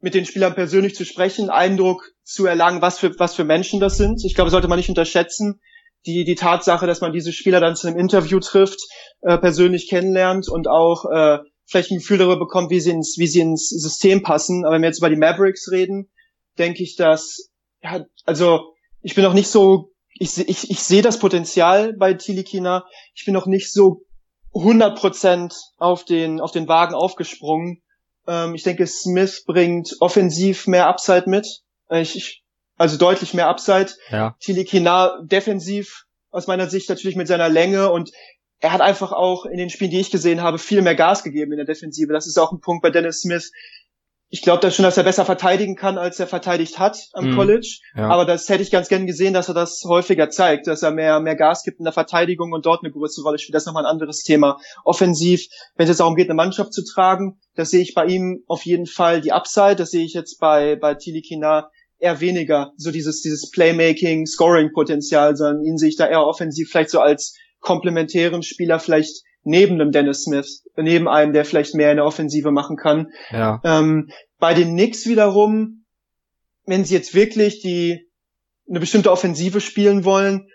mit 0.01 0.14
den 0.14 0.27
Spielern 0.27 0.55
persönlich 0.55 0.94
zu 0.96 1.05
sprechen, 1.05 1.51
Eindruck 1.51 2.11
zu 2.22 2.46
erlangen, 2.46 2.83
was 2.83 2.99
für, 2.99 3.16
was 3.18 3.35
für 3.37 3.44
Menschen 3.44 3.79
das 3.79 3.96
sind. 3.96 4.25
Ich 4.25 4.35
glaube, 4.35 4.51
sollte 4.51 4.68
man 4.68 4.77
nicht 4.77 4.88
unterschätzen 4.88 5.61
die, 6.07 6.25
die 6.25 6.35
Tatsache, 6.35 6.87
dass 6.87 7.01
man 7.01 7.12
diese 7.12 7.33
Spieler 7.33 7.61
dann 7.61 7.77
zu 7.77 7.87
einem 7.87 7.99
Interview 7.99 8.40
trifft, 8.40 8.81
äh, 9.23 9.38
persönlich 9.38 9.88
kennenlernt 9.88 10.49
und 10.49 10.69
auch 10.69 11.05
äh, 11.11 11.38
vielleicht 11.66 11.90
ein 11.90 11.99
Gefühl 11.99 12.19
darüber 12.19 12.38
bekommt, 12.38 12.71
wie 12.71 12.81
sie 12.81 12.90
ins, 12.90 13.16
wie 13.19 13.27
sie 13.27 13.40
ins 13.40 13.69
System 13.69 14.23
passen. 14.23 14.64
Aber 14.64 14.75
wenn 14.75 14.83
wir 14.83 14.88
jetzt 14.88 14.99
über 14.99 15.11
die 15.11 15.16
Mavericks 15.16 15.71
reden, 15.71 16.09
denke 16.59 16.83
ich, 16.83 16.97
dass, 16.97 17.51
ja, 17.83 18.05
also 18.25 18.73
ich 19.03 19.14
bin 19.14 19.25
noch 19.25 19.35
nicht 19.35 19.49
so, 19.49 19.92
ich, 20.19 20.38
ich, 20.38 20.71
ich 20.71 20.81
sehe 20.81 21.03
das 21.03 21.19
Potenzial 21.19 21.92
bei 21.92 22.14
Tilikina. 22.14 22.87
Ich 23.14 23.25
bin 23.25 23.35
noch 23.35 23.47
nicht 23.47 23.73
so 23.73 24.03
100% 24.55 25.55
auf 25.77 26.05
den, 26.05 26.40
auf 26.40 26.53
den 26.53 26.69
Wagen 26.69 26.95
aufgesprungen. 26.95 27.83
Ähm, 28.27 28.55
ich 28.55 28.62
denke, 28.62 28.87
Smith 28.87 29.45
bringt 29.45 29.97
offensiv 30.01 30.66
mehr 30.66 30.87
Upside 30.87 31.29
mit. 31.29 31.62
Äh, 31.90 32.01
ich, 32.01 32.16
ich 32.16 32.46
also 32.77 32.97
deutlich 32.97 33.35
mehr 33.35 33.49
Upside. 33.49 33.91
Ja. 34.11 34.37
Tilikina 34.41 35.19
defensiv 35.23 36.05
aus 36.31 36.47
meiner 36.47 36.69
Sicht 36.69 36.89
natürlich 36.89 37.17
mit 37.17 37.29
seiner 37.29 37.49
Länge 37.49 37.91
und 37.91 38.11
er 38.61 38.73
hat 38.73 38.81
einfach 38.81 39.12
auch 39.12 39.45
in 39.45 39.59
den 39.59 39.71
Spielen, 39.71 39.91
die 39.91 40.01
ich 40.01 40.11
gesehen 40.11 40.43
habe, 40.43 40.59
viel 40.59 40.83
mehr 40.83 40.95
Gas 40.95 41.23
gegeben 41.23 41.53
in 41.53 41.59
der 41.59 41.67
Defensive. 41.67 42.12
Das 42.12 42.27
ist 42.27 42.39
auch 42.39 42.53
ein 42.53 42.61
Punkt 42.61 42.83
bei 42.83 42.91
Dennis 42.91 43.21
Smith. 43.21 43.53
Ich 44.29 44.43
glaube 44.43 44.61
da 44.61 44.71
schon, 44.71 44.83
dass 44.83 44.97
er 44.97 45.05
besser 45.05 45.25
verteidigen 45.25 45.77
kann, 45.77 45.99
als 45.99 46.19
er 46.19 46.27
verteidigt 46.27 46.81
hat 46.81 46.99
am 47.12 47.31
mm, 47.31 47.37
College. 47.37 47.79
Ja. 47.95 48.09
Aber 48.09 48.25
das 48.25 48.49
hätte 48.49 48.62
ich 48.62 48.73
ganz 48.73 48.89
gern 48.89 49.07
gesehen, 49.07 49.35
dass 49.35 49.49
er 49.49 49.55
das 49.55 49.83
häufiger 49.87 50.31
zeigt, 50.31 50.67
dass 50.67 50.83
er 50.83 50.91
mehr, 50.91 51.21
mehr 51.21 51.37
Gas 51.37 51.62
gibt 51.62 51.79
in 51.79 51.85
der 51.85 51.93
Verteidigung 51.93 52.53
und 52.53 52.67
dort 52.67 52.83
eine 52.83 52.93
größere 52.93 53.25
Rolle 53.25 53.39
spielt. 53.39 53.55
Das 53.55 53.62
ist 53.62 53.67
nochmal 53.67 53.85
ein 53.85 53.91
anderes 53.91 54.25
Thema. 54.25 54.59
Offensiv, 54.85 55.47
wenn 55.77 55.85
es 55.85 55.91
jetzt 55.91 56.01
darum 56.01 56.17
geht, 56.17 56.27
eine 56.27 56.35
Mannschaft 56.35 56.73
zu 56.73 56.83
tragen, 56.85 57.39
das 57.55 57.71
sehe 57.71 57.83
ich 57.83 57.95
bei 57.95 58.07
ihm 58.07 58.43
auf 58.49 58.67
jeden 58.67 58.87
Fall 58.87 59.21
die 59.21 59.33
Upside. 59.33 59.77
Das 59.77 59.91
sehe 59.91 60.05
ich 60.05 60.15
jetzt 60.15 60.41
bei, 60.41 60.75
bei 60.75 60.95
Tilikina 60.95 61.71
eher 61.99 62.21
weniger 62.21 62.73
so 62.77 62.91
dieses, 62.91 63.23
dieses 63.23 63.51
Playmaking, 63.51 64.27
Scoring-Potenzial, 64.27 65.37
sondern 65.37 65.65
ihn 65.65 65.79
sehe 65.79 65.89
ich 65.89 65.97
da 65.97 66.07
eher 66.07 66.27
offensiv 66.27 66.71
vielleicht 66.71 66.91
so 66.91 67.01
als 67.01 67.37
komplementären 67.61 68.43
Spieler 68.43 68.79
vielleicht 68.79 69.23
neben 69.43 69.79
dem 69.79 69.93
Dennis 69.93 70.23
Smith, 70.23 70.65
neben 70.77 71.09
einem, 71.09 71.33
der 71.33 71.45
vielleicht 71.45 71.75
mehr 71.75 71.91
in 71.91 71.97
der 71.97 72.05
Offensive 72.05 72.51
machen 72.51 72.77
kann. 72.77 73.13
Ja. 73.31 73.61
Ähm, 73.65 74.11
bei 74.39 74.55
den 74.55 74.73
Knicks 74.73 75.07
wiederum, 75.07 75.85
wenn 76.67 76.85
sie 76.85 76.95
jetzt 76.95 77.15
wirklich 77.15 77.61
die 77.61 78.11
eine 78.69 78.81
bestimmte 78.81 79.13
Offensive 79.13 79.61
spielen 79.61 80.05
wollen, 80.05 80.49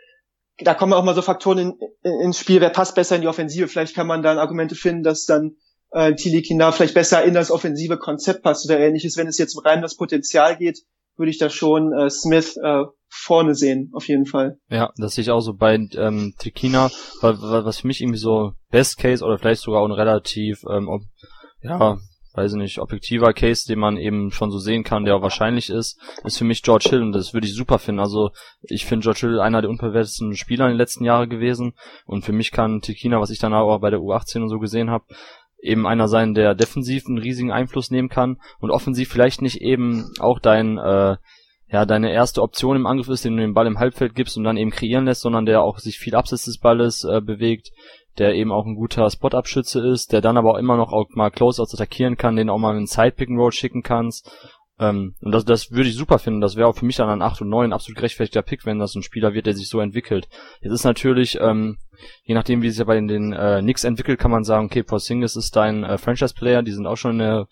da 0.59 0.73
kommen 0.73 0.93
auch 0.93 1.03
mal 1.03 1.15
so 1.15 1.21
Faktoren 1.21 1.57
in, 1.57 1.73
in, 2.03 2.19
ins 2.25 2.39
Spiel, 2.39 2.61
wer 2.61 2.69
passt 2.69 2.95
besser 2.95 3.15
in 3.15 3.21
die 3.21 3.27
Offensive. 3.27 3.67
Vielleicht 3.69 3.95
kann 3.95 4.07
man 4.07 4.21
dann 4.21 4.37
Argumente 4.37 4.75
finden, 4.75 5.03
dass 5.03 5.25
dann 5.25 5.55
äh, 5.91 6.13
Tilly 6.15 6.41
Kinder 6.41 6.71
vielleicht 6.71 6.93
besser 6.93 7.23
in 7.23 7.33
das 7.33 7.49
offensive 7.49 7.97
Konzept 7.97 8.43
passt 8.43 8.65
oder 8.65 8.79
ähnliches. 8.79 9.17
Wenn 9.17 9.27
es 9.27 9.37
jetzt 9.37 9.57
rein 9.65 9.77
um 9.77 9.83
das 9.83 9.95
Potenzial 9.95 10.57
geht, 10.57 10.79
würde 11.21 11.29
ich 11.29 11.37
da 11.37 11.49
schon 11.49 11.93
äh, 11.93 12.09
Smith 12.09 12.57
äh, 12.57 12.83
vorne 13.07 13.53
sehen, 13.55 13.91
auf 13.93 14.07
jeden 14.07 14.25
Fall. 14.25 14.57
Ja, 14.69 14.91
das 14.97 15.15
sehe 15.15 15.21
ich 15.21 15.31
auch 15.31 15.41
so 15.41 15.53
bei 15.53 15.75
ähm, 15.75 16.33
Tekina, 16.39 16.89
was 17.21 17.79
für 17.79 17.87
mich 17.87 18.01
irgendwie 18.01 18.17
so 18.17 18.53
Best 18.71 18.97
Case 18.97 19.23
oder 19.23 19.37
vielleicht 19.37 19.61
sogar 19.61 19.81
auch 19.81 19.85
ein 19.85 19.91
relativ, 19.91 20.63
ähm, 20.69 20.87
ob, 20.87 21.01
ja, 21.61 21.97
weiß 22.33 22.53
ich 22.53 22.57
nicht, 22.57 22.79
objektiver 22.79 23.33
Case, 23.33 23.67
den 23.67 23.79
man 23.79 23.97
eben 23.97 24.31
schon 24.31 24.51
so 24.51 24.57
sehen 24.57 24.83
kann, 24.83 25.03
der 25.03 25.15
auch 25.15 25.21
wahrscheinlich 25.21 25.69
ist, 25.69 25.99
ist 26.23 26.37
für 26.37 26.45
mich 26.45 26.63
George 26.63 26.87
Hill 26.89 27.01
und 27.01 27.11
das 27.11 27.33
würde 27.33 27.47
ich 27.47 27.53
super 27.53 27.77
finden. 27.77 27.99
Also 27.99 28.31
ich 28.61 28.85
finde 28.85 29.03
George 29.03 29.27
Hill 29.27 29.39
einer 29.39 29.61
der 29.61 29.69
unpervertesten 29.69 30.35
Spieler 30.35 30.65
in 30.65 30.71
den 30.71 30.77
letzten 30.77 31.03
Jahren 31.03 31.29
gewesen 31.29 31.73
und 32.05 32.23
für 32.23 32.33
mich 32.33 32.51
kann 32.51 32.81
Tekina, 32.81 33.19
was 33.19 33.29
ich 33.29 33.39
dann 33.39 33.53
auch 33.53 33.77
bei 33.79 33.89
der 33.89 33.99
U18 33.99 34.41
und 34.43 34.49
so 34.49 34.59
gesehen 34.59 34.89
habe, 34.89 35.05
eben 35.61 35.87
einer 35.87 36.07
sein, 36.07 36.33
der 36.33 36.55
defensiv 36.55 37.05
einen 37.07 37.17
riesigen 37.17 37.51
Einfluss 37.51 37.91
nehmen 37.91 38.09
kann 38.09 38.37
und 38.59 38.71
offensiv 38.71 39.09
vielleicht 39.09 39.41
nicht 39.41 39.61
eben 39.61 40.11
auch 40.19 40.39
dein 40.39 40.77
äh, 40.77 41.17
ja 41.67 41.85
deine 41.85 42.11
erste 42.11 42.41
Option 42.41 42.75
im 42.75 42.85
Angriff 42.85 43.09
ist, 43.09 43.23
den 43.23 43.37
du 43.37 43.41
den 43.41 43.53
Ball 43.53 43.67
im 43.67 43.79
Halbfeld 43.79 44.13
gibst 44.15 44.37
und 44.37 44.43
dann 44.43 44.57
eben 44.57 44.71
kreieren 44.71 45.05
lässt, 45.05 45.21
sondern 45.21 45.45
der 45.45 45.61
auch 45.61 45.79
sich 45.79 45.97
viel 45.97 46.15
abseits 46.15 46.45
des 46.45 46.59
Balles 46.59 47.03
äh, 47.03 47.21
bewegt, 47.21 47.71
der 48.17 48.33
eben 48.33 48.51
auch 48.51 48.65
ein 48.65 48.75
guter 48.75 49.09
Spot-Abschütze 49.09 49.79
ist, 49.87 50.11
der 50.11 50.19
dann 50.19 50.37
aber 50.37 50.51
auch 50.51 50.57
immer 50.57 50.75
noch 50.75 50.91
auch 50.91 51.07
mal 51.11 51.29
Closeouts 51.29 51.73
attackieren 51.73 52.17
kann, 52.17 52.35
den 52.35 52.49
auch 52.49 52.57
mal 52.57 52.75
einen 52.75 52.87
Side-Pick-and-Roll 52.87 53.53
schicken 53.53 53.83
kannst 53.83 54.29
ähm, 54.81 55.13
und 55.21 55.31
das, 55.31 55.45
das 55.45 55.71
würde 55.71 55.89
ich 55.89 55.95
super 55.95 56.17
finden. 56.17 56.41
Das 56.41 56.55
wäre 56.55 56.67
auch 56.67 56.75
für 56.75 56.85
mich 56.85 56.95
dann 56.95 57.07
an 57.07 57.21
8 57.21 57.41
und 57.41 57.49
9 57.49 57.71
absolut 57.71 57.97
gerechtfertigter 57.97 58.41
Pick, 58.41 58.65
wenn 58.65 58.79
das 58.79 58.95
ein 58.95 59.03
Spieler 59.03 59.33
wird, 59.33 59.45
der 59.45 59.53
sich 59.53 59.69
so 59.69 59.79
entwickelt. 59.79 60.27
Jetzt 60.59 60.73
ist 60.73 60.83
natürlich, 60.83 61.37
ähm, 61.39 61.77
je 62.23 62.35
nachdem, 62.35 62.61
wie 62.61 62.67
es 62.67 62.77
ja 62.77 62.85
bei 62.85 62.95
den, 62.95 63.07
den 63.07 63.33
äh, 63.33 63.59
Knicks 63.61 63.83
entwickelt, 63.83 64.19
kann 64.19 64.31
man 64.31 64.43
sagen, 64.43 64.65
okay, 64.65 64.83
Porzingis 64.83 65.35
ist 65.35 65.55
dein 65.55 65.83
äh, 65.83 65.97
Franchise-Player, 65.97 66.63
die 66.63 66.71
sind 66.71 66.87
auch 66.87 66.97
schon 66.97 67.13
in 67.13 67.19
der, 67.19 67.47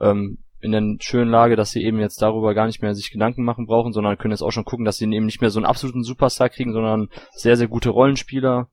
ähm, 0.00 0.38
in 0.60 0.72
der 0.72 0.82
schönen 1.00 1.30
Lage, 1.30 1.56
dass 1.56 1.70
sie 1.70 1.82
eben 1.82 2.00
jetzt 2.00 2.20
darüber 2.22 2.54
gar 2.54 2.66
nicht 2.66 2.82
mehr 2.82 2.94
sich 2.94 3.10
Gedanken 3.10 3.44
machen 3.44 3.66
brauchen, 3.66 3.92
sondern 3.92 4.18
können 4.18 4.32
jetzt 4.32 4.42
auch 4.42 4.52
schon 4.52 4.64
gucken, 4.64 4.84
dass 4.84 4.96
sie 4.96 5.04
eben 5.04 5.26
nicht 5.26 5.40
mehr 5.40 5.50
so 5.50 5.58
einen 5.58 5.66
absoluten 5.66 6.02
Superstar 6.02 6.48
kriegen, 6.48 6.72
sondern 6.72 7.08
sehr, 7.32 7.56
sehr 7.56 7.68
gute 7.68 7.90
Rollenspieler, 7.90 8.68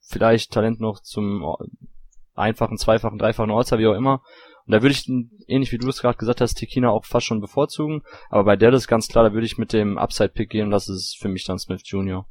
vielleicht 0.00 0.52
Talent 0.52 0.80
noch 0.80 1.00
zum 1.00 1.44
einfachen, 2.34 2.78
zweifachen, 2.78 3.18
dreifachen 3.18 3.50
All-Star, 3.50 3.78
wie 3.78 3.86
auch 3.86 3.96
immer. 3.96 4.22
Und 4.66 4.72
da 4.72 4.82
würde 4.82 4.92
ich, 4.92 5.08
ähnlich 5.46 5.72
wie 5.72 5.78
du 5.78 5.88
es 5.88 6.00
gerade 6.00 6.18
gesagt 6.18 6.40
hast, 6.40 6.54
Tekina 6.54 6.90
auch 6.90 7.04
fast 7.04 7.26
schon 7.26 7.40
bevorzugen. 7.40 8.02
Aber 8.28 8.44
bei 8.44 8.56
Dallas 8.56 8.86
ganz 8.86 9.08
klar, 9.08 9.24
da 9.24 9.32
würde 9.32 9.46
ich 9.46 9.58
mit 9.58 9.72
dem 9.72 9.98
Upside-Pick 9.98 10.50
gehen 10.50 10.66
und 10.66 10.70
das 10.70 10.88
ist 10.88 11.16
für 11.18 11.28
mich 11.28 11.44
dann 11.44 11.58
Smith 11.58 11.82
Jr. 11.84 12.26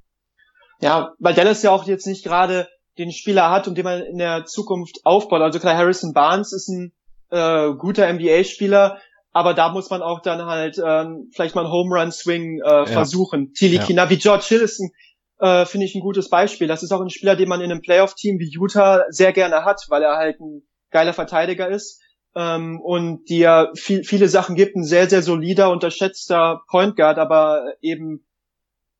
Ja, 0.79 1.13
weil 1.19 1.33
Dallas 1.33 1.63
ja 1.63 1.71
auch 1.71 1.85
jetzt 1.85 2.07
nicht 2.07 2.23
gerade 2.23 2.67
den 2.97 3.11
Spieler 3.11 3.49
hat, 3.49 3.67
um 3.67 3.75
den 3.75 3.83
man 3.83 4.01
in 4.01 4.17
der 4.17 4.45
Zukunft 4.45 4.99
aufbaut. 5.03 5.41
Also 5.41 5.59
klar, 5.59 5.77
Harrison 5.77 6.13
Barnes 6.13 6.53
ist 6.53 6.67
ein 6.67 6.93
äh, 7.29 7.73
guter 7.73 8.11
NBA-Spieler, 8.11 8.99
aber 9.31 9.53
da 9.53 9.69
muss 9.69 9.89
man 9.89 10.01
auch 10.01 10.21
dann 10.21 10.45
halt 10.45 10.81
ähm, 10.83 11.29
vielleicht 11.33 11.55
mal 11.55 11.61
einen 11.61 11.71
Home 11.71 11.99
Run 11.99 12.11
Swing 12.11 12.59
äh, 12.59 12.69
ja. 12.69 12.85
versuchen. 12.85 13.53
Tili 13.53 13.77
ja. 13.77 14.09
wie 14.09 14.17
George 14.17 14.45
Hill 14.47 14.61
ist 14.61 14.79
ein, 14.79 14.91
äh, 15.39 15.65
finde 15.65 15.85
ich 15.85 15.95
ein 15.95 16.01
gutes 16.01 16.29
Beispiel. 16.29 16.67
Das 16.67 16.83
ist 16.83 16.91
auch 16.91 17.01
ein 17.01 17.09
Spieler, 17.09 17.35
den 17.35 17.49
man 17.49 17.61
in 17.61 17.71
einem 17.71 17.81
Playoff-Team 17.81 18.39
wie 18.39 18.49
Utah 18.49 19.03
sehr 19.09 19.33
gerne 19.33 19.63
hat, 19.63 19.85
weil 19.89 20.01
er 20.01 20.17
halt 20.17 20.39
ein 20.39 20.63
geiler 20.89 21.13
Verteidiger 21.13 21.67
ist 21.67 22.01
ähm, 22.35 22.79
und 22.81 23.25
die 23.29 23.39
ja 23.39 23.69
viel, 23.75 24.03
viele 24.03 24.27
Sachen 24.27 24.55
gibt, 24.55 24.75
ein 24.75 24.83
sehr, 24.83 25.09
sehr 25.09 25.21
solider, 25.21 25.71
unterschätzter 25.71 26.61
Point 26.69 26.95
Guard, 26.95 27.17
aber 27.17 27.73
eben 27.81 28.26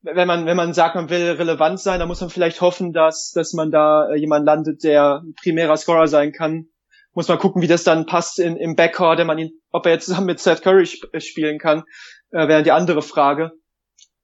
wenn 0.02 0.28
man, 0.28 0.46
wenn 0.46 0.58
man 0.58 0.74
sagt, 0.74 0.96
man 0.96 1.10
will 1.10 1.32
relevant 1.32 1.80
sein, 1.80 2.00
dann 2.00 2.08
muss 2.08 2.22
man 2.22 2.30
vielleicht 2.30 2.62
hoffen, 2.62 2.94
dass, 2.94 3.32
dass 3.32 3.54
man 3.54 3.72
da 3.72 4.10
äh, 4.10 4.16
jemand 4.16 4.46
landet, 4.46 4.84
der 4.84 5.24
primärer 5.42 5.78
Scorer 5.78 6.08
sein 6.08 6.32
kann. 6.32 6.68
Muss 7.14 7.28
man 7.28 7.40
gucken, 7.40 7.62
wie 7.62 7.68
das 7.68 7.84
dann 7.84 8.06
passt 8.06 8.40
in, 8.40 8.58
im 8.58 8.76
Backcourt, 8.76 9.18
wenn 9.18 9.28
man 9.28 9.40
ihn, 9.40 9.52
ob 9.72 9.86
er 9.86 9.94
jetzt 9.94 10.06
zusammen 10.06 10.28
mit 10.28 10.40
Seth 10.40 10.62
Curry 10.62 10.84
sp 10.86 11.10
äh, 11.14 11.20
spielen 11.20 11.58
kann, 11.58 11.84
äh, 12.32 12.48
wäre 12.48 12.64
die 12.64 12.72
andere 12.72 13.02
Frage. 13.02 13.52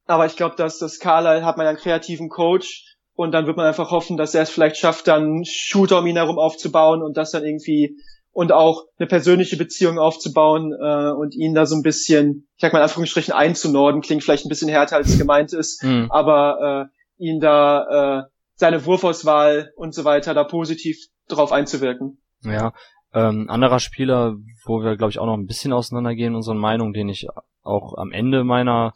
Aber 0.06 0.26
ich 0.26 0.36
glaube, 0.36 0.56
dass 0.56 0.80
das 0.80 1.00
Carlisle 1.00 1.46
hat 1.46 1.58
man 1.58 1.66
einen 1.66 1.78
kreativen 1.78 2.30
Coach 2.30 2.98
und 3.16 3.32
dann 3.32 3.48
wird 3.48 3.58
man 3.58 3.66
einfach 3.66 3.92
hoffen, 3.92 4.18
dass 4.18 4.36
er 4.36 4.44
es 4.44 4.50
vielleicht 4.50 4.78
schafft, 4.78 5.08
dann 5.08 5.44
Shooter 5.46 6.00
um 6.00 6.08
ihn 6.08 6.18
herum 6.18 6.38
aufzubauen 6.38 7.02
und 7.02 7.18
das 7.18 7.32
dann 7.32 7.46
irgendwie 7.46 7.98
und 8.34 8.52
auch 8.52 8.86
eine 8.98 9.08
persönliche 9.08 9.58
Beziehung 9.58 10.00
aufzubauen 10.00 10.74
äh, 10.74 11.12
und 11.12 11.36
ihn 11.36 11.54
da 11.54 11.66
so 11.66 11.76
ein 11.76 11.84
bisschen, 11.84 12.48
ich 12.56 12.62
sag 12.62 12.74
mal 12.74 12.80
in 12.80 12.84
Anführungsstrichen 12.84 13.34
einzunorden, 13.34 14.02
klingt 14.02 14.24
vielleicht 14.24 14.46
ein 14.46 14.50
bisschen 14.50 14.70
härter 14.70 14.98
als 14.98 15.10
es 15.10 15.20
gemeint 15.20 15.54
ist, 15.54 15.84
mhm. 15.84 16.08
aber 16.10 16.90
äh, 16.90 17.24
ihn 17.24 17.40
da 17.40 18.22
äh, 18.22 18.24
seine 18.56 18.86
Wurfauswahl 18.86 19.72
und 19.76 19.94
so 19.94 20.04
weiter 20.04 20.34
da 20.34 20.44
positiv 20.44 20.98
drauf 21.28 21.52
einzuwirken. 21.52 22.18
Ja, 22.44 22.74
ähm, 23.14 23.50
anderer 23.50 23.80
Spieler, 23.80 24.36
wo 24.66 24.82
wir 24.82 24.98
glaube 24.98 25.12
ich 25.12 25.20
auch 25.20 25.28
noch 25.28 25.38
ein 25.38 25.46
bisschen 25.46 25.72
auseinandergehen 25.72 26.30
in 26.30 26.36
unseren 26.36 26.58
Meinungen, 26.58 26.94
den 26.94 27.10
ich 27.10 27.28
auch 27.62 27.96
am 27.98 28.12
Ende 28.12 28.44
meiner 28.44 28.94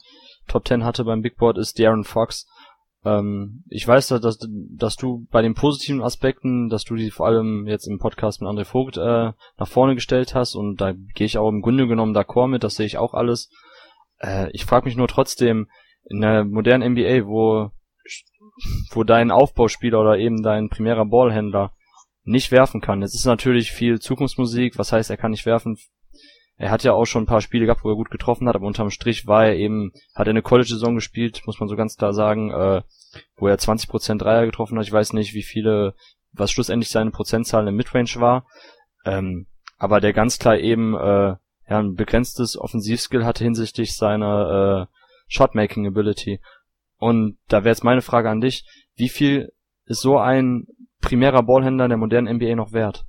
Top 0.47 0.67
10 0.67 0.83
hatte 0.83 1.03
beim 1.03 1.21
Big 1.21 1.37
Board, 1.37 1.57
ist 1.57 1.77
Darren 1.77 2.03
Fox. 2.03 2.47
Ähm, 3.07 3.63
ich 3.69 3.87
weiß, 3.87 4.09
dass, 4.09 4.39
dass 4.49 4.95
du 4.95 5.27
bei 5.31 5.41
den 5.41 5.53
positiven 5.53 6.01
Aspekten, 6.01 6.69
dass 6.69 6.83
du 6.83 6.95
die 6.95 7.11
vor 7.11 7.27
allem 7.27 7.65
jetzt 7.67 7.87
im 7.87 7.99
Podcast 7.99 8.41
mit 8.41 8.49
André 8.49 8.65
Vogt 8.65 8.97
äh, 8.97 9.31
nach 9.57 9.67
vorne 9.67 9.95
gestellt 9.95 10.35
hast 10.35 10.55
und 10.55 10.81
da 10.81 10.91
gehe 10.91 11.25
ich 11.25 11.37
auch 11.37 11.49
im 11.49 11.61
Grunde 11.61 11.87
genommen 11.87 12.15
d'accord 12.15 12.47
mit, 12.47 12.63
das 12.63 12.75
sehe 12.75 12.85
ich 12.85 12.97
auch 12.97 13.13
alles. 13.13 13.49
Äh, 14.19 14.49
ich 14.51 14.65
frage 14.65 14.85
mich 14.85 14.97
nur 14.97 15.07
trotzdem, 15.07 15.69
in 16.09 16.21
der 16.21 16.43
modernen 16.43 16.93
NBA, 16.93 17.27
wo, 17.27 17.71
wo 18.91 19.03
dein 19.03 19.31
Aufbauspieler 19.31 20.01
oder 20.01 20.17
eben 20.17 20.43
dein 20.43 20.69
primärer 20.69 21.05
Ballhändler 21.05 21.71
nicht 22.23 22.51
werfen 22.51 22.81
kann. 22.81 23.03
Es 23.03 23.15
ist 23.15 23.25
natürlich 23.25 23.71
viel 23.71 23.99
Zukunftsmusik, 23.99 24.77
was 24.77 24.91
heißt, 24.91 25.09
er 25.09 25.17
kann 25.17 25.31
nicht 25.31 25.45
werfen. 25.45 25.77
Er 26.57 26.71
hat 26.71 26.83
ja 26.83 26.93
auch 26.93 27.05
schon 27.05 27.23
ein 27.23 27.27
paar 27.27 27.41
Spiele 27.41 27.65
gehabt, 27.65 27.83
wo 27.83 27.89
er 27.89 27.95
gut 27.95 28.09
getroffen 28.09 28.47
hat, 28.47 28.55
aber 28.55 28.65
unterm 28.65 28.89
Strich 28.89 29.27
war 29.27 29.45
er 29.45 29.55
eben, 29.55 29.91
hat 30.15 30.27
er 30.27 30.31
eine 30.31 30.41
College-Saison 30.41 30.95
gespielt, 30.95 31.43
muss 31.45 31.59
man 31.59 31.69
so 31.69 31.75
ganz 31.75 31.95
klar 31.95 32.13
sagen, 32.13 32.51
äh, 32.51 32.81
wo 33.35 33.47
er 33.47 33.57
20% 33.57 34.17
Dreier 34.17 34.45
getroffen 34.45 34.77
hat. 34.77 34.85
Ich 34.85 34.91
weiß 34.91 35.13
nicht, 35.13 35.33
wie 35.33 35.43
viele, 35.43 35.93
was 36.31 36.51
schlussendlich 36.51 36.89
seine 36.89 37.11
Prozentzahl 37.11 37.67
im 37.67 37.75
Midrange 37.75 38.15
war. 38.17 38.47
Ähm, 39.05 39.47
aber 39.77 40.01
der 40.01 40.13
ganz 40.13 40.39
klar 40.39 40.57
eben 40.57 40.95
äh, 40.95 41.35
ja, 41.69 41.79
ein 41.79 41.95
begrenztes 41.95 42.57
Offensivskill 42.57 43.25
hatte 43.25 43.43
hinsichtlich 43.43 43.95
seiner 43.95 44.87
äh, 44.89 44.93
Shotmaking 45.27 45.87
Ability. 45.87 46.41
Und 46.97 47.37
da 47.47 47.63
wäre 47.63 47.73
jetzt 47.73 47.83
meine 47.83 48.01
Frage 48.01 48.29
an 48.29 48.41
dich, 48.41 48.65
wie 48.95 49.09
viel 49.09 49.51
ist 49.85 50.01
so 50.01 50.17
ein 50.17 50.65
primärer 51.01 51.43
Ballhändler 51.43 51.87
der 51.87 51.97
modernen 51.97 52.37
NBA 52.37 52.55
noch 52.55 52.73
wert? 52.73 53.05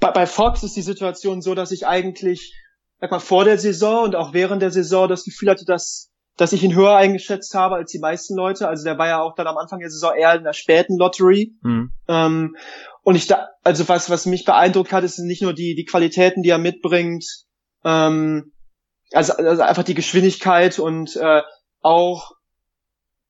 Bei, 0.00 0.10
bei 0.10 0.26
Fox 0.26 0.62
ist 0.62 0.76
die 0.76 0.82
Situation 0.82 1.42
so, 1.42 1.54
dass 1.54 1.72
ich 1.72 1.86
eigentlich 1.86 2.54
sag 3.00 3.10
mal, 3.10 3.20
vor 3.20 3.44
der 3.44 3.58
Saison 3.58 4.04
und 4.04 4.16
auch 4.16 4.32
während 4.32 4.62
der 4.62 4.70
Saison 4.70 5.08
das 5.08 5.24
Gefühl 5.24 5.50
hatte, 5.50 5.64
dass 5.64 6.07
dass 6.38 6.52
ich 6.52 6.62
ihn 6.62 6.74
höher 6.74 6.96
eingeschätzt 6.96 7.54
habe 7.54 7.74
als 7.74 7.90
die 7.90 7.98
meisten 7.98 8.34
Leute. 8.34 8.68
Also 8.68 8.84
der 8.84 8.96
war 8.96 9.08
ja 9.08 9.20
auch 9.20 9.34
dann 9.34 9.48
am 9.48 9.58
Anfang 9.58 9.80
der 9.80 9.90
Saison 9.90 10.14
eher 10.14 10.36
in 10.36 10.44
der 10.44 10.52
späten 10.54 10.96
Lottery. 10.96 11.52
Mhm. 11.62 11.92
Ähm, 12.06 12.56
und 13.02 13.16
ich 13.16 13.26
da, 13.26 13.48
also 13.64 13.88
was, 13.88 14.08
was 14.08 14.24
mich 14.24 14.44
beeindruckt 14.44 14.92
hat, 14.92 15.04
ist 15.04 15.18
nicht 15.18 15.42
nur 15.42 15.52
die, 15.52 15.74
die 15.74 15.84
Qualitäten, 15.84 16.42
die 16.42 16.50
er 16.50 16.58
mitbringt, 16.58 17.24
ähm, 17.84 18.52
also, 19.12 19.32
also 19.34 19.62
einfach 19.62 19.82
die 19.82 19.94
Geschwindigkeit 19.94 20.78
und 20.78 21.16
äh, 21.16 21.42
auch 21.80 22.32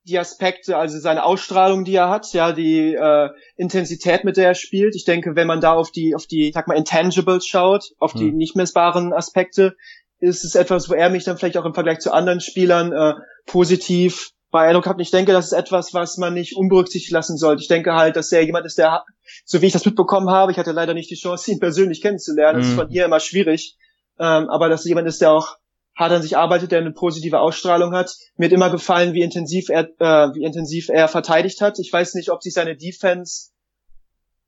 die 0.05 0.19
Aspekte, 0.19 0.77
also 0.77 0.99
seine 0.99 1.25
Ausstrahlung, 1.25 1.85
die 1.85 1.95
er 1.95 2.09
hat, 2.09 2.33
ja, 2.33 2.53
die 2.53 2.95
äh, 2.95 3.29
Intensität, 3.57 4.25
mit 4.25 4.37
der 4.37 4.49
er 4.49 4.55
spielt. 4.55 4.95
Ich 4.97 5.05
denke, 5.05 5.37
wenn 5.37 5.47
man 5.47 5.61
da 5.61 5.75
auf 5.75 5.91
die, 5.91 6.15
auf 6.15 6.27
die, 6.27 6.51
sag 6.53 6.67
mal, 6.67 6.77
Intangibles 6.77 7.47
schaut, 7.47 7.91
auf 7.99 8.15
die 8.15 8.31
mhm. 8.33 8.37
nicht 8.37 8.57
messbaren 8.57 9.13
Aspekte, 9.13 9.77
ist 10.21 10.45
es 10.45 10.55
etwas, 10.55 10.89
wo 10.89 10.95
er 10.95 11.11
mich 11.11 11.25
dann 11.25 11.39
vielleicht 11.39 11.57
auch 11.57 11.65
im 11.65 11.75
Vergleich 11.75 12.01
zu 12.01 12.13
anderen 12.13 12.41
Spielern 12.41 12.93
äh, 12.93 13.15
positiv 13.47 14.33
beeindruckt 14.51 14.87
hat. 14.87 14.97
Und 14.97 15.03
ich 15.03 15.11
denke, 15.11 15.33
das 15.33 15.47
ist 15.47 15.53
etwas, 15.53 15.95
was 15.95 16.17
man 16.17 16.35
nicht 16.35 16.57
unberücksichtigt 16.57 17.13
lassen 17.13 17.37
sollte. 17.37 17.63
Ich 17.63 17.69
denke 17.69 17.95
halt, 17.95 18.17
dass 18.17 18.33
er 18.33 18.45
jemand 18.45 18.67
ist, 18.67 18.79
der, 18.79 19.05
so 19.45 19.61
wie 19.61 19.67
ich 19.67 19.73
das 19.73 19.85
mitbekommen 19.85 20.31
habe, 20.31 20.53
ich 20.53 20.59
hatte 20.59 20.73
leider 20.73 20.95
nicht 20.95 21.11
die 21.11 21.17
Chance, 21.17 21.51
ihn 21.53 21.61
persönlich 21.61 22.01
kennenzulernen. 22.01 22.59
Mhm. 22.59 22.63
Das 22.63 22.71
ist 22.71 22.77
von 22.77 22.89
hier 22.89 23.05
immer 23.05 23.21
schwierig. 23.21 23.77
Ähm, 24.19 24.49
aber 24.49 24.69
dass 24.69 24.85
jemand 24.85 25.07
ist, 25.07 25.21
der 25.21 25.33
auch 25.33 25.57
hart 25.95 26.13
an 26.13 26.23
sich 26.23 26.37
arbeitet, 26.37 26.71
der 26.71 26.79
eine 26.79 26.93
positive 26.93 27.41
Ausstrahlung 27.41 27.93
hat. 27.93 28.17
Mir 28.37 28.47
hat 28.47 28.53
immer 28.53 28.71
gefallen, 28.71 29.15
wie 29.15 29.23
intensiv 29.23 29.69
er, 29.69 29.89
äh, 29.99 30.35
wie 30.35 30.45
intensiv 30.45 30.89
er 30.89 31.09
verteidigt 31.09 31.61
hat. 31.61 31.79
Ich 31.79 31.93
weiß 31.93 32.15
nicht, 32.15 32.31
ob 32.31 32.43
sich 32.43 32.55
seine 32.55 32.77
Defense 32.77 33.51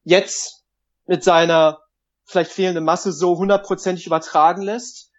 jetzt 0.04 0.64
mit 1.06 1.24
seiner 1.24 1.80
vielleicht 2.24 2.52
fehlenden 2.52 2.84
Masse 2.84 3.12
so 3.12 3.36
hundertprozentig 3.36 4.06
übertragen 4.06 4.62
lässt. 4.62 5.09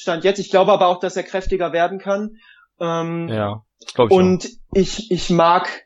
Stand 0.00 0.24
jetzt. 0.24 0.38
Ich 0.38 0.50
glaube 0.50 0.72
aber 0.72 0.86
auch, 0.86 1.00
dass 1.00 1.16
er 1.16 1.22
kräftiger 1.22 1.72
werden 1.72 1.98
kann. 1.98 2.36
Ähm, 2.80 3.28
ja, 3.28 3.62
glaube 3.94 4.12
ich. 4.12 4.18
Und 4.18 4.44
auch. 4.44 4.76
ich, 4.76 5.10
ich 5.10 5.30
mag, 5.30 5.84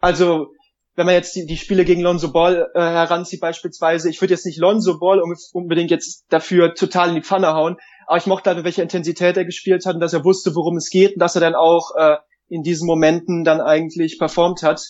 also 0.00 0.48
wenn 0.94 1.06
man 1.06 1.14
jetzt 1.14 1.36
die, 1.36 1.46
die 1.46 1.56
Spiele 1.56 1.84
gegen 1.84 2.02
Lonzo 2.02 2.32
Ball 2.32 2.68
äh, 2.74 2.80
heranzieht 2.80 3.40
beispielsweise, 3.40 4.10
ich 4.10 4.20
würde 4.20 4.34
jetzt 4.34 4.46
nicht 4.46 4.58
Lonzo 4.58 4.98
Ball 4.98 5.22
unbedingt 5.52 5.92
jetzt 5.92 6.26
dafür 6.28 6.74
total 6.74 7.10
in 7.10 7.14
die 7.14 7.22
Pfanne 7.22 7.54
hauen, 7.54 7.76
aber 8.08 8.18
ich 8.18 8.26
mochte 8.26 8.50
halt, 8.50 8.64
welche 8.64 8.82
Intensität 8.82 9.36
er 9.36 9.44
gespielt 9.44 9.86
hat 9.86 9.94
und 9.94 10.00
dass 10.00 10.12
er 10.12 10.24
wusste, 10.24 10.56
worum 10.56 10.76
es 10.76 10.90
geht 10.90 11.14
und 11.14 11.20
dass 11.20 11.36
er 11.36 11.40
dann 11.40 11.54
auch 11.54 11.94
äh, 11.96 12.16
in 12.48 12.62
diesen 12.62 12.86
Momenten 12.86 13.44
dann 13.44 13.60
eigentlich 13.60 14.18
performt 14.18 14.62
hat. 14.62 14.82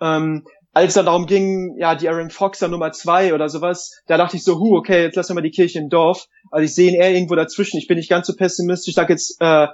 Ähm, 0.00 0.46
als 0.72 0.94
dann 0.94 1.06
darum 1.06 1.26
ging, 1.26 1.76
ja, 1.78 1.94
die 1.94 2.08
Aaron 2.08 2.30
Foxer 2.30 2.68
Nummer 2.68 2.92
zwei 2.92 3.34
oder 3.34 3.48
sowas, 3.48 3.90
da 4.06 4.16
dachte 4.16 4.36
ich 4.36 4.44
so, 4.44 4.58
hu, 4.58 4.76
okay, 4.76 5.02
jetzt 5.02 5.16
lassen 5.16 5.30
wir 5.30 5.34
mal 5.36 5.42
die 5.42 5.50
Kirche 5.50 5.78
im 5.78 5.88
Dorf. 5.88 6.26
Also 6.50 6.64
ich 6.64 6.74
sehe 6.74 6.90
ihn 6.90 7.00
eher 7.00 7.12
irgendwo 7.12 7.34
dazwischen. 7.34 7.78
Ich 7.78 7.88
bin 7.88 7.96
nicht 7.96 8.08
ganz 8.08 8.26
so 8.26 8.34
pessimistisch. 8.36 8.90
Ich 8.90 8.94
sag 8.94 9.10
jetzt, 9.10 9.36
äh, 9.40 9.66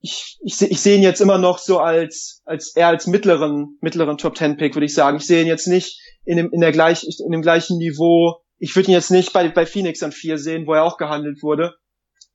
ich, 0.00 0.38
ich, 0.42 0.60
ich 0.62 0.80
sehe 0.80 0.96
ihn 0.96 1.02
jetzt 1.02 1.20
immer 1.20 1.38
noch 1.38 1.58
so 1.58 1.78
als, 1.78 2.40
als 2.44 2.74
eher 2.74 2.88
als 2.88 3.06
mittleren, 3.06 3.78
mittleren 3.80 4.16
Top 4.16 4.34
Ten 4.34 4.56
Pick, 4.56 4.74
würde 4.74 4.86
ich 4.86 4.94
sagen. 4.94 5.18
Ich 5.18 5.26
sehe 5.26 5.42
ihn 5.42 5.48
jetzt 5.48 5.66
nicht 5.66 6.00
in 6.24 6.36
dem, 6.36 6.50
in 6.52 6.60
der 6.60 6.72
gleich, 6.72 7.04
in 7.04 7.32
dem 7.32 7.42
gleichen 7.42 7.78
Niveau. 7.78 8.40
Ich 8.58 8.74
würde 8.74 8.90
ihn 8.90 8.94
jetzt 8.94 9.10
nicht 9.10 9.32
bei, 9.32 9.48
bei 9.48 9.66
Phoenix 9.66 10.02
an 10.02 10.12
vier 10.12 10.38
sehen, 10.38 10.66
wo 10.66 10.74
er 10.74 10.84
auch 10.84 10.96
gehandelt 10.96 11.42
wurde. 11.42 11.74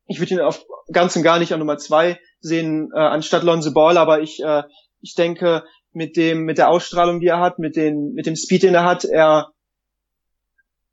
Ich 0.06 0.20
würde 0.20 0.34
ihn 0.36 0.40
auf 0.42 0.64
ganz 0.92 1.16
und 1.16 1.24
gar 1.24 1.40
nicht 1.40 1.54
an 1.54 1.60
Nummer 1.60 1.78
zwei 1.78 2.20
sehen, 2.42 2.90
äh, 2.94 3.00
anstatt 3.00 3.44
Lonzo 3.44 3.74
Ball, 3.74 3.98
aber 3.98 4.22
ich, 4.22 4.44
äh, 4.44 4.64
ich 5.00 5.16
denke, 5.16 5.64
mit 5.96 6.18
dem, 6.18 6.44
mit 6.44 6.58
der 6.58 6.70
Ausstrahlung, 6.70 7.20
die 7.20 7.28
er 7.28 7.40
hat, 7.40 7.60
mit 7.60 7.76
den, 7.76 8.14
mit 8.14 8.26
dem 8.26 8.36
Speed, 8.36 8.64
den 8.64 8.76
er 8.76 8.84
hat, 8.84 9.06
er, 9.06 9.52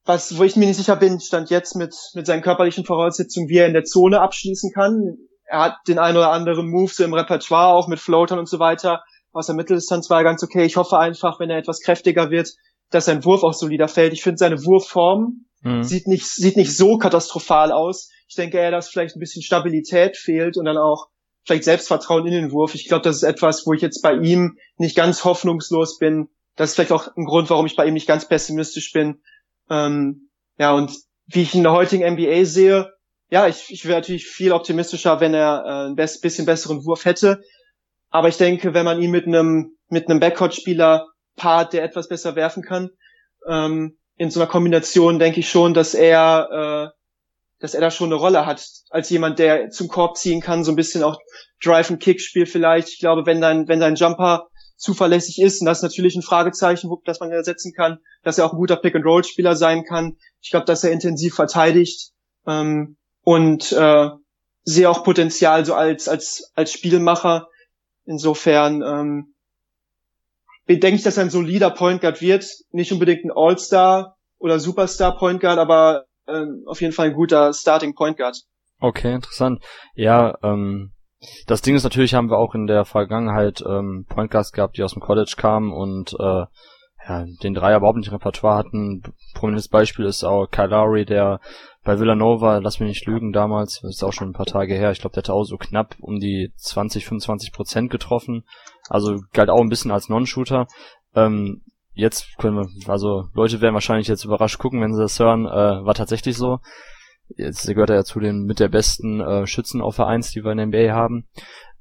was, 0.04 0.38
wo 0.38 0.44
ich 0.44 0.56
mir 0.56 0.66
nicht 0.66 0.76
sicher 0.76 0.96
bin, 0.96 1.20
stand 1.20 1.50
jetzt 1.50 1.76
mit, 1.76 1.94
mit 2.14 2.26
seinen 2.26 2.42
körperlichen 2.42 2.84
Voraussetzungen, 2.84 3.48
wie 3.48 3.58
er 3.58 3.66
in 3.66 3.74
der 3.74 3.84
Zone 3.84 4.20
abschließen 4.20 4.72
kann. 4.72 5.16
Er 5.44 5.60
hat 5.60 5.76
den 5.88 5.98
einen 5.98 6.16
oder 6.16 6.30
anderen 6.30 6.68
Move 6.68 6.90
so 6.92 7.04
im 7.04 7.14
Repertoire, 7.14 7.74
auch 7.74 7.88
mit 7.88 8.00
Floatern 8.00 8.38
und 8.38 8.48
so 8.48 8.58
weiter. 8.58 9.02
Aus 9.32 9.46
der 9.46 9.54
Mitteldistanz 9.54 10.10
war 10.10 10.18
er 10.18 10.24
ganz 10.24 10.42
okay. 10.42 10.64
Ich 10.64 10.76
hoffe 10.76 10.98
einfach, 10.98 11.38
wenn 11.38 11.50
er 11.50 11.58
etwas 11.58 11.80
kräftiger 11.80 12.30
wird, 12.30 12.50
dass 12.90 13.04
sein 13.04 13.24
Wurf 13.24 13.44
auch 13.44 13.54
solider 13.54 13.88
fällt. 13.88 14.12
Ich 14.12 14.22
finde 14.22 14.38
seine 14.38 14.64
Wurfform 14.64 15.46
mhm. 15.62 15.82
sieht 15.82 16.06
nicht, 16.06 16.26
sieht 16.26 16.56
nicht 16.56 16.76
so 16.76 16.98
katastrophal 16.98 17.72
aus. 17.72 18.10
Ich 18.28 18.34
denke 18.34 18.58
eher, 18.58 18.70
dass 18.70 18.88
vielleicht 18.88 19.16
ein 19.16 19.20
bisschen 19.20 19.42
Stabilität 19.42 20.16
fehlt 20.16 20.56
und 20.56 20.64
dann 20.64 20.76
auch 20.76 21.08
vielleicht 21.44 21.64
Selbstvertrauen 21.64 22.26
in 22.26 22.32
den 22.32 22.52
Wurf. 22.52 22.74
Ich 22.74 22.88
glaube, 22.88 23.02
das 23.02 23.16
ist 23.16 23.22
etwas, 23.22 23.66
wo 23.66 23.72
ich 23.72 23.82
jetzt 23.82 24.02
bei 24.02 24.14
ihm 24.14 24.58
nicht 24.76 24.96
ganz 24.96 25.24
hoffnungslos 25.24 25.98
bin. 25.98 26.28
Das 26.56 26.70
ist 26.70 26.74
vielleicht 26.74 26.92
auch 26.92 27.16
ein 27.16 27.24
Grund, 27.24 27.50
warum 27.50 27.66
ich 27.66 27.76
bei 27.76 27.86
ihm 27.86 27.94
nicht 27.94 28.08
ganz 28.08 28.28
pessimistisch 28.28 28.92
bin. 28.92 29.22
Ähm, 29.70 30.30
ja, 30.58 30.72
und 30.72 30.92
wie 31.26 31.42
ich 31.42 31.54
in 31.54 31.62
der 31.62 31.72
heutigen 31.72 32.12
NBA 32.12 32.44
sehe, 32.44 32.92
ja, 33.30 33.46
ich, 33.46 33.70
ich 33.70 33.84
wäre 33.86 34.00
natürlich 34.00 34.26
viel 34.26 34.52
optimistischer, 34.52 35.20
wenn 35.20 35.34
er 35.34 35.64
äh, 35.64 35.90
ein 35.90 35.96
bisschen 35.96 36.46
besseren 36.46 36.84
Wurf 36.84 37.04
hätte. 37.04 37.40
Aber 38.10 38.28
ich 38.28 38.36
denke, 38.36 38.74
wenn 38.74 38.84
man 38.84 39.00
ihn 39.00 39.12
mit 39.12 39.26
einem 39.26 39.76
mit 39.90 40.08
einem 40.08 40.20
Backcourt-Spieler 40.20 41.08
paart, 41.36 41.72
der 41.72 41.82
etwas 41.82 42.08
besser 42.08 42.36
werfen 42.36 42.62
kann, 42.62 42.90
ähm, 43.46 43.98
in 44.16 44.30
so 44.30 44.40
einer 44.40 44.50
Kombination 44.50 45.18
denke 45.18 45.40
ich 45.40 45.50
schon, 45.50 45.74
dass 45.74 45.94
er 45.94 46.92
äh, 46.92 46.99
dass 47.60 47.74
er 47.74 47.80
da 47.80 47.90
schon 47.90 48.08
eine 48.08 48.16
Rolle 48.16 48.46
hat, 48.46 48.66
als 48.88 49.10
jemand, 49.10 49.38
der 49.38 49.70
zum 49.70 49.88
Korb 49.88 50.16
ziehen 50.16 50.40
kann, 50.40 50.64
so 50.64 50.72
ein 50.72 50.76
bisschen 50.76 51.02
auch 51.02 51.18
Drive 51.62 51.90
and 51.90 52.00
Kick 52.00 52.20
Spiel 52.20 52.46
vielleicht. 52.46 52.88
Ich 52.88 52.98
glaube, 52.98 53.26
wenn 53.26 53.40
dein, 53.40 53.68
wenn 53.68 53.80
dein 53.80 53.94
Jumper 53.94 54.48
zuverlässig 54.76 55.40
ist, 55.40 55.60
und 55.60 55.66
das 55.66 55.78
ist 55.78 55.82
natürlich 55.82 56.16
ein 56.16 56.22
Fragezeichen, 56.22 56.90
das 57.04 57.20
man 57.20 57.30
ersetzen 57.30 57.72
kann, 57.74 57.98
dass 58.22 58.38
er 58.38 58.46
auch 58.46 58.52
ein 58.52 58.58
guter 58.58 58.76
Pick 58.76 58.94
and 58.94 59.04
Roll 59.04 59.24
Spieler 59.24 59.54
sein 59.54 59.84
kann. 59.84 60.16
Ich 60.40 60.50
glaube, 60.50 60.64
dass 60.64 60.82
er 60.82 60.90
intensiv 60.90 61.34
verteidigt 61.34 62.12
ähm, 62.46 62.96
und 63.22 63.72
äh, 63.72 64.08
sehe 64.64 64.88
auch 64.88 65.04
Potenzial 65.04 65.64
so 65.66 65.74
als 65.74 66.08
als 66.08 66.50
als 66.54 66.72
Spielmacher. 66.72 67.48
Insofern 68.06 68.82
ähm, 68.82 69.34
denke 70.66 70.96
ich, 70.96 71.02
dass 71.02 71.18
er 71.18 71.24
ein 71.24 71.30
solider 71.30 71.70
Point 71.70 72.00
Guard 72.00 72.22
wird, 72.22 72.46
nicht 72.70 72.92
unbedingt 72.92 73.24
ein 73.24 73.32
All-Star 73.34 74.16
oder 74.38 74.58
Superstar 74.58 75.18
Point 75.18 75.40
Guard, 75.40 75.58
aber 75.58 76.06
ähm, 76.32 76.64
auf 76.66 76.80
jeden 76.80 76.92
Fall 76.92 77.08
ein 77.08 77.14
guter 77.14 77.52
Starting 77.52 77.94
Point 77.94 78.16
Guard. 78.16 78.36
Okay, 78.78 79.14
interessant. 79.14 79.62
Ja, 79.94 80.36
ähm, 80.42 80.92
das 81.46 81.60
Ding 81.60 81.76
ist 81.76 81.84
natürlich, 81.84 82.14
haben 82.14 82.30
wir 82.30 82.38
auch 82.38 82.54
in 82.54 82.66
der 82.66 82.84
Vergangenheit 82.84 83.62
ähm, 83.66 84.06
Point 84.08 84.30
Guards 84.30 84.52
gehabt, 84.52 84.78
die 84.78 84.82
aus 84.82 84.94
dem 84.94 85.02
College 85.02 85.34
kamen 85.36 85.72
und 85.72 86.14
äh, 86.18 86.44
ja, 87.08 87.24
den 87.42 87.54
Dreier 87.54 87.78
überhaupt 87.78 87.98
nicht 87.98 88.08
im 88.08 88.14
Repertoire 88.14 88.56
hatten. 88.56 89.02
Prominentes 89.34 89.68
Beispiel 89.68 90.06
ist 90.06 90.24
auch 90.24 90.46
Kyle 90.50 91.04
der 91.04 91.40
bei 91.82 91.98
Villanova, 91.98 92.58
lass 92.58 92.78
mich 92.78 92.90
nicht 92.90 93.06
lügen, 93.06 93.32
damals, 93.32 93.80
das 93.80 93.96
ist 93.96 94.02
auch 94.02 94.12
schon 94.12 94.30
ein 94.30 94.34
paar 94.34 94.46
Tage 94.46 94.74
her, 94.74 94.90
ich 94.90 95.00
glaube, 95.00 95.14
der 95.14 95.22
hat 95.22 95.30
auch 95.30 95.44
so 95.44 95.56
knapp 95.56 95.96
um 96.00 96.20
die 96.20 96.52
20, 96.56 97.06
25 97.06 97.52
Prozent 97.52 97.90
getroffen. 97.90 98.44
Also 98.88 99.20
galt 99.32 99.48
auch 99.48 99.60
ein 99.60 99.70
bisschen 99.70 99.90
als 99.90 100.08
Non-Shooter. 100.08 100.66
Ähm, 101.14 101.62
jetzt 102.00 102.36
können 102.38 102.56
wir, 102.56 102.90
also 102.90 103.28
Leute 103.34 103.60
werden 103.60 103.74
wahrscheinlich 103.74 104.08
jetzt 104.08 104.24
überrascht 104.24 104.58
gucken, 104.58 104.80
wenn 104.80 104.94
sie 104.94 105.00
das 105.00 105.18
hören, 105.18 105.46
äh, 105.46 105.84
war 105.84 105.94
tatsächlich 105.94 106.36
so. 106.36 106.58
Jetzt 107.36 107.66
gehört 107.66 107.90
er 107.90 107.96
ja 107.96 108.04
zu 108.04 108.18
den 108.18 108.44
mit 108.44 108.58
der 108.58 108.68
besten 108.68 109.20
äh, 109.20 109.46
Schützen 109.46 109.80
auf 109.80 109.94
Vereins, 109.94 110.32
die 110.32 110.42
wir 110.42 110.52
in 110.52 110.58
der 110.58 110.66
NBA 110.66 110.92
haben. 110.92 111.26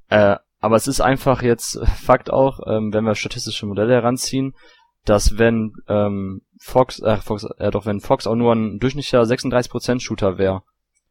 Äh, 0.10 0.36
aber 0.60 0.76
es 0.76 0.88
ist 0.88 1.02
einfach 1.02 1.42
jetzt 1.42 1.80
Fakt 2.04 2.32
auch, 2.32 2.60
ähm, 2.68 2.94
wenn 2.94 3.06
wir 3.06 3.16
statistische 3.16 3.66
Modelle 3.66 3.94
heranziehen, 3.94 4.54
dass 5.06 5.38
wenn 5.38 5.72
ähm, 5.88 6.42
Fox, 6.62 7.00
äh, 7.00 7.18
Fox, 7.18 7.46
äh, 7.58 7.72
doch 7.72 7.86
wenn 7.86 8.02
Fox 8.02 8.28
auch 8.28 8.36
nur 8.36 8.54
ein 8.54 8.80
durchschnittlicher 8.80 9.22
36% 9.22 10.02
Shooter 10.02 10.38
wäre, 10.38 10.62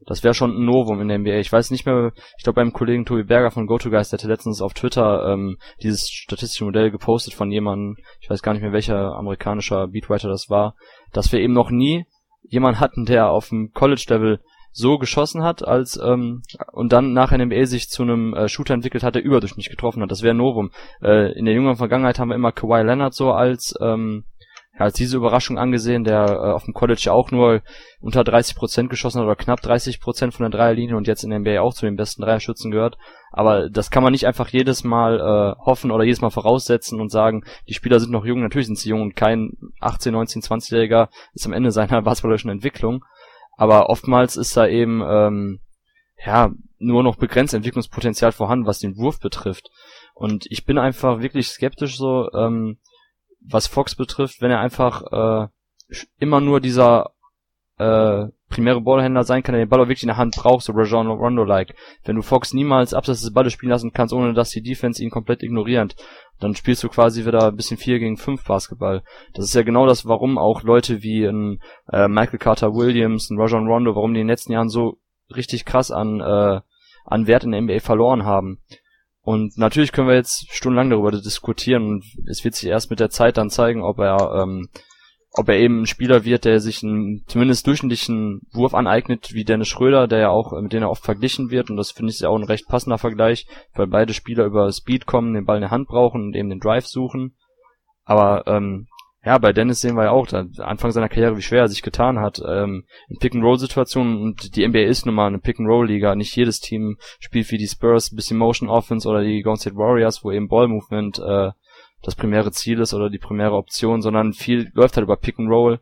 Das 0.07 0.23
wäre 0.23 0.35
schon 0.35 0.53
ein 0.53 0.65
Novum 0.65 1.01
in 1.01 1.09
der 1.09 1.19
NBA. 1.19 1.39
Ich 1.39 1.53
weiß 1.53 1.71
nicht 1.71 1.85
mehr, 1.85 2.13
ich 2.37 2.45
glaube 2.45 2.57
beim 2.57 2.73
Kollegen 2.73 3.05
Tobi 3.05 3.25
Berger 3.25 3.51
von 3.51 3.67
GoToGuys, 3.67 4.11
der 4.11 4.19
hatte 4.19 4.29
letztens 4.29 4.63
auf 4.63 4.75
Twitter 4.75 5.33
ähm, 5.33 5.59
dieses 5.83 6.09
statistische 6.09 6.65
Modell 6.65 6.91
gepostet 6.91 7.35
von 7.35 7.51
jemandem, 7.51 7.97
ich 8.21 8.31
weiß 8.31 8.43
gar 8.43 8.53
nicht 8.53 8.63
mehr 8.63 8.73
welcher 8.73 9.17
amerikanischer 9.17 9.89
Beatwriter 9.89 10.29
das 10.29 10.49
war, 10.49 10.77
dass 11.13 11.33
wir 11.33 11.41
eben 11.41 11.53
noch 11.53 11.71
nie 11.71 12.07
jemanden 12.43 12.81
hatten, 12.81 13.05
der 13.05 13.31
auf 13.31 13.49
dem 13.49 13.73
College-Level 13.73 14.41
so 14.73 14.99
geschossen 14.99 15.43
hat, 15.43 15.67
als 15.67 15.99
ähm, 16.03 16.43
und 16.73 16.93
dann 16.93 17.13
nach 17.13 17.33
NBA 17.33 17.67
sich 17.67 17.89
zu 17.89 18.03
einem 18.03 18.35
äh, 18.35 18.49
Shooter 18.49 18.75
entwickelt 18.75 19.03
hat, 19.03 19.17
der 19.17 19.25
überdurchschnittlich 19.25 19.71
getroffen 19.71 20.03
hat. 20.03 20.11
Das 20.11 20.23
wäre 20.23 20.35
Novum. 20.35 20.71
Äh, 21.03 21.33
in 21.37 21.47
der 21.47 21.55
jüngeren 21.55 21.77
Vergangenheit 21.77 22.19
haben 22.19 22.29
wir 22.29 22.37
immer 22.37 22.53
Kawhi 22.53 22.83
Leonard 22.83 23.15
so 23.15 23.33
als 23.33 23.75
ähm, 23.81 24.25
ja, 24.79 24.85
als 24.85 24.95
diese 24.95 25.17
Überraschung 25.17 25.59
angesehen, 25.59 26.05
der 26.05 26.27
äh, 26.27 26.53
auf 26.53 26.65
dem 26.65 26.75
College 26.75 27.03
ja 27.05 27.13
auch 27.13 27.31
nur 27.31 27.63
unter 28.01 28.23
30 28.23 28.55
Prozent 28.57 28.91
geschossen 28.91 29.19
hat 29.19 29.25
oder 29.25 29.35
knapp 29.35 29.61
30 29.61 30.01
Prozent 30.01 30.35
von 30.35 30.45
der 30.45 30.57
Dreierlinie 30.57 30.97
und 30.97 31.09
jetzt 31.09 31.25
in 31.25 31.31
der 31.31 31.41
NBA 31.41 31.61
auch 31.61 31.75
zu 31.75 31.85
den 31.85 31.97
besten 31.97 32.23
Dreierschützen 32.23 32.71
gehört. 32.71 32.97
Aber 33.33 33.69
das 33.69 33.91
kann 33.91 34.05
man 34.05 34.13
nicht 34.13 34.27
einfach 34.27 34.49
jedes 34.49 34.85
Mal 34.85 35.19
äh, 35.19 35.65
hoffen 35.65 35.91
oder 35.91 36.05
jedes 36.05 36.21
Mal 36.21 36.31
voraussetzen 36.31 37.01
und 37.01 37.11
sagen, 37.11 37.43
die 37.69 37.75
Spieler 37.75 37.99
sind 37.99 38.13
noch 38.13 38.25
jung. 38.25 38.41
Natürlich 38.41 38.67
sind 38.67 38.79
sie 38.79 38.91
jung 38.91 39.03
und 39.03 39.17
kein 39.17 39.53
18, 39.81 40.13
19, 40.13 40.43
20-Jähriger 40.43 41.09
ist 41.35 41.47
am 41.47 41.53
Ende 41.53 41.73
seiner 41.73 42.03
basketballerischen 42.03 42.51
Entwicklung. 42.51 43.05
Aber 43.57 43.91
oftmals 43.91 44.37
ist 44.37 44.57
da 44.57 44.69
eben 44.69 45.03
ähm, 45.05 45.61
ja 46.25 46.53
nur 46.79 47.03
noch 47.03 47.17
begrenzt 47.17 47.55
Entwicklungspotenzial 47.55 48.31
vorhanden, 48.31 48.67
was 48.67 48.79
den 48.79 48.97
Wurf 48.97 49.19
betrifft. 49.19 49.71
Und 50.15 50.47
ich 50.49 50.65
bin 50.65 50.79
einfach 50.79 51.21
wirklich 51.21 51.49
skeptisch 51.49 51.97
so, 51.97 52.31
ähm, 52.33 52.79
was 53.51 53.67
Fox 53.67 53.95
betrifft, 53.95 54.41
wenn 54.41 54.51
er 54.51 54.61
einfach 54.61 55.03
äh, 55.13 55.49
immer 56.19 56.41
nur 56.41 56.61
dieser 56.61 57.11
äh, 57.79 58.27
primäre 58.49 58.81
Ballhändler 58.81 59.25
sein 59.25 59.43
kann, 59.43 59.55
der 59.55 59.65
den 59.65 59.69
Ball 59.69 59.81
auch 59.81 59.89
wirklich 59.89 60.03
in 60.03 60.09
der 60.09 60.17
Hand 60.17 60.35
braucht, 60.37 60.65
so 60.65 60.73
Rajon 60.73 61.07
Rondo-like. 61.07 61.75
Wenn 62.05 62.17
du 62.17 62.23
Fox 62.23 62.55
niemals 62.55 62.95
abseits 62.95 63.21
des 63.21 63.33
Balles 63.33 63.53
spielen 63.53 63.71
lassen 63.71 63.93
kannst, 63.93 64.15
ohne 64.15 64.33
dass 64.33 64.51
die 64.51 64.63
Defense 64.63 65.03
ihn 65.03 65.11
komplett 65.11 65.43
ignoriert, 65.43 65.95
dann 66.41 66.55
spielst 66.55 66.83
du 66.83 66.89
quasi 66.89 67.27
wieder 67.27 67.49
ein 67.49 67.57
bisschen 67.57 67.77
4 67.77 67.99
gegen 67.99 68.17
5 68.17 68.45
Basketball. 68.45 69.03
Das 69.35 69.45
ist 69.45 69.55
ja 69.55 69.63
genau 69.63 69.87
das, 69.87 70.07
warum 70.07 70.39
auch 70.39 70.63
Leute 70.63 71.03
wie 71.03 71.25
ein 71.25 71.61
äh, 71.93 72.09
Michael 72.09 72.39
Carter 72.39 72.75
Williams, 72.75 73.31
ein 73.31 73.39
Rajon 73.39 73.69
Rondo, 73.69 73.95
warum 73.95 74.15
die 74.15 74.21
in 74.21 74.27
den 74.27 74.33
letzten 74.33 74.53
Jahren 74.53 74.71
so 74.71 74.99
richtig 75.35 75.65
krass 75.65 75.91
an, 75.91 76.21
äh, 76.21 76.61
an 77.05 77.27
Wert 77.27 77.45
in 77.45 77.53
der 77.53 77.61
NBA 77.61 77.81
verloren 77.81 78.25
haben. 78.25 78.61
Und 79.29 79.59
natürlich 79.59 79.93
können 79.93 80.09
wir 80.09 80.15
jetzt 80.15 80.47
stundenlang 80.51 80.89
darüber 80.89 81.11
diskutieren 81.11 81.85
und 81.87 82.05
es 82.31 82.45
wird 82.45 82.55
sich 82.55 82.67
erst 82.67 82.89
mit 82.89 82.99
der 82.99 83.11
Zeit 83.11 83.37
dann 83.37 83.51
zeigen, 83.51 83.83
ob 83.83 83.99
er, 83.99 84.43
ähm, 84.43 84.71
ob 85.33 85.51
er 85.51 85.59
eben 85.59 85.83
ein 85.83 85.87
Spieler 85.87 86.25
wird, 86.25 86.47
der 86.47 86.61
sich 86.61 86.83
einen 86.83 87.25
zumindest 87.27 87.67
durchschnittlichen 87.67 88.41
Wurf 88.55 88.73
aneignet, 88.73 89.35
wie 89.35 89.45
Dennis 89.45 89.69
Schröder, 89.69 90.09
der 90.09 90.21
ja 90.21 90.29
auch, 90.31 90.59
mit 90.59 90.73
dem 90.73 90.83
er 90.83 90.89
oft 90.89 91.05
verglichen 91.05 91.51
wird 91.51 91.69
und 91.69 91.77
das 91.77 91.91
finde 91.91 92.11
ich 92.11 92.21
ja 92.21 92.31
auch 92.31 92.39
ein 92.39 92.45
recht 92.45 92.69
passender 92.69 92.97
Vergleich, 92.97 93.47
weil 93.75 93.87
beide 93.87 94.15
Spieler 94.15 94.47
über 94.47 94.73
Speed 94.73 95.05
kommen, 95.05 95.35
den 95.35 95.45
Ball 95.45 95.59
in 95.59 95.61
der 95.61 95.73
Hand 95.73 95.89
brauchen 95.89 96.23
und 96.23 96.35
eben 96.35 96.49
den 96.49 96.61
Drive 96.61 96.87
suchen. 96.87 97.37
Aber 98.05 98.47
ähm, 98.47 98.87
ja, 99.25 99.37
bei 99.39 99.53
Dennis 99.53 99.81
sehen 99.81 99.97
wir 99.97 100.05
ja 100.05 100.11
auch, 100.11 100.27
da, 100.27 100.47
Anfang 100.59 100.93
seiner 100.93 101.09
Karriere, 101.09 101.37
wie 101.37 101.43
schwer 101.43 101.63
er 101.63 101.69
sich 101.69 101.83
getan 101.83 102.21
hat, 102.21 102.41
ähm, 102.47 102.85
in 103.09 103.19
Pick-and-Roll-Situationen 103.19 104.23
und 104.23 104.57
die 104.57 104.67
NBA 104.67 104.83
ist 104.83 105.07
nun 105.07 105.15
mal 105.15 105.27
eine 105.27 105.41
Pick-and-Roll-Liga. 105.41 106.15
Nicht 106.15 106.35
jedes 106.37 106.61
Team 106.61 106.99
spielt 107.19 107.51
wie 107.51 107.59
die 107.59 107.67
Spurs 107.67 108.13
ein 108.13 108.17
bisschen 108.17 108.39
Motion-Offense 108.39 109.09
oder 109.09 109.23
die 109.23 109.43
Golden 109.43 109.61
State 109.61 109.77
Warriors, 109.77 110.23
wo 110.23 110.31
eben 110.31 110.49
Ball-Movement 110.49 111.19
äh, 111.19 111.51
das 112.03 112.15
primäre 112.15 112.53
Ziel 112.53 112.81
ist 112.81 112.95
oder 112.95 113.11
die 113.11 113.19
primäre 113.19 113.57
Option, 113.57 114.03
sondern 114.03 114.33
viel 114.33 114.71
läuft 114.73 114.97
halt 114.97 115.05
über 115.05 115.17
Pick-and-Roll 115.17 115.81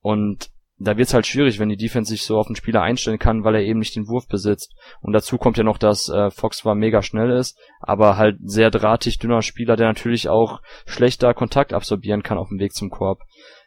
und 0.00 0.50
da 0.78 0.96
wird's 0.96 1.14
halt 1.14 1.26
schwierig, 1.26 1.58
wenn 1.58 1.70
die 1.70 1.76
Defense 1.76 2.10
sich 2.10 2.24
so 2.24 2.38
auf 2.38 2.48
den 2.48 2.56
Spieler 2.56 2.82
einstellen 2.82 3.18
kann, 3.18 3.44
weil 3.44 3.54
er 3.54 3.62
eben 3.62 3.78
nicht 3.78 3.96
den 3.96 4.08
Wurf 4.08 4.28
besitzt. 4.28 4.74
Und 5.00 5.14
dazu 5.14 5.38
kommt 5.38 5.56
ja 5.56 5.64
noch, 5.64 5.78
dass 5.78 6.08
äh, 6.08 6.30
Fox 6.30 6.58
zwar 6.58 6.74
mega 6.74 7.02
schnell 7.02 7.30
ist, 7.30 7.58
aber 7.80 8.16
halt 8.18 8.36
sehr 8.42 8.70
drahtig, 8.70 9.18
dünner 9.18 9.40
Spieler, 9.40 9.76
der 9.76 9.86
natürlich 9.86 10.28
auch 10.28 10.60
schlechter 10.84 11.32
Kontakt 11.32 11.72
absorbieren 11.72 12.22
kann 12.22 12.36
auf 12.36 12.48
dem 12.48 12.58
Weg 12.58 12.74
zum 12.74 12.90
Korb. 12.90 13.22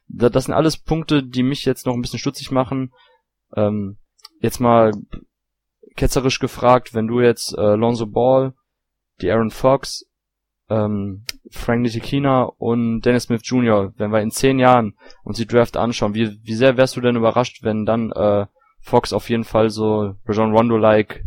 Das, 0.08 0.32
das 0.32 0.46
sind 0.46 0.54
alles 0.54 0.78
Punkte, 0.78 1.24
die 1.24 1.44
mich 1.44 1.66
jetzt 1.66 1.88
noch 1.88 1.96
ein 1.96 2.02
bisschen 2.02 2.20
stutzig 2.20 2.52
machen. 2.52 2.94
Ähm, 3.56 3.98
jetzt 4.40 4.60
mal 4.60 4.92
ketzerisch 5.96 6.40
gefragt, 6.40 6.94
wenn 6.94 7.08
du 7.08 7.22
jetzt 7.22 7.58
äh, 7.58 7.76
Lonzo 7.76 8.06
Ball, 8.06 8.54
die 9.22 9.32
Aaron 9.32 9.50
Fox 9.50 10.06
ähm, 10.70 11.26
Frank 11.52 11.82
Nitikina 11.82 12.44
und 12.44 13.02
Dennis 13.02 13.24
Smith 13.24 13.42
Jr., 13.44 13.94
wenn 13.98 14.12
wir 14.12 14.22
in 14.22 14.32
zehn 14.32 14.60
Jahren 14.60 14.96
uns 15.24 15.38
die 15.38 15.48
Draft 15.48 15.78
anschauen, 15.78 16.14
wie, 16.14 16.40
wie 16.44 16.54
sehr 16.54 16.78
wärst 16.78 16.96
du 16.96 17.02
denn 17.02 17.16
überrascht, 17.16 17.64
wenn 17.64 17.86
dann 17.86 18.12
äh, 18.12 18.46
Fox 18.82 19.14
auf 19.14 19.30
jeden 19.30 19.44
Fall 19.44 19.70
so 19.70 20.16
Rajon 20.26 20.56
Rondo-like 20.56 21.24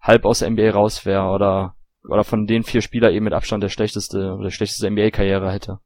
halb 0.00 0.24
aus 0.24 0.40
der 0.40 0.50
NBA 0.50 0.70
raus 0.70 1.06
wäre 1.06 1.28
oder 1.28 1.74
oder 2.08 2.24
von 2.24 2.46
den 2.46 2.64
vier 2.64 2.82
Spieler 2.82 3.10
eben 3.10 3.24
mit 3.24 3.32
Abstand 3.32 3.62
der 3.62 3.70
schlechteste 3.70 4.34
oder 4.34 4.50
schlechteste 4.50 4.90
NBA-Karriere 4.90 5.50
hätte? 5.50 5.78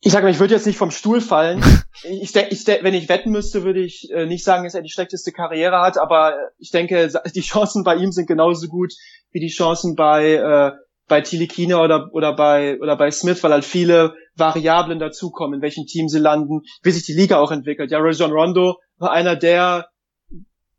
Ich 0.00 0.12
sage 0.12 0.24
mal, 0.24 0.30
ich 0.30 0.38
würde 0.38 0.54
jetzt 0.54 0.66
nicht 0.66 0.78
vom 0.78 0.90
Stuhl 0.90 1.20
fallen. 1.20 1.62
ich, 2.04 2.34
ich 2.34 2.66
wenn 2.66 2.94
ich 2.94 3.08
wetten 3.08 3.30
müsste, 3.30 3.64
würde 3.64 3.80
ich 3.80 4.08
äh, 4.12 4.26
nicht 4.26 4.44
sagen, 4.44 4.64
dass 4.64 4.74
er 4.74 4.82
die 4.82 4.90
schlechteste 4.90 5.32
Karriere 5.32 5.80
hat, 5.80 5.98
aber 5.98 6.36
ich 6.58 6.70
denke, 6.70 7.10
die 7.34 7.40
Chancen 7.40 7.82
bei 7.82 7.96
ihm 7.96 8.12
sind 8.12 8.26
genauso 8.26 8.68
gut 8.68 8.92
wie 9.30 9.40
die 9.40 9.52
Chancen 9.52 9.94
bei 9.96 10.34
äh, 10.34 10.72
bei 11.08 11.20
Tilikine 11.20 11.78
oder 11.78 12.10
oder 12.12 12.34
bei 12.34 12.78
oder 12.80 12.96
bei 12.96 13.10
Smith, 13.10 13.42
weil 13.42 13.52
halt 13.52 13.64
viele 13.64 14.14
Variablen 14.34 14.98
dazukommen, 14.98 15.56
in 15.56 15.62
welchem 15.62 15.86
Team 15.86 16.08
sie 16.08 16.18
landen, 16.18 16.62
wie 16.82 16.90
sich 16.90 17.04
die 17.04 17.14
Liga 17.14 17.38
auch 17.38 17.52
entwickelt. 17.52 17.90
Ja, 17.90 17.98
Rajon 17.98 18.32
Rondo 18.32 18.76
war 18.98 19.12
einer 19.12 19.36
der 19.36 19.88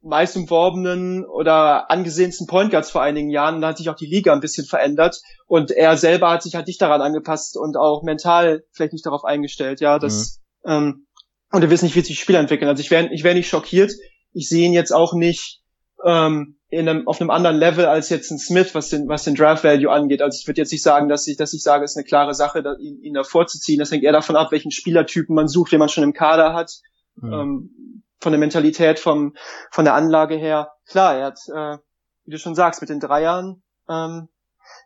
meist 0.02 0.38
umworbenen 0.38 1.26
oder 1.26 1.90
angesehensten 1.92 2.48
Point 2.48 2.72
Guards 2.72 2.92
vor 2.92 3.02
einigen 3.02 3.30
Jahren. 3.30 3.62
Da 3.62 3.70
hat 3.70 3.78
sich 3.78 3.90
auch 3.90 3.96
die 3.96 4.06
Liga 4.06 4.34
ein 4.34 4.40
bisschen 4.40 4.66
verändert 4.66 5.22
und 5.48 5.72
er 5.72 5.98
selber 5.98 6.30
hat 6.30 6.44
sich 6.44 6.56
halt 6.56 6.68
nicht 6.68 6.82
daran 6.82 7.02
angepasst 7.02 7.58
und 7.58 7.78
auch 7.78 8.04
mental 8.04 8.64
vielleicht 8.72 8.94
nicht 8.94 9.06
darauf 9.06 9.26
eingestellt. 9.26 9.82
Ja, 9.82 10.00
das 10.00 10.40
mhm. 10.64 10.72
ähm, 10.72 11.08
und 11.52 11.62
er 11.64 11.70
wissen 11.70 11.86
nicht, 11.86 11.96
wie 11.96 12.02
sich 12.02 12.20
Spieler 12.20 12.40
entwickeln. 12.40 12.70
Also 12.70 12.82
ich 12.82 12.92
wäre 12.92 13.10
ich 13.14 13.24
wäre 13.24 13.36
nicht 13.36 13.50
schockiert. 13.50 13.92
Ich 14.34 14.50
sehe 14.50 14.66
ihn 14.66 14.74
jetzt 14.74 14.92
auch 14.92 15.14
nicht 15.14 15.62
ähm, 16.06 16.58
in 16.70 16.88
einem, 16.88 17.08
auf 17.08 17.22
einem 17.22 17.30
anderen 17.30 17.56
Level 17.56 17.86
als 17.86 18.10
jetzt 18.10 18.30
ein 18.30 18.40
Smith, 18.40 18.76
was 18.76 18.90
den, 18.90 19.08
was 19.08 19.24
den 19.24 19.36
Draft 19.36 19.64
Value 19.64 19.92
angeht. 19.92 20.22
Also 20.22 20.38
ich 20.40 20.48
würde 20.48 20.62
jetzt 20.62 20.72
nicht 20.72 20.84
sagen, 20.84 21.08
dass 21.08 21.26
ich, 21.28 21.38
dass 21.38 21.54
ich 21.54 21.64
sage, 21.64 21.86
es 21.86 21.92
ist 21.92 21.98
eine 21.98 22.06
klare 22.06 22.34
Sache, 22.34 22.62
da, 22.62 22.76
ihn, 22.78 23.02
ihn 23.02 23.14
da 23.14 23.24
vorzuziehen. 23.24 23.80
Das 23.80 23.92
hängt 23.92 24.04
eher 24.04 24.12
davon 24.12 24.36
ab, 24.36 24.52
welchen 24.52 24.72
Spielertypen 24.72 25.34
man 25.34 25.48
sucht, 25.48 25.72
den 25.72 25.80
man 25.80 25.90
schon 25.90 26.04
im 26.04 26.14
Kader 26.14 26.54
hat. 26.54 26.74
Mhm. 27.16 27.34
Ähm, 27.34 28.04
von 28.20 28.32
der 28.32 28.40
Mentalität, 28.40 29.00
vom, 29.00 29.36
von 29.72 29.86
der 29.86 29.94
Anlage 29.94 30.36
her. 30.36 30.72
Klar, 30.88 31.16
er 31.16 31.26
hat, 31.28 31.40
äh, 31.54 31.78
wie 32.26 32.32
du 32.32 32.38
schon 32.38 32.56
sagst, 32.56 32.82
mit 32.82 32.90
den 32.90 33.00
Dreiern 33.00 33.62
ähm, 33.90 34.30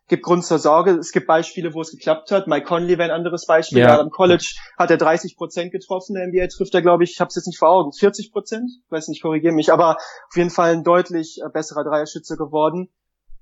gibt 0.08 0.24
Grund 0.24 0.46
zur 0.46 0.60
Sorge. 0.60 0.92
Es 0.92 1.12
gibt 1.12 1.28
Beispiele, 1.28 1.74
wo 1.74 1.82
es 1.82 1.92
geklappt 1.92 2.32
hat. 2.32 2.48
Mike 2.48 2.66
Conley 2.66 2.98
wäre 2.98 3.12
ein 3.12 3.18
anderes 3.18 3.46
Beispiel. 3.46 3.80
Ja. 3.80 4.00
Am 4.00 4.10
College 4.10 4.56
hat 4.78 4.92
er 4.92 4.98
30 4.98 5.38
Prozent 5.38 5.72
getroffen. 5.72 6.16
Der 6.16 6.28
NBA 6.28 6.48
trifft 6.48 6.74
er, 6.76 6.82
glaube 6.82 7.04
ich, 7.04 7.12
ich 7.12 7.20
habe 7.20 7.30
es 7.30 7.36
jetzt 7.36 7.48
nicht 7.48 7.60
vor 7.60 7.70
Augen, 7.70 7.94
40 7.94 8.32
Prozent. 8.32 8.70
Ich 8.86 8.92
weiß 8.92 9.08
nicht, 9.08 9.22
korrigiere 9.22 9.54
mich. 9.54 9.72
Aber 9.72 9.96
auf 9.98 10.36
jeden 10.36 10.50
Fall 10.50 10.74
ein 10.74 10.84
deutlich 10.84 11.40
äh, 11.44 11.50
besserer 11.50 11.84
Dreierschütze 11.84 12.38
geworden. 12.38 12.90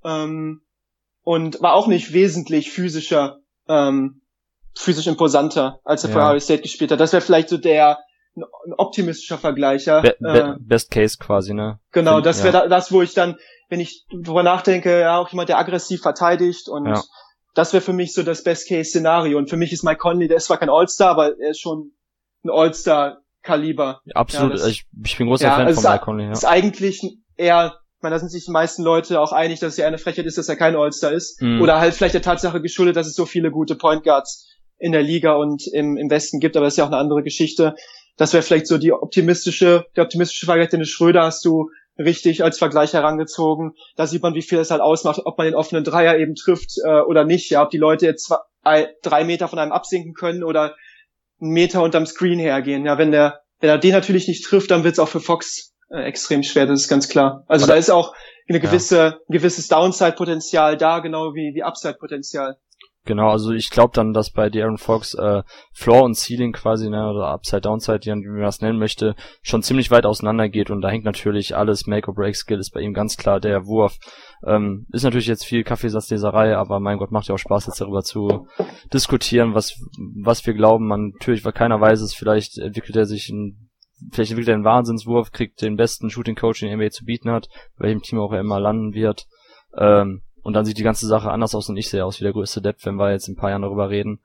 Ähm, 0.03 0.61
und 1.23 1.61
war 1.61 1.73
auch 1.73 1.87
nicht 1.87 2.13
wesentlich 2.13 2.71
physischer, 2.71 3.39
ähm, 3.67 4.21
physisch 4.75 5.07
imposanter, 5.07 5.79
als 5.83 6.03
er 6.03 6.11
ja. 6.11 6.15
für 6.15 6.21
Ohio 6.21 6.39
State 6.39 6.61
gespielt 6.61 6.91
hat. 6.91 6.99
Das 6.99 7.13
wäre 7.13 7.21
vielleicht 7.21 7.49
so 7.49 7.57
der 7.57 7.99
ein 8.43 8.73
optimistischer 8.77 9.37
Vergleich, 9.37 9.85
ja. 9.85 10.01
Be 10.01 10.15
be 10.19 10.39
äh, 10.39 10.55
Best 10.59 10.91
Case 10.91 11.17
quasi, 11.19 11.53
ne? 11.53 11.79
Genau, 11.91 12.15
Find, 12.15 12.25
das 12.25 12.43
wäre 12.43 12.57
ja. 12.57 12.67
das, 12.67 12.91
wo 12.91 13.01
ich 13.01 13.13
dann, 13.13 13.37
wenn 13.69 13.79
ich 13.79 14.05
drüber 14.11 14.43
nachdenke, 14.43 14.99
ja, 14.99 15.17
auch 15.17 15.29
jemand, 15.29 15.49
der 15.49 15.57
aggressiv 15.57 16.01
verteidigt 16.01 16.67
und 16.67 16.87
ja. 16.87 17.01
das 17.55 17.73
wäre 17.73 17.81
für 17.81 17.93
mich 17.93 18.13
so 18.13 18.23
das 18.23 18.43
Best 18.43 18.67
Case 18.67 18.89
Szenario. 18.89 19.37
Und 19.37 19.49
für 19.49 19.57
mich 19.57 19.71
ist 19.71 19.83
Mike 19.83 19.99
Conley, 19.99 20.27
der 20.27 20.37
ist 20.37 20.45
zwar 20.45 20.57
kein 20.57 20.69
All-Star, 20.69 21.09
aber 21.09 21.39
er 21.39 21.51
ist 21.51 21.59
schon 21.59 21.91
ein 22.43 22.49
All-Star 22.49 23.21
Kaliber. 23.41 24.01
Absolut, 24.13 24.51
ja, 24.51 24.57
das, 24.57 24.67
ich, 24.67 24.85
ich 25.03 25.17
bin 25.17 25.27
großer 25.27 25.49
Fan 25.49 25.73
von 25.73 25.83
Mike 25.83 26.03
Conley, 26.03 26.25
ja. 26.25 26.31
Ist 26.31 26.45
eigentlich 26.45 27.01
eher 27.35 27.79
ich 27.99 28.03
meine, 28.03 28.15
da 28.15 28.19
sind 28.19 28.29
sich 28.29 28.45
die 28.45 28.51
meisten 28.51 28.81
Leute 28.81 29.19
auch 29.19 29.33
einig, 29.33 29.59
dass 29.59 29.73
es 29.73 29.77
ja 29.77 29.85
eine 29.85 29.97
Frechheit 29.97 30.25
ist, 30.25 30.37
dass 30.37 30.47
er 30.47 30.55
kein 30.55 30.77
All-Star 30.77 31.11
ist. 31.11 31.41
Mhm. 31.41 31.61
Oder 31.61 31.81
halt 31.81 31.93
vielleicht 31.93 32.13
der 32.13 32.21
Tatsache 32.21 32.61
geschuldet, 32.61 32.95
dass 32.95 33.07
es 33.07 33.13
so 33.13 33.25
viele 33.25 33.51
gute 33.51 33.75
Point 33.75 34.05
Guards 34.05 34.47
in 34.77 34.93
der 34.93 35.03
Liga 35.03 35.33
und 35.33 35.67
im, 35.67 35.97
im 35.97 36.09
Westen 36.09 36.39
gibt, 36.39 36.55
aber 36.55 36.65
das 36.65 36.75
ist 36.75 36.77
ja 36.77 36.85
auch 36.85 36.91
eine 36.91 36.97
andere 36.97 37.21
Geschichte. 37.23 37.75
Das 38.19 38.33
wäre 38.33 38.43
vielleicht 38.43 38.67
so 38.67 38.77
die 38.77 38.91
optimistische, 38.91 39.85
der 39.95 40.03
optimistische 40.03 40.45
Vergleich, 40.45 40.67
Dennis 40.67 40.89
Schröder 40.89 41.23
hast 41.23 41.45
du 41.45 41.69
richtig 41.97 42.43
als 42.43 42.57
Vergleich 42.57 42.91
herangezogen. 42.91 43.75
Da 43.95 44.07
sieht 44.07 44.21
man, 44.21 44.35
wie 44.35 44.41
viel 44.41 44.59
es 44.59 44.71
halt 44.71 44.81
ausmacht, 44.81 45.21
ob 45.23 45.37
man 45.37 45.47
den 45.47 45.55
offenen 45.55 45.85
Dreier 45.85 46.17
eben 46.17 46.35
trifft 46.35 46.73
äh, 46.83 46.99
oder 46.99 47.23
nicht. 47.23 47.49
Ja, 47.49 47.63
ob 47.63 47.69
die 47.69 47.77
Leute 47.77 48.05
jetzt 48.05 48.25
zwei, 48.25 48.89
drei 49.03 49.23
Meter 49.23 49.47
von 49.47 49.57
einem 49.57 49.71
absinken 49.71 50.13
können 50.13 50.43
oder 50.43 50.75
einen 51.39 51.51
Meter 51.51 51.81
unterm 51.81 52.05
Screen 52.05 52.39
hergehen. 52.39 52.85
Ja, 52.85 52.97
wenn 52.97 53.11
der, 53.11 53.39
wenn 53.61 53.69
er 53.69 53.77
den 53.77 53.93
natürlich 53.93 54.27
nicht 54.27 54.43
trifft, 54.43 54.69
dann 54.69 54.83
wird 54.83 54.93
es 54.93 54.99
auch 54.99 55.07
für 55.07 55.21
Fox 55.21 55.73
äh, 55.89 56.03
extrem 56.03 56.43
schwer. 56.43 56.65
Das 56.65 56.81
ist 56.81 56.89
ganz 56.89 57.07
klar. 57.07 57.45
Also 57.47 57.63
oder, 57.63 57.75
da 57.75 57.79
ist 57.79 57.89
auch 57.89 58.13
eine 58.49 58.59
gewisse, 58.59 58.97
ja. 58.97 59.07
ein 59.11 59.33
gewisses 59.33 59.69
Downside-Potenzial 59.69 60.75
da, 60.75 60.99
genau 60.99 61.35
wie, 61.35 61.53
wie 61.55 61.63
Upside-Potenzial. 61.63 62.57
Genau, 63.05 63.29
also 63.29 63.53
ich 63.53 63.69
glaube 63.69 63.91
dann, 63.93 64.13
dass 64.13 64.31
bei 64.31 64.49
Darren 64.49 64.77
Fox 64.77 65.13
äh, 65.13 65.41
Floor 65.73 66.03
und 66.03 66.15
Ceiling 66.15 66.51
quasi, 66.51 66.89
ne, 66.89 67.09
oder 67.09 67.27
Upside 67.29 67.61
Downside, 67.61 68.01
wie 68.05 68.27
man 68.27 68.41
das 68.41 68.61
nennen 68.61 68.77
möchte, 68.77 69.15
schon 69.41 69.63
ziemlich 69.63 69.89
weit 69.89 70.05
auseinander 70.05 70.49
geht 70.49 70.69
und 70.69 70.81
da 70.81 70.89
hängt 70.89 71.05
natürlich 71.05 71.55
alles 71.55 71.87
Make 71.87 72.09
or 72.09 72.13
Break 72.13 72.35
Skill 72.35 72.59
ist 72.59 72.71
bei 72.71 72.81
ihm 72.81 72.93
ganz 72.93 73.17
klar 73.17 73.39
der 73.39 73.65
Wurf. 73.65 73.97
Ähm, 74.45 74.85
ist 74.91 75.03
natürlich 75.03 75.27
jetzt 75.27 75.45
viel 75.45 75.63
Kaffeesatzleserei, 75.63 76.55
aber 76.55 76.79
mein 76.79 76.97
Gott, 76.97 77.11
macht 77.11 77.27
ja 77.29 77.35
auch 77.35 77.39
Spaß 77.39 77.67
jetzt 77.67 77.81
darüber 77.81 78.03
zu 78.03 78.47
diskutieren, 78.93 79.55
was 79.55 79.79
was 80.21 80.45
wir 80.45 80.53
glauben. 80.53 80.87
Man 80.87 81.11
natürlich, 81.19 81.45
weil 81.45 81.53
keiner 81.53 81.79
weiß 81.79 82.01
es, 82.01 82.13
vielleicht 82.13 82.57
entwickelt 82.57 82.97
er 82.97 83.05
sich 83.05 83.29
ein 83.29 83.69
vielleicht 84.11 84.31
entwickelt 84.31 84.49
er 84.49 84.55
einen 84.55 84.65
Wahnsinnswurf, 84.65 85.31
kriegt 85.31 85.61
den 85.61 85.77
besten 85.77 86.09
Shooting 86.09 86.35
Coach, 86.35 86.59
den 86.59 86.75
NBA 86.75 86.89
zu 86.89 87.05
bieten 87.05 87.31
hat, 87.31 87.47
welchem 87.77 88.01
Team 88.01 88.19
auch 88.19 88.33
er 88.33 88.41
immer 88.41 88.59
landen 88.59 88.93
wird. 88.93 89.25
Ähm, 89.77 90.21
und 90.43 90.53
dann 90.53 90.65
sieht 90.65 90.77
die 90.77 90.83
ganze 90.83 91.07
Sache 91.07 91.31
anders 91.31 91.55
aus 91.55 91.69
und 91.69 91.77
ich 91.77 91.89
sehe 91.89 92.05
aus 92.05 92.19
wie 92.19 92.23
der 92.23 92.33
größte 92.33 92.61
Depp, 92.61 92.77
wenn 92.85 92.95
wir 92.95 93.11
jetzt 93.11 93.27
in 93.27 93.33
ein 93.33 93.37
paar 93.37 93.49
Jahren 93.49 93.61
darüber 93.61 93.89
reden. 93.89 94.19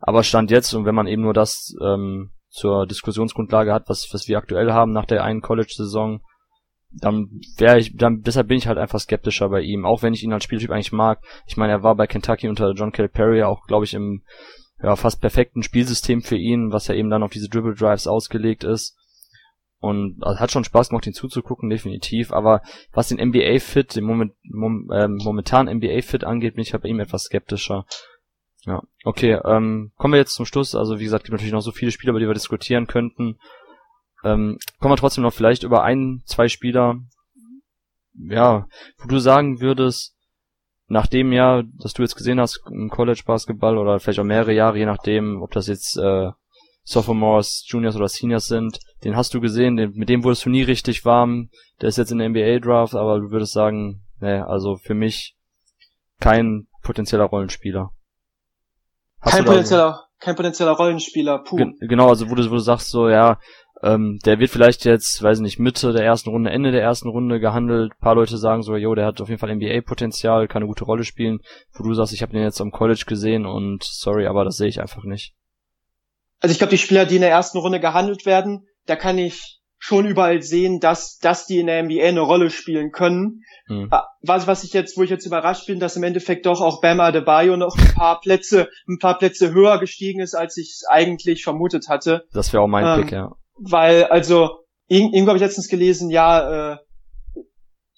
Aber 0.00 0.22
Stand 0.22 0.50
jetzt, 0.50 0.72
und 0.74 0.84
wenn 0.84 0.94
man 0.94 1.06
eben 1.06 1.22
nur 1.22 1.34
das 1.34 1.74
ähm, 1.82 2.30
zur 2.50 2.86
Diskussionsgrundlage 2.86 3.72
hat, 3.72 3.88
was, 3.88 4.08
was 4.12 4.28
wir 4.28 4.38
aktuell 4.38 4.72
haben 4.72 4.92
nach 4.92 5.06
der 5.06 5.24
einen 5.24 5.40
College-Saison, 5.40 6.20
dann 6.92 7.40
wäre 7.56 7.78
ich, 7.78 7.96
dann 7.96 8.22
deshalb 8.22 8.48
bin 8.48 8.58
ich 8.58 8.68
halt 8.68 8.78
einfach 8.78 9.00
skeptischer 9.00 9.48
bei 9.48 9.60
ihm, 9.60 9.84
auch 9.84 10.02
wenn 10.02 10.14
ich 10.14 10.22
ihn 10.22 10.32
als 10.32 10.44
Spieltyp 10.44 10.70
eigentlich 10.70 10.92
mag. 10.92 11.20
Ich 11.46 11.56
meine, 11.56 11.72
er 11.72 11.82
war 11.82 11.96
bei 11.96 12.06
Kentucky 12.06 12.48
unter 12.48 12.72
John 12.72 12.92
Calipari 12.92 13.42
auch, 13.42 13.66
glaube 13.66 13.84
ich, 13.84 13.94
im 13.94 14.22
ja, 14.82 14.94
fast 14.96 15.20
perfekten 15.20 15.62
Spielsystem 15.62 16.22
für 16.22 16.36
ihn, 16.36 16.70
was 16.70 16.86
ja 16.86 16.94
eben 16.94 17.10
dann 17.10 17.22
auf 17.22 17.32
diese 17.32 17.48
Dribble 17.48 17.74
Drives 17.74 18.06
ausgelegt 18.06 18.64
ist. 18.64 18.96
Und 19.84 20.16
also 20.22 20.40
hat 20.40 20.50
schon 20.50 20.64
Spaß 20.64 20.88
gemacht, 20.88 21.06
ihn 21.06 21.12
zuzugucken, 21.12 21.68
definitiv. 21.68 22.32
Aber 22.32 22.62
was 22.94 23.08
den 23.08 23.20
NBA-Fit, 23.20 23.96
den 23.96 24.04
Moment, 24.04 24.32
mom, 24.42 24.90
ähm, 24.90 25.18
momentanen 25.22 25.76
NBA-Fit 25.76 26.24
angeht, 26.24 26.54
bin 26.54 26.62
ich 26.62 26.72
bei 26.72 26.88
ihm 26.88 27.00
etwas 27.00 27.24
skeptischer. 27.24 27.84
Ja, 28.64 28.82
okay, 29.04 29.38
ähm, 29.44 29.92
kommen 29.98 30.14
wir 30.14 30.18
jetzt 30.18 30.36
zum 30.36 30.46
Schluss. 30.46 30.74
Also 30.74 31.00
wie 31.00 31.04
gesagt, 31.04 31.24
gibt 31.24 31.32
natürlich 31.32 31.52
noch 31.52 31.60
so 31.60 31.70
viele 31.70 31.90
Spieler, 31.90 32.12
über 32.12 32.20
die 32.20 32.26
wir 32.26 32.32
diskutieren 32.32 32.86
könnten. 32.86 33.38
Ähm, 34.24 34.58
kommen 34.80 34.92
wir 34.92 34.96
trotzdem 34.96 35.22
noch 35.22 35.34
vielleicht 35.34 35.64
über 35.64 35.82
ein, 35.82 36.22
zwei 36.24 36.48
Spieler, 36.48 36.98
ja, 38.14 38.66
wo 38.96 39.06
du 39.06 39.18
sagen 39.18 39.60
würdest, 39.60 40.16
nach 40.86 41.08
dem 41.08 41.30
Jahr, 41.30 41.62
das 41.78 41.92
du 41.92 42.00
jetzt 42.00 42.16
gesehen 42.16 42.40
hast 42.40 42.62
im 42.70 42.88
College 42.88 43.22
Basketball 43.26 43.76
oder 43.76 44.00
vielleicht 44.00 44.18
auch 44.18 44.24
mehrere 44.24 44.54
Jahre, 44.54 44.78
je 44.78 44.86
nachdem, 44.86 45.42
ob 45.42 45.50
das 45.50 45.66
jetzt 45.66 45.98
äh, 45.98 46.30
Sophomores, 46.84 47.64
Juniors 47.66 47.96
oder 47.96 48.08
Seniors 48.08 48.46
sind, 48.46 48.78
den 49.04 49.16
hast 49.16 49.34
du 49.34 49.40
gesehen, 49.40 49.76
den, 49.76 49.92
mit 49.94 50.08
dem 50.08 50.24
wurdest 50.24 50.44
du 50.44 50.50
nie 50.50 50.62
richtig 50.62 51.04
warm, 51.04 51.50
der 51.80 51.88
ist 51.88 51.98
jetzt 51.98 52.10
in 52.10 52.18
der 52.18 52.28
NBA 52.28 52.58
Draft, 52.60 52.94
aber 52.94 53.20
du 53.20 53.30
würdest 53.30 53.52
sagen, 53.52 54.02
nee, 54.20 54.38
also 54.38 54.76
für 54.76 54.94
mich 54.94 55.36
kein 56.20 56.66
potenzieller 56.82 57.24
Rollenspieler. 57.24 57.90
Hast 59.20 59.34
kein 59.34 59.44
potenzieller, 59.44 59.92
so? 59.92 60.24
kein 60.24 60.36
potenzieller 60.36 60.72
Rollenspieler, 60.72 61.38
puh. 61.38 61.56
Gen 61.56 61.76
genau, 61.80 62.08
also 62.08 62.30
wo 62.30 62.34
du, 62.34 62.44
wo 62.50 62.54
du 62.54 62.60
sagst 62.60 62.90
so, 62.90 63.08
ja, 63.08 63.38
ähm, 63.82 64.18
der 64.24 64.38
wird 64.38 64.50
vielleicht 64.50 64.84
jetzt, 64.84 65.22
weiß 65.22 65.40
nicht, 65.40 65.58
Mitte 65.58 65.92
der 65.92 66.04
ersten 66.04 66.30
Runde, 66.30 66.50
Ende 66.50 66.72
der 66.72 66.82
ersten 66.82 67.08
Runde 67.08 67.40
gehandelt. 67.40 67.92
Ein 67.92 68.00
paar 68.00 68.14
Leute 68.14 68.38
sagen 68.38 68.62
so, 68.62 68.76
jo, 68.76 68.94
der 68.94 69.04
hat 69.04 69.20
auf 69.20 69.28
jeden 69.28 69.38
Fall 69.38 69.54
NBA-Potenzial, 69.54 70.48
kann 70.48 70.62
eine 70.62 70.68
gute 70.68 70.84
Rolle 70.84 71.04
spielen. 71.04 71.40
Wo 71.72 71.84
du 71.84 71.92
sagst, 71.92 72.14
ich 72.14 72.22
habe 72.22 72.32
den 72.32 72.42
jetzt 72.42 72.60
am 72.60 72.70
College 72.70 73.04
gesehen 73.06 73.44
und 73.44 73.82
sorry, 73.84 74.26
aber 74.26 74.44
das 74.44 74.56
sehe 74.56 74.68
ich 74.68 74.80
einfach 74.80 75.04
nicht 75.04 75.34
also 76.44 76.52
ich 76.52 76.58
glaube, 76.58 76.72
die 76.72 76.78
Spieler, 76.78 77.06
die 77.06 77.16
in 77.16 77.22
der 77.22 77.30
ersten 77.30 77.56
Runde 77.56 77.80
gehandelt 77.80 78.26
werden, 78.26 78.66
da 78.86 78.96
kann 78.96 79.18
ich 79.18 79.60
schon 79.78 80.06
überall 80.06 80.40
sehen, 80.40 80.80
dass, 80.80 81.18
dass 81.18 81.46
die 81.46 81.58
in 81.58 81.66
der 81.66 81.82
NBA 81.82 82.04
eine 82.04 82.20
Rolle 82.20 82.48
spielen 82.48 82.90
können. 82.90 83.42
Mhm. 83.68 83.90
Was, 84.22 84.46
was 84.46 84.64
ich 84.64 84.72
jetzt, 84.72 84.96
wo 84.96 85.02
ich 85.02 85.10
jetzt 85.10 85.26
überrascht 85.26 85.66
bin, 85.66 85.78
dass 85.78 85.96
im 85.96 86.02
Endeffekt 86.04 86.46
doch 86.46 86.62
auch 86.62 86.80
Bama 86.80 87.04
Adebayo 87.04 87.58
noch 87.58 87.76
ein 87.76 87.94
paar 87.94 88.20
Plätze, 88.20 88.68
ein 88.88 88.98
paar 88.98 89.18
Plätze 89.18 89.52
höher 89.52 89.78
gestiegen 89.78 90.20
ist, 90.20 90.34
als 90.34 90.56
ich 90.56 90.70
es 90.70 90.84
eigentlich 90.88 91.44
vermutet 91.44 91.88
hatte. 91.88 92.24
Das 92.32 92.52
wäre 92.54 92.62
auch 92.62 92.68
mein 92.68 92.86
ähm, 92.86 93.04
Pick, 93.04 93.12
ja. 93.12 93.32
Weil, 93.58 94.04
also, 94.04 94.64
irgendwo 94.88 95.28
habe 95.28 95.36
ich 95.36 95.44
letztens 95.44 95.68
gelesen, 95.68 96.08
ja, 96.08 96.72
äh, 96.72 96.76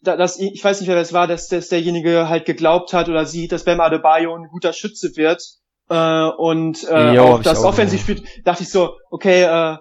dass, 0.03 0.39
ich 0.39 0.63
weiß 0.63 0.81
nicht, 0.81 0.89
wer 0.89 0.97
das 0.97 1.13
war, 1.13 1.29
dass, 1.29 1.47
dass 1.47 1.69
derjenige 1.69 2.29
halt 2.29 2.47
geglaubt 2.47 2.93
hat 2.93 3.09
oder 3.09 3.27
sieht, 3.27 3.53
dass 3.53 3.65
Bam 3.65 3.81
Adebayo 3.81 4.35
ein 4.35 4.49
guter 4.51 4.73
Schütze 4.73 5.13
wird 5.17 5.43
äh, 5.89 6.29
und 6.37 6.83
äh, 6.89 7.15
jo, 7.15 7.23
auch 7.23 7.43
das 7.43 7.65
Offensiv 7.65 8.01
spielt, 8.01 8.25
dachte 8.45 8.65
ich 8.65 8.71
so, 8.71 8.97
okay, 9.11 9.43
äh, 9.43 9.77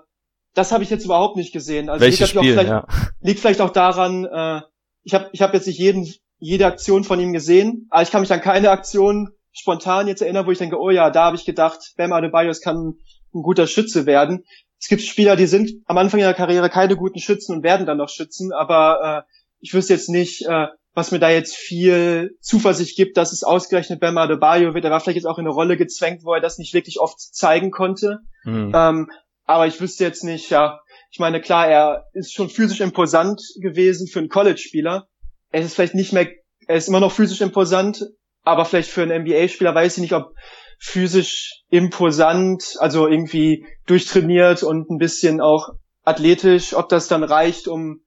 das 0.56 0.72
habe 0.72 0.84
ich 0.84 0.90
jetzt 0.90 1.06
überhaupt 1.06 1.36
nicht 1.36 1.54
gesehen. 1.54 1.90
Also 1.90 2.04
Welches 2.04 2.34
liegt, 2.34 2.44
Spiel, 2.44 2.54
vielleicht, 2.54 2.70
ja. 2.70 2.88
liegt 3.22 3.40
vielleicht 3.40 3.62
auch 3.62 3.70
daran, 3.70 4.26
äh, 4.26 4.62
ich 5.04 5.14
habe 5.14 5.30
ich 5.34 5.42
hab 5.42 5.54
jetzt 5.54 5.68
nicht 5.68 5.78
jeden, 5.78 6.12
jede 6.40 6.66
Aktion 6.66 7.04
von 7.04 7.20
ihm 7.20 7.34
gesehen, 7.34 7.88
aber 7.92 8.02
ich 8.02 8.12
kann 8.12 8.22
mich 8.22 8.34
an 8.34 8.42
keine 8.42 8.72
Aktion 8.72 9.30
spontan 9.52 10.08
jetzt 10.08 10.22
erinnern, 10.22 10.48
wo 10.48 10.52
ich 10.52 10.58
denke, 10.58 10.80
oh 10.80 10.90
ja, 10.90 11.10
da 11.10 11.26
habe 11.26 11.36
ich 11.36 11.46
gedacht, 11.46 11.94
Bam 11.98 12.14
Adebayos 12.14 12.62
kann 12.62 12.96
ein 13.34 13.44
guter 13.44 13.68
Schütze 13.68 14.06
werden. 14.06 14.44
Es 14.80 14.88
gibt 14.88 15.02
Spieler, 15.02 15.36
die 15.36 15.48
sind 15.48 15.72
am 15.86 15.98
Anfang 15.98 16.20
ihrer 16.20 16.34
Karriere 16.34 16.70
keine 16.70 16.96
guten 16.96 17.20
Schützen 17.20 17.56
und 17.56 17.64
werden 17.64 17.86
dann 17.86 17.98
noch 17.98 18.10
Schützen, 18.10 18.52
aber 18.52 19.26
äh, 19.28 19.32
ich 19.60 19.74
wüsste 19.74 19.94
jetzt 19.94 20.10
nicht, 20.10 20.46
äh, 20.46 20.68
was 20.94 21.12
mir 21.12 21.20
da 21.20 21.30
jetzt 21.30 21.56
viel 21.56 22.38
Zuversicht 22.40 22.96
gibt, 22.96 23.18
dass 23.18 23.34
es 23.34 23.44
ausgerechnet 23.44 24.00
Bam 24.00 24.18
Adebayo 24.18 24.74
wird. 24.74 24.86
Er 24.86 24.92
war 24.92 25.02
vielleicht 25.02 25.18
jetzt 25.18 25.26
auch 25.26 25.38
in 25.38 25.46
eine 25.46 25.54
Rolle 25.54 25.76
gezwängt, 25.76 26.24
wo 26.24 26.34
er 26.34 26.40
das 26.40 26.58
nicht 26.58 26.74
wirklich 26.74 27.00
oft 27.00 27.20
zeigen 27.20 27.72
konnte. 27.72 28.20
Mhm. 28.46 28.72
Ähm, 28.74 29.12
aber 29.46 29.68
ich 29.68 29.80
wüsste 29.80 30.04
jetzt 30.04 30.24
nicht, 30.24 30.50
ja, 30.50 30.80
ich 31.12 31.20
meine, 31.20 31.40
klar, 31.40 31.68
er 31.68 32.06
ist 32.14 32.34
schon 32.34 32.50
physisch 32.50 32.82
imposant 32.82 33.42
gewesen 33.62 34.08
für 34.08 34.20
einen 34.20 34.30
College-Spieler. 34.30 35.08
Er 35.52 35.62
ist 35.62 35.76
vielleicht 35.76 35.96
nicht 35.96 36.12
mehr, 36.12 36.28
er 36.68 36.76
ist 36.76 36.88
immer 36.88 37.00
noch 37.00 37.12
physisch 37.12 37.42
imposant, 37.42 38.06
aber 38.44 38.66
vielleicht 38.66 38.90
für 38.90 39.04
einen 39.04 39.24
NBA-Spieler 39.24 39.74
weiß 39.74 39.98
ich 39.98 40.02
nicht, 40.02 40.14
ob 40.14 40.34
physisch 40.78 41.64
imposant, 41.70 42.76
also 42.80 43.08
irgendwie 43.08 43.66
durchtrainiert 43.86 44.64
und 44.64 44.90
ein 44.90 44.98
bisschen 44.98 45.40
auch 45.42 45.70
athletisch, 46.04 46.74
ob 46.74 46.90
das 46.90 47.08
dann 47.08 47.24
reicht, 47.24 47.68
um 47.68 48.02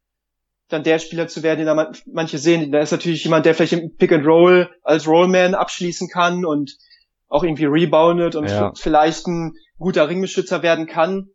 dann 0.69 0.83
der 0.83 0.99
Spieler 0.99 1.29
zu 1.29 1.43
werden, 1.43 1.65
den 1.65 1.67
da 1.67 1.93
manche 2.13 2.39
sehen. 2.39 2.71
Da 2.71 2.81
ist 2.81 2.93
natürlich 2.93 3.25
jemand, 3.25 3.47
der 3.47 3.55
vielleicht 3.55 3.73
im 3.73 3.97
Pick 3.97 4.13
and 4.13 4.27
Roll 4.27 4.71
als 4.83 5.07
Rollman 5.07 5.55
abschließen 5.55 6.09
kann 6.09 6.45
und 6.45 6.77
auch 7.29 7.45
irgendwie 7.45 7.67
reboundet 7.67 8.35
und 8.35 8.49
ja. 8.49 8.73
vielleicht 8.75 9.27
ein 9.27 9.53
guter 9.79 10.09
Ringbeschützer 10.09 10.63
werden 10.63 10.87
kann 10.87 11.29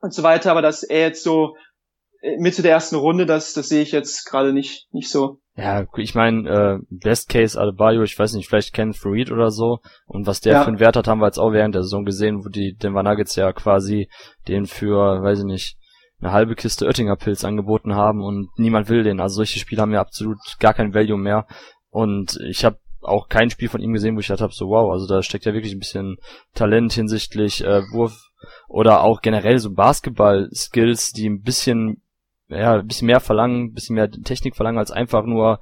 und 0.00 0.12
so 0.12 0.22
weiter. 0.22 0.50
Aber 0.50 0.62
dass 0.62 0.82
er 0.82 1.00
jetzt 1.00 1.24
so 1.24 1.56
äh, 2.20 2.36
Mitte 2.38 2.62
der 2.62 2.72
ersten 2.72 2.96
Runde, 2.96 3.26
das, 3.26 3.52
das 3.54 3.68
sehe 3.68 3.82
ich 3.82 3.92
jetzt 3.92 4.24
gerade 4.26 4.52
nicht, 4.52 4.88
nicht 4.92 5.10
so. 5.10 5.38
Ja, 5.54 5.84
ich 5.96 6.14
meine, 6.14 6.48
äh, 6.48 6.78
Best 6.88 7.28
Case 7.28 7.60
Adebayo, 7.60 8.02
ich 8.02 8.18
weiß 8.18 8.32
nicht, 8.34 8.48
vielleicht 8.48 8.72
Kenneth 8.72 9.04
Reed 9.04 9.30
oder 9.30 9.50
so. 9.50 9.80
Und 10.06 10.26
was 10.26 10.40
der 10.40 10.54
ja. 10.54 10.62
für 10.62 10.68
einen 10.68 10.80
Wert 10.80 10.96
hat, 10.96 11.08
haben 11.08 11.20
wir 11.20 11.26
jetzt 11.26 11.38
auch 11.38 11.52
während 11.52 11.74
der 11.74 11.82
Saison 11.82 12.04
gesehen, 12.04 12.44
wo 12.44 12.48
die 12.48 12.74
Denver 12.74 13.02
Nuggets 13.02 13.36
ja 13.36 13.52
quasi 13.52 14.08
den 14.48 14.66
für, 14.66 15.22
weiß 15.22 15.40
ich 15.40 15.44
nicht, 15.44 15.76
eine 16.20 16.32
halbe 16.32 16.54
Kiste 16.54 16.86
Oettinger 16.86 17.16
Pilz 17.16 17.44
angeboten 17.44 17.94
haben 17.94 18.22
und 18.22 18.48
niemand 18.56 18.88
will 18.88 19.02
den. 19.02 19.20
Also 19.20 19.36
solche 19.36 19.58
Spiele 19.58 19.82
haben 19.82 19.92
ja 19.92 20.00
absolut 20.00 20.38
gar 20.60 20.72
kein 20.72 20.94
Value 20.94 21.18
mehr. 21.18 21.46
Und 21.90 22.38
ich 22.48 22.64
habe 22.64 22.78
auch 23.02 23.28
kein 23.28 23.50
Spiel 23.50 23.68
von 23.68 23.80
ihm 23.80 23.92
gesehen, 23.92 24.16
wo 24.16 24.20
ich 24.20 24.26
gedacht 24.26 24.42
habe, 24.42 24.52
so 24.52 24.68
wow, 24.68 24.90
also 24.90 25.06
da 25.06 25.22
steckt 25.22 25.44
ja 25.44 25.54
wirklich 25.54 25.74
ein 25.74 25.78
bisschen 25.78 26.16
Talent 26.54 26.92
hinsichtlich 26.92 27.64
äh, 27.64 27.82
Wurf 27.92 28.30
oder 28.68 29.02
auch 29.02 29.20
generell 29.20 29.58
so 29.58 29.72
Basketball-Skills, 29.72 31.12
die 31.12 31.28
ein 31.28 31.42
bisschen, 31.42 32.02
ja, 32.48 32.74
ein 32.74 32.86
bisschen 32.86 33.06
mehr 33.06 33.20
verlangen, 33.20 33.66
ein 33.66 33.72
bisschen 33.72 33.94
mehr 33.94 34.10
Technik 34.10 34.56
verlangen 34.56 34.78
als 34.78 34.90
einfach 34.90 35.24
nur, 35.24 35.60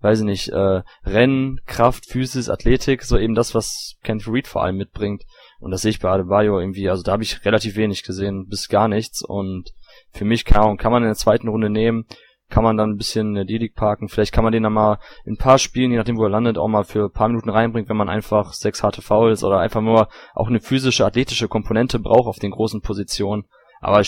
weiß 0.00 0.20
ich 0.20 0.24
nicht, 0.24 0.48
äh, 0.48 0.82
Rennen, 1.04 1.60
Kraft, 1.66 2.06
Physis, 2.06 2.48
Athletik, 2.48 3.02
so 3.02 3.18
eben 3.18 3.34
das, 3.34 3.54
was 3.54 3.96
Kent 4.02 4.26
Reed 4.28 4.46
vor 4.46 4.62
allem 4.62 4.76
mitbringt. 4.76 5.24
Und 5.60 5.72
das 5.72 5.82
sehe 5.82 5.90
ich 5.90 5.98
bei 5.98 6.08
Adebayo 6.08 6.60
irgendwie, 6.60 6.88
also 6.88 7.02
da 7.02 7.12
habe 7.12 7.24
ich 7.24 7.44
relativ 7.44 7.76
wenig 7.76 8.04
gesehen, 8.04 8.46
bis 8.46 8.68
gar 8.68 8.88
nichts 8.88 9.24
und 9.24 9.72
für 10.12 10.24
mich 10.24 10.44
kann, 10.44 10.76
kann 10.76 10.92
man 10.92 11.02
in 11.02 11.08
der 11.08 11.16
zweiten 11.16 11.48
Runde 11.48 11.68
nehmen, 11.68 12.06
kann 12.50 12.64
man 12.64 12.76
dann 12.76 12.90
ein 12.90 12.96
bisschen 12.96 13.34
der 13.34 13.44
D-League 13.44 13.74
parken. 13.74 14.08
Vielleicht 14.08 14.32
kann 14.32 14.44
man 14.44 14.52
den 14.52 14.62
dann 14.62 14.72
mal 14.72 14.98
in 15.24 15.34
ein 15.34 15.38
paar 15.38 15.58
Spielen, 15.58 15.90
je 15.90 15.98
nachdem 15.98 16.16
wo 16.16 16.24
er 16.24 16.30
landet, 16.30 16.58
auch 16.58 16.68
mal 16.68 16.84
für 16.84 17.04
ein 17.04 17.12
paar 17.12 17.28
Minuten 17.28 17.50
reinbringt, 17.50 17.88
wenn 17.88 17.96
man 17.96 18.08
einfach 18.08 18.52
sechs 18.52 18.82
harte 18.82 19.02
Fouls 19.02 19.44
oder 19.44 19.58
einfach 19.58 19.82
nur 19.82 20.08
auch 20.34 20.48
eine 20.48 20.60
physische, 20.60 21.04
athletische 21.04 21.48
Komponente 21.48 21.98
braucht 21.98 22.26
auf 22.26 22.38
den 22.38 22.50
großen 22.50 22.80
Positionen. 22.80 23.44
Aber 23.80 24.02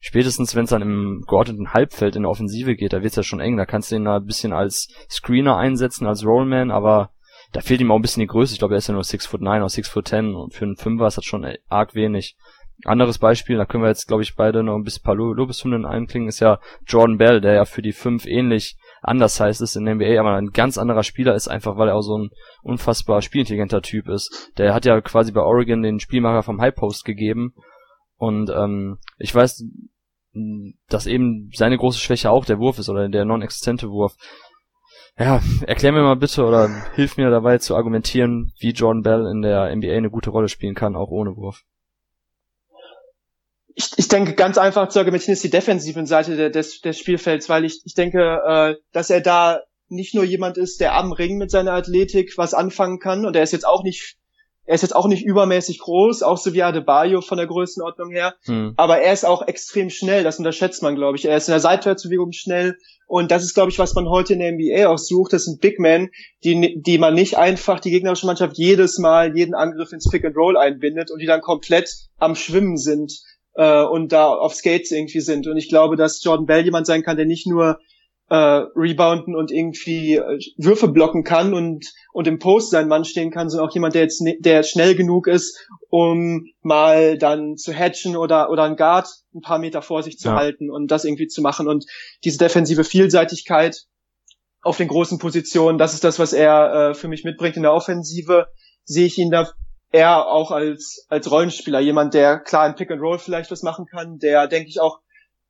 spätestens, 0.00 0.54
wenn 0.54 0.64
es 0.64 0.70
dann 0.70 0.82
im 0.82 1.24
geordneten 1.26 1.72
Halbfeld 1.72 2.16
in 2.16 2.22
der 2.22 2.30
Offensive 2.30 2.76
geht, 2.76 2.92
da 2.92 3.02
wird's 3.02 3.16
ja 3.16 3.22
schon 3.22 3.40
eng. 3.40 3.56
Da 3.56 3.66
kannst 3.66 3.90
du 3.90 3.96
ihn 3.96 4.04
da 4.04 4.16
ein 4.16 4.24
bisschen 4.24 4.52
als 4.52 4.88
Screener 5.10 5.56
einsetzen, 5.56 6.06
als 6.06 6.24
Rollman, 6.24 6.70
aber 6.70 7.10
da 7.52 7.60
fehlt 7.60 7.80
ihm 7.80 7.90
auch 7.90 7.96
ein 7.96 8.02
bisschen 8.02 8.20
die 8.20 8.26
Größe. 8.26 8.52
Ich 8.52 8.58
glaube, 8.58 8.74
er 8.74 8.78
ist 8.78 8.88
ja 8.88 8.94
nur 8.94 9.04
6 9.04 9.26
foot 9.26 9.40
9 9.40 9.60
oder 9.60 9.68
6 9.68 9.88
foot 9.88 10.08
10 10.08 10.34
und 10.34 10.54
für 10.54 10.64
einen 10.64 10.76
Fünfer 10.76 11.06
ist 11.06 11.16
das 11.16 11.24
schon 11.24 11.46
arg 11.68 11.94
wenig. 11.94 12.36
Anderes 12.84 13.18
Beispiel, 13.18 13.56
da 13.56 13.64
können 13.64 13.84
wir 13.84 13.88
jetzt, 13.88 14.08
glaube 14.08 14.22
ich, 14.22 14.34
beide 14.34 14.62
noch 14.62 14.74
ein 14.74 14.82
bisschen 14.82 15.02
paar 15.02 15.14
Lobeshymnen 15.14 15.86
einklingen, 15.86 16.28
ist 16.28 16.40
ja 16.40 16.58
Jordan 16.86 17.18
Bell, 17.18 17.40
der 17.40 17.54
ja 17.54 17.64
für 17.64 17.82
die 17.82 17.92
fünf 17.92 18.26
ähnlich 18.26 18.76
anders 19.00 19.38
heißt 19.38 19.60
ist 19.60 19.76
in 19.76 19.84
der 19.84 19.94
NBA, 19.94 20.18
aber 20.18 20.34
ein 20.34 20.50
ganz 20.50 20.78
anderer 20.78 21.02
Spieler 21.02 21.34
ist, 21.34 21.48
einfach 21.48 21.76
weil 21.76 21.88
er 21.88 21.94
auch 21.94 22.02
so 22.02 22.18
ein 22.18 22.30
unfassbar 22.62 23.22
spielintelligenter 23.22 23.82
Typ 23.82 24.08
ist. 24.08 24.50
Der 24.58 24.74
hat 24.74 24.86
ja 24.86 25.00
quasi 25.00 25.30
bei 25.30 25.42
Oregon 25.42 25.82
den 25.82 26.00
Spielmacher 26.00 26.42
vom 26.42 26.60
High 26.60 26.74
Post 26.74 27.04
gegeben 27.04 27.54
und 28.16 28.50
ähm, 28.50 28.98
ich 29.18 29.34
weiß, 29.34 29.64
dass 30.88 31.06
eben 31.06 31.50
seine 31.54 31.78
große 31.78 32.00
Schwäche 32.00 32.30
auch 32.30 32.44
der 32.44 32.58
Wurf 32.58 32.78
ist 32.78 32.88
oder 32.88 33.08
der 33.08 33.24
non-existente 33.24 33.88
Wurf. 33.88 34.16
Ja, 35.16 35.40
erklär 35.66 35.92
mir 35.92 36.02
mal 36.02 36.16
bitte 36.16 36.44
oder 36.44 36.68
hilf 36.94 37.16
mir 37.16 37.30
dabei 37.30 37.58
zu 37.58 37.76
argumentieren, 37.76 38.52
wie 38.58 38.70
Jordan 38.70 39.02
Bell 39.02 39.26
in 39.30 39.42
der 39.42 39.74
NBA 39.74 39.92
eine 39.92 40.10
gute 40.10 40.30
Rolle 40.30 40.48
spielen 40.48 40.74
kann, 40.74 40.96
auch 40.96 41.10
ohne 41.10 41.36
Wurf. 41.36 41.62
Ich, 43.74 43.90
ich 43.96 44.08
denke, 44.08 44.34
ganz 44.34 44.56
einfach 44.56 44.88
zu 44.88 44.98
argumentieren 44.98 45.32
ist 45.32 45.44
die 45.44 45.50
defensiven 45.50 46.06
Seite 46.06 46.36
der, 46.36 46.50
des, 46.50 46.80
des 46.80 46.98
Spielfelds, 46.98 47.48
weil 47.48 47.64
ich, 47.64 47.80
ich 47.84 47.94
denke, 47.94 48.40
äh, 48.46 48.74
dass 48.92 49.10
er 49.10 49.20
da 49.20 49.60
nicht 49.88 50.14
nur 50.14 50.24
jemand 50.24 50.56
ist, 50.56 50.80
der 50.80 50.94
am 50.94 51.12
Ring 51.12 51.38
mit 51.38 51.50
seiner 51.50 51.72
Athletik 51.72 52.34
was 52.36 52.54
anfangen 52.54 52.98
kann 52.98 53.26
und 53.26 53.36
er 53.36 53.42
ist 53.42 53.52
jetzt 53.52 53.66
auch 53.66 53.82
nicht 53.82 54.16
er 54.66 54.74
ist 54.74 54.82
jetzt 54.82 54.96
auch 54.96 55.08
nicht 55.08 55.24
übermäßig 55.24 55.78
groß, 55.78 56.22
auch 56.22 56.38
so 56.38 56.54
wie 56.54 56.62
Adebayo 56.62 57.20
von 57.20 57.36
der 57.36 57.46
Größenordnung 57.46 58.10
her, 58.10 58.34
hm. 58.44 58.72
aber 58.76 58.98
er 58.98 59.12
ist 59.12 59.26
auch 59.26 59.46
extrem 59.46 59.90
schnell, 59.90 60.24
das 60.24 60.38
unterschätzt 60.38 60.82
man, 60.82 60.94
glaube 60.94 61.18
ich. 61.18 61.26
Er 61.26 61.36
ist 61.36 61.48
in 61.48 61.52
der 61.52 61.60
Seitwärtsbewegung 61.60 62.32
schnell 62.32 62.78
und 63.06 63.30
das 63.30 63.44
ist, 63.44 63.54
glaube 63.54 63.70
ich, 63.70 63.78
was 63.78 63.94
man 63.94 64.08
heute 64.08 64.32
in 64.32 64.38
der 64.38 64.52
NBA 64.52 64.88
auch 64.88 64.98
sucht. 64.98 65.34
Das 65.34 65.44
sind 65.44 65.60
Big 65.60 65.78
Men, 65.78 66.10
die, 66.44 66.80
die 66.80 66.98
man 66.98 67.14
nicht 67.14 67.36
einfach 67.36 67.78
die 67.78 67.90
gegnerische 67.90 68.26
Mannschaft 68.26 68.56
jedes 68.56 68.98
Mal 68.98 69.36
jeden 69.36 69.54
Angriff 69.54 69.92
ins 69.92 70.08
Pick 70.08 70.24
and 70.24 70.36
Roll 70.36 70.56
einbindet 70.56 71.10
und 71.10 71.18
die 71.18 71.26
dann 71.26 71.42
komplett 71.42 71.90
am 72.16 72.34
Schwimmen 72.34 72.78
sind 72.78 73.12
äh, 73.54 73.82
und 73.82 74.12
da 74.12 74.28
auf 74.28 74.54
Skates 74.54 74.90
irgendwie 74.90 75.20
sind. 75.20 75.46
Und 75.46 75.56
ich 75.56 75.68
glaube, 75.68 75.96
dass 75.96 76.22
Jordan 76.22 76.46
Bell 76.46 76.64
jemand 76.64 76.86
sein 76.86 77.02
kann, 77.02 77.16
der 77.16 77.26
nicht 77.26 77.46
nur 77.46 77.78
äh, 78.30 78.34
rebounden 78.34 79.36
und 79.36 79.50
irgendwie 79.50 80.14
äh, 80.14 80.38
Würfe 80.56 80.88
blocken 80.88 81.24
kann 81.24 81.52
und 81.52 81.92
und 82.12 82.26
im 82.26 82.38
Post 82.38 82.70
sein 82.70 82.88
Mann 82.88 83.04
stehen 83.04 83.30
kann, 83.30 83.50
sondern 83.50 83.68
auch 83.68 83.74
jemand, 83.74 83.94
der 83.94 84.02
jetzt 84.02 84.24
der 84.40 84.62
schnell 84.62 84.94
genug 84.94 85.26
ist, 85.26 85.68
um 85.90 86.46
mal 86.62 87.18
dann 87.18 87.56
zu 87.56 87.74
hatchen 87.74 88.16
oder 88.16 88.50
oder 88.50 88.64
einen 88.64 88.76
Guard 88.76 89.08
ein 89.34 89.42
paar 89.42 89.58
Meter 89.58 89.82
vor 89.82 90.02
sich 90.02 90.18
zu 90.18 90.28
ja. 90.28 90.36
halten 90.36 90.70
und 90.70 90.90
das 90.90 91.04
irgendwie 91.04 91.26
zu 91.26 91.42
machen 91.42 91.68
und 91.68 91.84
diese 92.24 92.38
defensive 92.38 92.84
Vielseitigkeit 92.84 93.84
auf 94.62 94.78
den 94.78 94.88
großen 94.88 95.18
Positionen, 95.18 95.76
das 95.76 95.92
ist 95.92 96.04
das, 96.04 96.18
was 96.18 96.32
er 96.32 96.90
äh, 96.90 96.94
für 96.94 97.08
mich 97.08 97.22
mitbringt 97.24 97.56
in 97.56 97.62
der 97.62 97.74
Offensive. 97.74 98.46
Sehe 98.86 99.06
ich 99.06 99.18
ihn 99.18 99.30
da 99.30 99.50
eher 99.94 100.26
auch 100.26 100.50
als 100.50 101.06
als 101.08 101.30
Rollenspieler, 101.30 101.78
jemand, 101.78 102.14
der 102.14 102.40
klar 102.40 102.66
im 102.66 102.74
Pick 102.74 102.90
and 102.90 103.00
Roll 103.00 103.20
vielleicht 103.20 103.52
was 103.52 103.62
machen 103.62 103.86
kann, 103.86 104.18
der 104.18 104.48
denke 104.48 104.68
ich 104.68 104.80
auch 104.80 104.98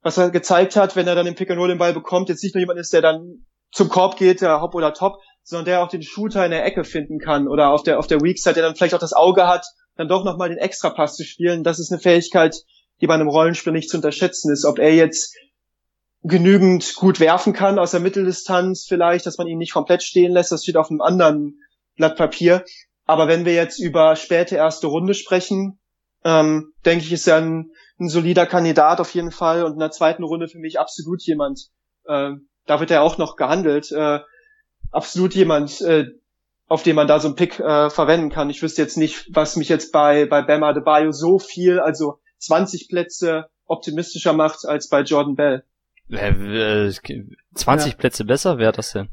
was 0.02 0.18
er 0.18 0.30
gezeigt 0.30 0.76
hat, 0.76 0.96
wenn 0.96 1.06
er 1.06 1.14
dann 1.14 1.26
im 1.26 1.34
Pick 1.34 1.50
and 1.50 1.58
Roll 1.58 1.68
den 1.68 1.78
Ball 1.78 1.94
bekommt, 1.94 2.28
jetzt 2.28 2.42
nicht 2.42 2.54
nur 2.54 2.60
jemand 2.60 2.78
ist, 2.78 2.92
der 2.92 3.00
dann 3.00 3.46
zum 3.72 3.88
Korb 3.88 4.18
geht, 4.18 4.42
der 4.42 4.60
Hop 4.60 4.74
oder 4.74 4.92
Top, 4.92 5.16
sondern 5.42 5.64
der 5.64 5.82
auch 5.82 5.88
den 5.88 6.02
Shooter 6.02 6.44
in 6.44 6.50
der 6.50 6.62
Ecke 6.62 6.84
finden 6.84 7.18
kann 7.18 7.48
oder 7.48 7.70
auf 7.70 7.82
der 7.82 7.98
auf 7.98 8.06
der 8.06 8.20
Weak 8.20 8.38
Side, 8.38 8.54
der 8.54 8.64
dann 8.64 8.76
vielleicht 8.76 8.92
auch 8.92 8.98
das 8.98 9.14
Auge 9.14 9.46
hat, 9.46 9.64
dann 9.96 10.08
doch 10.08 10.24
nochmal 10.24 10.50
den 10.50 10.58
Extrapass 10.58 11.16
zu 11.16 11.24
spielen. 11.24 11.64
Das 11.64 11.78
ist 11.78 11.90
eine 11.90 12.00
Fähigkeit, 12.00 12.54
die 13.00 13.06
bei 13.06 13.14
einem 13.14 13.28
Rollenspiel 13.28 13.72
nicht 13.72 13.88
zu 13.88 13.96
unterschätzen 13.96 14.52
ist. 14.52 14.66
Ob 14.66 14.78
er 14.78 14.94
jetzt 14.94 15.34
genügend 16.22 16.94
gut 16.96 17.18
werfen 17.18 17.54
kann 17.54 17.78
aus 17.78 17.92
der 17.92 18.00
Mitteldistanz 18.00 18.84
vielleicht, 18.86 19.24
dass 19.24 19.38
man 19.38 19.46
ihn 19.46 19.58
nicht 19.58 19.72
komplett 19.72 20.02
stehen 20.02 20.32
lässt, 20.32 20.52
das 20.52 20.64
steht 20.64 20.76
auf 20.76 20.90
einem 20.90 21.00
anderen 21.00 21.60
Blatt 21.96 22.16
Papier. 22.16 22.62
Aber 23.04 23.28
wenn 23.28 23.44
wir 23.44 23.54
jetzt 23.54 23.78
über 23.78 24.16
späte 24.16 24.56
erste 24.56 24.86
Runde 24.86 25.14
sprechen, 25.14 25.78
ähm, 26.24 26.72
denke 26.84 27.04
ich, 27.04 27.12
ist 27.12 27.26
er 27.26 27.36
ein 27.36 27.70
ein 27.98 28.08
solider 28.08 28.46
Kandidat 28.46 29.00
auf 29.00 29.14
jeden 29.14 29.30
Fall 29.30 29.64
und 29.64 29.74
in 29.74 29.78
der 29.78 29.90
zweiten 29.90 30.24
Runde 30.24 30.48
für 30.48 30.58
mich 30.58 30.80
absolut 30.80 31.22
jemand. 31.22 31.68
Äh, 32.06 32.32
da 32.66 32.80
wird 32.80 32.90
er 32.90 33.02
auch 33.02 33.18
noch 33.18 33.36
gehandelt. 33.36 33.92
Äh, 33.92 34.20
absolut 34.90 35.34
jemand, 35.34 35.80
äh, 35.80 36.06
auf 36.66 36.82
den 36.82 36.96
man 36.96 37.06
da 37.06 37.20
so 37.20 37.28
einen 37.28 37.36
Pick 37.36 37.60
äh, 37.60 37.90
verwenden 37.90 38.30
kann. 38.30 38.50
Ich 38.50 38.62
wüsste 38.62 38.82
jetzt 38.82 38.96
nicht, 38.96 39.28
was 39.32 39.56
mich 39.56 39.68
jetzt 39.68 39.92
bei 39.92 40.26
bei 40.26 40.42
Bama 40.42 40.72
de 40.72 40.82
Bayo 40.82 41.12
so 41.12 41.38
viel, 41.38 41.78
also 41.78 42.20
20 42.38 42.88
Plätze 42.88 43.46
optimistischer 43.66 44.32
macht 44.32 44.64
als 44.66 44.88
bei 44.88 45.02
Jordan 45.02 45.36
Bell. 45.36 45.64
Äh, 46.10 46.90
20 47.54 47.92
ja. 47.92 47.98
Plätze 47.98 48.24
besser 48.24 48.58
wäre 48.58 48.72
das 48.72 48.92
denn? 48.92 49.08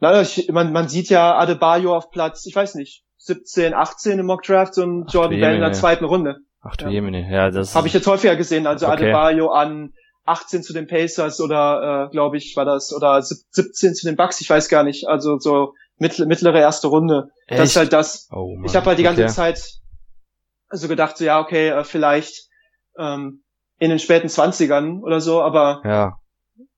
Na, 0.00 0.20
ich, 0.20 0.48
man, 0.50 0.72
man 0.72 0.88
sieht 0.88 1.10
ja 1.10 1.36
Adebayo 1.36 1.94
auf 1.94 2.10
Platz, 2.10 2.46
ich 2.46 2.56
weiß 2.56 2.74
nicht, 2.74 3.04
17, 3.18 3.74
18 3.74 4.18
im 4.18 4.26
Mock 4.26 4.42
Draft 4.42 4.78
und 4.78 5.12
Jordan 5.12 5.36
Ach, 5.36 5.40
Bell 5.40 5.54
in 5.54 5.60
der 5.60 5.72
zweiten 5.72 6.04
Runde. 6.04 6.38
Ach 6.62 6.76
du 6.76 6.86
ja. 6.86 6.90
Jemine, 6.90 7.30
ja, 7.30 7.50
das 7.50 7.74
habe 7.74 7.86
ich 7.86 7.94
jetzt 7.94 8.06
häufiger 8.06 8.36
gesehen. 8.36 8.66
Also 8.66 8.86
okay. 8.86 9.04
Adebayo 9.04 9.50
an 9.50 9.92
18 10.24 10.62
zu 10.62 10.72
den 10.72 10.86
Pacers 10.86 11.40
oder 11.40 12.06
äh, 12.06 12.10
glaube 12.10 12.36
ich 12.36 12.54
war 12.56 12.64
das 12.64 12.94
oder 12.94 13.20
17 13.22 13.94
zu 13.94 14.06
den 14.06 14.16
Bucks, 14.16 14.40
ich 14.40 14.48
weiß 14.48 14.68
gar 14.68 14.84
nicht. 14.84 15.06
Also 15.08 15.38
so 15.38 15.74
mittlere, 15.98 16.26
mittlere 16.26 16.58
erste 16.58 16.88
Runde. 16.88 17.30
Echt? 17.46 17.60
Das 17.60 17.70
ist 17.70 17.76
halt 17.76 17.92
das. 17.92 18.28
Oh, 18.32 18.56
ich 18.64 18.74
habe 18.76 18.86
halt 18.86 18.98
die 18.98 19.02
ganze 19.02 19.22
okay. 19.22 19.32
Zeit 19.32 19.80
so 20.70 20.88
gedacht, 20.88 21.18
so 21.18 21.24
ja 21.24 21.40
okay, 21.40 21.68
äh, 21.68 21.84
vielleicht 21.84 22.48
ähm, 22.98 23.42
in 23.78 23.90
den 23.90 23.98
späten 23.98 24.28
Zwanzigern 24.28 25.02
oder 25.02 25.20
so, 25.20 25.42
aber 25.42 25.82
ja. 25.84 26.18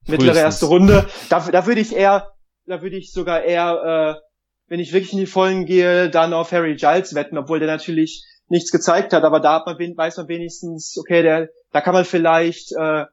mittlere 0.07 0.39
erste 0.39 0.67
Runde. 0.67 1.07
Da, 1.29 1.41
da 1.41 1.67
würde 1.67 1.81
ich 1.81 1.95
eher, 1.95 2.33
da 2.67 2.83
würde 2.83 2.97
ich 2.97 3.13
sogar 3.13 3.43
eher, 3.43 4.19
äh, 4.19 4.21
wenn 4.69 4.81
ich 4.81 4.93
wirklich 4.93 5.13
in 5.13 5.19
die 5.19 5.27
Vollen 5.27 5.67
gehe, 5.67 6.11
dann 6.11 6.33
auf 6.33 6.53
Harry 6.53 6.77
Giles 6.77 7.15
wetten, 7.15 7.39
obwohl 7.39 7.59
der 7.59 7.69
natürlich 7.69 8.25
nichts 8.49 8.71
gezeigt 8.71 9.13
hat, 9.13 9.25
aber 9.25 9.41
da 9.41 9.55
hat 9.55 9.67
man, 9.67 9.77
weiß 9.79 10.19
man 10.19 10.29
wenigstens, 10.29 10.97
okay, 10.99 11.23
der, 11.23 11.49
da 11.73 11.81
kann 11.81 11.95
man 11.95 12.05
vielleicht 12.05 12.73
äh, 12.73 13.05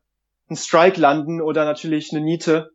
einen 0.50 0.58
Strike 0.58 1.00
landen 1.00 1.41
oder 1.41 1.66
natürlich 1.66 2.12
eine 2.12 2.22
Niete. 2.22 2.72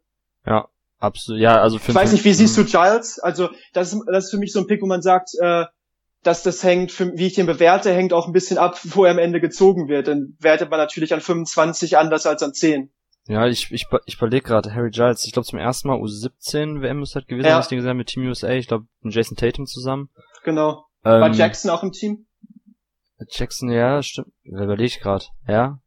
Ja, 0.47 0.69
absolut. 0.99 1.41
Ja, 1.41 1.61
also 1.61 1.77
Ich 1.77 1.95
weiß 1.95 2.13
nicht, 2.13 2.25
wie 2.25 2.33
siehst 2.33 2.57
du 2.57 2.65
Giles? 2.65 3.19
Also 3.19 3.51
das 3.73 3.93
ist, 3.93 4.03
das 4.07 4.25
ist 4.25 4.31
für 4.31 4.39
mich 4.39 4.53
so 4.53 4.61
ein 4.61 4.67
Pick, 4.67 4.83
wo 4.83 4.87
man 4.87 5.03
sagt, 5.03 5.31
äh, 5.41 5.65
dass 6.23 6.43
das 6.43 6.63
hängt, 6.65 6.91
für, 6.91 7.17
wie 7.17 7.27
ich 7.27 7.35
den 7.35 7.47
bewerte, 7.47 7.93
hängt 7.93 8.13
auch 8.13 8.27
ein 8.27 8.33
bisschen 8.33 8.57
ab, 8.57 8.81
wo 8.85 9.05
er 9.05 9.11
am 9.11 9.19
Ende 9.19 9.41
gezogen 9.41 9.89
wird. 9.89 10.09
Dann 10.09 10.37
wertet 10.41 10.71
man 10.71 10.79
natürlich 10.79 11.13
an 11.13 11.21
25 11.21 11.99
anders 11.99 12.27
als 12.27 12.43
an 12.43 12.55
10. 12.55 12.91
Ja, 13.27 13.47
ich, 13.47 13.73
ich, 13.73 13.87
ich 14.05 14.17
überlege 14.17 14.47
gerade, 14.47 14.75
Harry 14.75 14.91
Giles, 14.91 15.25
ich 15.25 15.33
glaube 15.33 15.47
zum 15.47 15.59
ersten 15.59 15.89
Mal 15.89 15.99
U17 15.99 16.83
WM 16.83 17.03
ist 17.03 17.15
halt 17.15 17.27
gewesen, 17.27 17.47
ja. 17.47 17.59
ich 17.59 17.67
den 17.67 17.79
gesehen 17.79 17.97
mit 17.97 18.09
Team 18.09 18.27
USA, 18.27 18.51
ich 18.51 18.69
glaube 18.69 18.87
mit 19.01 19.15
Jason 19.15 19.37
Tatum 19.37 19.67
zusammen. 19.67 20.11
Genau. 20.45 20.85
Ähm, 21.05 21.21
War 21.21 21.33
Jackson 21.33 21.71
auch 21.71 21.83
im 21.83 21.93
Team? 21.93 22.27
Jackson, 23.31 23.71
ja, 23.71 24.03
stimmt. 24.03 24.33
Überlege 24.43 24.85
ich 24.85 25.01
gerade. 25.01 25.25
Ja. 25.49 25.79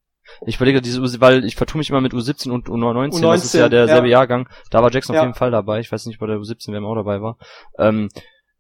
Ich 0.46 0.58
überlege 0.58 0.82
diese 0.82 1.00
U 1.00 1.06
weil 1.20 1.46
ich 1.46 1.56
vertue 1.56 1.78
mich 1.78 1.90
immer 1.90 2.02
mit 2.02 2.14
U17 2.14 2.52
und 2.52 2.68
U19, 2.68 3.14
U19 3.14 3.22
das 3.22 3.46
ist 3.46 3.54
ja 3.54 3.70
derselbe 3.70 4.08
ja. 4.08 4.20
Jahrgang. 4.20 4.50
Da 4.72 4.82
war 4.82 4.92
Jackson 4.92 5.14
ja. 5.14 5.22
auf 5.22 5.28
jeden 5.28 5.38
Fall 5.38 5.52
dabei. 5.52 5.80
Ich 5.80 5.92
weiß 5.92 6.06
nicht, 6.06 6.20
bei 6.20 6.28
der 6.28 6.38
U17 6.38 6.72
wer 6.72 6.82
auch 6.82 6.96
dabei 6.96 7.22
war. 7.22 7.38
Ähm, 7.78 8.10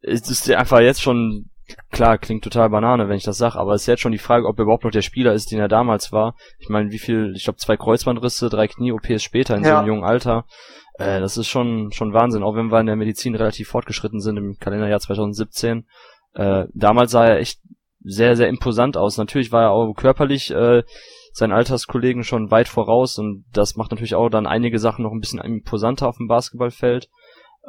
es 0.01 0.29
ist 0.29 0.49
einfach 0.51 0.79
jetzt 0.79 1.01
schon 1.01 1.49
klar, 1.91 2.17
klingt 2.17 2.43
total 2.43 2.69
Banane, 2.69 3.09
wenn 3.09 3.17
ich 3.17 3.23
das 3.23 3.37
sage, 3.37 3.57
aber 3.57 3.73
es 3.73 3.81
ist 3.81 3.87
jetzt 3.87 4.01
schon 4.01 4.11
die 4.11 4.17
Frage, 4.17 4.47
ob 4.47 4.57
er 4.59 4.63
überhaupt 4.63 4.83
noch 4.83 4.91
der 4.91 5.01
Spieler 5.01 5.33
ist, 5.33 5.51
den 5.51 5.59
er 5.59 5.67
damals 5.67 6.11
war. 6.11 6.35
Ich 6.59 6.69
meine, 6.69 6.91
wie 6.91 6.99
viel, 6.99 7.33
ich 7.35 7.43
glaube 7.43 7.57
zwei 7.57 7.77
Kreuzbandrisse, 7.77 8.49
drei 8.49 8.67
Knie-OPs 8.67 9.23
später 9.23 9.55
in 9.55 9.63
ja. 9.63 9.69
so 9.69 9.75
einem 9.77 9.87
jungen 9.87 10.03
Alter. 10.03 10.45
Äh, 10.97 11.19
das 11.19 11.37
ist 11.37 11.47
schon 11.47 11.91
schon 11.91 12.13
Wahnsinn, 12.13 12.43
auch 12.43 12.55
wenn 12.55 12.71
wir 12.71 12.79
in 12.79 12.87
der 12.87 12.95
Medizin 12.95 13.35
relativ 13.35 13.69
fortgeschritten 13.69 14.19
sind 14.19 14.37
im 14.37 14.57
Kalenderjahr 14.59 14.99
2017. 14.99 15.85
Äh, 16.33 16.65
damals 16.73 17.11
sah 17.11 17.25
er 17.25 17.39
echt 17.39 17.59
sehr, 18.01 18.35
sehr 18.35 18.47
imposant 18.47 18.97
aus. 18.97 19.17
Natürlich 19.17 19.51
war 19.51 19.63
er 19.63 19.71
auch 19.71 19.93
körperlich 19.93 20.51
äh, 20.51 20.83
seinen 21.33 21.51
Alterskollegen 21.51 22.23
schon 22.23 22.51
weit 22.51 22.67
voraus 22.67 23.17
und 23.19 23.45
das 23.53 23.75
macht 23.75 23.91
natürlich 23.91 24.15
auch 24.15 24.29
dann 24.29 24.47
einige 24.47 24.79
Sachen 24.79 25.03
noch 25.03 25.11
ein 25.11 25.19
bisschen 25.19 25.39
imposanter 25.39 26.07
auf 26.07 26.17
dem 26.17 26.27
Basketballfeld. 26.27 27.09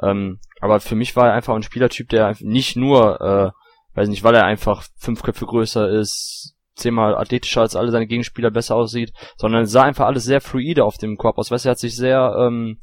Ähm, 0.03 0.39
aber 0.61 0.81
für 0.81 0.95
mich 0.95 1.17
war 1.17 1.29
er 1.29 1.35
einfach 1.35 1.55
ein 1.55 1.63
Spielertyp, 1.63 2.09
der 2.09 2.35
nicht 2.41 2.77
nur, 2.77 3.21
äh, 3.21 3.51
weiß 3.99 4.09
nicht, 4.09 4.25
weil 4.25 4.35
er 4.35 4.45
einfach 4.45 4.85
fünf 4.97 5.23
Köpfe 5.23 5.45
größer 5.45 5.89
ist, 5.89 6.55
zehnmal 6.77 7.17
athletischer 7.17 7.63
als 7.63 7.75
alle 7.75 7.91
seine 7.91 8.07
Gegenspieler 8.07 8.51
besser 8.51 8.77
aussieht, 8.77 9.13
sondern 9.37 9.67
sah 9.67 9.83
einfach 9.83 10.07
alles 10.07 10.25
sehr 10.25 10.41
fluide 10.41 10.85
auf 10.85 10.97
dem 10.97 11.17
Korb 11.17 11.37
aus. 11.39 11.51
Weißt 11.51 11.65
du, 11.65 11.69
er 11.69 11.73
hat 11.73 11.79
sich 11.79 11.97
sehr, 11.97 12.37
ähm, 12.39 12.79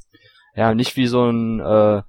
ja, 0.54 0.74
nicht 0.74 0.96
wie 0.96 1.06
so 1.06 1.24
ein 1.24 1.60
äh, 1.60 2.02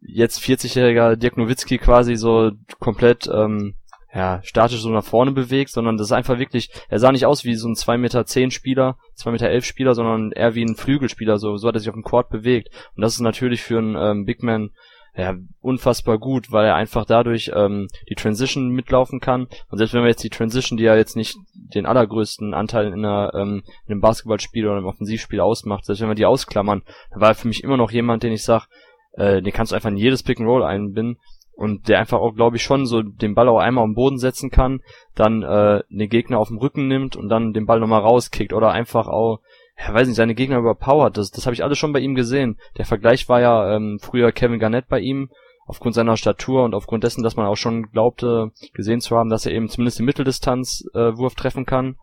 jetzt 0.00 0.40
40-jähriger 0.40 1.16
Dirk 1.16 1.36
Nowitzki 1.36 1.78
quasi 1.78 2.14
so 2.14 2.52
komplett 2.78 3.28
ähm, 3.32 3.74
ja, 4.14 4.40
statisch 4.44 4.80
so 4.80 4.88
nach 4.88 5.04
vorne 5.04 5.32
bewegt, 5.32 5.70
sondern 5.70 5.96
das 5.98 6.06
ist 6.06 6.12
einfach 6.12 6.38
wirklich, 6.38 6.70
er 6.88 6.98
sah 6.98 7.12
nicht 7.12 7.26
aus 7.26 7.44
wie 7.44 7.54
so 7.54 7.68
ein 7.68 7.74
2 7.74 7.98
Meter 7.98 8.24
10 8.24 8.50
Spieler, 8.50 8.96
2 9.14 9.32
Meter 9.32 9.50
11 9.50 9.64
Spieler, 9.64 9.94
sondern 9.94 10.32
eher 10.32 10.54
wie 10.54 10.64
ein 10.64 10.76
Flügelspieler, 10.76 11.38
so, 11.38 11.56
so 11.56 11.68
hat 11.68 11.74
er 11.74 11.80
sich 11.80 11.90
auf 11.90 11.96
dem 11.96 12.02
Court 12.02 12.30
bewegt. 12.30 12.68
Und 12.94 13.02
das 13.02 13.14
ist 13.14 13.20
natürlich 13.20 13.62
für 13.62 13.78
einen 13.78 13.96
ähm, 13.96 14.24
Big 14.24 14.42
Man 14.42 14.70
ja, 15.16 15.34
unfassbar 15.62 16.18
gut, 16.18 16.52
weil 16.52 16.66
er 16.66 16.74
einfach 16.74 17.06
dadurch 17.06 17.50
ähm, 17.54 17.88
die 18.08 18.14
Transition 18.14 18.68
mitlaufen 18.68 19.18
kann. 19.18 19.48
Und 19.70 19.78
selbst 19.78 19.94
wenn 19.94 20.02
wir 20.02 20.10
jetzt 20.10 20.22
die 20.22 20.30
Transition, 20.30 20.76
die 20.76 20.84
ja 20.84 20.94
jetzt 20.94 21.16
nicht 21.16 21.38
den 21.54 21.86
allergrößten 21.86 22.52
Anteil 22.52 22.88
in, 22.88 23.04
einer, 23.04 23.32
ähm, 23.34 23.62
in 23.86 23.92
einem 23.92 24.02
Basketballspiel 24.02 24.66
oder 24.66 24.76
einem 24.76 24.86
Offensivspiel 24.86 25.40
ausmacht, 25.40 25.86
selbst 25.86 26.02
wenn 26.02 26.08
wir 26.08 26.14
die 26.14 26.26
ausklammern, 26.26 26.82
dann 27.10 27.20
war 27.20 27.28
er 27.28 27.34
für 27.34 27.48
mich 27.48 27.64
immer 27.64 27.78
noch 27.78 27.90
jemand, 27.90 28.24
den 28.24 28.32
ich 28.32 28.44
sag, 28.44 28.66
äh, 29.12 29.40
den 29.40 29.54
kannst 29.54 29.72
du 29.72 29.76
einfach 29.76 29.88
in 29.88 29.96
jedes 29.96 30.22
Pick 30.22 30.38
and 30.38 30.48
Roll 30.48 30.62
einbinden 30.62 31.16
und 31.56 31.88
der 31.88 31.98
einfach 31.98 32.18
auch, 32.18 32.34
glaube 32.34 32.56
ich, 32.56 32.62
schon 32.62 32.84
so 32.84 33.00
den 33.00 33.34
Ball 33.34 33.48
auch 33.48 33.58
einmal 33.58 33.84
am 33.84 33.94
Boden 33.94 34.18
setzen 34.18 34.50
kann, 34.50 34.82
dann 35.14 35.42
äh, 35.42 35.82
den 35.88 36.10
Gegner 36.10 36.38
auf 36.38 36.48
den 36.48 36.58
Rücken 36.58 36.88
nimmt 36.88 37.16
und 37.16 37.30
dann 37.30 37.54
den 37.54 37.64
Ball 37.64 37.80
nochmal 37.80 38.02
rauskickt 38.02 38.52
oder 38.52 38.70
einfach 38.72 39.08
auch, 39.08 39.40
ja, 39.78 39.92
weiß 39.92 40.06
nicht, 40.08 40.16
seine 40.16 40.34
Gegner 40.34 40.58
überpowert. 40.58 41.16
Das, 41.16 41.30
das 41.30 41.46
habe 41.46 41.54
ich 41.54 41.62
alles 41.64 41.78
schon 41.78 41.92
bei 41.92 42.00
ihm 42.00 42.14
gesehen. 42.14 42.58
Der 42.78 42.86
Vergleich 42.86 43.28
war 43.28 43.40
ja 43.40 43.76
ähm, 43.76 43.98
früher 44.00 44.32
Kevin 44.32 44.58
Garnett 44.58 44.88
bei 44.88 45.00
ihm, 45.00 45.30
aufgrund 45.66 45.94
seiner 45.94 46.16
Statur 46.16 46.64
und 46.64 46.74
aufgrund 46.74 47.04
dessen, 47.04 47.22
dass 47.22 47.36
man 47.36 47.46
auch 47.46 47.56
schon 47.56 47.90
glaubte, 47.90 48.52
gesehen 48.72 49.00
zu 49.00 49.16
haben, 49.16 49.28
dass 49.30 49.46
er 49.46 49.52
eben 49.52 49.68
zumindest 49.68 49.98
die 49.98 50.04
Mitteldistanz 50.04 50.84
äh, 50.94 51.16
Wurf 51.16 51.34
treffen 51.34 51.66
kann. 51.66 51.96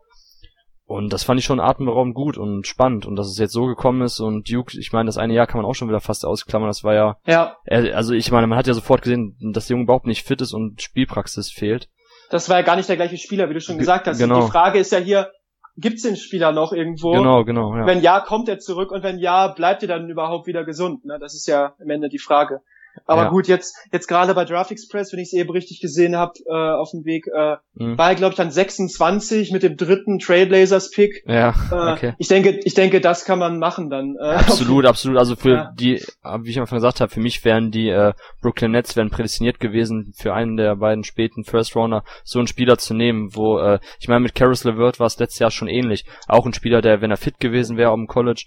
Und 0.85 1.13
das 1.13 1.23
fand 1.23 1.39
ich 1.39 1.45
schon 1.45 1.61
atemberaubend 1.61 2.13
gut 2.13 2.37
und 2.37 2.67
spannend. 2.67 3.05
Und 3.05 3.15
dass 3.15 3.27
es 3.27 3.37
jetzt 3.37 3.53
so 3.53 3.65
gekommen 3.65 4.01
ist 4.01 4.19
und 4.19 4.51
Duke, 4.51 4.77
ich 4.77 4.91
meine, 4.91 5.07
das 5.07 5.17
eine 5.17 5.33
Jahr 5.33 5.47
kann 5.47 5.61
man 5.61 5.65
auch 5.69 5.73
schon 5.75 5.87
wieder 5.87 6.01
fast 6.01 6.25
ausklammern. 6.25 6.67
Das 6.69 6.83
war 6.83 6.93
ja, 6.93 7.17
Ja, 7.25 7.55
also 7.65 8.13
ich 8.13 8.31
meine, 8.31 8.47
man 8.47 8.57
hat 8.59 8.67
ja 8.67 8.73
sofort 8.73 9.01
gesehen, 9.01 9.37
dass 9.53 9.67
der 9.67 9.75
Junge 9.75 9.85
überhaupt 9.85 10.07
nicht 10.07 10.23
fit 10.27 10.41
ist 10.41 10.53
und 10.53 10.81
Spielpraxis 10.81 11.49
fehlt. 11.51 11.87
das 12.29 12.49
war 12.49 12.57
ja 12.57 12.63
gar 12.65 12.75
nicht 12.75 12.89
der 12.89 12.97
gleiche 12.97 13.17
Spieler, 13.17 13.49
wie 13.49 13.53
du 13.53 13.61
schon 13.61 13.75
Ge- 13.77 13.83
gesagt 13.83 14.07
hast. 14.07 14.17
genau. 14.19 14.41
Die 14.45 14.51
Frage 14.51 14.77
ist 14.77 14.91
ja 14.91 14.99
hier, 14.99 15.31
gibt's 15.77 16.03
den 16.03 16.15
Spieler 16.15 16.51
noch 16.51 16.73
irgendwo? 16.73 17.11
Genau, 17.11 17.43
genau, 17.43 17.75
ja. 17.75 17.85
Wenn 17.85 18.01
ja, 18.01 18.19
kommt 18.19 18.49
er 18.49 18.59
zurück 18.59 18.91
und 18.91 19.03
wenn 19.03 19.17
ja, 19.17 19.47
bleibt 19.47 19.81
er 19.83 19.87
dann 19.87 20.09
überhaupt 20.09 20.47
wieder 20.47 20.63
gesund? 20.63 21.05
Ne? 21.05 21.17
Das 21.19 21.33
ist 21.33 21.47
ja 21.47 21.73
am 21.79 21.89
Ende 21.89 22.09
die 22.09 22.19
Frage. 22.19 22.61
Aber 23.05 23.23
Ja. 23.23 23.29
gut, 23.29 23.47
jetzt 23.47 23.75
jetzt 23.91 24.07
gerade 24.07 24.33
bei 24.33 24.45
Draft 24.45 24.71
Express, 24.71 25.11
wenn 25.11 25.19
ich 25.19 25.27
es 25.27 25.33
eben 25.33 25.49
richtig 25.49 25.81
gesehen 25.81 26.15
habe, 26.15 26.33
äh, 26.45 26.51
auf 26.53 26.91
dem 26.91 27.05
Weg, 27.05 27.27
äh, 27.27 27.55
Mhm. 27.75 27.97
war 27.97 28.09
er 28.09 28.15
glaube 28.15 28.33
ich 28.33 28.37
dann 28.37 28.51
26 28.51 29.51
mit 29.51 29.63
dem 29.63 29.77
dritten 29.77 30.19
Trailblazers 30.19 30.91
Pick. 30.91 31.23
Ja, 31.27 31.53
Äh, 31.71 31.91
okay. 31.93 32.13
Ich 32.19 32.27
denke, 32.27 32.59
ich 32.63 32.73
denke, 32.75 33.01
das 33.01 33.25
kann 33.25 33.39
man 33.39 33.57
machen 33.59 33.89
dann. 33.89 34.15
Äh, 34.19 34.23
Absolut, 34.35 34.85
absolut. 34.85 35.17
Also 35.17 35.35
für 35.35 35.49
Ja. 35.53 35.71
die, 35.77 35.95
äh, 35.95 36.37
wie 36.43 36.51
ich 36.51 36.57
am 36.57 36.63
Anfang 36.63 36.77
gesagt 36.77 37.01
habe, 37.01 37.11
für 37.11 37.19
mich 37.19 37.43
wären 37.43 37.71
die 37.71 37.89
äh, 37.89 38.13
Brooklyn 38.41 38.71
Nets 38.71 38.95
wären 38.95 39.09
prädestiniert 39.09 39.59
gewesen, 39.59 40.13
für 40.15 40.33
einen 40.33 40.55
der 40.57 40.75
beiden 40.75 41.03
späten 41.03 41.43
First 41.43 41.75
Rounder 41.75 42.03
so 42.23 42.39
einen 42.39 42.47
Spieler 42.47 42.77
zu 42.77 42.93
nehmen, 42.93 43.35
wo 43.35 43.57
äh, 43.59 43.79
ich 43.99 44.07
meine 44.07 44.19
mit 44.21 44.35
Caris 44.35 44.63
LeVert 44.63 44.99
war 44.99 45.07
es 45.07 45.17
letztes 45.19 45.39
Jahr 45.39 45.51
schon 45.51 45.67
ähnlich. 45.67 46.05
Auch 46.27 46.45
ein 46.45 46.53
Spieler, 46.53 46.81
der, 46.81 47.01
wenn 47.01 47.11
er 47.11 47.17
fit 47.17 47.39
gewesen 47.39 47.77
wäre 47.77 47.91
am 47.91 48.07
College, 48.07 48.45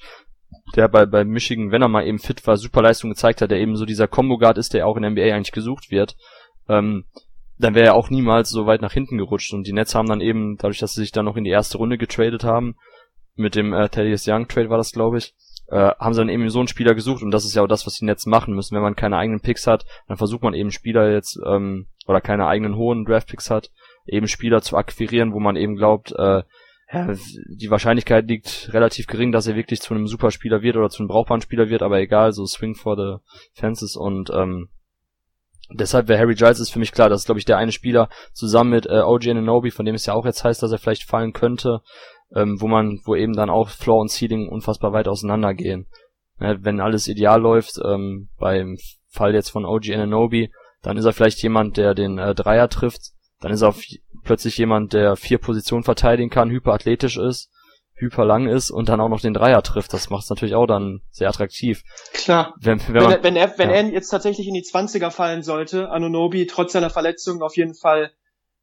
der 0.74 0.88
bei 0.88 1.06
bei 1.06 1.24
Michigan, 1.24 1.70
wenn 1.70 1.82
er 1.82 1.88
mal 1.88 2.06
eben 2.06 2.18
fit 2.18 2.46
war, 2.46 2.56
super 2.56 2.82
Leistung 2.82 3.10
gezeigt 3.10 3.40
hat, 3.40 3.50
der 3.50 3.60
eben 3.60 3.76
so 3.76 3.84
dieser 3.84 4.08
Combo 4.08 4.38
Guard 4.38 4.58
ist, 4.58 4.74
der 4.74 4.86
auch 4.86 4.96
in 4.96 5.02
der 5.02 5.10
NBA 5.12 5.34
eigentlich 5.34 5.52
gesucht 5.52 5.90
wird. 5.90 6.16
Ähm, 6.68 7.04
dann 7.58 7.74
wäre 7.74 7.86
er 7.86 7.94
auch 7.94 8.10
niemals 8.10 8.50
so 8.50 8.66
weit 8.66 8.82
nach 8.82 8.92
hinten 8.92 9.18
gerutscht. 9.18 9.54
Und 9.54 9.66
die 9.66 9.72
Nets 9.72 9.94
haben 9.94 10.08
dann 10.08 10.20
eben, 10.20 10.56
dadurch, 10.58 10.78
dass 10.78 10.92
sie 10.92 11.00
sich 11.00 11.12
dann 11.12 11.24
noch 11.24 11.36
in 11.36 11.44
die 11.44 11.50
erste 11.50 11.78
Runde 11.78 11.96
getradet 11.96 12.44
haben, 12.44 12.76
mit 13.34 13.54
dem 13.54 13.72
äh, 13.72 13.88
Thaddeus 13.88 14.26
Young 14.26 14.48
Trade 14.48 14.70
war 14.70 14.78
das, 14.78 14.92
glaube 14.92 15.18
ich, 15.18 15.34
äh, 15.68 15.92
haben 15.98 16.14
sie 16.14 16.20
dann 16.20 16.28
eben 16.28 16.48
so 16.50 16.58
einen 16.58 16.68
Spieler 16.68 16.94
gesucht 16.94 17.22
und 17.22 17.30
das 17.30 17.44
ist 17.44 17.54
ja 17.54 17.62
auch 17.62 17.68
das, 17.68 17.86
was 17.86 17.94
die 17.94 18.04
Nets 18.04 18.26
machen 18.26 18.54
müssen. 18.54 18.74
Wenn 18.74 18.82
man 18.82 18.96
keine 18.96 19.16
eigenen 19.16 19.40
Picks 19.40 19.66
hat, 19.66 19.84
dann 20.08 20.16
versucht 20.16 20.42
man 20.42 20.54
eben 20.54 20.70
Spieler 20.70 21.10
jetzt, 21.10 21.38
ähm, 21.46 21.86
oder 22.06 22.20
keine 22.20 22.46
eigenen 22.46 22.76
hohen 22.76 23.04
Draft-Picks 23.04 23.50
hat, 23.50 23.70
eben 24.06 24.28
Spieler 24.28 24.62
zu 24.62 24.76
akquirieren, 24.76 25.32
wo 25.32 25.40
man 25.40 25.56
eben 25.56 25.76
glaubt, 25.76 26.12
äh, 26.12 26.42
ja, 26.92 27.12
die 27.48 27.70
Wahrscheinlichkeit 27.70 28.28
liegt 28.28 28.72
relativ 28.72 29.06
gering, 29.06 29.32
dass 29.32 29.46
er 29.46 29.56
wirklich 29.56 29.80
zu 29.80 29.92
einem 29.92 30.06
Superspieler 30.06 30.62
wird 30.62 30.76
oder 30.76 30.88
zu 30.88 31.00
einem 31.00 31.08
brauchbaren 31.08 31.40
Spieler 31.40 31.68
wird, 31.68 31.82
aber 31.82 31.98
egal, 31.98 32.32
so 32.32 32.46
Swing 32.46 32.74
for 32.76 32.96
the 32.96 33.60
Fences 33.60 33.96
und 33.96 34.30
ähm, 34.30 34.68
deshalb 35.70 36.06
wäre 36.06 36.20
Harry 36.20 36.36
Giles 36.36 36.60
ist 36.60 36.70
für 36.70 36.78
mich 36.78 36.92
klar, 36.92 37.08
das 37.08 37.22
ist 37.22 37.26
glaube 37.26 37.40
ich 37.40 37.44
der 37.44 37.58
eine 37.58 37.72
Spieler 37.72 38.08
zusammen 38.32 38.70
mit 38.70 38.86
äh, 38.86 39.00
OG 39.00 39.26
Ananobi, 39.28 39.72
von 39.72 39.84
dem 39.84 39.96
es 39.96 40.06
ja 40.06 40.14
auch 40.14 40.24
jetzt 40.24 40.44
heißt, 40.44 40.62
dass 40.62 40.70
er 40.70 40.78
vielleicht 40.78 41.08
fallen 41.08 41.32
könnte, 41.32 41.80
ähm, 42.34 42.60
wo 42.60 42.68
man, 42.68 43.00
wo 43.04 43.16
eben 43.16 43.34
dann 43.34 43.50
auch 43.50 43.68
Floor 43.68 44.00
und 44.00 44.10
Ceiling 44.10 44.48
unfassbar 44.48 44.92
weit 44.92 45.08
auseinandergehen. 45.08 45.88
Ne, 46.38 46.58
wenn 46.60 46.80
alles 46.80 47.08
ideal 47.08 47.40
läuft, 47.40 47.80
ähm, 47.84 48.28
beim 48.38 48.76
Fall 49.08 49.34
jetzt 49.34 49.50
von 49.50 49.64
OG 49.64 49.90
Ananobi, 49.92 50.52
dann 50.82 50.96
ist 50.96 51.04
er 51.04 51.12
vielleicht 51.12 51.42
jemand, 51.42 51.78
der 51.78 51.94
den 51.94 52.18
äh, 52.18 52.34
Dreier 52.34 52.68
trifft, 52.68 53.15
dann 53.40 53.52
ist 53.52 53.62
er 53.62 53.68
auf, 53.68 53.82
plötzlich 54.24 54.56
jemand, 54.58 54.92
der 54.92 55.16
vier 55.16 55.38
Positionen 55.38 55.84
verteidigen 55.84 56.30
kann, 56.30 56.50
hyperathletisch 56.50 57.16
ist, 57.16 57.50
hyperlang 57.94 58.46
ist 58.46 58.70
und 58.70 58.88
dann 58.88 59.00
auch 59.00 59.08
noch 59.08 59.20
den 59.20 59.34
Dreier 59.34 59.62
trifft. 59.62 59.92
Das 59.92 60.10
macht 60.10 60.24
es 60.24 60.30
natürlich 60.30 60.54
auch 60.54 60.66
dann 60.66 61.00
sehr 61.10 61.28
attraktiv. 61.28 61.82
Klar. 62.12 62.54
Wenn, 62.60 62.80
wenn 62.88 62.94
Wenn, 62.94 63.02
man, 63.02 63.12
er, 63.12 63.22
wenn, 63.22 63.36
er, 63.36 63.58
wenn 63.58 63.70
ja. 63.70 63.76
er 63.76 63.88
jetzt 63.88 64.10
tatsächlich 64.10 64.46
in 64.46 64.54
die 64.54 64.64
20er 64.64 65.10
fallen 65.10 65.42
sollte, 65.42 65.90
Anunobi, 65.90 66.46
trotz 66.46 66.72
seiner 66.72 66.90
Verletzung 66.90 67.42
auf 67.42 67.56
jeden 67.56 67.74
Fall 67.74 68.12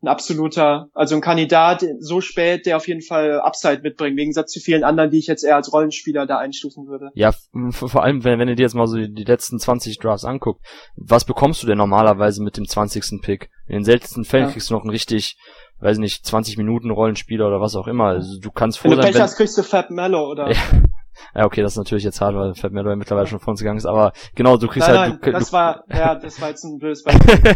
ein 0.03 0.09
absoluter, 0.09 0.89
also 0.93 1.15
ein 1.15 1.21
Kandidat 1.21 1.85
so 1.99 2.19
spät, 2.19 2.65
der 2.65 2.77
auf 2.77 2.87
jeden 2.87 3.01
Fall 3.01 3.39
Upside 3.39 3.81
mitbringt, 3.83 4.11
im 4.11 4.17
Gegensatz 4.17 4.51
zu 4.51 4.59
vielen 4.59 4.83
anderen, 4.83 5.09
die 5.09 5.17
ich 5.17 5.27
jetzt 5.27 5.43
eher 5.43 5.55
als 5.55 5.71
Rollenspieler 5.71 6.27
da 6.27 6.37
einstufen 6.37 6.87
würde. 6.87 7.09
Ja, 7.13 7.33
vor 7.71 8.03
allem, 8.03 8.23
wenn, 8.23 8.37
wenn 8.37 8.49
du 8.49 8.55
dir 8.55 8.63
jetzt 8.63 8.75
mal 8.75 8.87
so 8.87 8.97
die, 8.97 9.13
die 9.13 9.23
letzten 9.23 9.59
20 9.59 9.97
Drafts 9.99 10.25
anguckst, 10.25 10.63
was 10.97 11.23
bekommst 11.23 11.63
du 11.63 11.67
denn 11.67 11.77
normalerweise 11.77 12.43
mit 12.43 12.57
dem 12.57 12.67
20. 12.67 13.21
Pick? 13.21 13.49
In 13.67 13.75
den 13.75 13.83
seltensten 13.83 14.25
Fällen 14.25 14.45
Ja. 14.45 14.51
kriegst 14.51 14.69
du 14.69 14.73
noch 14.73 14.81
einen 14.81 14.89
richtig, 14.89 15.37
weiß 15.79 15.97
nicht, 15.97 16.25
20 16.25 16.57
Minuten 16.57 16.91
Rollenspieler 16.91 17.47
oder 17.47 17.61
was 17.61 17.75
auch 17.75 17.87
immer. 17.87 18.05
Also 18.05 18.39
du 18.39 18.51
kannst 18.51 18.83
Wenn 18.83 18.91
froh 18.91 18.95
du 18.95 19.01
sein, 19.01 19.05
Pech 19.11 19.15
wenn, 19.15 19.21
hast, 19.23 19.37
kriegst 19.37 19.57
du 19.57 19.63
Fab 19.63 19.89
Mello 19.89 20.29
oder. 20.29 20.51
Ja. 20.51 20.57
ja, 21.35 21.45
okay, 21.45 21.61
das 21.61 21.73
ist 21.73 21.77
natürlich 21.77 22.03
jetzt 22.03 22.21
hart, 22.21 22.35
weil 22.35 22.55
Fat 22.55 22.71
Meadow 22.71 22.95
mittlerweile 22.95 23.27
schon 23.27 23.39
von 23.39 23.51
uns 23.51 23.59
gegangen 23.59 23.77
ist, 23.77 23.85
aber 23.85 24.13
genau, 24.35 24.57
du 24.57 24.67
kriegst 24.67 24.87
Nein, 24.87 24.97
halt, 24.97 25.09
nein, 25.11 25.19
du, 25.21 25.31
das 25.31 25.47
du, 25.49 25.53
war, 25.53 25.83
ja, 25.89 26.15
das 26.15 26.41
war 26.41 26.49
jetzt 26.49 26.63
ein 26.63 26.77
blödes 26.79 27.03
Beispiel. 27.03 27.55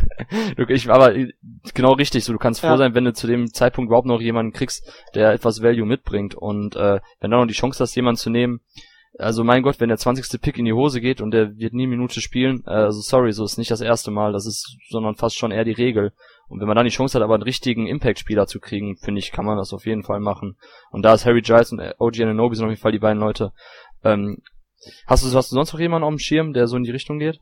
du, 0.55 0.63
ich, 0.73 0.89
aber 0.89 1.15
äh, 1.15 1.31
genau 1.73 1.93
richtig, 1.93 2.23
so 2.23 2.33
du 2.33 2.39
kannst 2.39 2.61
froh 2.61 2.67
Ja. 2.67 2.77
sein, 2.77 2.93
wenn 2.95 3.05
du 3.05 3.13
zu 3.13 3.27
dem 3.27 3.51
Zeitpunkt 3.53 3.89
überhaupt 3.89 4.07
noch 4.07 4.21
jemanden 4.21 4.53
kriegst, 4.53 4.89
der 5.15 5.31
etwas 5.33 5.61
Value 5.61 5.85
mitbringt 5.85 6.35
und 6.35 6.75
äh, 6.75 6.99
wenn 7.19 7.31
du 7.31 7.37
noch 7.37 7.45
die 7.47 7.53
Chance 7.53 7.83
hast, 7.83 7.95
jemanden 7.95 8.17
zu 8.19 8.29
nehmen, 8.29 8.61
also 9.19 9.43
mein 9.43 9.63
Gott, 9.63 9.79
wenn 9.79 9.89
der 9.89 9.97
20. 9.97 10.41
Pick 10.41 10.57
in 10.57 10.65
die 10.65 10.73
Hose 10.73 11.01
geht 11.01 11.21
und 11.21 11.31
der 11.31 11.57
wird 11.57 11.73
nie 11.73 11.83
eine 11.83 11.95
Minute 11.95 12.21
spielen, 12.21 12.63
äh, 12.65 12.71
also 12.71 13.01
sorry, 13.01 13.31
so 13.31 13.43
ist 13.43 13.57
nicht 13.57 13.71
das 13.71 13.81
erste 13.81 14.11
Mal, 14.11 14.31
das 14.31 14.45
ist, 14.45 14.77
sondern 14.89 15.15
fast 15.15 15.37
schon 15.37 15.51
eher 15.51 15.63
die 15.63 15.71
Regel. 15.71 16.13
Und 16.47 16.59
wenn 16.61 16.67
man 16.67 16.75
dann 16.75 16.85
die 16.85 16.91
Chance 16.91 17.17
hat, 17.17 17.23
aber 17.23 17.33
einen 17.33 17.43
richtigen 17.43 17.87
Impact-Spieler 17.87 18.47
zu 18.47 18.59
kriegen, 18.59 18.95
finde 18.97 19.19
ich, 19.19 19.31
kann 19.31 19.45
man 19.45 19.57
das 19.57 19.73
auf 19.73 19.85
jeden 19.85 20.03
Fall 20.03 20.19
machen. 20.19 20.57
Und 20.91 21.03
da 21.03 21.13
ist 21.13 21.25
Harry 21.25 21.41
Giles 21.41 21.71
und 21.71 21.81
OG 21.97 22.21
Ananobi 22.21 22.55
sind 22.55 22.65
auf 22.65 22.71
jeden 22.71 22.81
Fall 22.81 22.91
die 22.91 22.99
beiden 22.99 23.19
Leute. 23.19 23.51
Ähm, 24.03 24.37
hast 25.07 25.25
du, 25.25 25.35
hast 25.35 25.51
du 25.51 25.55
sonst 25.55 25.73
noch 25.73 25.79
jemanden 25.79 26.05
auf 26.05 26.13
dem 26.13 26.19
Schirm, 26.19 26.53
der 26.53 26.67
so 26.67 26.77
in 26.77 26.83
die 26.83 26.91
Richtung 26.91 27.19
geht? 27.19 27.39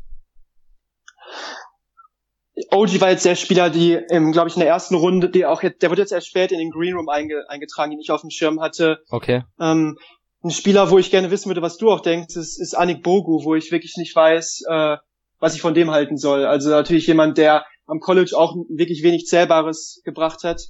OG 2.72 3.02
war 3.02 3.12
jetzt 3.12 3.26
der 3.26 3.36
Spieler, 3.36 3.70
die, 3.70 3.94
ähm, 4.10 4.32
glaube 4.32 4.48
ich, 4.48 4.56
in 4.56 4.62
der 4.62 4.70
ersten 4.70 4.96
Runde, 4.96 5.30
die 5.30 5.46
auch 5.46 5.62
jetzt, 5.62 5.82
der 5.82 5.90
wird 5.90 6.00
jetzt 6.00 6.14
erst 6.14 6.28
spät 6.28 6.54
in 6.54 6.58
den 6.58 6.72
Green 6.72 6.96
Room 6.96 7.10
einge, 7.10 7.44
eingetragen, 7.50 7.92
den 7.92 8.00
ich 8.00 8.12
auf 8.12 8.22
dem 8.22 8.30
Schirm 8.30 8.62
hatte. 8.62 9.00
Okay. 9.10 9.44
Ähm, 9.60 9.98
ein 10.46 10.52
Spieler, 10.52 10.92
wo 10.92 11.00
ich 11.00 11.10
gerne 11.10 11.32
wissen 11.32 11.50
würde, 11.50 11.64
was 11.64 11.78
du 11.78 11.90
auch 11.90 12.02
denkst, 12.02 12.36
ist, 12.36 12.62
ist 12.62 12.76
Anik 12.76 13.02
Bogu, 13.02 13.44
wo 13.44 13.56
ich 13.56 13.72
wirklich 13.72 13.98
nicht 13.98 14.16
weiß, 14.16 14.64
äh, 14.70 14.98
was 15.40 15.56
ich 15.56 15.62
von 15.62 15.74
dem 15.74 15.92
halten 15.92 16.18
soll. 16.18 16.46
Also 16.46 16.70
natürlich 16.70 17.08
jemand, 17.08 17.38
der 17.38 17.66
am 17.88 18.00
College 18.00 18.38
auch 18.38 18.56
wirklich 18.70 19.04
wenig 19.04 19.26
Zählbares 19.26 20.02
gebracht 20.06 20.44
hat, 20.44 20.62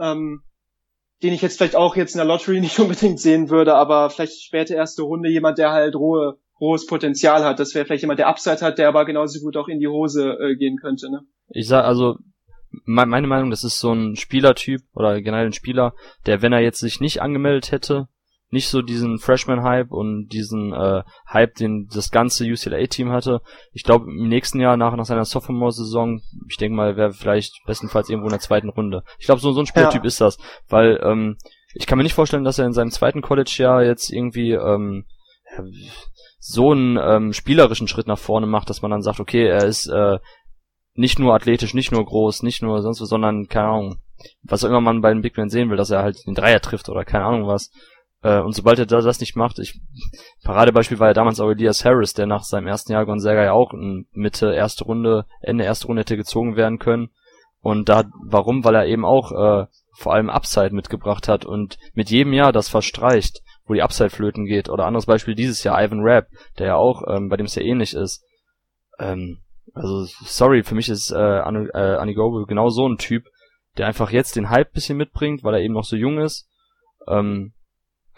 ähm, 0.00 0.42
den 1.22 1.32
ich 1.32 1.42
jetzt 1.42 1.58
vielleicht 1.58 1.76
auch 1.76 1.94
jetzt 1.94 2.14
in 2.14 2.18
der 2.18 2.26
Lottery 2.26 2.60
nicht 2.60 2.78
unbedingt 2.80 3.20
sehen 3.20 3.50
würde, 3.50 3.74
aber 3.76 4.10
vielleicht 4.10 4.42
späte 4.42 4.74
erste 4.74 5.02
Runde 5.02 5.30
jemand, 5.30 5.58
der 5.58 5.70
halt 5.70 5.94
rohe, 5.94 6.38
rohes 6.60 6.86
Potenzial 6.86 7.44
hat. 7.44 7.60
Das 7.60 7.74
wäre 7.74 7.84
vielleicht 7.84 8.02
jemand, 8.02 8.18
der 8.18 8.28
Upside 8.28 8.60
hat, 8.60 8.78
der 8.78 8.88
aber 8.88 9.04
genauso 9.04 9.40
gut 9.40 9.56
auch 9.56 9.68
in 9.68 9.78
die 9.78 9.88
Hose 9.88 10.38
äh, 10.40 10.56
gehen 10.56 10.76
könnte. 10.76 11.08
Ne? 11.08 11.20
Ich 11.50 11.68
sag 11.68 11.84
also, 11.84 12.16
me 12.84 13.06
meine 13.06 13.28
Meinung, 13.28 13.50
das 13.50 13.62
ist 13.62 13.78
so 13.78 13.92
ein 13.92 14.16
Spielertyp 14.16 14.82
oder 14.92 15.22
generell 15.22 15.46
ein 15.46 15.52
Spieler, 15.52 15.94
der, 16.26 16.42
wenn 16.42 16.52
er 16.52 16.60
jetzt 16.60 16.80
sich 16.80 17.00
nicht 17.00 17.22
angemeldet 17.22 17.70
hätte, 17.70 18.08
nicht 18.50 18.68
so 18.68 18.82
diesen 18.82 19.18
Freshman-Hype 19.18 19.92
und 19.92 20.28
diesen 20.28 20.72
äh, 20.72 21.02
Hype, 21.28 21.54
den 21.54 21.88
das 21.92 22.10
ganze 22.10 22.44
UCLA-Team 22.44 23.10
hatte. 23.10 23.42
Ich 23.72 23.84
glaube, 23.84 24.10
im 24.10 24.28
nächsten 24.28 24.60
Jahr 24.60 24.76
nach, 24.76 24.94
nach 24.96 25.04
seiner 25.04 25.24
Sophomore-Saison, 25.24 26.20
ich 26.48 26.56
denke 26.56 26.76
mal, 26.76 26.96
wäre 26.96 27.12
vielleicht 27.12 27.64
bestenfalls 27.66 28.08
irgendwo 28.08 28.28
in 28.28 28.32
der 28.32 28.40
zweiten 28.40 28.68
Runde. 28.68 29.04
Ich 29.18 29.26
glaube, 29.26 29.40
so, 29.40 29.52
so 29.52 29.60
ein 29.60 29.66
Spielertyp 29.66 30.02
Ja. 30.02 30.06
ist 30.06 30.20
das, 30.20 30.38
weil 30.68 31.00
ähm, 31.02 31.36
ich 31.74 31.86
kann 31.86 31.96
mir 31.98 32.02
nicht 32.02 32.14
vorstellen, 32.14 32.44
dass 32.44 32.58
er 32.58 32.66
in 32.66 32.72
seinem 32.72 32.90
zweiten 32.90 33.22
College-Jahr 33.22 33.84
jetzt 33.84 34.10
irgendwie 34.10 34.52
ähm, 34.52 35.04
so 36.38 36.72
einen 36.72 36.96
ähm, 37.00 37.32
spielerischen 37.32 37.86
Schritt 37.86 38.06
nach 38.06 38.18
vorne 38.18 38.46
macht, 38.46 38.70
dass 38.70 38.82
man 38.82 38.90
dann 38.90 39.02
sagt, 39.02 39.20
okay, 39.20 39.46
er 39.46 39.64
ist 39.64 39.86
äh, 39.86 40.18
nicht 40.94 41.18
nur 41.18 41.34
athletisch, 41.34 41.74
nicht 41.74 41.92
nur 41.92 42.04
groß, 42.04 42.42
nicht 42.42 42.62
nur 42.62 42.82
sonst 42.82 43.00
was, 43.00 43.08
sondern, 43.08 43.46
keine 43.46 43.68
Ahnung, 43.68 44.00
was 44.42 44.64
auch 44.64 44.68
immer 44.68 44.80
man 44.80 45.00
bei 45.00 45.12
den 45.12 45.22
Big 45.22 45.36
Men 45.36 45.48
sehen 45.48 45.70
will, 45.70 45.76
dass 45.76 45.90
er 45.90 46.02
halt 46.02 46.26
den 46.26 46.34
Dreier 46.34 46.60
trifft 46.60 46.88
oder 46.88 47.04
keine 47.04 47.24
Ahnung 47.24 47.46
was. 47.46 47.70
Äh, 48.22 48.40
und 48.40 48.52
sobald 48.52 48.78
er 48.78 48.86
da 48.86 49.00
das 49.00 49.20
nicht 49.20 49.36
macht, 49.36 49.58
ich, 49.58 49.80
Paradebeispiel 50.44 50.98
war 50.98 51.08
ja 51.08 51.14
damals 51.14 51.40
auch 51.40 51.50
Elias 51.50 51.84
Harris, 51.84 52.12
der 52.12 52.26
nach 52.26 52.42
seinem 52.42 52.66
ersten 52.66 52.92
Jahr 52.92 53.06
Gonzaga 53.06 53.44
ja 53.44 53.52
auch 53.52 53.72
Mitte 54.12 54.52
erste 54.52 54.84
Runde, 54.84 55.26
Ende 55.40 55.64
erste 55.64 55.86
Runde 55.86 56.00
hätte 56.00 56.16
gezogen 56.16 56.56
werden 56.56 56.78
können. 56.78 57.10
Und 57.62 57.88
da, 57.88 58.04
warum? 58.24 58.64
Weil 58.64 58.74
er 58.74 58.86
eben 58.86 59.04
auch 59.04 59.32
äh, 59.32 59.66
vor 59.98 60.14
allem 60.14 60.30
Upside 60.30 60.74
mitgebracht 60.74 61.28
hat 61.28 61.44
und 61.44 61.78
mit 61.94 62.10
jedem 62.10 62.32
Jahr 62.32 62.52
das 62.52 62.68
verstreicht, 62.68 63.42
wo 63.66 63.74
die 63.74 63.82
Upside 63.82 64.10
flöten 64.10 64.46
geht. 64.46 64.70
Oder 64.70 64.86
anderes 64.86 65.06
Beispiel 65.06 65.34
dieses 65.34 65.62
Jahr, 65.62 65.82
Ivan 65.82 66.00
Rapp, 66.00 66.28
der 66.58 66.68
ja 66.68 66.76
auch, 66.76 67.02
ähm, 67.08 67.28
bei 67.28 67.36
dem 67.36 67.46
es 67.46 67.54
ja 67.54 67.62
ähnlich 67.62 67.94
ist. 67.94 68.24
Ähm, 68.98 69.40
also, 69.74 70.06
sorry, 70.24 70.62
für 70.62 70.74
mich 70.74 70.88
ist 70.88 71.10
äh, 71.10 71.16
Anu- 71.16 71.68
äh, 71.72 72.46
genau 72.46 72.70
so 72.70 72.88
ein 72.88 72.98
Typ, 72.98 73.24
der 73.76 73.86
einfach 73.86 74.10
jetzt 74.10 74.36
den 74.36 74.50
Hype 74.50 74.72
bisschen 74.72 74.96
mitbringt, 74.96 75.44
weil 75.44 75.54
er 75.54 75.60
eben 75.60 75.74
noch 75.74 75.84
so 75.84 75.96
jung 75.96 76.18
ist. 76.18 76.48
Ähm, 77.06 77.52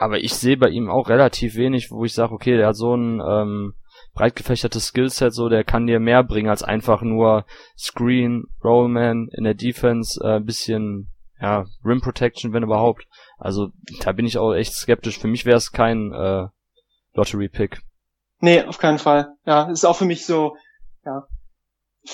aber 0.02 0.18
ich 0.18 0.34
sehe 0.34 0.56
bei 0.56 0.68
ihm 0.68 0.90
auch 0.90 1.08
relativ 1.08 1.54
wenig, 1.54 1.90
wo 1.92 2.04
ich 2.04 2.12
sage, 2.12 2.32
okay, 2.32 2.56
der 2.56 2.66
hat 2.66 2.76
so 2.76 2.94
ein 2.94 3.20
ähm, 3.20 3.74
breit 4.14 4.34
gefächertes 4.34 4.88
Skillset, 4.88 5.32
so 5.32 5.48
der 5.48 5.62
kann 5.62 5.86
dir 5.86 6.00
mehr 6.00 6.24
bringen 6.24 6.50
als 6.50 6.64
einfach 6.64 7.02
nur 7.02 7.46
Screen, 7.78 8.44
Rollman 8.64 9.28
in 9.32 9.44
der 9.44 9.54
Defense, 9.54 10.20
äh, 10.22 10.40
bisschen 10.40 11.12
ja 11.40 11.66
Rim 11.84 12.00
Protection, 12.00 12.52
wenn 12.52 12.64
überhaupt. 12.64 13.06
Also 13.38 13.68
da 14.00 14.10
bin 14.10 14.26
ich 14.26 14.38
auch 14.38 14.52
echt 14.52 14.74
skeptisch. 14.74 15.18
Für 15.18 15.28
mich 15.28 15.46
wäre 15.46 15.56
es 15.56 15.70
kein 15.70 16.12
äh, 16.12 16.48
Lottery 17.14 17.48
Pick. 17.48 17.80
Nee, 18.40 18.62
auf 18.64 18.78
keinen 18.78 18.98
Fall. 18.98 19.34
Ja, 19.46 19.70
ist 19.70 19.84
auch 19.84 19.96
für 19.96 20.04
mich 20.04 20.26
so, 20.26 20.56
ja. 21.04 21.28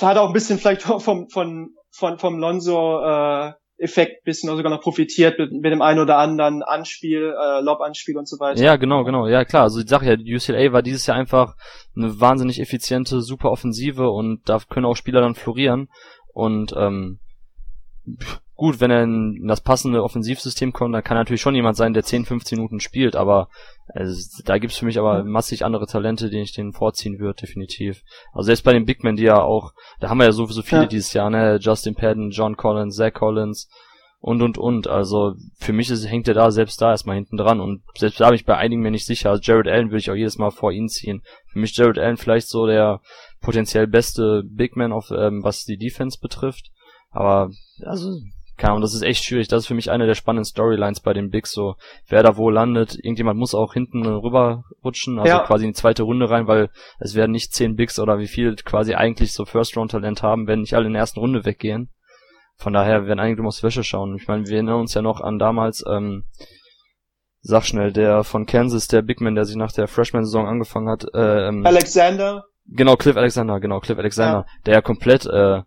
Hat 0.03 0.18
auch 0.18 0.26
ein 0.26 0.34
bisschen 0.34 0.59
vielleicht 0.59 0.82
vom, 0.82 1.30
von, 1.30 1.70
von, 1.91 2.18
vom 2.18 2.39
Lonzo, 2.39 3.01
äh, 3.01 3.53
Effekt 3.78 4.24
bisschen 4.24 4.54
sogar 4.54 4.70
noch 4.70 4.80
profitiert 4.80 5.38
mit, 5.38 5.52
mit 5.52 5.72
dem 5.72 5.82
einen 5.82 6.00
oder 6.00 6.18
anderen 6.18 6.62
Anspiel, 6.62 7.32
äh, 7.32 7.60
Lob-Anspiel 7.60 8.16
und 8.18 8.28
so 8.28 8.38
weiter. 8.40 8.60
Ja, 8.60 8.76
genau, 8.76 9.04
genau. 9.04 9.26
Ja, 9.28 9.44
klar. 9.44 9.62
Also 9.62 9.80
ich 9.80 9.88
sag 9.88 10.02
ja, 10.02 10.14
UCLA 10.14 10.72
war 10.72 10.82
dieses 10.82 11.06
Jahr 11.06 11.16
einfach 11.16 11.54
eine 11.96 12.20
wahnsinnig 12.20 12.60
effiziente, 12.60 13.20
super 13.20 13.50
Offensive 13.50 14.10
und 14.10 14.48
da 14.48 14.58
können 14.68 14.86
auch 14.86 14.96
Spieler 14.96 15.20
dann 15.20 15.36
florieren. 15.36 15.88
Und 16.32 16.74
ähm, 16.76 17.20
gut, 18.59 18.80
wenn 18.80 18.90
er 18.90 19.04
in 19.04 19.46
das 19.46 19.61
passende 19.61 20.02
Offensivsystem 20.02 20.72
kommt, 20.72 20.92
dann 20.92 21.04
kann 21.04 21.16
er 21.16 21.20
natürlich 21.20 21.40
schon 21.40 21.54
jemand 21.54 21.76
sein, 21.76 21.94
der 21.94 22.02
10, 22.02 22.24
15 22.24 22.59
Minuten 22.59 22.80
spielt, 22.80 23.14
aber 23.14 23.48
also, 23.86 24.42
da 24.44 24.59
gibt's 24.59 24.76
für 24.76 24.84
mich 24.84 24.98
aber 24.98 25.22
massig 25.22 25.64
andere 25.64 25.86
Talente, 25.86 26.28
denen 26.28 26.42
ich 26.42 26.52
den 26.52 26.72
vorziehen 26.72 27.20
würde, 27.20 27.40
definitiv. 27.40 28.02
Also 28.32 28.46
selbst 28.46 28.64
bei 28.64 28.72
den 28.72 28.84
Big 28.84 29.04
Men, 29.04 29.14
die 29.14 29.22
ja 29.22 29.40
auch, 29.40 29.72
da 30.00 30.11
haben 30.11 30.18
wir 30.18 30.24
ja 30.24 30.32
so, 30.32 30.44
so 30.46 30.62
viele 30.62 30.82
ja. 30.82 30.86
dieses 30.88 31.12
Jahr, 31.12 31.30
ne? 31.30 31.59
Justin 31.61 31.94
Padden, 31.94 32.30
John 32.30 32.56
Collins, 32.56 32.96
Zach 32.96 33.14
Collins 33.14 33.70
und 34.18 34.42
und 34.42 34.59
und. 34.59 34.88
Also 34.88 35.36
für 35.61 35.72
mich 35.72 35.88
ist, 35.88 36.04
hängt 36.04 36.26
er 36.26 36.34
da 36.34 36.50
selbst 36.50 36.82
da 36.82 36.90
erstmal 36.90 37.14
hinten 37.14 37.36
dran 37.36 37.61
und 37.61 37.82
selbst 37.96 38.18
da 38.18 38.26
bin 38.26 38.34
ich 38.34 38.44
bei 38.44 38.56
einigen 38.56 38.82
mir 38.82 38.90
nicht 38.90 39.06
sicher. 39.06 39.30
Also 39.30 39.40
Jared 39.40 39.68
Allen 39.68 39.90
würde 39.90 39.98
ich 39.98 40.11
auch 40.11 40.16
jedes 40.16 40.36
Mal 40.36 40.50
vor 40.50 40.72
ihn 40.72 40.88
ziehen. 40.88 41.22
Für 41.46 41.61
mich 41.61 41.76
Jared 41.76 41.98
Allen 41.98 42.16
vielleicht 42.16 42.48
so 42.48 42.66
der 42.66 43.00
potenziell 43.40 43.86
beste 43.86 44.42
Big 44.44 44.76
Man 44.76 44.92
auf 44.92 45.12
ähm, 45.12 45.44
was 45.44 45.64
die 45.64 45.78
Defense 45.78 46.18
betrifft. 46.20 46.72
Aber 47.11 47.50
also 47.84 48.18
keine 48.59 48.72
Ahnung, 48.72 48.82
das 48.82 48.92
ist 48.92 49.02
echt 49.02 49.24
schwierig. 49.24 49.48
Das 49.48 49.62
ist 49.62 49.66
für 49.68 49.74
mich 49.74 49.90
eine 49.90 50.06
der 50.06 50.14
spannenden 50.14 50.44
Storylines 50.44 51.00
bei 51.00 51.14
den 51.14 51.30
Bigs. 51.30 51.52
So, 51.52 51.76
wer 52.09 52.22
da 52.22 52.36
wo 52.36 52.50
landet, 52.50 52.96
irgendjemand 52.96 53.38
muss 53.38 53.54
auch 53.54 53.72
hinten 53.72 54.04
rüber 54.04 54.64
rutschen, 54.84 55.18
also 55.18 55.28
ja. 55.28 55.46
quasi 55.46 55.64
in 55.64 55.70
die 55.70 55.76
zweite 55.76 56.02
Runde 56.02 56.28
rein, 56.28 56.46
weil 56.48 56.70
es 56.98 57.14
werden 57.14 57.32
nicht 57.32 57.54
zehn 57.54 57.76
Bigs 57.76 57.98
oder 57.98 58.18
wie 58.18 58.26
viel 58.26 58.56
quasi 58.56 58.94
eigentlich 58.94 59.32
so 59.32 59.44
First-Round-Talent 59.44 60.22
haben, 60.22 60.46
wenn 60.46 60.61
nicht 60.61 60.74
alle 60.74 60.86
in 60.86 60.92
der 60.92 61.00
ersten 61.00 61.20
Runde 61.20 61.44
weggehen. 61.44 61.88
Von 62.56 62.72
daher 62.72 63.06
werden 63.06 63.20
einige 63.20 63.44
aufs 63.44 63.62
Wäsche 63.62 63.84
schauen. 63.84 64.16
Ich 64.16 64.26
meine, 64.26 64.46
wir 64.46 64.54
erinnern 64.54 64.80
uns 64.80 64.92
ja 64.92 65.00
noch 65.02 65.20
an 65.20 65.38
damals, 65.38 65.84
ähm, 65.88 66.24
sag 67.40 67.64
schnell, 67.64 67.92
der 67.92 68.24
von 68.24 68.46
Kansas, 68.46 68.88
der 68.88 69.02
Big 69.02 69.20
Man, 69.20 69.36
der 69.36 69.44
sich 69.44 69.54
nach 69.54 69.70
der 69.70 69.86
Freshman-Saison 69.86 70.48
angefangen 70.48 70.88
hat. 70.88 71.06
Äh, 71.14 71.48
ähm, 71.48 71.64
Alexander. 71.64 72.44
Genau, 72.66 72.96
Cliff 72.96 73.16
Alexander, 73.16 73.61
genau, 73.61 73.78
Cliff 73.78 73.98
Alexander, 73.98 74.44
ja. 74.46 74.46
der 74.66 74.74
ja 74.74 74.80
komplett 74.82 75.24
äh, 75.26 75.62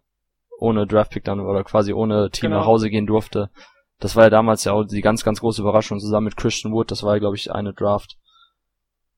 ohne 0.62 0.86
Draftpick 0.86 1.24
dann 1.24 1.40
oder 1.40 1.64
quasi 1.64 1.92
ohne 1.92 2.30
Team 2.30 2.50
genau. 2.50 2.60
nach 2.60 2.68
Hause 2.68 2.90
gehen 2.90 3.08
durfte. 3.08 3.50
Das 4.00 4.16
war 4.16 4.26
ja 4.26 4.30
damals 4.30 4.64
ja 4.64 4.74
auch 4.74 4.84
die 4.84 5.02
ganz, 5.02 5.24
ganz 5.24 5.40
große 5.40 5.62
Überraschung 5.62 6.00
zusammen 6.00 6.26
mit 6.26 6.38
Christian 6.38 6.72
Wood. 6.72 6.92
Das 6.92 7.04
war 7.04 7.16
ja, 7.16 7.20
glaube 7.20 7.36
ich, 7.36 7.52
eine 7.52 7.74
Draft. 7.74 8.18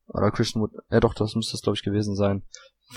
Oder 0.07 0.31
Christian 0.31 0.61
Wood, 0.63 0.71
ja 0.89 1.01
doch, 1.01 1.13
das 1.13 1.35
müsste 1.35 1.55
es, 1.55 1.61
glaube 1.61 1.75
ich, 1.75 1.83
gewesen 1.83 2.15
sein. 2.15 2.43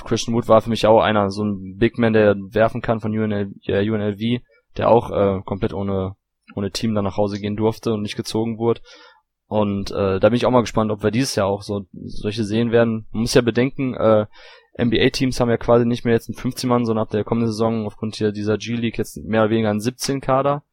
Christian 0.04 0.34
Wood 0.34 0.48
war 0.48 0.60
für 0.60 0.70
mich 0.70 0.86
auch 0.86 1.00
einer, 1.00 1.30
so 1.30 1.44
ein 1.44 1.76
Big 1.76 1.98
Man, 1.98 2.12
der 2.12 2.36
werfen 2.36 2.82
kann 2.82 3.00
von 3.00 3.16
UNL, 3.16 3.52
ja, 3.62 3.80
UNLV, 3.80 4.42
der 4.76 4.90
auch 4.90 5.10
äh, 5.10 5.40
komplett 5.44 5.72
ohne, 5.72 6.14
ohne 6.54 6.70
Team 6.70 6.94
dann 6.94 7.04
nach 7.04 7.16
Hause 7.16 7.40
gehen 7.40 7.56
durfte 7.56 7.92
und 7.92 8.02
nicht 8.02 8.16
gezogen 8.16 8.58
wurde. 8.58 8.80
Und 9.48 9.90
äh, 9.90 10.20
da 10.20 10.28
bin 10.28 10.34
ich 10.34 10.46
auch 10.46 10.50
mal 10.50 10.60
gespannt, 10.60 10.90
ob 10.90 11.02
wir 11.02 11.10
dieses 11.10 11.34
Jahr 11.34 11.46
auch 11.46 11.62
so 11.62 11.86
solche 11.92 12.44
sehen 12.44 12.70
werden. 12.70 13.06
Man 13.10 13.22
muss 13.22 13.34
ja 13.34 13.42
bedenken, 13.42 13.94
äh, 13.94 14.26
NBA-Teams 14.78 15.40
haben 15.40 15.48
ja 15.48 15.56
quasi 15.56 15.86
nicht 15.86 16.04
mehr 16.04 16.14
jetzt 16.14 16.28
einen 16.28 16.38
15-Mann, 16.38 16.84
sondern 16.84 17.04
ab 17.04 17.10
der 17.10 17.24
kommenden 17.24 17.50
Saison 17.50 17.86
aufgrund 17.86 18.16
hier 18.16 18.32
dieser 18.32 18.58
G-League 18.58 18.98
jetzt 18.98 19.16
mehr 19.24 19.42
oder 19.42 19.50
weniger 19.50 19.70
einen 19.70 19.80
17-Kader. 19.80 20.64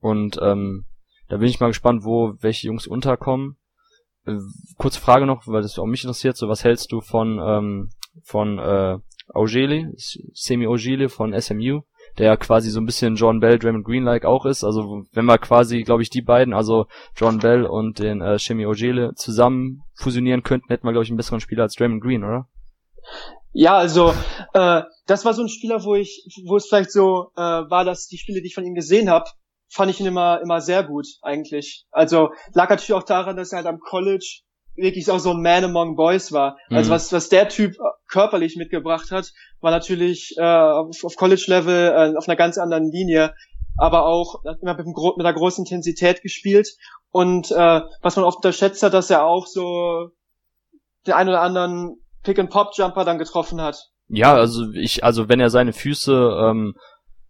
Und 0.00 0.38
ähm, 0.40 0.86
da 1.28 1.38
bin 1.38 1.48
ich 1.48 1.60
mal 1.60 1.68
gespannt, 1.68 2.04
wo 2.04 2.34
welche 2.40 2.66
Jungs 2.66 2.86
unterkommen. 2.86 3.56
Äh, 4.26 4.36
kurze 4.76 5.00
Frage 5.00 5.26
noch, 5.26 5.46
weil 5.46 5.62
das 5.62 5.78
auch 5.78 5.86
mich 5.86 6.04
interessiert, 6.04 6.36
so 6.36 6.48
was 6.48 6.64
hältst 6.64 6.92
du 6.92 7.00
von 7.00 7.40
ähm, 7.42 7.90
von 8.22 8.58
äh, 8.58 8.98
Augeli, 9.32 9.88
Semi 9.96 10.66
Augeli 10.66 11.08
von 11.08 11.38
SMU, 11.40 11.80
der 12.18 12.26
ja 12.26 12.36
quasi 12.36 12.70
so 12.70 12.80
ein 12.80 12.86
bisschen 12.86 13.16
John 13.16 13.40
Bell, 13.40 13.58
Draymond 13.58 13.84
Green-like 13.84 14.24
auch 14.24 14.46
ist. 14.46 14.62
Also 14.62 15.04
wenn 15.12 15.24
wir 15.24 15.38
quasi, 15.38 15.82
glaube 15.82 16.02
ich, 16.02 16.10
die 16.10 16.22
beiden, 16.22 16.54
also 16.54 16.86
John 17.16 17.38
Bell 17.38 17.64
und 17.64 17.98
den 17.98 18.20
äh, 18.20 18.38
Semi 18.38 18.66
Ogele 18.66 19.14
zusammen 19.14 19.82
fusionieren 19.94 20.42
könnten, 20.42 20.68
hätten 20.68 20.86
wir, 20.86 20.92
glaube 20.92 21.04
ich, 21.04 21.10
einen 21.10 21.16
besseren 21.16 21.40
Spieler 21.40 21.64
als 21.64 21.74
Draymond 21.74 22.02
Green, 22.02 22.22
oder? 22.22 22.48
Ja, 23.52 23.76
also 23.76 24.12
äh, 24.52 24.82
das 25.06 25.24
war 25.24 25.32
so 25.32 25.42
ein 25.42 25.48
Spieler, 25.48 25.84
wo 25.84 25.94
ich, 25.94 26.26
wo 26.46 26.56
es 26.56 26.66
vielleicht 26.66 26.90
so 26.90 27.30
äh, 27.36 27.40
war, 27.40 27.84
dass 27.84 28.08
die 28.08 28.18
Spiele, 28.18 28.40
die 28.40 28.48
ich 28.48 28.54
von 28.54 28.64
ihm 28.64 28.74
gesehen 28.74 29.08
habe, 29.08 29.30
fand 29.70 29.90
ich 29.90 30.00
ihn 30.00 30.06
immer 30.06 30.40
immer 30.42 30.60
sehr 30.60 30.82
gut 30.82 31.06
eigentlich. 31.22 31.86
Also 31.90 32.30
lag 32.52 32.68
natürlich 32.68 32.94
auch 32.94 33.04
daran, 33.04 33.36
dass 33.36 33.52
er 33.52 33.58
halt 33.58 33.66
am 33.66 33.78
College 33.78 34.40
wirklich 34.76 35.08
auch 35.10 35.18
so 35.18 35.30
ein 35.30 35.42
Man 35.42 35.64
among 35.64 35.94
Boys 35.94 36.32
war. 36.32 36.58
Also 36.68 36.90
mhm. 36.90 36.94
Was 36.94 37.12
was 37.12 37.28
der 37.28 37.48
Typ 37.48 37.76
körperlich 38.08 38.56
mitgebracht 38.56 39.10
hat, 39.10 39.32
war 39.60 39.70
natürlich 39.70 40.34
äh, 40.36 40.42
auf, 40.42 41.04
auf 41.04 41.16
College 41.16 41.44
Level 41.46 42.14
äh, 42.14 42.16
auf 42.16 42.28
einer 42.28 42.36
ganz 42.36 42.58
anderen 42.58 42.90
Linie, 42.90 43.34
aber 43.76 44.04
auch 44.06 44.42
immer 44.62 44.76
mit, 44.76 44.86
mit 44.86 44.96
einer 45.20 45.32
großen 45.32 45.64
Intensität 45.64 46.22
gespielt 46.22 46.68
und 47.10 47.50
äh, 47.52 47.80
was 48.02 48.16
man 48.16 48.24
oft 48.24 48.38
unterschätzt 48.38 48.82
hat, 48.82 48.94
dass 48.94 49.10
er 49.10 49.24
auch 49.24 49.46
so 49.46 50.10
den 51.06 51.14
einen 51.14 51.28
oder 51.28 51.42
anderen 51.42 52.03
Pick-and-Pop-Jumper 52.24 53.04
dann 53.04 53.18
getroffen 53.18 53.60
hat. 53.60 53.76
Ja, 54.08 54.34
also 54.34 54.70
ich, 54.72 55.04
also 55.04 55.28
wenn 55.28 55.40
er 55.40 55.50
seine 55.50 55.72
Füße 55.72 56.12
ähm, 56.12 56.74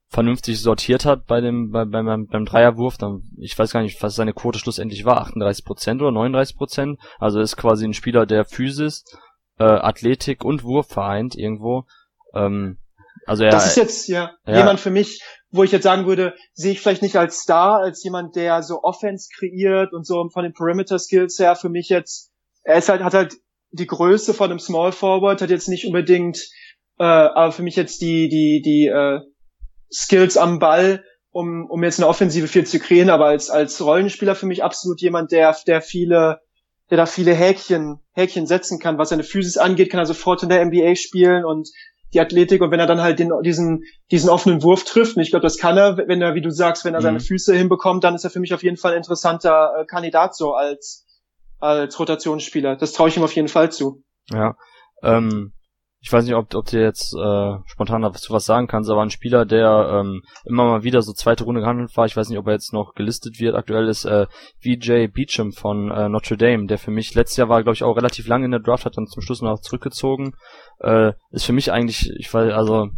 vernünftig 0.08 0.60
sortiert 0.60 1.04
hat 1.04 1.26
bei 1.26 1.40
dem 1.40 1.70
bei, 1.70 1.84
beim, 1.84 2.26
beim 2.26 2.44
Dreierwurf, 2.44 2.96
dann 2.96 3.22
ich 3.38 3.58
weiß 3.58 3.72
gar 3.72 3.82
nicht, 3.82 4.02
was 4.02 4.14
seine 4.14 4.32
Quote 4.32 4.58
schlussendlich 4.58 5.04
war, 5.04 5.26
38% 5.26 5.96
oder 5.96 6.08
39% 6.08 6.96
Also 7.18 7.40
ist 7.40 7.56
quasi 7.56 7.84
ein 7.84 7.94
Spieler, 7.94 8.26
der 8.26 8.44
Physis, 8.44 9.04
äh, 9.58 9.64
Athletik 9.64 10.44
und 10.44 10.64
Wurf 10.64 10.88
vereint 10.88 11.36
irgendwo. 11.36 11.84
Ähm, 12.34 12.78
also 13.26 13.44
er, 13.44 13.50
das 13.50 13.68
ist 13.68 13.76
jetzt 13.76 14.08
ja, 14.08 14.32
ja 14.46 14.58
jemand 14.58 14.80
für 14.80 14.90
mich, 14.90 15.20
wo 15.50 15.62
ich 15.62 15.72
jetzt 15.72 15.84
sagen 15.84 16.06
würde, 16.06 16.34
sehe 16.52 16.72
ich 16.72 16.80
vielleicht 16.80 17.02
nicht 17.02 17.16
als 17.16 17.40
Star, 17.40 17.80
als 17.80 18.02
jemand, 18.02 18.36
der 18.36 18.62
so 18.62 18.82
Offense 18.82 19.28
kreiert 19.36 19.92
und 19.92 20.06
so 20.06 20.28
von 20.28 20.42
den 20.42 20.52
Perimeter 20.52 20.98
Skills 20.98 21.38
her 21.38 21.56
für 21.56 21.68
mich 21.68 21.88
jetzt, 21.88 22.32
er 22.62 22.76
ist 22.76 22.88
halt, 22.88 23.02
hat 23.02 23.14
halt 23.14 23.34
die 23.74 23.86
Größe 23.86 24.34
von 24.34 24.50
einem 24.50 24.58
Small 24.58 24.92
Forward 24.92 25.42
hat 25.42 25.50
jetzt 25.50 25.68
nicht 25.68 25.86
unbedingt, 25.86 26.38
äh, 26.98 27.04
aber 27.04 27.52
für 27.52 27.62
mich 27.62 27.76
jetzt 27.76 28.00
die 28.00 28.28
die 28.28 28.62
die 28.62 28.86
äh, 28.86 29.20
Skills 29.92 30.36
am 30.36 30.58
Ball, 30.58 31.04
um 31.30 31.66
um 31.68 31.82
jetzt 31.82 31.98
eine 31.98 32.08
Offensive 32.08 32.48
viel 32.48 32.66
zu 32.66 32.78
kreieren, 32.78 33.10
aber 33.10 33.26
als 33.26 33.50
als 33.50 33.80
Rollenspieler 33.84 34.34
für 34.34 34.46
mich 34.46 34.62
absolut 34.62 35.00
jemand, 35.00 35.32
der 35.32 35.56
der 35.66 35.82
viele 35.82 36.40
der 36.90 36.98
da 36.98 37.06
viele 37.06 37.34
Häkchen 37.34 38.00
Häkchen 38.12 38.46
setzen 38.46 38.78
kann, 38.78 38.98
was 38.98 39.08
seine 39.08 39.24
Physis 39.24 39.58
angeht, 39.58 39.90
kann 39.90 40.00
er 40.00 40.06
sofort 40.06 40.42
in 40.42 40.48
der 40.48 40.64
NBA 40.64 40.94
spielen 40.94 41.44
und 41.44 41.68
die 42.14 42.20
Athletik. 42.20 42.62
Und 42.62 42.70
wenn 42.70 42.80
er 42.80 42.86
dann 42.86 43.02
halt 43.02 43.18
den, 43.18 43.32
diesen, 43.44 43.84
diesen 44.10 44.30
offenen 44.30 44.62
Wurf 44.62 44.84
trifft, 44.84 45.16
und 45.16 45.22
ich 45.22 45.30
glaube, 45.30 45.42
das 45.42 45.58
kann 45.58 45.76
er, 45.76 45.96
wenn 45.96 46.22
er, 46.22 46.34
wie 46.34 46.40
du 46.40 46.50
sagst, 46.50 46.84
wenn 46.84 46.94
er 46.94 47.02
seine 47.02 47.18
mhm. 47.18 47.24
Füße 47.24 47.54
hinbekommt, 47.54 48.04
dann 48.04 48.14
ist 48.14 48.24
er 48.24 48.30
für 48.30 48.40
mich 48.40 48.54
auf 48.54 48.62
jeden 48.62 48.76
Fall 48.76 48.92
ein 48.92 48.98
interessanter 48.98 49.72
äh, 49.80 49.84
Kandidat 49.84 50.36
so 50.36 50.52
als, 50.52 51.04
als 51.58 51.98
Rotationsspieler. 51.98 52.76
Das 52.76 52.92
traue 52.92 53.08
ich 53.08 53.16
ihm 53.16 53.22
auf 53.22 53.34
jeden 53.34 53.48
Fall 53.48 53.70
zu. 53.72 54.02
Ja. 54.30 54.54
Ähm, 55.02 55.52
ich 56.04 56.12
weiß 56.12 56.26
nicht, 56.26 56.34
ob, 56.34 56.54
ob 56.54 56.66
du 56.66 56.78
jetzt 56.78 57.14
äh, 57.14 57.56
spontan 57.64 58.02
dazu 58.02 58.30
was 58.34 58.44
sagen 58.44 58.66
kannst, 58.66 58.90
aber 58.90 59.00
ein 59.00 59.08
Spieler, 59.08 59.46
der 59.46 60.02
ähm, 60.02 60.20
immer 60.44 60.64
mal 60.64 60.82
wieder 60.82 61.00
so 61.00 61.14
zweite 61.14 61.44
Runde 61.44 61.62
gehandelt 61.62 61.96
war, 61.96 62.04
ich 62.04 62.14
weiß 62.14 62.28
nicht, 62.28 62.38
ob 62.38 62.46
er 62.46 62.52
jetzt 62.52 62.74
noch 62.74 62.92
gelistet 62.94 63.40
wird, 63.40 63.54
aktuell 63.54 63.88
ist 63.88 64.04
äh, 64.04 64.26
VJ 64.62 65.06
Beecham 65.06 65.52
von 65.52 65.90
äh, 65.90 66.10
Notre 66.10 66.36
Dame, 66.36 66.66
der 66.66 66.76
für 66.76 66.90
mich 66.90 67.14
letztes 67.14 67.38
Jahr 67.38 67.48
war, 67.48 67.62
glaube 67.62 67.74
ich, 67.74 67.84
auch 67.84 67.96
relativ 67.96 68.26
lange 68.26 68.44
in 68.44 68.50
der 68.50 68.60
Draft, 68.60 68.84
hat 68.84 68.98
dann 68.98 69.06
zum 69.06 69.22
Schluss 69.22 69.40
noch 69.40 69.60
zurückgezogen. 69.60 70.34
Äh, 70.80 71.12
ist 71.30 71.46
für 71.46 71.54
mich 71.54 71.72
eigentlich, 71.72 72.10
ich 72.18 72.32
weiß, 72.32 72.52
also 72.52 72.90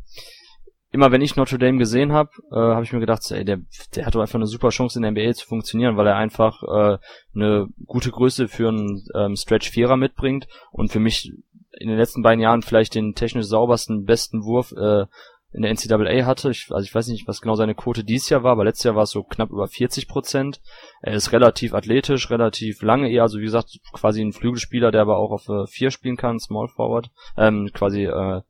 immer 0.97 1.13
wenn 1.13 1.21
ich 1.21 1.37
Notre 1.37 1.59
Dame 1.59 1.77
gesehen 1.77 2.13
habe, 2.13 2.31
äh, 2.51 2.57
habe 2.57 2.83
ich 2.83 2.93
mir 2.93 3.01
gedacht, 3.01 3.31
ey, 3.31 3.45
der, 3.45 3.59
der 3.95 4.07
hat 4.07 4.15
doch 4.15 4.23
einfach 4.23 4.37
eine 4.37 4.47
super 4.47 4.71
Chance 4.71 4.99
in 4.99 5.03
der 5.03 5.11
NBA 5.13 5.35
zu 5.35 5.47
funktionieren, 5.47 5.99
weil 5.99 6.07
er 6.07 6.17
einfach 6.17 6.63
äh, 6.63 6.99
eine 7.35 7.69
gute 7.85 8.11
Größe 8.11 8.49
für 8.49 8.69
einen 8.69 9.05
ähm, 9.15 9.37
Stretch 9.37 9.71
Vierer 9.71 9.99
mitbringt 9.99 10.49
und 10.73 10.91
für 10.91 10.99
mich 10.99 11.33
in 11.79 11.89
den 11.89 11.99
letzten 11.99 12.23
beiden 12.23 12.41
Jahren 12.41 12.63
vielleicht 12.63 12.95
den 12.95 13.15
technisch 13.15 13.45
saubersten, 13.45 14.07
besten 14.07 14.43
Wurf 14.43 14.73
äh, 14.73 15.05
in 15.53 15.63
der 15.63 15.71
NCAA 15.71 16.25
hatte. 16.25 16.51
Ich, 16.51 16.69
also 16.71 16.83
ich 16.83 16.95
weiß 16.95 17.09
nicht, 17.09 17.29
was 17.29 17.43
genau 17.43 17.57
seine 17.57 17.75
Quote 17.75 18.03
dieses 18.03 18.31
Jahr 18.31 18.43
war, 18.43 18.53
aber 18.53 18.65
letztes 18.65 18.85
Jahr 18.85 18.97
war 18.97 19.03
es 19.03 19.11
so 19.11 19.23
knapp 19.23 19.51
über 19.51 19.69
40 19.69 20.09
Prozent. 20.09 20.63
Er 21.03 21.13
ist 21.13 21.33
relativ 21.33 21.75
athletisch, 21.75 22.31
relativ 22.31 22.81
lange 22.81 23.11
eher, 23.11 23.23
also 23.23 23.39
wie 23.39 23.45
gesagt, 23.45 23.79
quasi 23.93 24.23
ein 24.23 24.33
Flügelspieler, 24.33 24.93
der 24.93 25.03
aber 25.03 25.19
auch 25.19 25.31
auf 25.31 25.49
äh, 25.51 25.67
vier 25.67 25.91
spielen 25.91 26.17
kann, 26.17 26.41
Small 26.41 26.69
Forward, 26.69 27.11
ähm, 27.37 27.69
quasi 27.75 28.05
äh, 28.05 28.41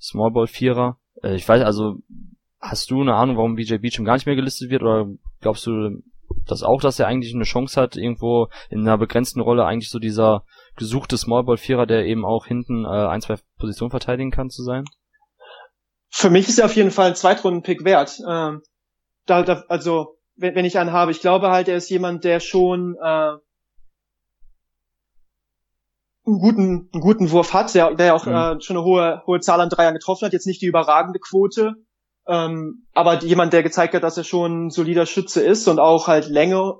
Small 0.00 0.30
Ball 0.30 0.46
Vierer. 0.46 0.99
Äh, 1.22 1.34
ich 1.34 1.48
weiß, 1.48 1.62
also 1.62 1.96
hast 2.60 2.90
du 2.90 3.00
eine 3.00 3.14
Ahnung, 3.14 3.36
warum 3.36 3.54
BJ 3.54 3.76
Beecham 3.78 4.04
gar 4.04 4.14
nicht 4.14 4.26
mehr 4.26 4.36
gelistet 4.36 4.70
wird 4.70 4.82
oder 4.82 5.06
glaubst 5.40 5.66
du 5.66 6.02
das 6.46 6.62
auch, 6.62 6.80
dass 6.80 6.98
er 6.98 7.06
eigentlich 7.06 7.34
eine 7.34 7.44
Chance 7.44 7.80
hat, 7.80 7.96
irgendwo 7.96 8.48
in 8.68 8.80
einer 8.80 8.98
begrenzten 8.98 9.40
Rolle 9.40 9.64
eigentlich 9.64 9.90
so 9.90 9.98
dieser 9.98 10.44
gesuchte 10.76 11.16
Smallball-Vierer, 11.16 11.86
der 11.86 12.06
eben 12.06 12.24
auch 12.24 12.46
hinten 12.46 12.84
äh, 12.84 12.88
ein, 12.88 13.20
zwei 13.20 13.36
Positionen 13.58 13.90
verteidigen 13.90 14.30
kann, 14.30 14.50
zu 14.50 14.62
sein? 14.62 14.84
Für 16.08 16.30
mich 16.30 16.48
ist 16.48 16.58
er 16.58 16.66
auf 16.66 16.76
jeden 16.76 16.90
Fall 16.90 17.08
ein 17.08 17.16
Zweitrunden-Pick 17.16 17.84
wert. 17.84 18.18
Ähm, 18.28 18.62
da, 19.26 19.42
da, 19.42 19.64
also, 19.68 20.18
wenn, 20.36 20.54
wenn 20.54 20.64
ich 20.64 20.78
einen 20.78 20.92
habe, 20.92 21.10
ich 21.10 21.20
glaube 21.20 21.50
halt, 21.50 21.68
er 21.68 21.76
ist 21.76 21.90
jemand, 21.90 22.24
der 22.24 22.40
schon 22.40 22.96
äh, 23.02 23.32
einen 26.30 26.40
guten, 26.40 26.90
einen 26.92 27.02
guten 27.02 27.30
Wurf 27.30 27.52
hat, 27.52 27.74
der, 27.74 27.94
der 27.94 28.14
auch 28.14 28.26
mhm. 28.26 28.34
äh, 28.34 28.60
schon 28.60 28.76
eine 28.76 28.84
hohe, 28.84 29.22
hohe 29.26 29.40
Zahl 29.40 29.60
an 29.60 29.68
Dreiern 29.68 29.94
getroffen 29.94 30.26
hat, 30.26 30.32
jetzt 30.32 30.46
nicht 30.46 30.62
die 30.62 30.66
überragende 30.66 31.18
Quote, 31.18 31.74
Ähm, 32.28 32.86
aber 32.94 33.22
jemand, 33.24 33.52
der 33.52 33.62
gezeigt 33.62 33.94
hat, 33.94 34.02
dass 34.02 34.16
er 34.16 34.24
schon 34.24 34.66
ein 34.66 34.70
solider 34.70 35.06
Schütze 35.06 35.40
ist 35.42 35.66
und 35.68 35.78
auch 35.78 36.06
halt 36.06 36.28
Länge 36.28 36.74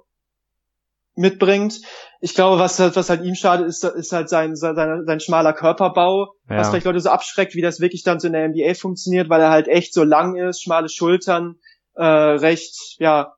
mitbringt. 1.17 1.81
Ich 2.21 2.35
glaube, 2.35 2.59
was 2.59 2.79
halt, 2.79 2.97
was 2.97 3.11
halt 3.11 3.25
ihm 3.25 3.35
schadet, 3.35 3.67
ist, 3.67 3.85
ist 3.85 4.13
halt 4.13 4.29
sein, 4.29 4.55
sein, 4.55 5.05
sein 5.07 5.21
schmaler 5.21 5.53
Körperbau, 5.53 6.35
ja. 6.49 6.59
was 6.59 6.71
vielleicht 6.71 6.87
Leute 6.87 7.01
so 7.01 7.11
abschreckt, 7.11 7.55
wie 7.55 7.63
das 7.63 7.81
wirklich 7.81 8.03
dann 8.03 8.21
so 8.21 8.27
in 8.27 8.33
der 8.33 8.49
NBA 8.49 8.75
funktioniert, 8.75 9.29
weil 9.29 9.41
er 9.41 9.51
halt 9.51 9.69
echt 9.69 9.93
so 9.95 10.05
lang 10.05 10.37
ist, 10.37 10.63
schmale 10.63 10.89
Schultern, 10.89 11.57
äh, 11.95 12.05
recht, 12.05 12.97
ja, 12.99 13.35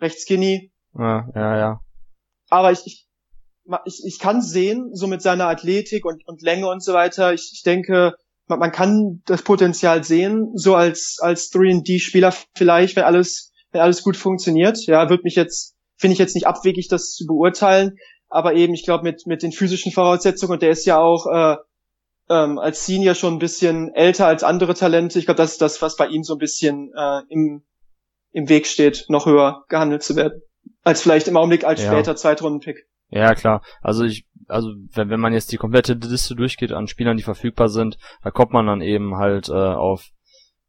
recht 0.00 0.18
skinny. 0.18 0.72
Ja, 0.98 1.28
ja, 1.34 1.58
ja. 1.58 1.80
Aber 2.50 2.72
ich, 2.72 2.86
ich, 2.86 3.06
ich, 3.84 4.02
ich 4.04 4.18
kann 4.18 4.42
sehen, 4.42 4.90
so 4.92 5.06
mit 5.06 5.22
seiner 5.22 5.48
Athletik 5.48 6.04
und, 6.04 6.26
und 6.26 6.42
Länge 6.42 6.68
und 6.68 6.82
so 6.82 6.92
weiter. 6.92 7.32
Ich, 7.32 7.50
ich 7.52 7.62
denke, 7.62 8.14
man, 8.46 8.58
man 8.58 8.72
kann 8.72 9.22
das 9.26 9.42
Potenzial 9.42 10.04
sehen, 10.04 10.52
so 10.54 10.74
als, 10.74 11.18
als 11.20 11.50
3D-Spieler 11.52 12.34
vielleicht, 12.54 12.96
wenn 12.96 13.04
alles, 13.04 13.52
wenn 13.72 13.80
alles 13.80 14.02
gut 14.02 14.16
funktioniert. 14.16 14.78
Ja, 14.86 15.08
wird 15.08 15.24
mich 15.24 15.34
jetzt, 15.34 15.74
finde 15.96 16.12
ich 16.12 16.18
jetzt 16.18 16.34
nicht 16.34 16.46
abwegig, 16.46 16.88
das 16.88 17.12
zu 17.12 17.26
beurteilen. 17.26 17.96
Aber 18.28 18.54
eben, 18.54 18.74
ich 18.74 18.84
glaube, 18.84 19.04
mit, 19.04 19.26
mit 19.26 19.42
den 19.42 19.52
physischen 19.52 19.92
Voraussetzungen, 19.92 20.54
und 20.54 20.62
der 20.62 20.70
ist 20.70 20.86
ja 20.86 20.98
auch 20.98 21.26
äh, 21.26 21.56
ähm, 22.28 22.58
als 22.58 22.84
Senior 22.86 23.14
schon 23.14 23.34
ein 23.34 23.38
bisschen 23.38 23.94
älter 23.94 24.26
als 24.26 24.42
andere 24.42 24.74
Talente. 24.74 25.18
Ich 25.18 25.26
glaube, 25.26 25.38
das 25.38 25.52
ist 25.52 25.62
das, 25.62 25.82
was 25.82 25.96
bei 25.96 26.08
ihm 26.08 26.24
so 26.24 26.34
ein 26.34 26.38
bisschen 26.38 26.92
äh, 26.96 27.20
im, 27.28 27.62
im 28.32 28.48
Weg 28.48 28.66
steht, 28.66 29.06
noch 29.08 29.26
höher 29.26 29.64
gehandelt 29.68 30.02
zu 30.02 30.16
werden. 30.16 30.42
Als 30.82 31.02
vielleicht 31.02 31.28
im 31.28 31.36
Augenblick 31.36 31.64
als 31.64 31.82
ja. 31.82 31.92
später 31.92 32.16
Zweitrunden-Pick. 32.16 32.86
Ja, 33.14 33.34
klar. 33.34 33.62
Also 33.80 34.04
ich, 34.04 34.26
also 34.48 34.70
wenn, 34.92 35.08
wenn 35.08 35.20
man 35.20 35.32
jetzt 35.32 35.52
die 35.52 35.56
komplette 35.56 35.94
Liste 35.94 36.34
durchgeht 36.34 36.72
an 36.72 36.88
Spielern, 36.88 37.16
die 37.16 37.22
verfügbar 37.22 37.68
sind, 37.68 37.96
da 38.24 38.30
kommt 38.30 38.52
man 38.52 38.66
dann 38.66 38.80
eben 38.80 39.16
halt 39.16 39.48
äh, 39.48 39.52
auf 39.52 40.10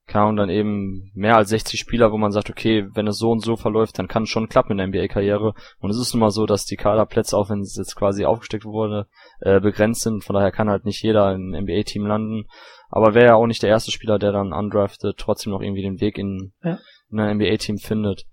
kann 0.07 0.35
dann 0.35 0.51
eben 0.51 1.11
mehr 1.15 1.35
als 1.35 1.49
60 1.49 1.79
Spieler, 1.79 2.11
wo 2.11 2.17
man 2.17 2.31
sagt, 2.31 2.51
okay, 2.51 2.87
wenn 2.93 3.07
es 3.07 3.17
so 3.17 3.31
und 3.31 3.39
so 3.39 3.55
verläuft, 3.55 3.97
dann 3.97 4.07
kann 4.07 4.23
es 4.23 4.29
schon 4.29 4.49
klappen 4.49 4.73
in 4.73 4.77
der 4.77 4.87
NBA-Karriere. 4.87 5.55
Und 5.79 5.89
es 5.89 5.97
ist 5.97 6.13
nun 6.13 6.19
mal 6.19 6.29
so, 6.29 6.45
dass 6.45 6.65
die 6.65 6.75
Kaderplätze, 6.75 7.35
auch 7.35 7.49
wenn 7.49 7.61
es 7.61 7.75
jetzt 7.75 7.95
quasi 7.95 8.23
aufgesteckt 8.23 8.65
wurde, 8.65 9.07
äh, 9.39 9.59
begrenzt 9.59 10.01
sind. 10.01 10.23
Von 10.23 10.35
daher 10.35 10.51
kann 10.51 10.69
halt 10.69 10.85
nicht 10.85 11.01
jeder 11.01 11.33
im 11.33 11.55
NBA-Team 11.55 12.05
landen. 12.05 12.45
Aber 12.89 13.15
wäre 13.15 13.25
ja 13.25 13.35
auch 13.35 13.47
nicht 13.47 13.63
der 13.63 13.71
erste 13.71 13.91
Spieler, 13.91 14.19
der 14.19 14.31
dann 14.31 14.53
undrafted 14.53 15.17
trotzdem 15.17 15.51
noch 15.51 15.61
irgendwie 15.61 15.81
den 15.81 15.99
Weg 15.99 16.19
in, 16.19 16.53
ja. 16.63 16.77
in 17.09 17.19
ein 17.19 17.37
NBA-Team 17.37 17.79
findet. 17.79 18.25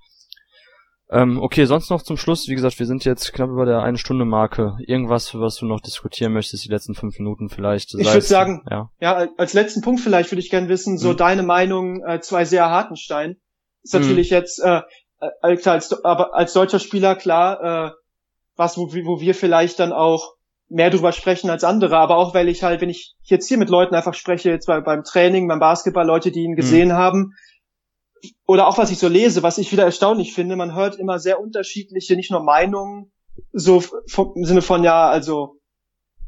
Ähm, 1.12 1.42
okay, 1.42 1.66
sonst 1.66 1.90
noch 1.90 2.02
zum 2.02 2.16
Schluss, 2.16 2.48
wie 2.48 2.54
gesagt, 2.54 2.78
wir 2.78 2.86
sind 2.86 3.04
jetzt 3.04 3.34
knapp 3.34 3.50
über 3.50 3.66
der 3.66 3.82
eine 3.82 3.98
Stunde 3.98 4.24
Marke. 4.24 4.78
Irgendwas, 4.86 5.38
was 5.38 5.56
du 5.56 5.66
noch 5.66 5.80
diskutieren 5.80 6.32
möchtest, 6.32 6.64
die 6.64 6.70
letzten 6.70 6.94
fünf 6.94 7.18
Minuten 7.18 7.50
vielleicht? 7.50 7.94
Ich 7.94 8.06
würde 8.06 8.22
sagen, 8.22 8.64
ja. 8.70 8.88
ja, 8.98 9.28
als 9.36 9.52
letzten 9.52 9.82
Punkt 9.82 10.00
vielleicht 10.00 10.32
würde 10.32 10.40
ich 10.40 10.48
gerne 10.48 10.70
wissen, 10.70 10.96
so 10.96 11.12
mhm. 11.12 11.16
deine 11.18 11.42
Meinung 11.42 12.02
äh, 12.02 12.20
zu 12.20 12.38
Isaiah 12.38 12.70
Hartenstein. 12.70 13.36
Ist 13.82 13.92
natürlich 13.92 14.30
mhm. 14.30 14.36
jetzt, 14.36 14.58
äh, 14.64 14.80
äh 15.20 15.30
als, 15.42 15.66
als, 15.66 16.04
aber 16.04 16.34
als 16.34 16.54
deutscher 16.54 16.78
Spieler 16.78 17.14
klar, 17.14 17.60
äh, 17.62 17.90
was, 18.56 18.78
wo, 18.78 18.90
wo 18.90 19.20
wir 19.20 19.34
vielleicht 19.34 19.80
dann 19.80 19.92
auch 19.92 20.32
mehr 20.70 20.88
drüber 20.88 21.12
sprechen 21.12 21.50
als 21.50 21.62
andere, 21.62 21.98
aber 21.98 22.16
auch 22.16 22.32
weil 22.32 22.48
ich 22.48 22.62
halt, 22.62 22.80
wenn 22.80 22.88
ich 22.88 23.14
jetzt 23.24 23.48
hier 23.48 23.58
mit 23.58 23.68
Leuten 23.68 23.94
einfach 23.94 24.14
spreche, 24.14 24.48
jetzt 24.48 24.66
bei, 24.66 24.80
beim 24.80 25.02
Training, 25.04 25.46
beim 25.46 25.60
Basketball, 25.60 26.06
Leute, 26.06 26.30
die 26.30 26.44
ihn 26.44 26.56
gesehen 26.56 26.88
mhm. 26.88 26.94
haben, 26.94 27.32
oder 28.46 28.66
auch 28.66 28.78
was 28.78 28.90
ich 28.90 28.98
so 28.98 29.08
lese, 29.08 29.42
was 29.42 29.58
ich 29.58 29.72
wieder 29.72 29.84
erstaunlich 29.84 30.34
finde, 30.34 30.56
man 30.56 30.74
hört 30.74 30.98
immer 30.98 31.18
sehr 31.18 31.40
unterschiedliche, 31.40 32.16
nicht 32.16 32.30
nur 32.30 32.42
Meinungen, 32.42 33.10
so 33.52 33.80
vom, 33.80 34.32
im 34.36 34.44
Sinne 34.44 34.62
von 34.62 34.84
ja, 34.84 35.08
also 35.08 35.56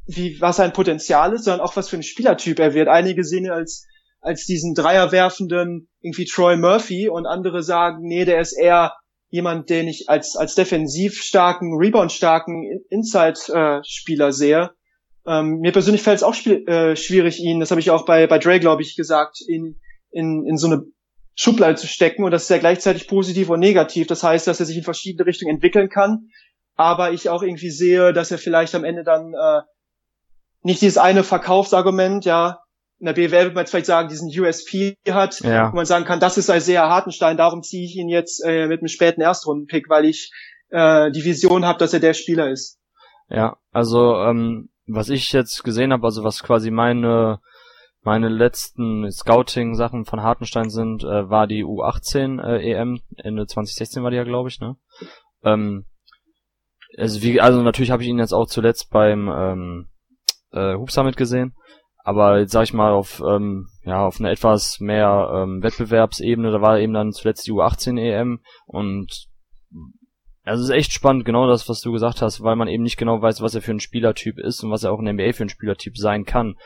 wie 0.06 0.40
was 0.40 0.56
sein 0.56 0.72
Potenzial 0.72 1.32
ist, 1.32 1.44
sondern 1.44 1.60
auch 1.60 1.76
was 1.76 1.88
für 1.88 1.96
ein 1.96 2.02
Spielertyp 2.02 2.58
er 2.58 2.74
wird. 2.74 2.88
Einige 2.88 3.24
sehen 3.24 3.44
ihn 3.44 3.50
als 3.50 3.86
als 4.20 4.46
diesen 4.46 4.74
Dreierwerfenden 4.74 5.88
irgendwie 6.00 6.24
Troy 6.24 6.56
Murphy 6.56 7.08
und 7.08 7.26
andere 7.26 7.62
sagen, 7.62 8.06
nee, 8.06 8.24
der 8.24 8.40
ist 8.40 8.52
eher 8.52 8.94
jemand, 9.28 9.68
den 9.68 9.88
ich 9.88 10.08
als 10.08 10.36
als 10.36 10.54
defensiv 10.54 11.22
starken, 11.22 11.76
Rebound 11.76 12.12
starken 12.12 12.84
Inside 12.88 13.82
Spieler 13.84 14.32
sehe. 14.32 14.70
Ähm, 15.26 15.60
mir 15.60 15.72
persönlich 15.72 16.02
fällt 16.02 16.18
es 16.18 16.22
auch 16.22 16.34
äh, 16.46 16.96
schwierig, 16.96 17.40
ihn, 17.40 17.60
das 17.60 17.70
habe 17.70 17.80
ich 17.80 17.90
auch 17.90 18.04
bei 18.04 18.26
bei 18.26 18.38
Dre, 18.38 18.60
glaube 18.60 18.82
ich, 18.82 18.96
gesagt, 18.96 19.38
in 19.46 19.76
in 20.10 20.46
in 20.46 20.56
so 20.56 20.66
eine 20.66 20.84
Schublade 21.36 21.76
zu 21.76 21.86
stecken 21.86 22.24
und 22.24 22.30
das 22.30 22.44
ist 22.44 22.50
ja 22.50 22.58
gleichzeitig 22.58 23.08
positiv 23.08 23.50
und 23.50 23.60
negativ. 23.60 24.06
Das 24.06 24.22
heißt, 24.22 24.46
dass 24.46 24.60
er 24.60 24.66
sich 24.66 24.76
in 24.76 24.84
verschiedene 24.84 25.26
Richtungen 25.26 25.54
entwickeln 25.54 25.88
kann, 25.88 26.28
aber 26.76 27.12
ich 27.12 27.28
auch 27.28 27.42
irgendwie 27.42 27.70
sehe, 27.70 28.12
dass 28.12 28.30
er 28.30 28.38
vielleicht 28.38 28.74
am 28.74 28.84
Ende 28.84 29.04
dann 29.04 29.34
äh, 29.34 29.62
nicht 30.62 30.80
dieses 30.80 30.98
eine 30.98 31.24
Verkaufsargument, 31.24 32.24
ja, 32.24 32.60
in 33.00 33.06
der 33.06 33.12
BWL 33.12 33.42
würde 33.42 33.54
man 33.54 33.62
jetzt 33.62 33.70
vielleicht 33.70 33.86
sagen, 33.86 34.08
diesen 34.08 34.28
USP 34.28 34.96
hat, 35.10 35.40
ja. 35.40 35.70
wo 35.70 35.76
man 35.76 35.84
sagen 35.84 36.04
kann, 36.04 36.20
das 36.20 36.38
ist 36.38 36.48
ein 36.48 36.60
sehr 36.60 36.88
Hartenstein, 36.88 37.36
darum 37.36 37.62
ziehe 37.62 37.84
ich 37.84 37.96
ihn 37.96 38.08
jetzt 38.08 38.42
äh, 38.44 38.66
mit 38.66 38.80
einem 38.80 38.88
späten 38.88 39.20
Erstrundenpick, 39.20 39.90
weil 39.90 40.04
ich 40.04 40.30
äh, 40.70 41.10
die 41.10 41.24
Vision 41.24 41.64
habe, 41.64 41.78
dass 41.78 41.92
er 41.92 42.00
der 42.00 42.14
Spieler 42.14 42.50
ist. 42.50 42.78
Ja, 43.28 43.56
also 43.72 44.16
ähm, 44.16 44.70
was 44.86 45.08
ich 45.08 45.32
jetzt 45.32 45.64
gesehen 45.64 45.92
habe, 45.92 46.04
also 46.04 46.24
was 46.24 46.42
quasi 46.42 46.70
meine 46.70 47.40
meine 48.04 48.28
letzten 48.28 49.10
Scouting-Sachen 49.10 50.04
von 50.04 50.22
Hartenstein 50.22 50.70
sind, 50.70 51.04
äh, 51.04 51.28
war 51.28 51.46
die 51.46 51.64
U18 51.64 52.42
äh, 52.42 52.72
EM, 52.72 53.00
Ende 53.16 53.46
2016 53.46 54.02
war 54.02 54.10
die 54.10 54.16
ja, 54.16 54.24
glaube 54.24 54.48
ich, 54.48 54.60
ne? 54.60 54.76
Ähm, 55.42 55.86
also, 56.96 57.22
wie, 57.22 57.40
also 57.40 57.62
natürlich 57.62 57.90
habe 57.90 58.02
ich 58.02 58.08
ihn 58.08 58.18
jetzt 58.18 58.34
auch 58.34 58.46
zuletzt 58.46 58.90
beim 58.90 59.28
ähm, 59.28 59.88
äh, 60.52 60.74
Hoop 60.74 60.90
Summit 60.90 61.16
gesehen, 61.16 61.54
aber 62.04 62.38
jetzt 62.38 62.52
sag 62.52 62.64
ich 62.64 62.74
mal 62.74 62.92
auf 62.92 63.22
ähm, 63.26 63.68
ja 63.84 64.06
auf 64.06 64.20
einer 64.20 64.30
etwas 64.30 64.78
mehr 64.80 65.30
ähm, 65.34 65.62
Wettbewerbsebene, 65.62 66.52
da 66.52 66.60
war 66.60 66.78
eben 66.78 66.92
dann 66.92 67.12
zuletzt 67.12 67.46
die 67.46 67.52
U18 67.52 67.98
EM 67.98 68.40
und 68.66 69.28
also 70.44 70.62
es 70.62 70.68
ist 70.68 70.76
echt 70.76 70.92
spannend, 70.92 71.24
genau 71.24 71.48
das, 71.48 71.68
was 71.70 71.80
du 71.80 71.90
gesagt 71.90 72.20
hast, 72.20 72.42
weil 72.42 72.54
man 72.54 72.68
eben 72.68 72.82
nicht 72.82 72.98
genau 72.98 73.20
weiß, 73.20 73.40
was 73.40 73.54
er 73.54 73.62
für 73.62 73.72
ein 73.72 73.80
Spielertyp 73.80 74.38
ist 74.38 74.62
und 74.62 74.70
was 74.70 74.84
er 74.84 74.92
auch 74.92 74.98
in 74.98 75.06
der 75.06 75.14
NBA 75.14 75.32
für 75.32 75.44
ein 75.44 75.48
Spielertyp 75.48 75.96
sein 75.96 76.26
kann 76.26 76.56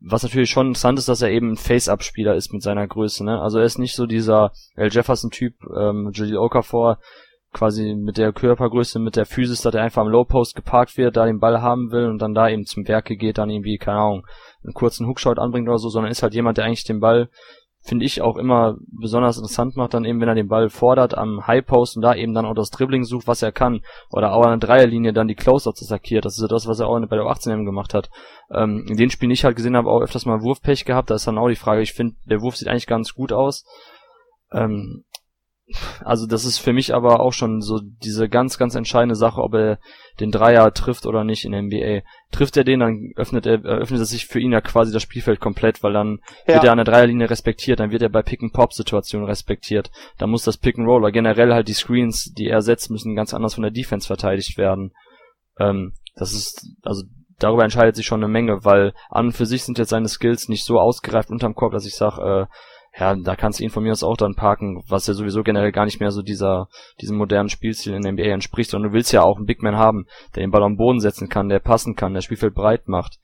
was 0.00 0.22
natürlich 0.22 0.50
schon 0.50 0.68
interessant 0.68 0.98
ist, 0.98 1.08
dass 1.08 1.22
er 1.22 1.30
eben 1.30 1.52
ein 1.52 1.56
Face-Up-Spieler 1.56 2.34
ist 2.34 2.52
mit 2.52 2.62
seiner 2.62 2.86
Größe, 2.86 3.24
ne? 3.24 3.40
Also 3.40 3.58
er 3.58 3.64
ist 3.64 3.78
nicht 3.78 3.94
so 3.94 4.06
dieser 4.06 4.52
L. 4.74 4.90
Jefferson-Typ, 4.90 5.54
ähm, 5.76 6.10
Jalil 6.14 6.38
Okafor, 6.38 6.98
quasi 7.52 7.94
mit 7.94 8.16
der 8.16 8.32
Körpergröße, 8.32 8.98
mit 8.98 9.16
der 9.16 9.26
Physis, 9.26 9.62
dass 9.62 9.74
er 9.74 9.82
einfach 9.82 10.02
am 10.02 10.08
Low-Post 10.08 10.54
geparkt 10.54 10.96
wird, 10.96 11.16
da 11.16 11.26
den 11.26 11.40
Ball 11.40 11.60
haben 11.60 11.90
will 11.90 12.06
und 12.06 12.22
dann 12.22 12.32
da 12.32 12.48
eben 12.48 12.64
zum 12.64 12.86
Werke 12.86 13.16
geht, 13.16 13.38
dann 13.38 13.50
irgendwie, 13.50 13.76
keine 13.76 13.98
Ahnung, 13.98 14.26
einen 14.62 14.72
kurzen 14.72 15.06
Hookshot 15.06 15.38
anbringt 15.38 15.68
oder 15.68 15.78
so, 15.78 15.88
sondern 15.88 16.12
ist 16.12 16.22
halt 16.22 16.34
jemand, 16.34 16.58
der 16.58 16.64
eigentlich 16.64 16.84
den 16.84 17.00
Ball 17.00 17.28
finde 17.82 18.04
ich 18.04 18.20
auch 18.20 18.36
immer 18.36 18.76
besonders 18.88 19.38
interessant 19.38 19.76
macht, 19.76 19.94
dann 19.94 20.04
eben, 20.04 20.20
wenn 20.20 20.28
er 20.28 20.34
den 20.34 20.48
Ball 20.48 20.68
fordert 20.68 21.16
am 21.16 21.46
High 21.46 21.64
Post 21.64 21.96
und 21.96 22.02
da 22.02 22.14
eben 22.14 22.34
dann 22.34 22.44
auch 22.44 22.54
das 22.54 22.70
Dribbling 22.70 23.04
sucht, 23.04 23.26
was 23.26 23.42
er 23.42 23.52
kann, 23.52 23.80
oder 24.10 24.32
auch 24.32 24.44
an 24.44 24.60
der 24.60 24.68
Dreierlinie 24.68 25.12
dann 25.12 25.28
die 25.28 25.34
Closeouts 25.34 25.82
attackiert. 25.82 26.24
Das 26.24 26.36
ist 26.36 26.42
ja 26.42 26.48
das, 26.48 26.66
was 26.66 26.80
er 26.80 26.88
auch 26.88 27.00
bei 27.06 27.16
der 27.16 27.26
18 27.26 27.64
gemacht 27.64 27.94
hat. 27.94 28.10
Ähm, 28.50 28.84
in 28.88 28.96
den 28.96 29.10
Spielen, 29.10 29.30
die 29.30 29.34
ich 29.34 29.44
halt 29.44 29.56
gesehen 29.56 29.76
habe, 29.76 29.90
auch 29.90 30.00
öfters 30.00 30.26
mal 30.26 30.42
Wurfpech 30.42 30.84
gehabt. 30.84 31.10
Da 31.10 31.14
ist 31.14 31.26
dann 31.26 31.38
auch 31.38 31.48
die 31.48 31.56
Frage, 31.56 31.80
ich 31.80 31.94
finde, 31.94 32.16
der 32.26 32.42
Wurf 32.42 32.56
sieht 32.56 32.68
eigentlich 32.68 32.86
ganz 32.86 33.14
gut 33.14 33.32
aus. 33.32 33.64
Ähm, 34.52 35.04
also 36.04 36.26
das 36.26 36.44
ist 36.44 36.58
für 36.58 36.72
mich 36.72 36.94
aber 36.94 37.20
auch 37.20 37.32
schon 37.32 37.60
so 37.60 37.80
diese 37.80 38.28
ganz, 38.28 38.58
ganz 38.58 38.74
entscheidende 38.74 39.14
Sache, 39.14 39.40
ob 39.42 39.54
er 39.54 39.78
den 40.18 40.30
Dreier 40.30 40.72
trifft 40.72 41.06
oder 41.06 41.24
nicht 41.24 41.44
in 41.44 41.52
der 41.52 41.62
NBA. 41.62 42.02
Trifft 42.32 42.56
er 42.56 42.64
den, 42.64 42.80
dann 42.80 43.12
öffnet 43.16 43.46
er, 43.46 43.62
öffnet 43.64 44.00
er 44.00 44.06
sich 44.06 44.26
für 44.26 44.40
ihn 44.40 44.52
ja 44.52 44.60
quasi 44.60 44.92
das 44.92 45.02
Spielfeld 45.02 45.40
komplett, 45.40 45.82
weil 45.82 45.92
dann 45.92 46.20
ja. 46.46 46.54
wird 46.54 46.64
er 46.64 46.72
an 46.72 46.78
der 46.78 46.84
Dreierlinie 46.84 47.30
respektiert, 47.30 47.80
dann 47.80 47.90
wird 47.90 48.02
er 48.02 48.08
bei 48.08 48.22
Pick-and-Pop-Situationen 48.22 49.26
respektiert. 49.26 49.90
Dann 50.18 50.30
muss 50.30 50.44
das 50.44 50.58
Pick-and-Roll 50.58 51.02
oder 51.02 51.12
generell 51.12 51.52
halt 51.52 51.68
die 51.68 51.74
Screens, 51.74 52.32
die 52.36 52.48
er 52.48 52.62
setzt, 52.62 52.90
müssen 52.90 53.16
ganz 53.16 53.34
anders 53.34 53.54
von 53.54 53.62
der 53.62 53.72
Defense 53.72 54.06
verteidigt 54.06 54.58
werden. 54.58 54.92
Ähm, 55.58 55.92
das 56.14 56.32
ist, 56.32 56.66
also 56.82 57.04
darüber 57.38 57.64
entscheidet 57.64 57.96
sich 57.96 58.06
schon 58.06 58.22
eine 58.22 58.32
Menge, 58.32 58.64
weil 58.64 58.92
an 59.08 59.26
und 59.26 59.32
für 59.32 59.46
sich 59.46 59.64
sind 59.64 59.78
jetzt 59.78 59.90
seine 59.90 60.08
Skills 60.08 60.48
nicht 60.48 60.64
so 60.64 60.78
ausgereift 60.78 61.30
unterm 61.30 61.54
Korb, 61.54 61.72
dass 61.72 61.86
ich 61.86 61.94
sage, 61.94 62.48
äh, 62.50 62.54
ja, 62.98 63.14
da 63.14 63.36
kannst 63.36 63.60
du 63.60 63.64
ihn 63.64 63.70
von 63.70 63.84
mir 63.84 63.92
aus 63.92 64.02
auch 64.02 64.16
dann 64.16 64.34
parken, 64.34 64.82
was 64.88 65.06
ja 65.06 65.14
sowieso 65.14 65.42
generell 65.42 65.70
gar 65.70 65.84
nicht 65.84 66.00
mehr 66.00 66.10
so 66.10 66.22
dieser, 66.22 66.68
diesem 67.00 67.16
modernen 67.16 67.48
Spielstil 67.48 67.94
in 67.94 68.02
der 68.02 68.12
NBA 68.12 68.24
entspricht, 68.24 68.70
sondern 68.70 68.90
du 68.90 68.96
willst 68.96 69.12
ja 69.12 69.22
auch 69.22 69.36
einen 69.36 69.46
Big 69.46 69.62
Man 69.62 69.76
haben, 69.76 70.06
der 70.34 70.42
den 70.42 70.50
Ball 70.50 70.64
am 70.64 70.76
Boden 70.76 71.00
setzen 71.00 71.28
kann, 71.28 71.48
der 71.48 71.60
passen 71.60 71.94
kann, 71.94 72.14
der 72.14 72.20
Spielfeld 72.20 72.54
breit 72.54 72.88
macht. 72.88 73.18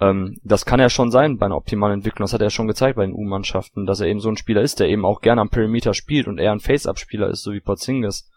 Ähm, 0.00 0.36
das 0.42 0.66
kann 0.66 0.80
ja 0.80 0.90
schon 0.90 1.10
sein 1.10 1.38
bei 1.38 1.46
einer 1.46 1.56
optimalen 1.56 1.94
Entwicklung, 1.94 2.24
das 2.24 2.32
hat 2.32 2.42
er 2.42 2.50
schon 2.50 2.66
gezeigt 2.66 2.96
bei 2.96 3.06
den 3.06 3.14
U-Mannschaften, 3.14 3.86
dass 3.86 4.00
er 4.00 4.08
eben 4.08 4.20
so 4.20 4.28
ein 4.28 4.36
Spieler 4.36 4.62
ist, 4.62 4.80
der 4.80 4.88
eben 4.88 5.04
auch 5.04 5.20
gerne 5.20 5.40
am 5.40 5.50
Perimeter 5.50 5.94
spielt 5.94 6.26
und 6.26 6.38
eher 6.38 6.52
ein 6.52 6.60
Face-Up-Spieler 6.60 7.28
ist, 7.28 7.42
so 7.42 7.52
wie 7.52 7.60
Porzingis 7.60 8.28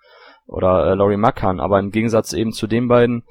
oder 0.46 0.86
äh, 0.86 0.94
Laurie 0.94 1.18
Makan, 1.18 1.60
aber 1.60 1.80
im 1.80 1.92
Gegensatz 1.92 2.34
eben 2.34 2.52
zu 2.52 2.68
den 2.68 2.88
beiden 2.88 3.24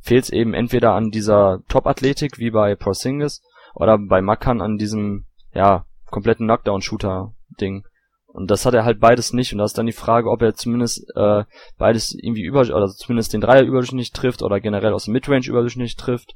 fehlt 0.00 0.24
es 0.24 0.30
eben 0.30 0.54
entweder 0.54 0.92
an 0.92 1.10
dieser 1.10 1.58
Top-Athletik 1.68 2.38
wie 2.38 2.50
bei 2.50 2.76
Porzingis 2.76 3.42
oder 3.74 3.98
bei 3.98 4.22
Makan 4.22 4.60
an 4.60 4.76
diesem, 4.76 5.26
ja, 5.52 5.86
kompletten 6.14 6.46
Knockdown-Shooter-Ding. 6.46 7.84
Und 8.26 8.50
das 8.50 8.66
hat 8.66 8.74
er 8.74 8.84
halt 8.84 8.98
beides 8.98 9.32
nicht. 9.32 9.52
Und 9.52 9.58
da 9.58 9.64
ist 9.64 9.76
dann 9.78 9.86
die 9.86 9.92
Frage, 9.92 10.30
ob 10.30 10.42
er 10.42 10.54
zumindest 10.54 11.04
äh, 11.14 11.44
beides 11.78 12.14
irgendwie 12.14 12.42
über 12.42 12.60
oder 12.60 12.88
zumindest 12.88 13.32
den 13.32 13.40
Dreier 13.40 13.62
überdurchschnittlich 13.62 14.12
trifft 14.12 14.42
oder 14.42 14.60
generell 14.60 14.92
aus 14.92 15.04
dem 15.04 15.12
Midrange 15.12 15.46
überdurchschnittlich 15.46 15.96
trifft. 15.96 16.34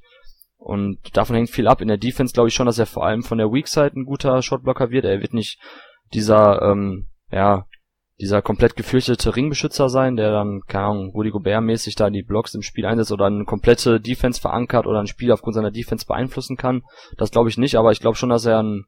Und 0.58 0.98
davon 1.16 1.36
hängt 1.36 1.50
viel 1.50 1.66
ab. 1.66 1.80
In 1.80 1.88
der 1.88 1.96
Defense 1.96 2.34
glaube 2.34 2.48
ich 2.48 2.54
schon, 2.54 2.66
dass 2.66 2.78
er 2.78 2.86
vor 2.86 3.04
allem 3.04 3.22
von 3.22 3.38
der 3.38 3.50
Weak 3.52 3.68
Side 3.68 3.92
ein 3.96 4.04
guter 4.04 4.42
Shotblocker 4.42 4.90
wird. 4.90 5.04
Er 5.06 5.20
wird 5.20 5.34
nicht 5.34 5.58
dieser, 6.12 6.62
ähm, 6.62 7.08
ja, 7.30 7.66
dieser 8.20 8.42
komplett 8.42 8.74
gefürchtete 8.74 9.36
Ringbeschützer 9.36 9.88
sein, 9.88 10.16
der 10.16 10.32
dann, 10.32 10.62
keine 10.66 10.84
Ahnung, 10.86 11.10
Rudy 11.10 11.30
Gobert-mäßig 11.30 11.94
da 11.94 12.10
die 12.10 12.24
Blocks 12.24 12.54
im 12.54 12.62
Spiel 12.62 12.84
einsetzt 12.84 13.12
oder 13.12 13.26
eine 13.26 13.44
komplette 13.44 14.00
Defense 14.00 14.40
verankert 14.40 14.86
oder 14.86 14.98
ein 14.98 15.06
Spiel 15.06 15.30
aufgrund 15.30 15.54
seiner 15.54 15.70
Defense 15.70 16.04
beeinflussen 16.04 16.56
kann. 16.56 16.82
Das 17.16 17.30
glaube 17.30 17.48
ich 17.48 17.58
nicht, 17.58 17.76
aber 17.76 17.92
ich 17.92 18.00
glaube 18.00 18.16
schon, 18.16 18.30
dass 18.30 18.44
er 18.44 18.60
ein, 18.62 18.86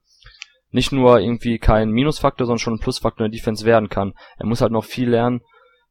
nicht 0.71 0.93
nur 0.93 1.19
irgendwie 1.19 1.59
kein 1.59 1.91
Minusfaktor, 1.91 2.47
sondern 2.47 2.59
schon 2.59 2.75
ein 2.75 2.81
Plusfaktor 2.81 3.27
in 3.27 3.33
der 3.33 3.39
Defense 3.39 3.65
werden 3.65 3.89
kann. 3.89 4.15
Er 4.39 4.47
muss 4.47 4.61
halt 4.61 4.73
noch 4.73 4.85
viel 4.85 5.11
lernen, 5.11 5.41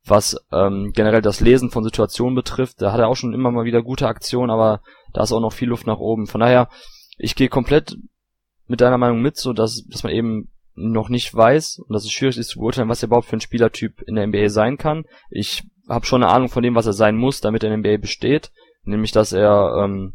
was 0.05 0.37
ähm, 0.51 0.91
generell 0.93 1.21
das 1.21 1.41
Lesen 1.41 1.69
von 1.69 1.83
Situationen 1.83 2.35
betrifft. 2.35 2.81
Da 2.81 2.91
hat 2.91 2.99
er 2.99 3.07
auch 3.07 3.15
schon 3.15 3.33
immer 3.33 3.51
mal 3.51 3.65
wieder 3.65 3.83
gute 3.83 4.07
Aktionen, 4.07 4.49
aber 4.49 4.81
da 5.13 5.23
ist 5.23 5.31
auch 5.31 5.41
noch 5.41 5.53
viel 5.53 5.69
Luft 5.69 5.87
nach 5.87 5.99
oben. 5.99 6.27
Von 6.27 6.41
daher, 6.41 6.69
ich 7.17 7.35
gehe 7.35 7.49
komplett 7.49 7.97
mit 8.67 8.81
deiner 8.81 8.97
Meinung 8.97 9.21
mit, 9.21 9.37
so 9.37 9.51
dass, 9.51 9.83
dass 9.87 10.03
man 10.03 10.13
eben 10.13 10.51
noch 10.75 11.09
nicht 11.09 11.33
weiß 11.33 11.79
und 11.79 11.93
dass 11.93 12.05
es 12.05 12.11
schwierig 12.11 12.37
ist 12.37 12.49
zu 12.49 12.59
beurteilen, 12.59 12.87
was 12.87 13.03
er 13.03 13.07
überhaupt 13.07 13.27
für 13.27 13.35
ein 13.35 13.41
Spielertyp 13.41 14.01
in 14.03 14.15
der 14.15 14.27
NBA 14.27 14.49
sein 14.49 14.77
kann. 14.77 15.05
Ich 15.29 15.63
habe 15.89 16.05
schon 16.05 16.23
eine 16.23 16.31
Ahnung 16.31 16.49
von 16.49 16.63
dem, 16.63 16.75
was 16.75 16.85
er 16.85 16.93
sein 16.93 17.17
muss, 17.17 17.41
damit 17.41 17.63
er 17.63 17.73
in 17.73 17.83
der 17.83 17.93
NBA 17.93 18.01
besteht, 18.01 18.51
nämlich 18.83 19.11
dass 19.11 19.33
er 19.33 19.83
ähm, 19.83 20.13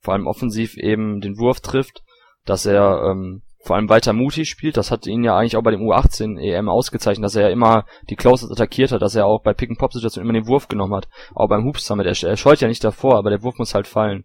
vor 0.00 0.14
allem 0.14 0.26
offensiv 0.26 0.76
eben 0.76 1.20
den 1.20 1.36
Wurf 1.36 1.60
trifft, 1.60 2.02
dass 2.44 2.64
er 2.64 3.10
ähm, 3.10 3.42
vor 3.66 3.76
allem 3.76 3.88
weiter 3.88 4.12
mutig 4.12 4.48
spielt. 4.48 4.76
Das 4.76 4.90
hat 4.90 5.06
ihn 5.06 5.24
ja 5.24 5.36
eigentlich 5.36 5.56
auch 5.56 5.62
bei 5.62 5.72
dem 5.72 5.80
U18 5.80 6.38
EM 6.38 6.68
ausgezeichnet, 6.68 7.24
dass 7.24 7.34
er 7.34 7.42
ja 7.42 7.48
immer 7.48 7.84
die 8.08 8.16
Closers 8.16 8.50
attackiert 8.50 8.92
hat, 8.92 9.02
dass 9.02 9.16
er 9.16 9.26
auch 9.26 9.42
bei 9.42 9.52
Pick-and-Pop-Situationen 9.54 10.30
immer 10.30 10.40
den 10.40 10.48
Wurf 10.48 10.68
genommen 10.68 10.94
hat. 10.94 11.08
Auch 11.34 11.48
beim 11.48 11.64
Hoops 11.64 11.84
Summit. 11.84 12.06
Er, 12.06 12.30
er 12.30 12.36
scheut 12.36 12.60
ja 12.60 12.68
nicht 12.68 12.84
davor, 12.84 13.16
aber 13.16 13.30
der 13.30 13.42
Wurf 13.42 13.58
muss 13.58 13.74
halt 13.74 13.88
fallen. 13.88 14.24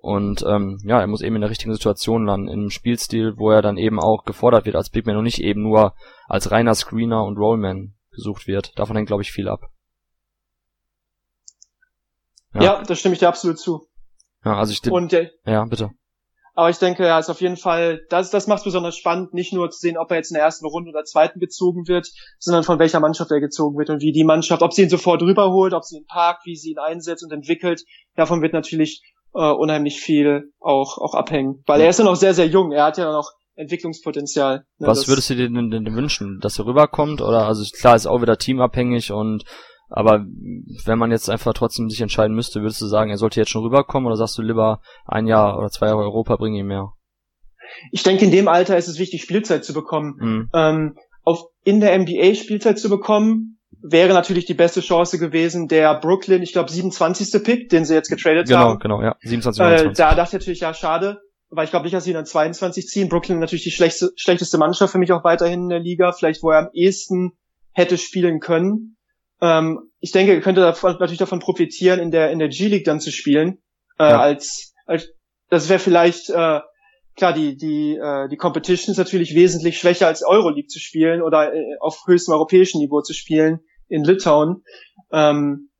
Und 0.00 0.42
ähm, 0.48 0.78
ja, 0.84 1.00
er 1.00 1.06
muss 1.06 1.20
eben 1.20 1.36
in 1.36 1.42
der 1.42 1.50
richtigen 1.50 1.72
Situation 1.72 2.24
landen, 2.24 2.48
im 2.48 2.70
Spielstil, 2.70 3.34
wo 3.36 3.50
er 3.50 3.62
dann 3.62 3.76
eben 3.76 4.00
auch 4.00 4.24
gefordert 4.24 4.64
wird 4.64 4.74
als 4.74 4.90
Bigman 4.90 5.16
und 5.16 5.24
nicht 5.24 5.40
eben 5.40 5.62
nur 5.62 5.94
als 6.26 6.50
reiner 6.50 6.74
Screener 6.74 7.22
und 7.24 7.38
Rollman 7.38 7.94
gesucht 8.10 8.46
wird. 8.46 8.76
Davon 8.78 8.96
hängt, 8.96 9.06
glaube 9.06 9.22
ich, 9.22 9.30
viel 9.30 9.48
ab. 9.48 9.60
Ja. 12.54 12.62
ja, 12.62 12.82
da 12.82 12.94
stimme 12.94 13.12
ich 13.12 13.20
dir 13.20 13.28
absolut 13.28 13.58
zu. 13.58 13.86
Ja, 14.44 14.56
also 14.56 14.72
ich 14.72 14.90
und, 14.90 15.12
ja, 15.44 15.64
bitte. 15.66 15.90
Aber 16.54 16.68
ich 16.68 16.78
denke, 16.78 17.04
ja, 17.04 17.18
ist 17.18 17.30
auf 17.30 17.40
jeden 17.40 17.56
Fall, 17.56 18.02
das, 18.10 18.30
das 18.30 18.46
macht 18.46 18.58
es 18.58 18.64
besonders 18.64 18.96
spannend, 18.96 19.32
nicht 19.32 19.52
nur 19.52 19.70
zu 19.70 19.78
sehen, 19.78 19.96
ob 19.96 20.10
er 20.10 20.18
jetzt 20.18 20.30
in 20.30 20.34
der 20.34 20.44
ersten 20.44 20.66
Runde 20.66 20.90
oder 20.90 21.04
zweiten 21.04 21.40
gezogen 21.40 21.88
wird, 21.88 22.08
sondern 22.38 22.62
von 22.62 22.78
welcher 22.78 23.00
Mannschaft 23.00 23.30
er 23.30 23.40
gezogen 23.40 23.78
wird 23.78 23.88
und 23.88 24.02
wie 24.02 24.12
die 24.12 24.24
Mannschaft, 24.24 24.62
ob 24.62 24.74
sie 24.74 24.82
ihn 24.82 24.90
sofort 24.90 25.22
rüberholt, 25.22 25.72
ob 25.72 25.84
sie 25.84 25.98
ihn 25.98 26.06
parkt, 26.06 26.44
wie 26.44 26.56
sie 26.56 26.72
ihn 26.72 26.78
einsetzt 26.78 27.24
und 27.24 27.32
entwickelt. 27.32 27.84
Davon 28.16 28.42
wird 28.42 28.52
natürlich 28.52 29.02
äh, 29.34 29.50
unheimlich 29.50 30.00
viel 30.00 30.52
auch, 30.60 30.98
auch 30.98 31.14
abhängen. 31.14 31.62
Weil 31.66 31.80
er 31.80 31.88
ist 31.88 31.98
ja 31.98 32.04
noch 32.04 32.16
sehr, 32.16 32.34
sehr 32.34 32.48
jung. 32.48 32.72
Er 32.72 32.84
hat 32.84 32.98
ja 32.98 33.10
noch 33.10 33.32
Entwicklungspotenzial. 33.54 34.64
Ne, 34.78 34.86
Was 34.86 35.08
würdest 35.08 35.30
du 35.30 35.34
dir 35.34 35.48
denn, 35.48 35.70
denn 35.70 35.94
wünschen? 35.94 36.38
Dass 36.40 36.58
er 36.58 36.66
rüberkommt? 36.66 37.20
Oder 37.22 37.46
also 37.46 37.64
klar 37.78 37.96
ist 37.96 38.06
auch 38.06 38.20
wieder 38.20 38.36
teamabhängig 38.36 39.12
und 39.12 39.44
aber 39.92 40.24
wenn 40.84 40.98
man 40.98 41.10
jetzt 41.10 41.28
einfach 41.28 41.52
trotzdem 41.52 41.90
sich 41.90 42.00
entscheiden 42.00 42.34
müsste, 42.34 42.62
würdest 42.62 42.80
du 42.80 42.86
sagen, 42.86 43.10
er 43.10 43.18
sollte 43.18 43.40
jetzt 43.40 43.50
schon 43.50 43.62
rüberkommen 43.62 44.06
oder 44.06 44.16
sagst 44.16 44.38
du 44.38 44.42
lieber 44.42 44.80
ein 45.04 45.26
Jahr 45.26 45.58
oder 45.58 45.68
zwei 45.68 45.86
Jahre 45.86 46.00
Europa 46.00 46.36
bringen 46.36 46.56
ihm 46.56 46.66
mehr? 46.66 46.92
Ich 47.90 48.02
denke, 48.02 48.24
in 48.24 48.30
dem 48.30 48.48
Alter 48.48 48.76
ist 48.76 48.88
es 48.88 48.98
wichtig, 48.98 49.22
Spielzeit 49.22 49.64
zu 49.64 49.72
bekommen. 49.72 50.16
Mhm. 50.18 50.50
Ähm, 50.54 50.96
auf 51.24 51.44
in 51.64 51.80
der 51.80 51.96
NBA 51.98 52.34
Spielzeit 52.34 52.78
zu 52.78 52.88
bekommen, 52.88 53.58
wäre 53.82 54.12
natürlich 54.12 54.44
die 54.44 54.54
beste 54.54 54.80
Chance 54.80 55.18
gewesen, 55.18 55.68
der 55.68 55.98
Brooklyn, 55.98 56.42
ich 56.42 56.52
glaube 56.52 56.70
27. 56.70 57.42
Pick, 57.42 57.68
den 57.68 57.84
sie 57.84 57.94
jetzt 57.94 58.08
getradet 58.08 58.48
genau, 58.48 58.58
haben. 58.58 58.78
Genau, 58.78 58.98
genau, 58.98 59.08
ja, 59.08 59.16
27. 59.22 59.62
Äh, 59.62 59.92
da 59.92 60.14
dachte 60.14 60.36
ich 60.36 60.40
natürlich, 60.40 60.60
ja, 60.60 60.74
schade, 60.74 61.20
weil 61.50 61.64
ich 61.64 61.70
glaube 61.70 61.84
nicht, 61.84 61.94
dass 61.94 62.04
sie 62.04 62.12
dann 62.12 62.26
22 62.26 62.86
ziehen. 62.86 63.08
Brooklyn 63.08 63.38
natürlich 63.38 63.64
die 63.64 63.70
schlechteste, 63.70 64.10
schlechteste 64.16 64.58
Mannschaft 64.58 64.92
für 64.92 64.98
mich 64.98 65.12
auch 65.12 65.24
weiterhin 65.24 65.64
in 65.64 65.68
der 65.68 65.80
Liga, 65.80 66.12
vielleicht 66.12 66.42
wo 66.42 66.50
er 66.50 66.60
am 66.60 66.68
ehesten 66.72 67.32
hätte 67.72 67.98
spielen 67.98 68.40
können. 68.40 68.96
Ähm, 69.42 69.90
ich 70.00 70.12
denke, 70.12 70.32
er 70.32 70.40
könnte 70.40 70.62
davon, 70.62 70.92
natürlich 70.92 71.18
davon 71.18 71.40
profitieren, 71.40 72.00
in 72.00 72.10
der 72.10 72.30
in 72.30 72.38
der 72.38 72.48
G-League 72.48 72.84
dann 72.84 73.00
zu 73.00 73.10
spielen, 73.10 73.58
äh, 73.98 74.04
ja. 74.04 74.20
als, 74.20 74.72
als 74.86 75.12
das 75.48 75.68
wäre 75.68 75.80
vielleicht 75.80 76.30
äh, 76.30 76.60
klar, 77.16 77.32
die, 77.34 77.56
die, 77.56 77.96
äh, 77.96 78.28
die 78.28 78.36
Competition 78.36 78.92
ist 78.92 78.98
natürlich 78.98 79.34
wesentlich 79.34 79.78
schwächer 79.78 80.06
als 80.06 80.22
Euroleague 80.22 80.68
zu 80.68 80.78
spielen 80.78 81.22
oder 81.22 81.52
äh, 81.52 81.76
auf 81.80 82.06
höchstem 82.06 82.34
europäischen 82.34 82.78
Niveau 82.78 83.02
zu 83.02 83.12
spielen 83.12 83.60
in 83.88 84.04
Litauen. 84.04 84.64
Ähm, 85.10 85.70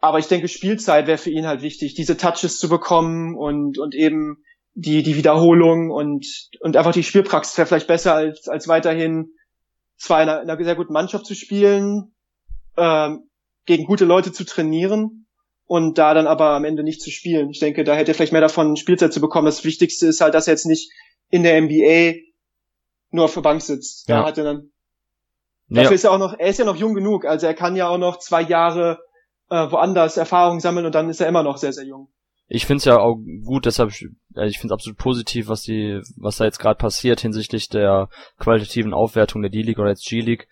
aber 0.00 0.18
ich 0.18 0.26
denke, 0.26 0.48
Spielzeit 0.48 1.06
wäre 1.06 1.18
für 1.18 1.30
ihn 1.30 1.46
halt 1.46 1.62
wichtig, 1.62 1.94
diese 1.94 2.16
Touches 2.16 2.58
zu 2.58 2.68
bekommen 2.68 3.36
und, 3.36 3.78
und 3.78 3.94
eben 3.94 4.42
die, 4.74 5.02
die 5.02 5.16
Wiederholung 5.16 5.90
und, 5.90 6.26
und 6.60 6.76
einfach 6.76 6.92
die 6.92 7.02
Spielpraxis 7.02 7.56
wäre 7.56 7.66
vielleicht 7.66 7.86
besser 7.86 8.14
als, 8.14 8.46
als 8.48 8.68
weiterhin 8.68 9.30
zwar 9.96 10.22
in 10.22 10.28
einer, 10.28 10.42
in 10.42 10.50
einer 10.50 10.62
sehr 10.62 10.74
guten 10.74 10.92
Mannschaft 10.92 11.24
zu 11.24 11.34
spielen, 11.34 12.14
ähm, 12.76 13.28
gegen 13.64 13.84
gute 13.84 14.04
Leute 14.04 14.32
zu 14.32 14.44
trainieren 14.44 15.26
und 15.66 15.98
da 15.98 16.14
dann 16.14 16.26
aber 16.26 16.50
am 16.50 16.64
Ende 16.64 16.82
nicht 16.82 17.00
zu 17.00 17.10
spielen. 17.10 17.50
Ich 17.50 17.58
denke, 17.58 17.84
da 17.84 17.94
hätte 17.94 18.12
er 18.12 18.14
vielleicht 18.14 18.32
mehr 18.32 18.40
davon 18.40 18.76
Spielzeit 18.76 19.12
zu 19.12 19.20
bekommen. 19.20 19.46
Das 19.46 19.64
Wichtigste 19.64 20.06
ist 20.06 20.20
halt, 20.20 20.34
dass 20.34 20.46
er 20.46 20.54
jetzt 20.54 20.66
nicht 20.66 20.92
in 21.30 21.42
der 21.42 21.60
NBA 21.60 22.20
nur 23.10 23.24
auf 23.24 23.34
der 23.34 23.40
Bank 23.40 23.62
sitzt. 23.62 24.08
Da 24.08 24.24
hat 24.24 24.38
er 24.38 24.44
dann 24.44 24.70
Dafür 25.68 25.90
ja. 25.90 25.94
ist 25.94 26.04
er 26.04 26.12
auch 26.12 26.18
noch, 26.18 26.38
er 26.38 26.48
ist 26.48 26.58
ja 26.58 26.64
noch 26.64 26.76
jung 26.76 26.94
genug, 26.94 27.24
also 27.24 27.46
er 27.46 27.54
kann 27.54 27.74
ja 27.74 27.88
auch 27.88 27.98
noch 27.98 28.18
zwei 28.18 28.42
Jahre 28.42 29.00
äh, 29.50 29.70
woanders 29.70 30.16
Erfahrung 30.16 30.60
sammeln 30.60 30.86
und 30.86 30.94
dann 30.94 31.10
ist 31.10 31.20
er 31.20 31.28
immer 31.28 31.42
noch 31.42 31.56
sehr, 31.56 31.72
sehr 31.72 31.84
jung. 31.84 32.08
Ich 32.48 32.66
finde 32.66 32.78
es 32.78 32.84
ja 32.84 33.00
auch 33.00 33.16
gut, 33.44 33.66
deshalb, 33.66 33.90
also 33.90 34.48
ich 34.48 34.58
finde 34.58 34.72
es 34.72 34.78
absolut 34.78 34.98
positiv, 34.98 35.48
was 35.48 35.62
die, 35.62 36.00
was 36.16 36.36
da 36.36 36.44
jetzt 36.44 36.60
gerade 36.60 36.78
passiert 36.78 37.20
hinsichtlich 37.20 37.68
der 37.68 38.08
qualitativen 38.38 38.94
Aufwertung 38.94 39.42
der 39.42 39.50
D-League 39.50 39.80
oder 39.80 39.88
jetzt 39.88 40.06
G-League. 40.06 40.46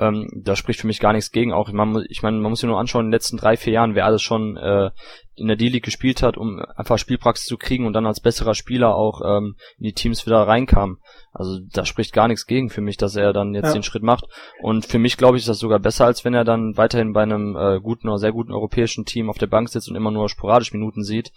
Ähm, 0.00 0.28
da 0.32 0.54
spricht 0.54 0.80
für 0.80 0.86
mich 0.86 1.00
gar 1.00 1.12
nichts 1.12 1.32
gegen. 1.32 1.52
Auch 1.52 1.72
man, 1.72 2.04
ich 2.08 2.22
meine, 2.22 2.38
man 2.38 2.50
muss 2.50 2.60
sich 2.60 2.68
nur 2.68 2.78
anschauen, 2.78 3.06
in 3.06 3.10
den 3.10 3.14
letzten 3.14 3.36
drei, 3.36 3.56
vier 3.56 3.72
Jahren, 3.72 3.96
wer 3.96 4.06
alles 4.06 4.22
schon 4.22 4.56
äh, 4.56 4.90
in 5.34 5.48
der 5.48 5.56
D-League 5.56 5.84
gespielt 5.84 6.22
hat, 6.22 6.36
um 6.36 6.60
einfach 6.76 6.98
Spielpraxis 6.98 7.46
zu 7.46 7.56
kriegen 7.56 7.84
und 7.84 7.94
dann 7.94 8.06
als 8.06 8.20
besserer 8.20 8.54
Spieler 8.54 8.94
auch 8.94 9.20
ähm, 9.24 9.56
in 9.78 9.84
die 9.84 9.92
Teams 9.94 10.24
wieder 10.24 10.46
reinkam. 10.46 10.98
Also 11.32 11.58
da 11.72 11.84
spricht 11.84 12.12
gar 12.12 12.28
nichts 12.28 12.46
gegen 12.46 12.70
für 12.70 12.80
mich, 12.80 12.96
dass 12.96 13.16
er 13.16 13.32
dann 13.32 13.54
jetzt 13.54 13.68
ja. 13.68 13.72
den 13.72 13.82
Schritt 13.82 14.02
macht. 14.04 14.26
Und 14.60 14.86
für 14.86 14.98
mich 14.98 15.16
glaube 15.16 15.36
ich, 15.36 15.42
ist 15.42 15.48
das 15.48 15.58
sogar 15.58 15.80
besser, 15.80 16.06
als 16.06 16.24
wenn 16.24 16.34
er 16.34 16.44
dann 16.44 16.76
weiterhin 16.76 17.12
bei 17.12 17.22
einem 17.22 17.56
äh, 17.56 17.80
guten 17.80 18.08
oder 18.08 18.18
sehr 18.18 18.32
guten 18.32 18.52
europäischen 18.52 19.04
Team 19.04 19.30
auf 19.30 19.38
der 19.38 19.46
Bank 19.48 19.68
sitzt 19.68 19.88
und 19.88 19.96
immer 19.96 20.12
nur 20.12 20.28
sporadisch 20.28 20.72
Minuten 20.72 21.02
sieht. 21.02 21.32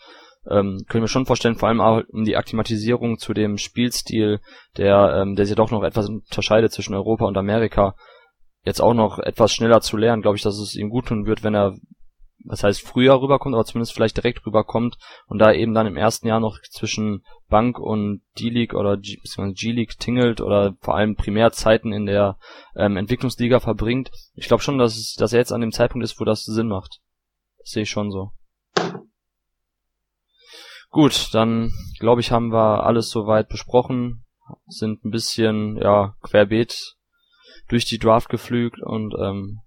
Ähm, 0.49 0.85
können 0.87 1.03
wir 1.03 1.07
schon 1.07 1.27
vorstellen, 1.27 1.55
vor 1.55 1.69
allem 1.69 1.81
auch 1.81 2.01
um 2.09 2.25
die 2.25 2.35
Akklimatisierung 2.37 3.19
zu 3.19 3.33
dem 3.33 3.57
Spielstil, 3.57 4.39
der, 4.77 5.21
ähm, 5.21 5.35
der 5.35 5.45
sich 5.45 5.55
doch 5.55 5.69
noch 5.69 5.83
etwas 5.83 6.09
unterscheidet 6.09 6.71
zwischen 6.71 6.95
Europa 6.95 7.25
und 7.25 7.37
Amerika 7.37 7.95
jetzt 8.63 8.81
auch 8.81 8.93
noch 8.93 9.19
etwas 9.19 9.53
schneller 9.53 9.81
zu 9.81 9.97
lernen, 9.97 10.21
glaube 10.21 10.37
ich, 10.37 10.43
dass 10.43 10.57
es 10.57 10.75
ihm 10.75 10.89
gut 10.89 11.07
tun 11.07 11.25
wird, 11.25 11.43
wenn 11.43 11.55
er, 11.55 11.75
was 12.43 12.63
heißt 12.63 12.81
früher 12.81 13.21
rüberkommt, 13.21 13.55
aber 13.55 13.65
zumindest 13.65 13.93
vielleicht 13.93 14.17
direkt 14.17 14.45
rüberkommt 14.45 14.97
und 15.27 15.39
da 15.39 15.51
eben 15.51 15.73
dann 15.73 15.87
im 15.87 15.97
ersten 15.97 16.27
Jahr 16.27 16.39
noch 16.39 16.59
zwischen 16.69 17.23
Bank 17.49 17.79
und 17.79 18.21
D-League 18.39 18.73
oder 18.73 18.97
G-League 18.97 19.97
tingelt 19.99 20.41
oder 20.41 20.75
vor 20.81 20.95
allem 20.95 21.15
primär 21.15 21.51
Zeiten 21.51 21.91
in 21.91 22.05
der 22.05 22.37
ähm, 22.75 22.97
Entwicklungsliga 22.97 23.59
verbringt. 23.59 24.11
Ich 24.33 24.47
glaube 24.47 24.63
schon, 24.63 24.77
dass, 24.77 24.95
es, 24.95 25.15
dass 25.15 25.33
er 25.33 25.39
jetzt 25.39 25.51
an 25.51 25.61
dem 25.61 25.71
Zeitpunkt 25.71 26.03
ist, 26.03 26.19
wo 26.19 26.25
das 26.25 26.43
Sinn 26.43 26.67
macht. 26.67 26.99
Das 27.59 27.71
sehe 27.71 27.83
ich 27.83 27.89
schon 27.89 28.11
so. 28.11 28.31
Gut, 30.89 31.29
dann 31.33 31.71
glaube 31.99 32.21
ich, 32.21 32.31
haben 32.31 32.51
wir 32.51 32.83
alles 32.83 33.09
soweit 33.09 33.47
besprochen. 33.47 34.25
Sind 34.67 35.05
ein 35.05 35.11
bisschen, 35.11 35.77
ja, 35.77 36.15
querbeet 36.21 36.97
durch 37.71 37.85
die 37.85 37.97
Draft 37.97 38.29
geflügt 38.29 38.81
und 38.81 39.15
ähm, 39.19 39.61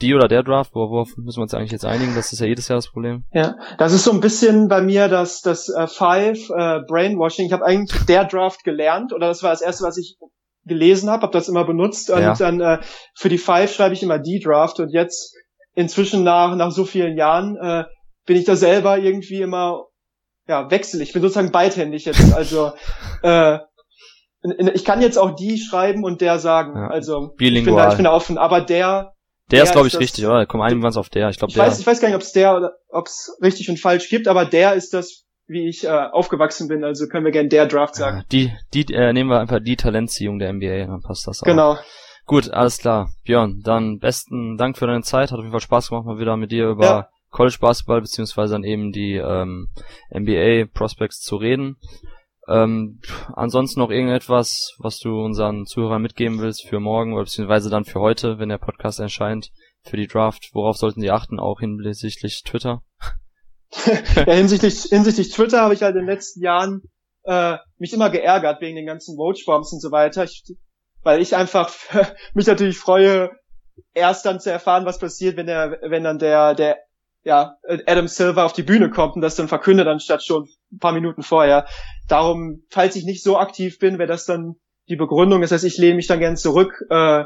die 0.00 0.14
oder 0.14 0.28
der 0.28 0.42
Draft, 0.42 0.74
worauf 0.74 1.16
müssen 1.16 1.38
wir 1.38 1.42
uns 1.42 1.52
eigentlich 1.52 1.72
jetzt 1.72 1.84
einigen? 1.84 2.14
Das 2.14 2.32
ist 2.32 2.40
ja 2.40 2.46
jedes 2.46 2.68
Jahr 2.68 2.78
das 2.78 2.88
Problem. 2.88 3.24
Ja, 3.32 3.56
das 3.76 3.92
ist 3.92 4.04
so 4.04 4.12
ein 4.12 4.20
bisschen 4.20 4.68
bei 4.68 4.80
mir 4.80 5.08
das, 5.08 5.42
das 5.42 5.68
äh, 5.68 5.86
Five 5.86 6.48
äh, 6.50 6.80
Brainwashing. 6.88 7.46
Ich 7.46 7.52
habe 7.52 7.66
eigentlich 7.66 8.06
der 8.06 8.24
Draft 8.24 8.64
gelernt 8.64 9.12
oder 9.12 9.28
das 9.28 9.42
war 9.42 9.50
das 9.50 9.60
erste, 9.60 9.84
was 9.84 9.98
ich 9.98 10.16
gelesen 10.64 11.10
habe, 11.10 11.22
habe 11.22 11.32
das 11.32 11.48
immer 11.48 11.64
benutzt 11.64 12.10
und 12.10 12.22
ja. 12.22 12.34
dann 12.34 12.60
äh, 12.60 12.78
für 13.14 13.28
die 13.28 13.38
Five 13.38 13.74
schreibe 13.74 13.94
ich 13.94 14.02
immer 14.02 14.18
die 14.18 14.40
Draft 14.40 14.80
und 14.80 14.90
jetzt 14.90 15.36
inzwischen 15.74 16.22
nach 16.24 16.54
nach 16.56 16.70
so 16.70 16.84
vielen 16.84 17.16
Jahren 17.16 17.56
äh, 17.56 17.84
bin 18.26 18.36
ich 18.36 18.44
da 18.44 18.56
selber 18.56 18.98
irgendwie 18.98 19.40
immer 19.42 19.86
ja 20.46 20.70
wechsel. 20.70 21.00
Ich 21.00 21.12
bin 21.12 21.22
sozusagen 21.22 21.52
beidhändig 21.52 22.04
jetzt. 22.04 22.34
Also 22.34 22.72
äh, 23.22 23.58
ich 24.42 24.84
kann 24.84 25.02
jetzt 25.02 25.18
auch 25.18 25.34
die 25.36 25.58
schreiben 25.58 26.04
und 26.04 26.20
der 26.20 26.38
sagen. 26.38 26.74
Ja. 26.76 26.88
Also 26.88 27.34
Bilingual. 27.36 27.58
ich 27.58 27.64
bin, 27.64 27.76
da, 27.76 27.88
ich 27.90 27.96
bin 27.96 28.04
da 28.04 28.12
offen. 28.12 28.38
Aber 28.38 28.60
der. 28.60 29.14
Der, 29.50 29.58
der 29.58 29.62
ist, 29.64 29.72
glaube 29.72 29.88
ich, 29.88 29.94
das, 29.94 30.00
richtig, 30.00 30.26
oder? 30.26 30.46
Komm, 30.46 30.60
einigen 30.60 30.80
wir 30.80 30.86
uns 30.86 30.96
auf 30.96 31.08
der. 31.08 31.28
Ich 31.28 31.38
glaube, 31.38 31.52
der. 31.52 31.64
Weiß, 31.64 31.80
ich 31.80 31.86
weiß 31.86 32.00
gar 32.00 32.08
nicht, 32.08 32.14
ob 32.14 32.22
es 32.22 32.32
der 32.32 32.56
oder 32.56 32.72
ob 32.88 33.06
es 33.06 33.36
richtig 33.42 33.68
und 33.68 33.78
falsch 33.78 34.08
gibt, 34.08 34.28
aber 34.28 34.44
der 34.44 34.74
ist 34.74 34.94
das, 34.94 35.24
wie 35.46 35.68
ich 35.68 35.84
äh, 35.84 35.88
aufgewachsen 35.88 36.68
bin. 36.68 36.84
Also 36.84 37.08
können 37.08 37.24
wir 37.24 37.32
gerne 37.32 37.48
der 37.48 37.66
Draft 37.66 37.96
sagen. 37.96 38.18
Ja, 38.18 38.24
die, 38.30 38.52
die 38.72 38.94
äh, 38.94 39.12
nehmen 39.12 39.28
wir 39.28 39.40
einfach 39.40 39.58
die 39.60 39.76
Talentziehung 39.76 40.38
der 40.38 40.52
NBA, 40.52 40.86
dann 40.86 41.02
passt 41.02 41.26
das 41.26 41.42
auch. 41.42 41.46
Genau. 41.46 41.76
Gut, 42.26 42.50
alles 42.50 42.78
klar. 42.78 43.10
Björn, 43.24 43.60
dann 43.64 43.98
besten 43.98 44.56
Dank 44.56 44.78
für 44.78 44.86
deine 44.86 45.02
Zeit. 45.02 45.32
Hat 45.32 45.38
auf 45.38 45.44
jeden 45.44 45.50
Fall 45.50 45.60
Spaß 45.60 45.88
gemacht, 45.88 46.06
mal 46.06 46.20
wieder 46.20 46.36
mit 46.36 46.52
dir 46.52 46.68
über 46.68 46.84
ja. 46.84 47.08
College 47.30 47.56
Basketball 47.60 48.00
beziehungsweise 48.00 48.52
dann 48.52 48.62
eben 48.62 48.92
die 48.92 49.16
ähm, 49.16 49.68
NBA 50.14 50.66
Prospects 50.72 51.20
zu 51.20 51.36
reden. 51.36 51.76
Ähm, 52.50 53.00
ansonsten 53.34 53.78
noch 53.78 53.90
irgendetwas, 53.90 54.74
was 54.78 54.98
du 54.98 55.20
unseren 55.20 55.66
Zuhörern 55.66 56.02
mitgeben 56.02 56.40
willst 56.40 56.66
für 56.66 56.80
morgen 56.80 57.14
oder 57.14 57.24
beziehungsweise 57.24 57.70
dann 57.70 57.84
für 57.84 58.00
heute, 58.00 58.38
wenn 58.38 58.48
der 58.48 58.58
Podcast 58.58 58.98
erscheint, 58.98 59.50
für 59.82 59.96
die 59.96 60.08
Draft. 60.08 60.50
Worauf 60.52 60.76
sollten 60.76 61.00
sie 61.00 61.10
achten, 61.10 61.38
auch 61.38 61.60
hinsichtlich 61.60 62.42
Twitter? 62.42 62.82
ja, 63.86 64.32
hinsichtlich, 64.32 64.82
hinsichtlich 64.82 65.30
Twitter 65.30 65.60
habe 65.60 65.74
ich 65.74 65.82
halt 65.82 65.94
in 65.94 66.00
den 66.00 66.08
letzten 66.08 66.42
Jahren 66.42 66.82
äh, 67.22 67.56
mich 67.78 67.92
immer 67.92 68.10
geärgert 68.10 68.60
wegen 68.60 68.76
den 68.76 68.86
ganzen 68.86 69.16
Vote-Bombs 69.16 69.72
und 69.72 69.80
so 69.80 69.92
weiter. 69.92 70.24
Ich, 70.24 70.42
weil 71.02 71.20
ich 71.22 71.36
einfach 71.36 71.72
mich 72.34 72.46
natürlich 72.46 72.78
freue, 72.78 73.30
erst 73.94 74.26
dann 74.26 74.40
zu 74.40 74.50
erfahren, 74.50 74.86
was 74.86 74.98
passiert, 74.98 75.36
wenn 75.36 75.46
der, 75.46 75.78
wenn 75.82 76.04
dann 76.04 76.18
der, 76.18 76.54
der, 76.54 76.78
ja, 77.22 77.56
Adam 77.86 78.08
Silver 78.08 78.44
auf 78.44 78.52
die 78.52 78.62
Bühne 78.62 78.90
kommt 78.90 79.16
und 79.16 79.22
das 79.22 79.36
dann 79.36 79.48
verkündet, 79.48 79.86
anstatt 79.86 80.24
schon 80.24 80.48
ein 80.72 80.78
paar 80.78 80.92
Minuten 80.92 81.22
vorher. 81.22 81.66
Darum, 82.08 82.62
falls 82.70 82.96
ich 82.96 83.04
nicht 83.04 83.22
so 83.22 83.38
aktiv 83.38 83.78
bin, 83.78 83.98
wäre 83.98 84.08
das 84.08 84.24
dann 84.24 84.56
die 84.88 84.96
Begründung. 84.96 85.42
Das 85.42 85.52
heißt, 85.52 85.64
ich 85.64 85.78
lehne 85.78 85.96
mich 85.96 86.06
dann 86.06 86.18
gern 86.18 86.36
zurück, 86.36 86.82
äh, 86.88 87.24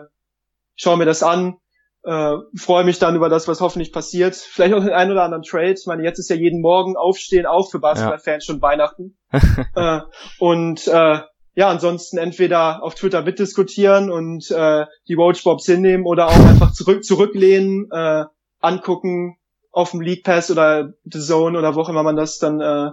schaue 0.74 0.96
mir 0.96 1.04
das 1.04 1.22
an, 1.22 1.58
äh, 2.02 2.34
freue 2.56 2.84
mich 2.84 2.98
dann 2.98 3.14
über 3.14 3.28
das, 3.28 3.46
was 3.46 3.60
hoffentlich 3.60 3.92
passiert. 3.92 4.34
Vielleicht 4.34 4.74
auch 4.74 4.82
den 4.82 4.92
einen 4.92 5.12
oder 5.12 5.22
anderen 5.22 5.44
Trade. 5.44 5.74
Ich 5.78 5.86
meine, 5.86 6.02
jetzt 6.02 6.18
ist 6.18 6.28
ja 6.28 6.36
jeden 6.36 6.60
Morgen 6.60 6.96
Aufstehen 6.96 7.46
auch 7.46 7.70
für 7.70 7.78
Basketballfans 7.78 8.46
ja. 8.46 8.52
schon 8.52 8.62
Weihnachten. 8.62 9.16
äh, 9.76 10.00
und 10.40 10.88
äh, 10.88 11.20
ja, 11.56 11.68
ansonsten 11.68 12.18
entweder 12.18 12.82
auf 12.82 12.96
Twitter 12.96 13.22
mitdiskutieren 13.22 14.10
und 14.10 14.50
äh, 14.50 14.86
die 15.06 15.14
Roachbobs 15.14 15.66
hinnehmen 15.66 16.04
oder 16.04 16.26
auch 16.26 16.46
einfach 16.46 16.72
zurück 16.72 17.04
zurücklehnen, 17.04 17.88
äh, 17.92 18.24
angucken 18.60 19.38
auf 19.74 19.90
dem 19.90 20.00
League 20.00 20.24
Pass 20.24 20.50
oder 20.50 20.94
The 21.04 21.18
Zone 21.18 21.58
oder 21.58 21.74
wo 21.74 21.80
auch 21.80 21.88
immer 21.88 22.04
man 22.04 22.16
das 22.16 22.38
dann 22.38 22.60
äh, 22.60 22.90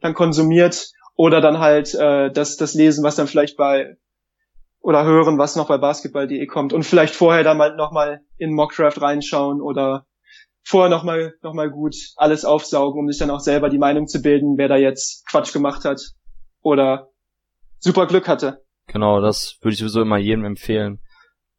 dann 0.00 0.14
konsumiert 0.14 0.90
oder 1.14 1.40
dann 1.40 1.58
halt 1.58 1.94
äh, 1.94 2.32
das 2.32 2.56
das 2.56 2.74
lesen, 2.74 3.04
was 3.04 3.16
dann 3.16 3.26
vielleicht 3.26 3.56
bei 3.56 3.96
oder 4.80 5.04
hören, 5.04 5.38
was 5.38 5.56
noch 5.56 5.68
bei 5.68 5.78
basketball.de 5.78 6.44
kommt 6.46 6.72
und 6.72 6.84
vielleicht 6.84 7.14
vorher 7.14 7.44
dann 7.44 7.58
mal 7.58 7.76
nochmal 7.76 8.22
in 8.38 8.52
Mockdraft 8.52 9.00
reinschauen 9.00 9.60
oder 9.60 10.06
vorher 10.64 10.90
nochmal 10.90 11.34
noch 11.42 11.52
mal 11.52 11.70
gut 11.70 11.94
alles 12.16 12.44
aufsaugen, 12.44 12.98
um 12.98 13.08
sich 13.08 13.18
dann 13.18 13.30
auch 13.30 13.40
selber 13.40 13.68
die 13.68 13.78
Meinung 13.78 14.06
zu 14.06 14.22
bilden, 14.22 14.56
wer 14.56 14.68
da 14.68 14.76
jetzt 14.76 15.26
Quatsch 15.30 15.52
gemacht 15.52 15.84
hat 15.84 16.00
oder 16.62 17.10
super 17.78 18.06
Glück 18.06 18.26
hatte. 18.26 18.64
Genau, 18.86 19.20
das 19.20 19.58
würde 19.60 19.74
ich 19.74 19.78
sowieso 19.78 20.00
immer 20.00 20.18
jedem 20.18 20.44
empfehlen. 20.44 21.00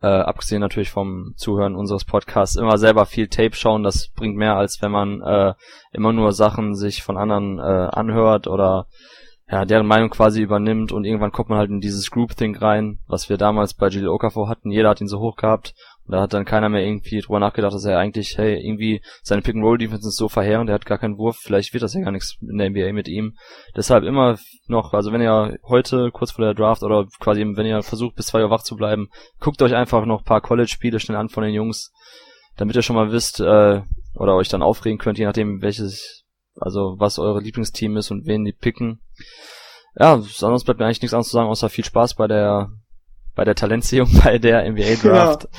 Äh, 0.04 0.08
abgesehen 0.08 0.60
natürlich 0.60 0.92
vom 0.92 1.34
Zuhören 1.38 1.78
unseres 1.78 2.04
Podcasts, 2.04 2.58
immer 2.58 2.78
selber 2.78 3.06
viel 3.06 3.30
Tape 3.30 3.56
schauen, 3.56 3.84
das 3.84 4.10
bringt 4.10 4.36
mehr, 4.36 4.58
als 4.58 4.82
wenn 4.82 4.92
man 4.92 5.22
äh, 5.22 5.54
immer 5.94 6.12
nur 6.12 6.34
Sachen 6.34 6.76
sich 6.76 7.02
von 7.02 7.18
anderen 7.18 7.58
äh, 7.58 7.62
anhört 7.62 8.48
oder 8.48 8.88
ja, 9.50 9.64
deren 9.64 9.88
Meinung 9.88 10.10
quasi 10.10 10.42
übernimmt 10.42 10.92
und 10.92 11.06
irgendwann 11.06 11.32
kommt 11.32 11.48
man 11.48 11.58
halt 11.58 11.70
in 11.70 11.80
dieses 11.80 12.12
Group-Thing 12.12 12.58
rein, 12.58 13.00
was 13.08 13.30
wir 13.30 13.38
damals 13.38 13.76
bei 13.76 13.88
Gilles 13.88 14.10
Okafor 14.10 14.50
hatten. 14.50 14.72
Jeder 14.72 14.90
hat 14.90 15.00
ihn 15.00 15.08
so 15.08 15.20
hoch 15.20 15.38
gehabt 15.38 15.74
und 16.06 16.14
da 16.14 16.22
hat 16.22 16.34
dann 16.34 16.46
keiner 16.46 16.70
mehr 16.70 16.84
irgendwie 16.84 17.22
drüber 17.22 17.40
nachgedacht, 17.40 17.74
dass 17.74 17.86
er 17.86 17.98
eigentlich, 17.98 18.38
hey, 18.38 18.56
irgendwie 18.56 19.02
seine 19.22 19.42
Pick-and-Roll-Defense 19.42 20.08
ist 20.08 20.18
so 20.18 20.28
verheerend, 20.28 20.70
er 20.70 20.76
hat 20.76 20.86
gar 20.86 20.98
keinen 20.98 21.18
Wurf, 21.18 21.38
vielleicht 21.42 21.74
wird 21.74 21.84
das 21.84 21.94
ja 21.94 22.02
gar 22.02 22.12
nichts 22.12 22.38
in 22.42 22.58
der 22.58 22.70
NBA 22.70 22.92
mit 22.92 23.08
ihm. 23.08 23.36
Deshalb 23.76 24.04
immer 24.04 24.38
noch, 24.68 24.94
also 24.94 25.14
wenn 25.14 25.22
ihr 25.22 25.58
heute 25.64 26.12
kurz 26.12 26.32
vor 26.32 26.44
der 26.44 26.54
Draft 26.54 26.84
oder 26.84 27.08
quasi 27.20 27.42
wenn 27.42 27.66
ihr 27.66 27.84
versucht 27.84 28.16
bis 28.16 28.28
zwei 28.28 28.44
Uhr 28.44 28.50
wach 28.50 28.64
zu 28.64 28.76
bleiben, 28.76 29.08
guckt 29.40 29.62
euch 29.62 29.76
einfach 29.76 30.06
noch 30.06 30.20
ein 30.22 30.26
paar 30.26 30.42
College-Spiele 30.42 31.00
schnell 31.00 31.18
an 31.18 31.30
von 31.30 31.44
den 31.44 31.54
Jungs, 31.54 31.92
damit 32.58 32.76
ihr 32.76 32.82
schon 32.82 32.96
mal 32.96 33.12
wisst, 33.12 33.40
äh, 33.40 33.82
oder 34.16 34.36
euch 34.36 34.50
dann 34.50 34.62
aufregen 34.62 35.00
könnt, 35.00 35.18
je 35.18 35.26
nachdem 35.26 35.62
welches 35.62 36.24
also 36.60 36.96
was 37.00 37.20
eure 37.20 37.40
Lieblingsteam 37.40 37.98
ist 37.98 38.12
und 38.12 38.26
wen 38.26 38.46
die 38.46 38.54
picken. 38.54 39.02
Ja, 40.00 40.20
sonst 40.20 40.64
bleibt 40.66 40.80
mir 40.80 40.86
eigentlich 40.86 41.02
nichts 41.02 41.14
anderes 41.14 41.30
zu 41.30 41.34
sagen, 41.34 41.50
außer 41.50 41.70
viel 41.70 41.86
Spaß 41.86 42.16
bei 42.16 42.28
der 42.28 42.70
bei 43.36 43.44
der 43.44 43.56
Talentsehung 43.56 44.10
bei 44.24 44.38
der 44.38 44.70
NBA 44.70 44.96
Draft. 45.02 45.44
Ja. 45.44 45.50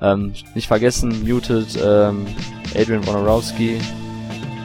Ähm, 0.00 0.32
nicht 0.54 0.68
vergessen, 0.68 1.26
muted 1.26 1.78
ähm, 1.82 2.26
Adrian 2.74 3.06
Wonarowski. 3.06 3.80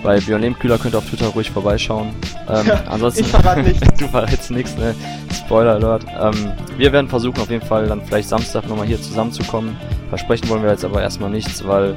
Bei 0.03 0.19
Björn 0.19 0.41
Lehmkühler 0.41 0.77
könnt 0.79 0.95
ihr 0.95 0.97
auf 0.97 1.07
Twitter 1.07 1.27
ruhig 1.27 1.51
vorbeischauen. 1.51 2.09
Ähm, 2.49 2.67
ja, 2.67 2.83
ansonsten, 2.89 3.21
ich 3.21 3.27
verrate 3.27 3.61
nichts. 3.63 3.87
du 3.97 4.07
verrätst 4.07 4.51
nichts, 4.51 4.75
ne? 4.77 4.95
Spoiler 5.33 5.73
Alert. 5.73 6.05
Ähm, 6.19 6.51
wir 6.77 6.91
werden 6.91 7.07
versuchen 7.07 7.39
auf 7.39 7.49
jeden 7.49 7.65
Fall 7.65 7.87
dann 7.87 8.01
vielleicht 8.03 8.27
Samstag 8.27 8.67
nochmal 8.67 8.87
hier 8.87 9.01
zusammenzukommen. 9.01 9.77
Versprechen 10.09 10.49
wollen 10.49 10.63
wir 10.63 10.71
jetzt 10.71 10.83
aber 10.83 11.01
erstmal 11.01 11.29
nichts, 11.29 11.65
weil 11.65 11.93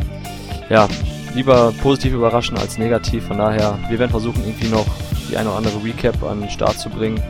ja, 0.69 0.87
lieber 1.35 1.73
positiv 1.83 2.13
überraschen 2.13 2.59
als 2.59 2.79
negativ. 2.79 3.27
Von 3.27 3.39
daher, 3.39 3.79
wir 3.89 3.99
werden 3.99 4.11
versuchen, 4.11 4.45
irgendwie 4.45 4.69
noch 4.69 4.87
die 5.31 5.37
eine 5.37 5.49
oder 5.49 5.59
andere 5.59 5.83
Recap 5.83 6.23
an 6.25 6.41
den 6.41 6.51
Start 6.51 6.79
zu 6.79 6.91
bringen. 6.91 7.21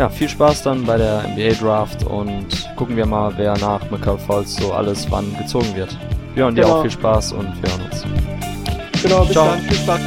Ja, 0.00 0.08
viel 0.08 0.30
Spaß 0.30 0.62
dann 0.62 0.86
bei 0.86 0.96
der 0.96 1.24
NBA 1.28 1.60
Draft 1.60 2.04
und 2.06 2.46
gucken 2.74 2.96
wir 2.96 3.04
mal, 3.04 3.34
wer 3.36 3.52
nach 3.58 3.82
McCall 3.90 4.16
Falls 4.16 4.56
so 4.56 4.72
alles 4.72 5.06
wann 5.10 5.36
gezogen 5.36 5.76
wird. 5.76 5.94
Ja, 6.34 6.46
und 6.46 6.54
dir 6.54 6.62
genau. 6.62 6.76
auch 6.76 6.80
viel 6.80 6.90
Spaß 6.90 7.32
und 7.32 7.44
wir 7.62 7.70
hören 7.70 7.82
uns. 7.84 8.06
Genau, 9.02 9.20
bis 9.24 9.32
Ciao. 9.32 9.44
dann. 9.44 9.60
Viel 9.60 9.76
Spaß. 9.76 10.00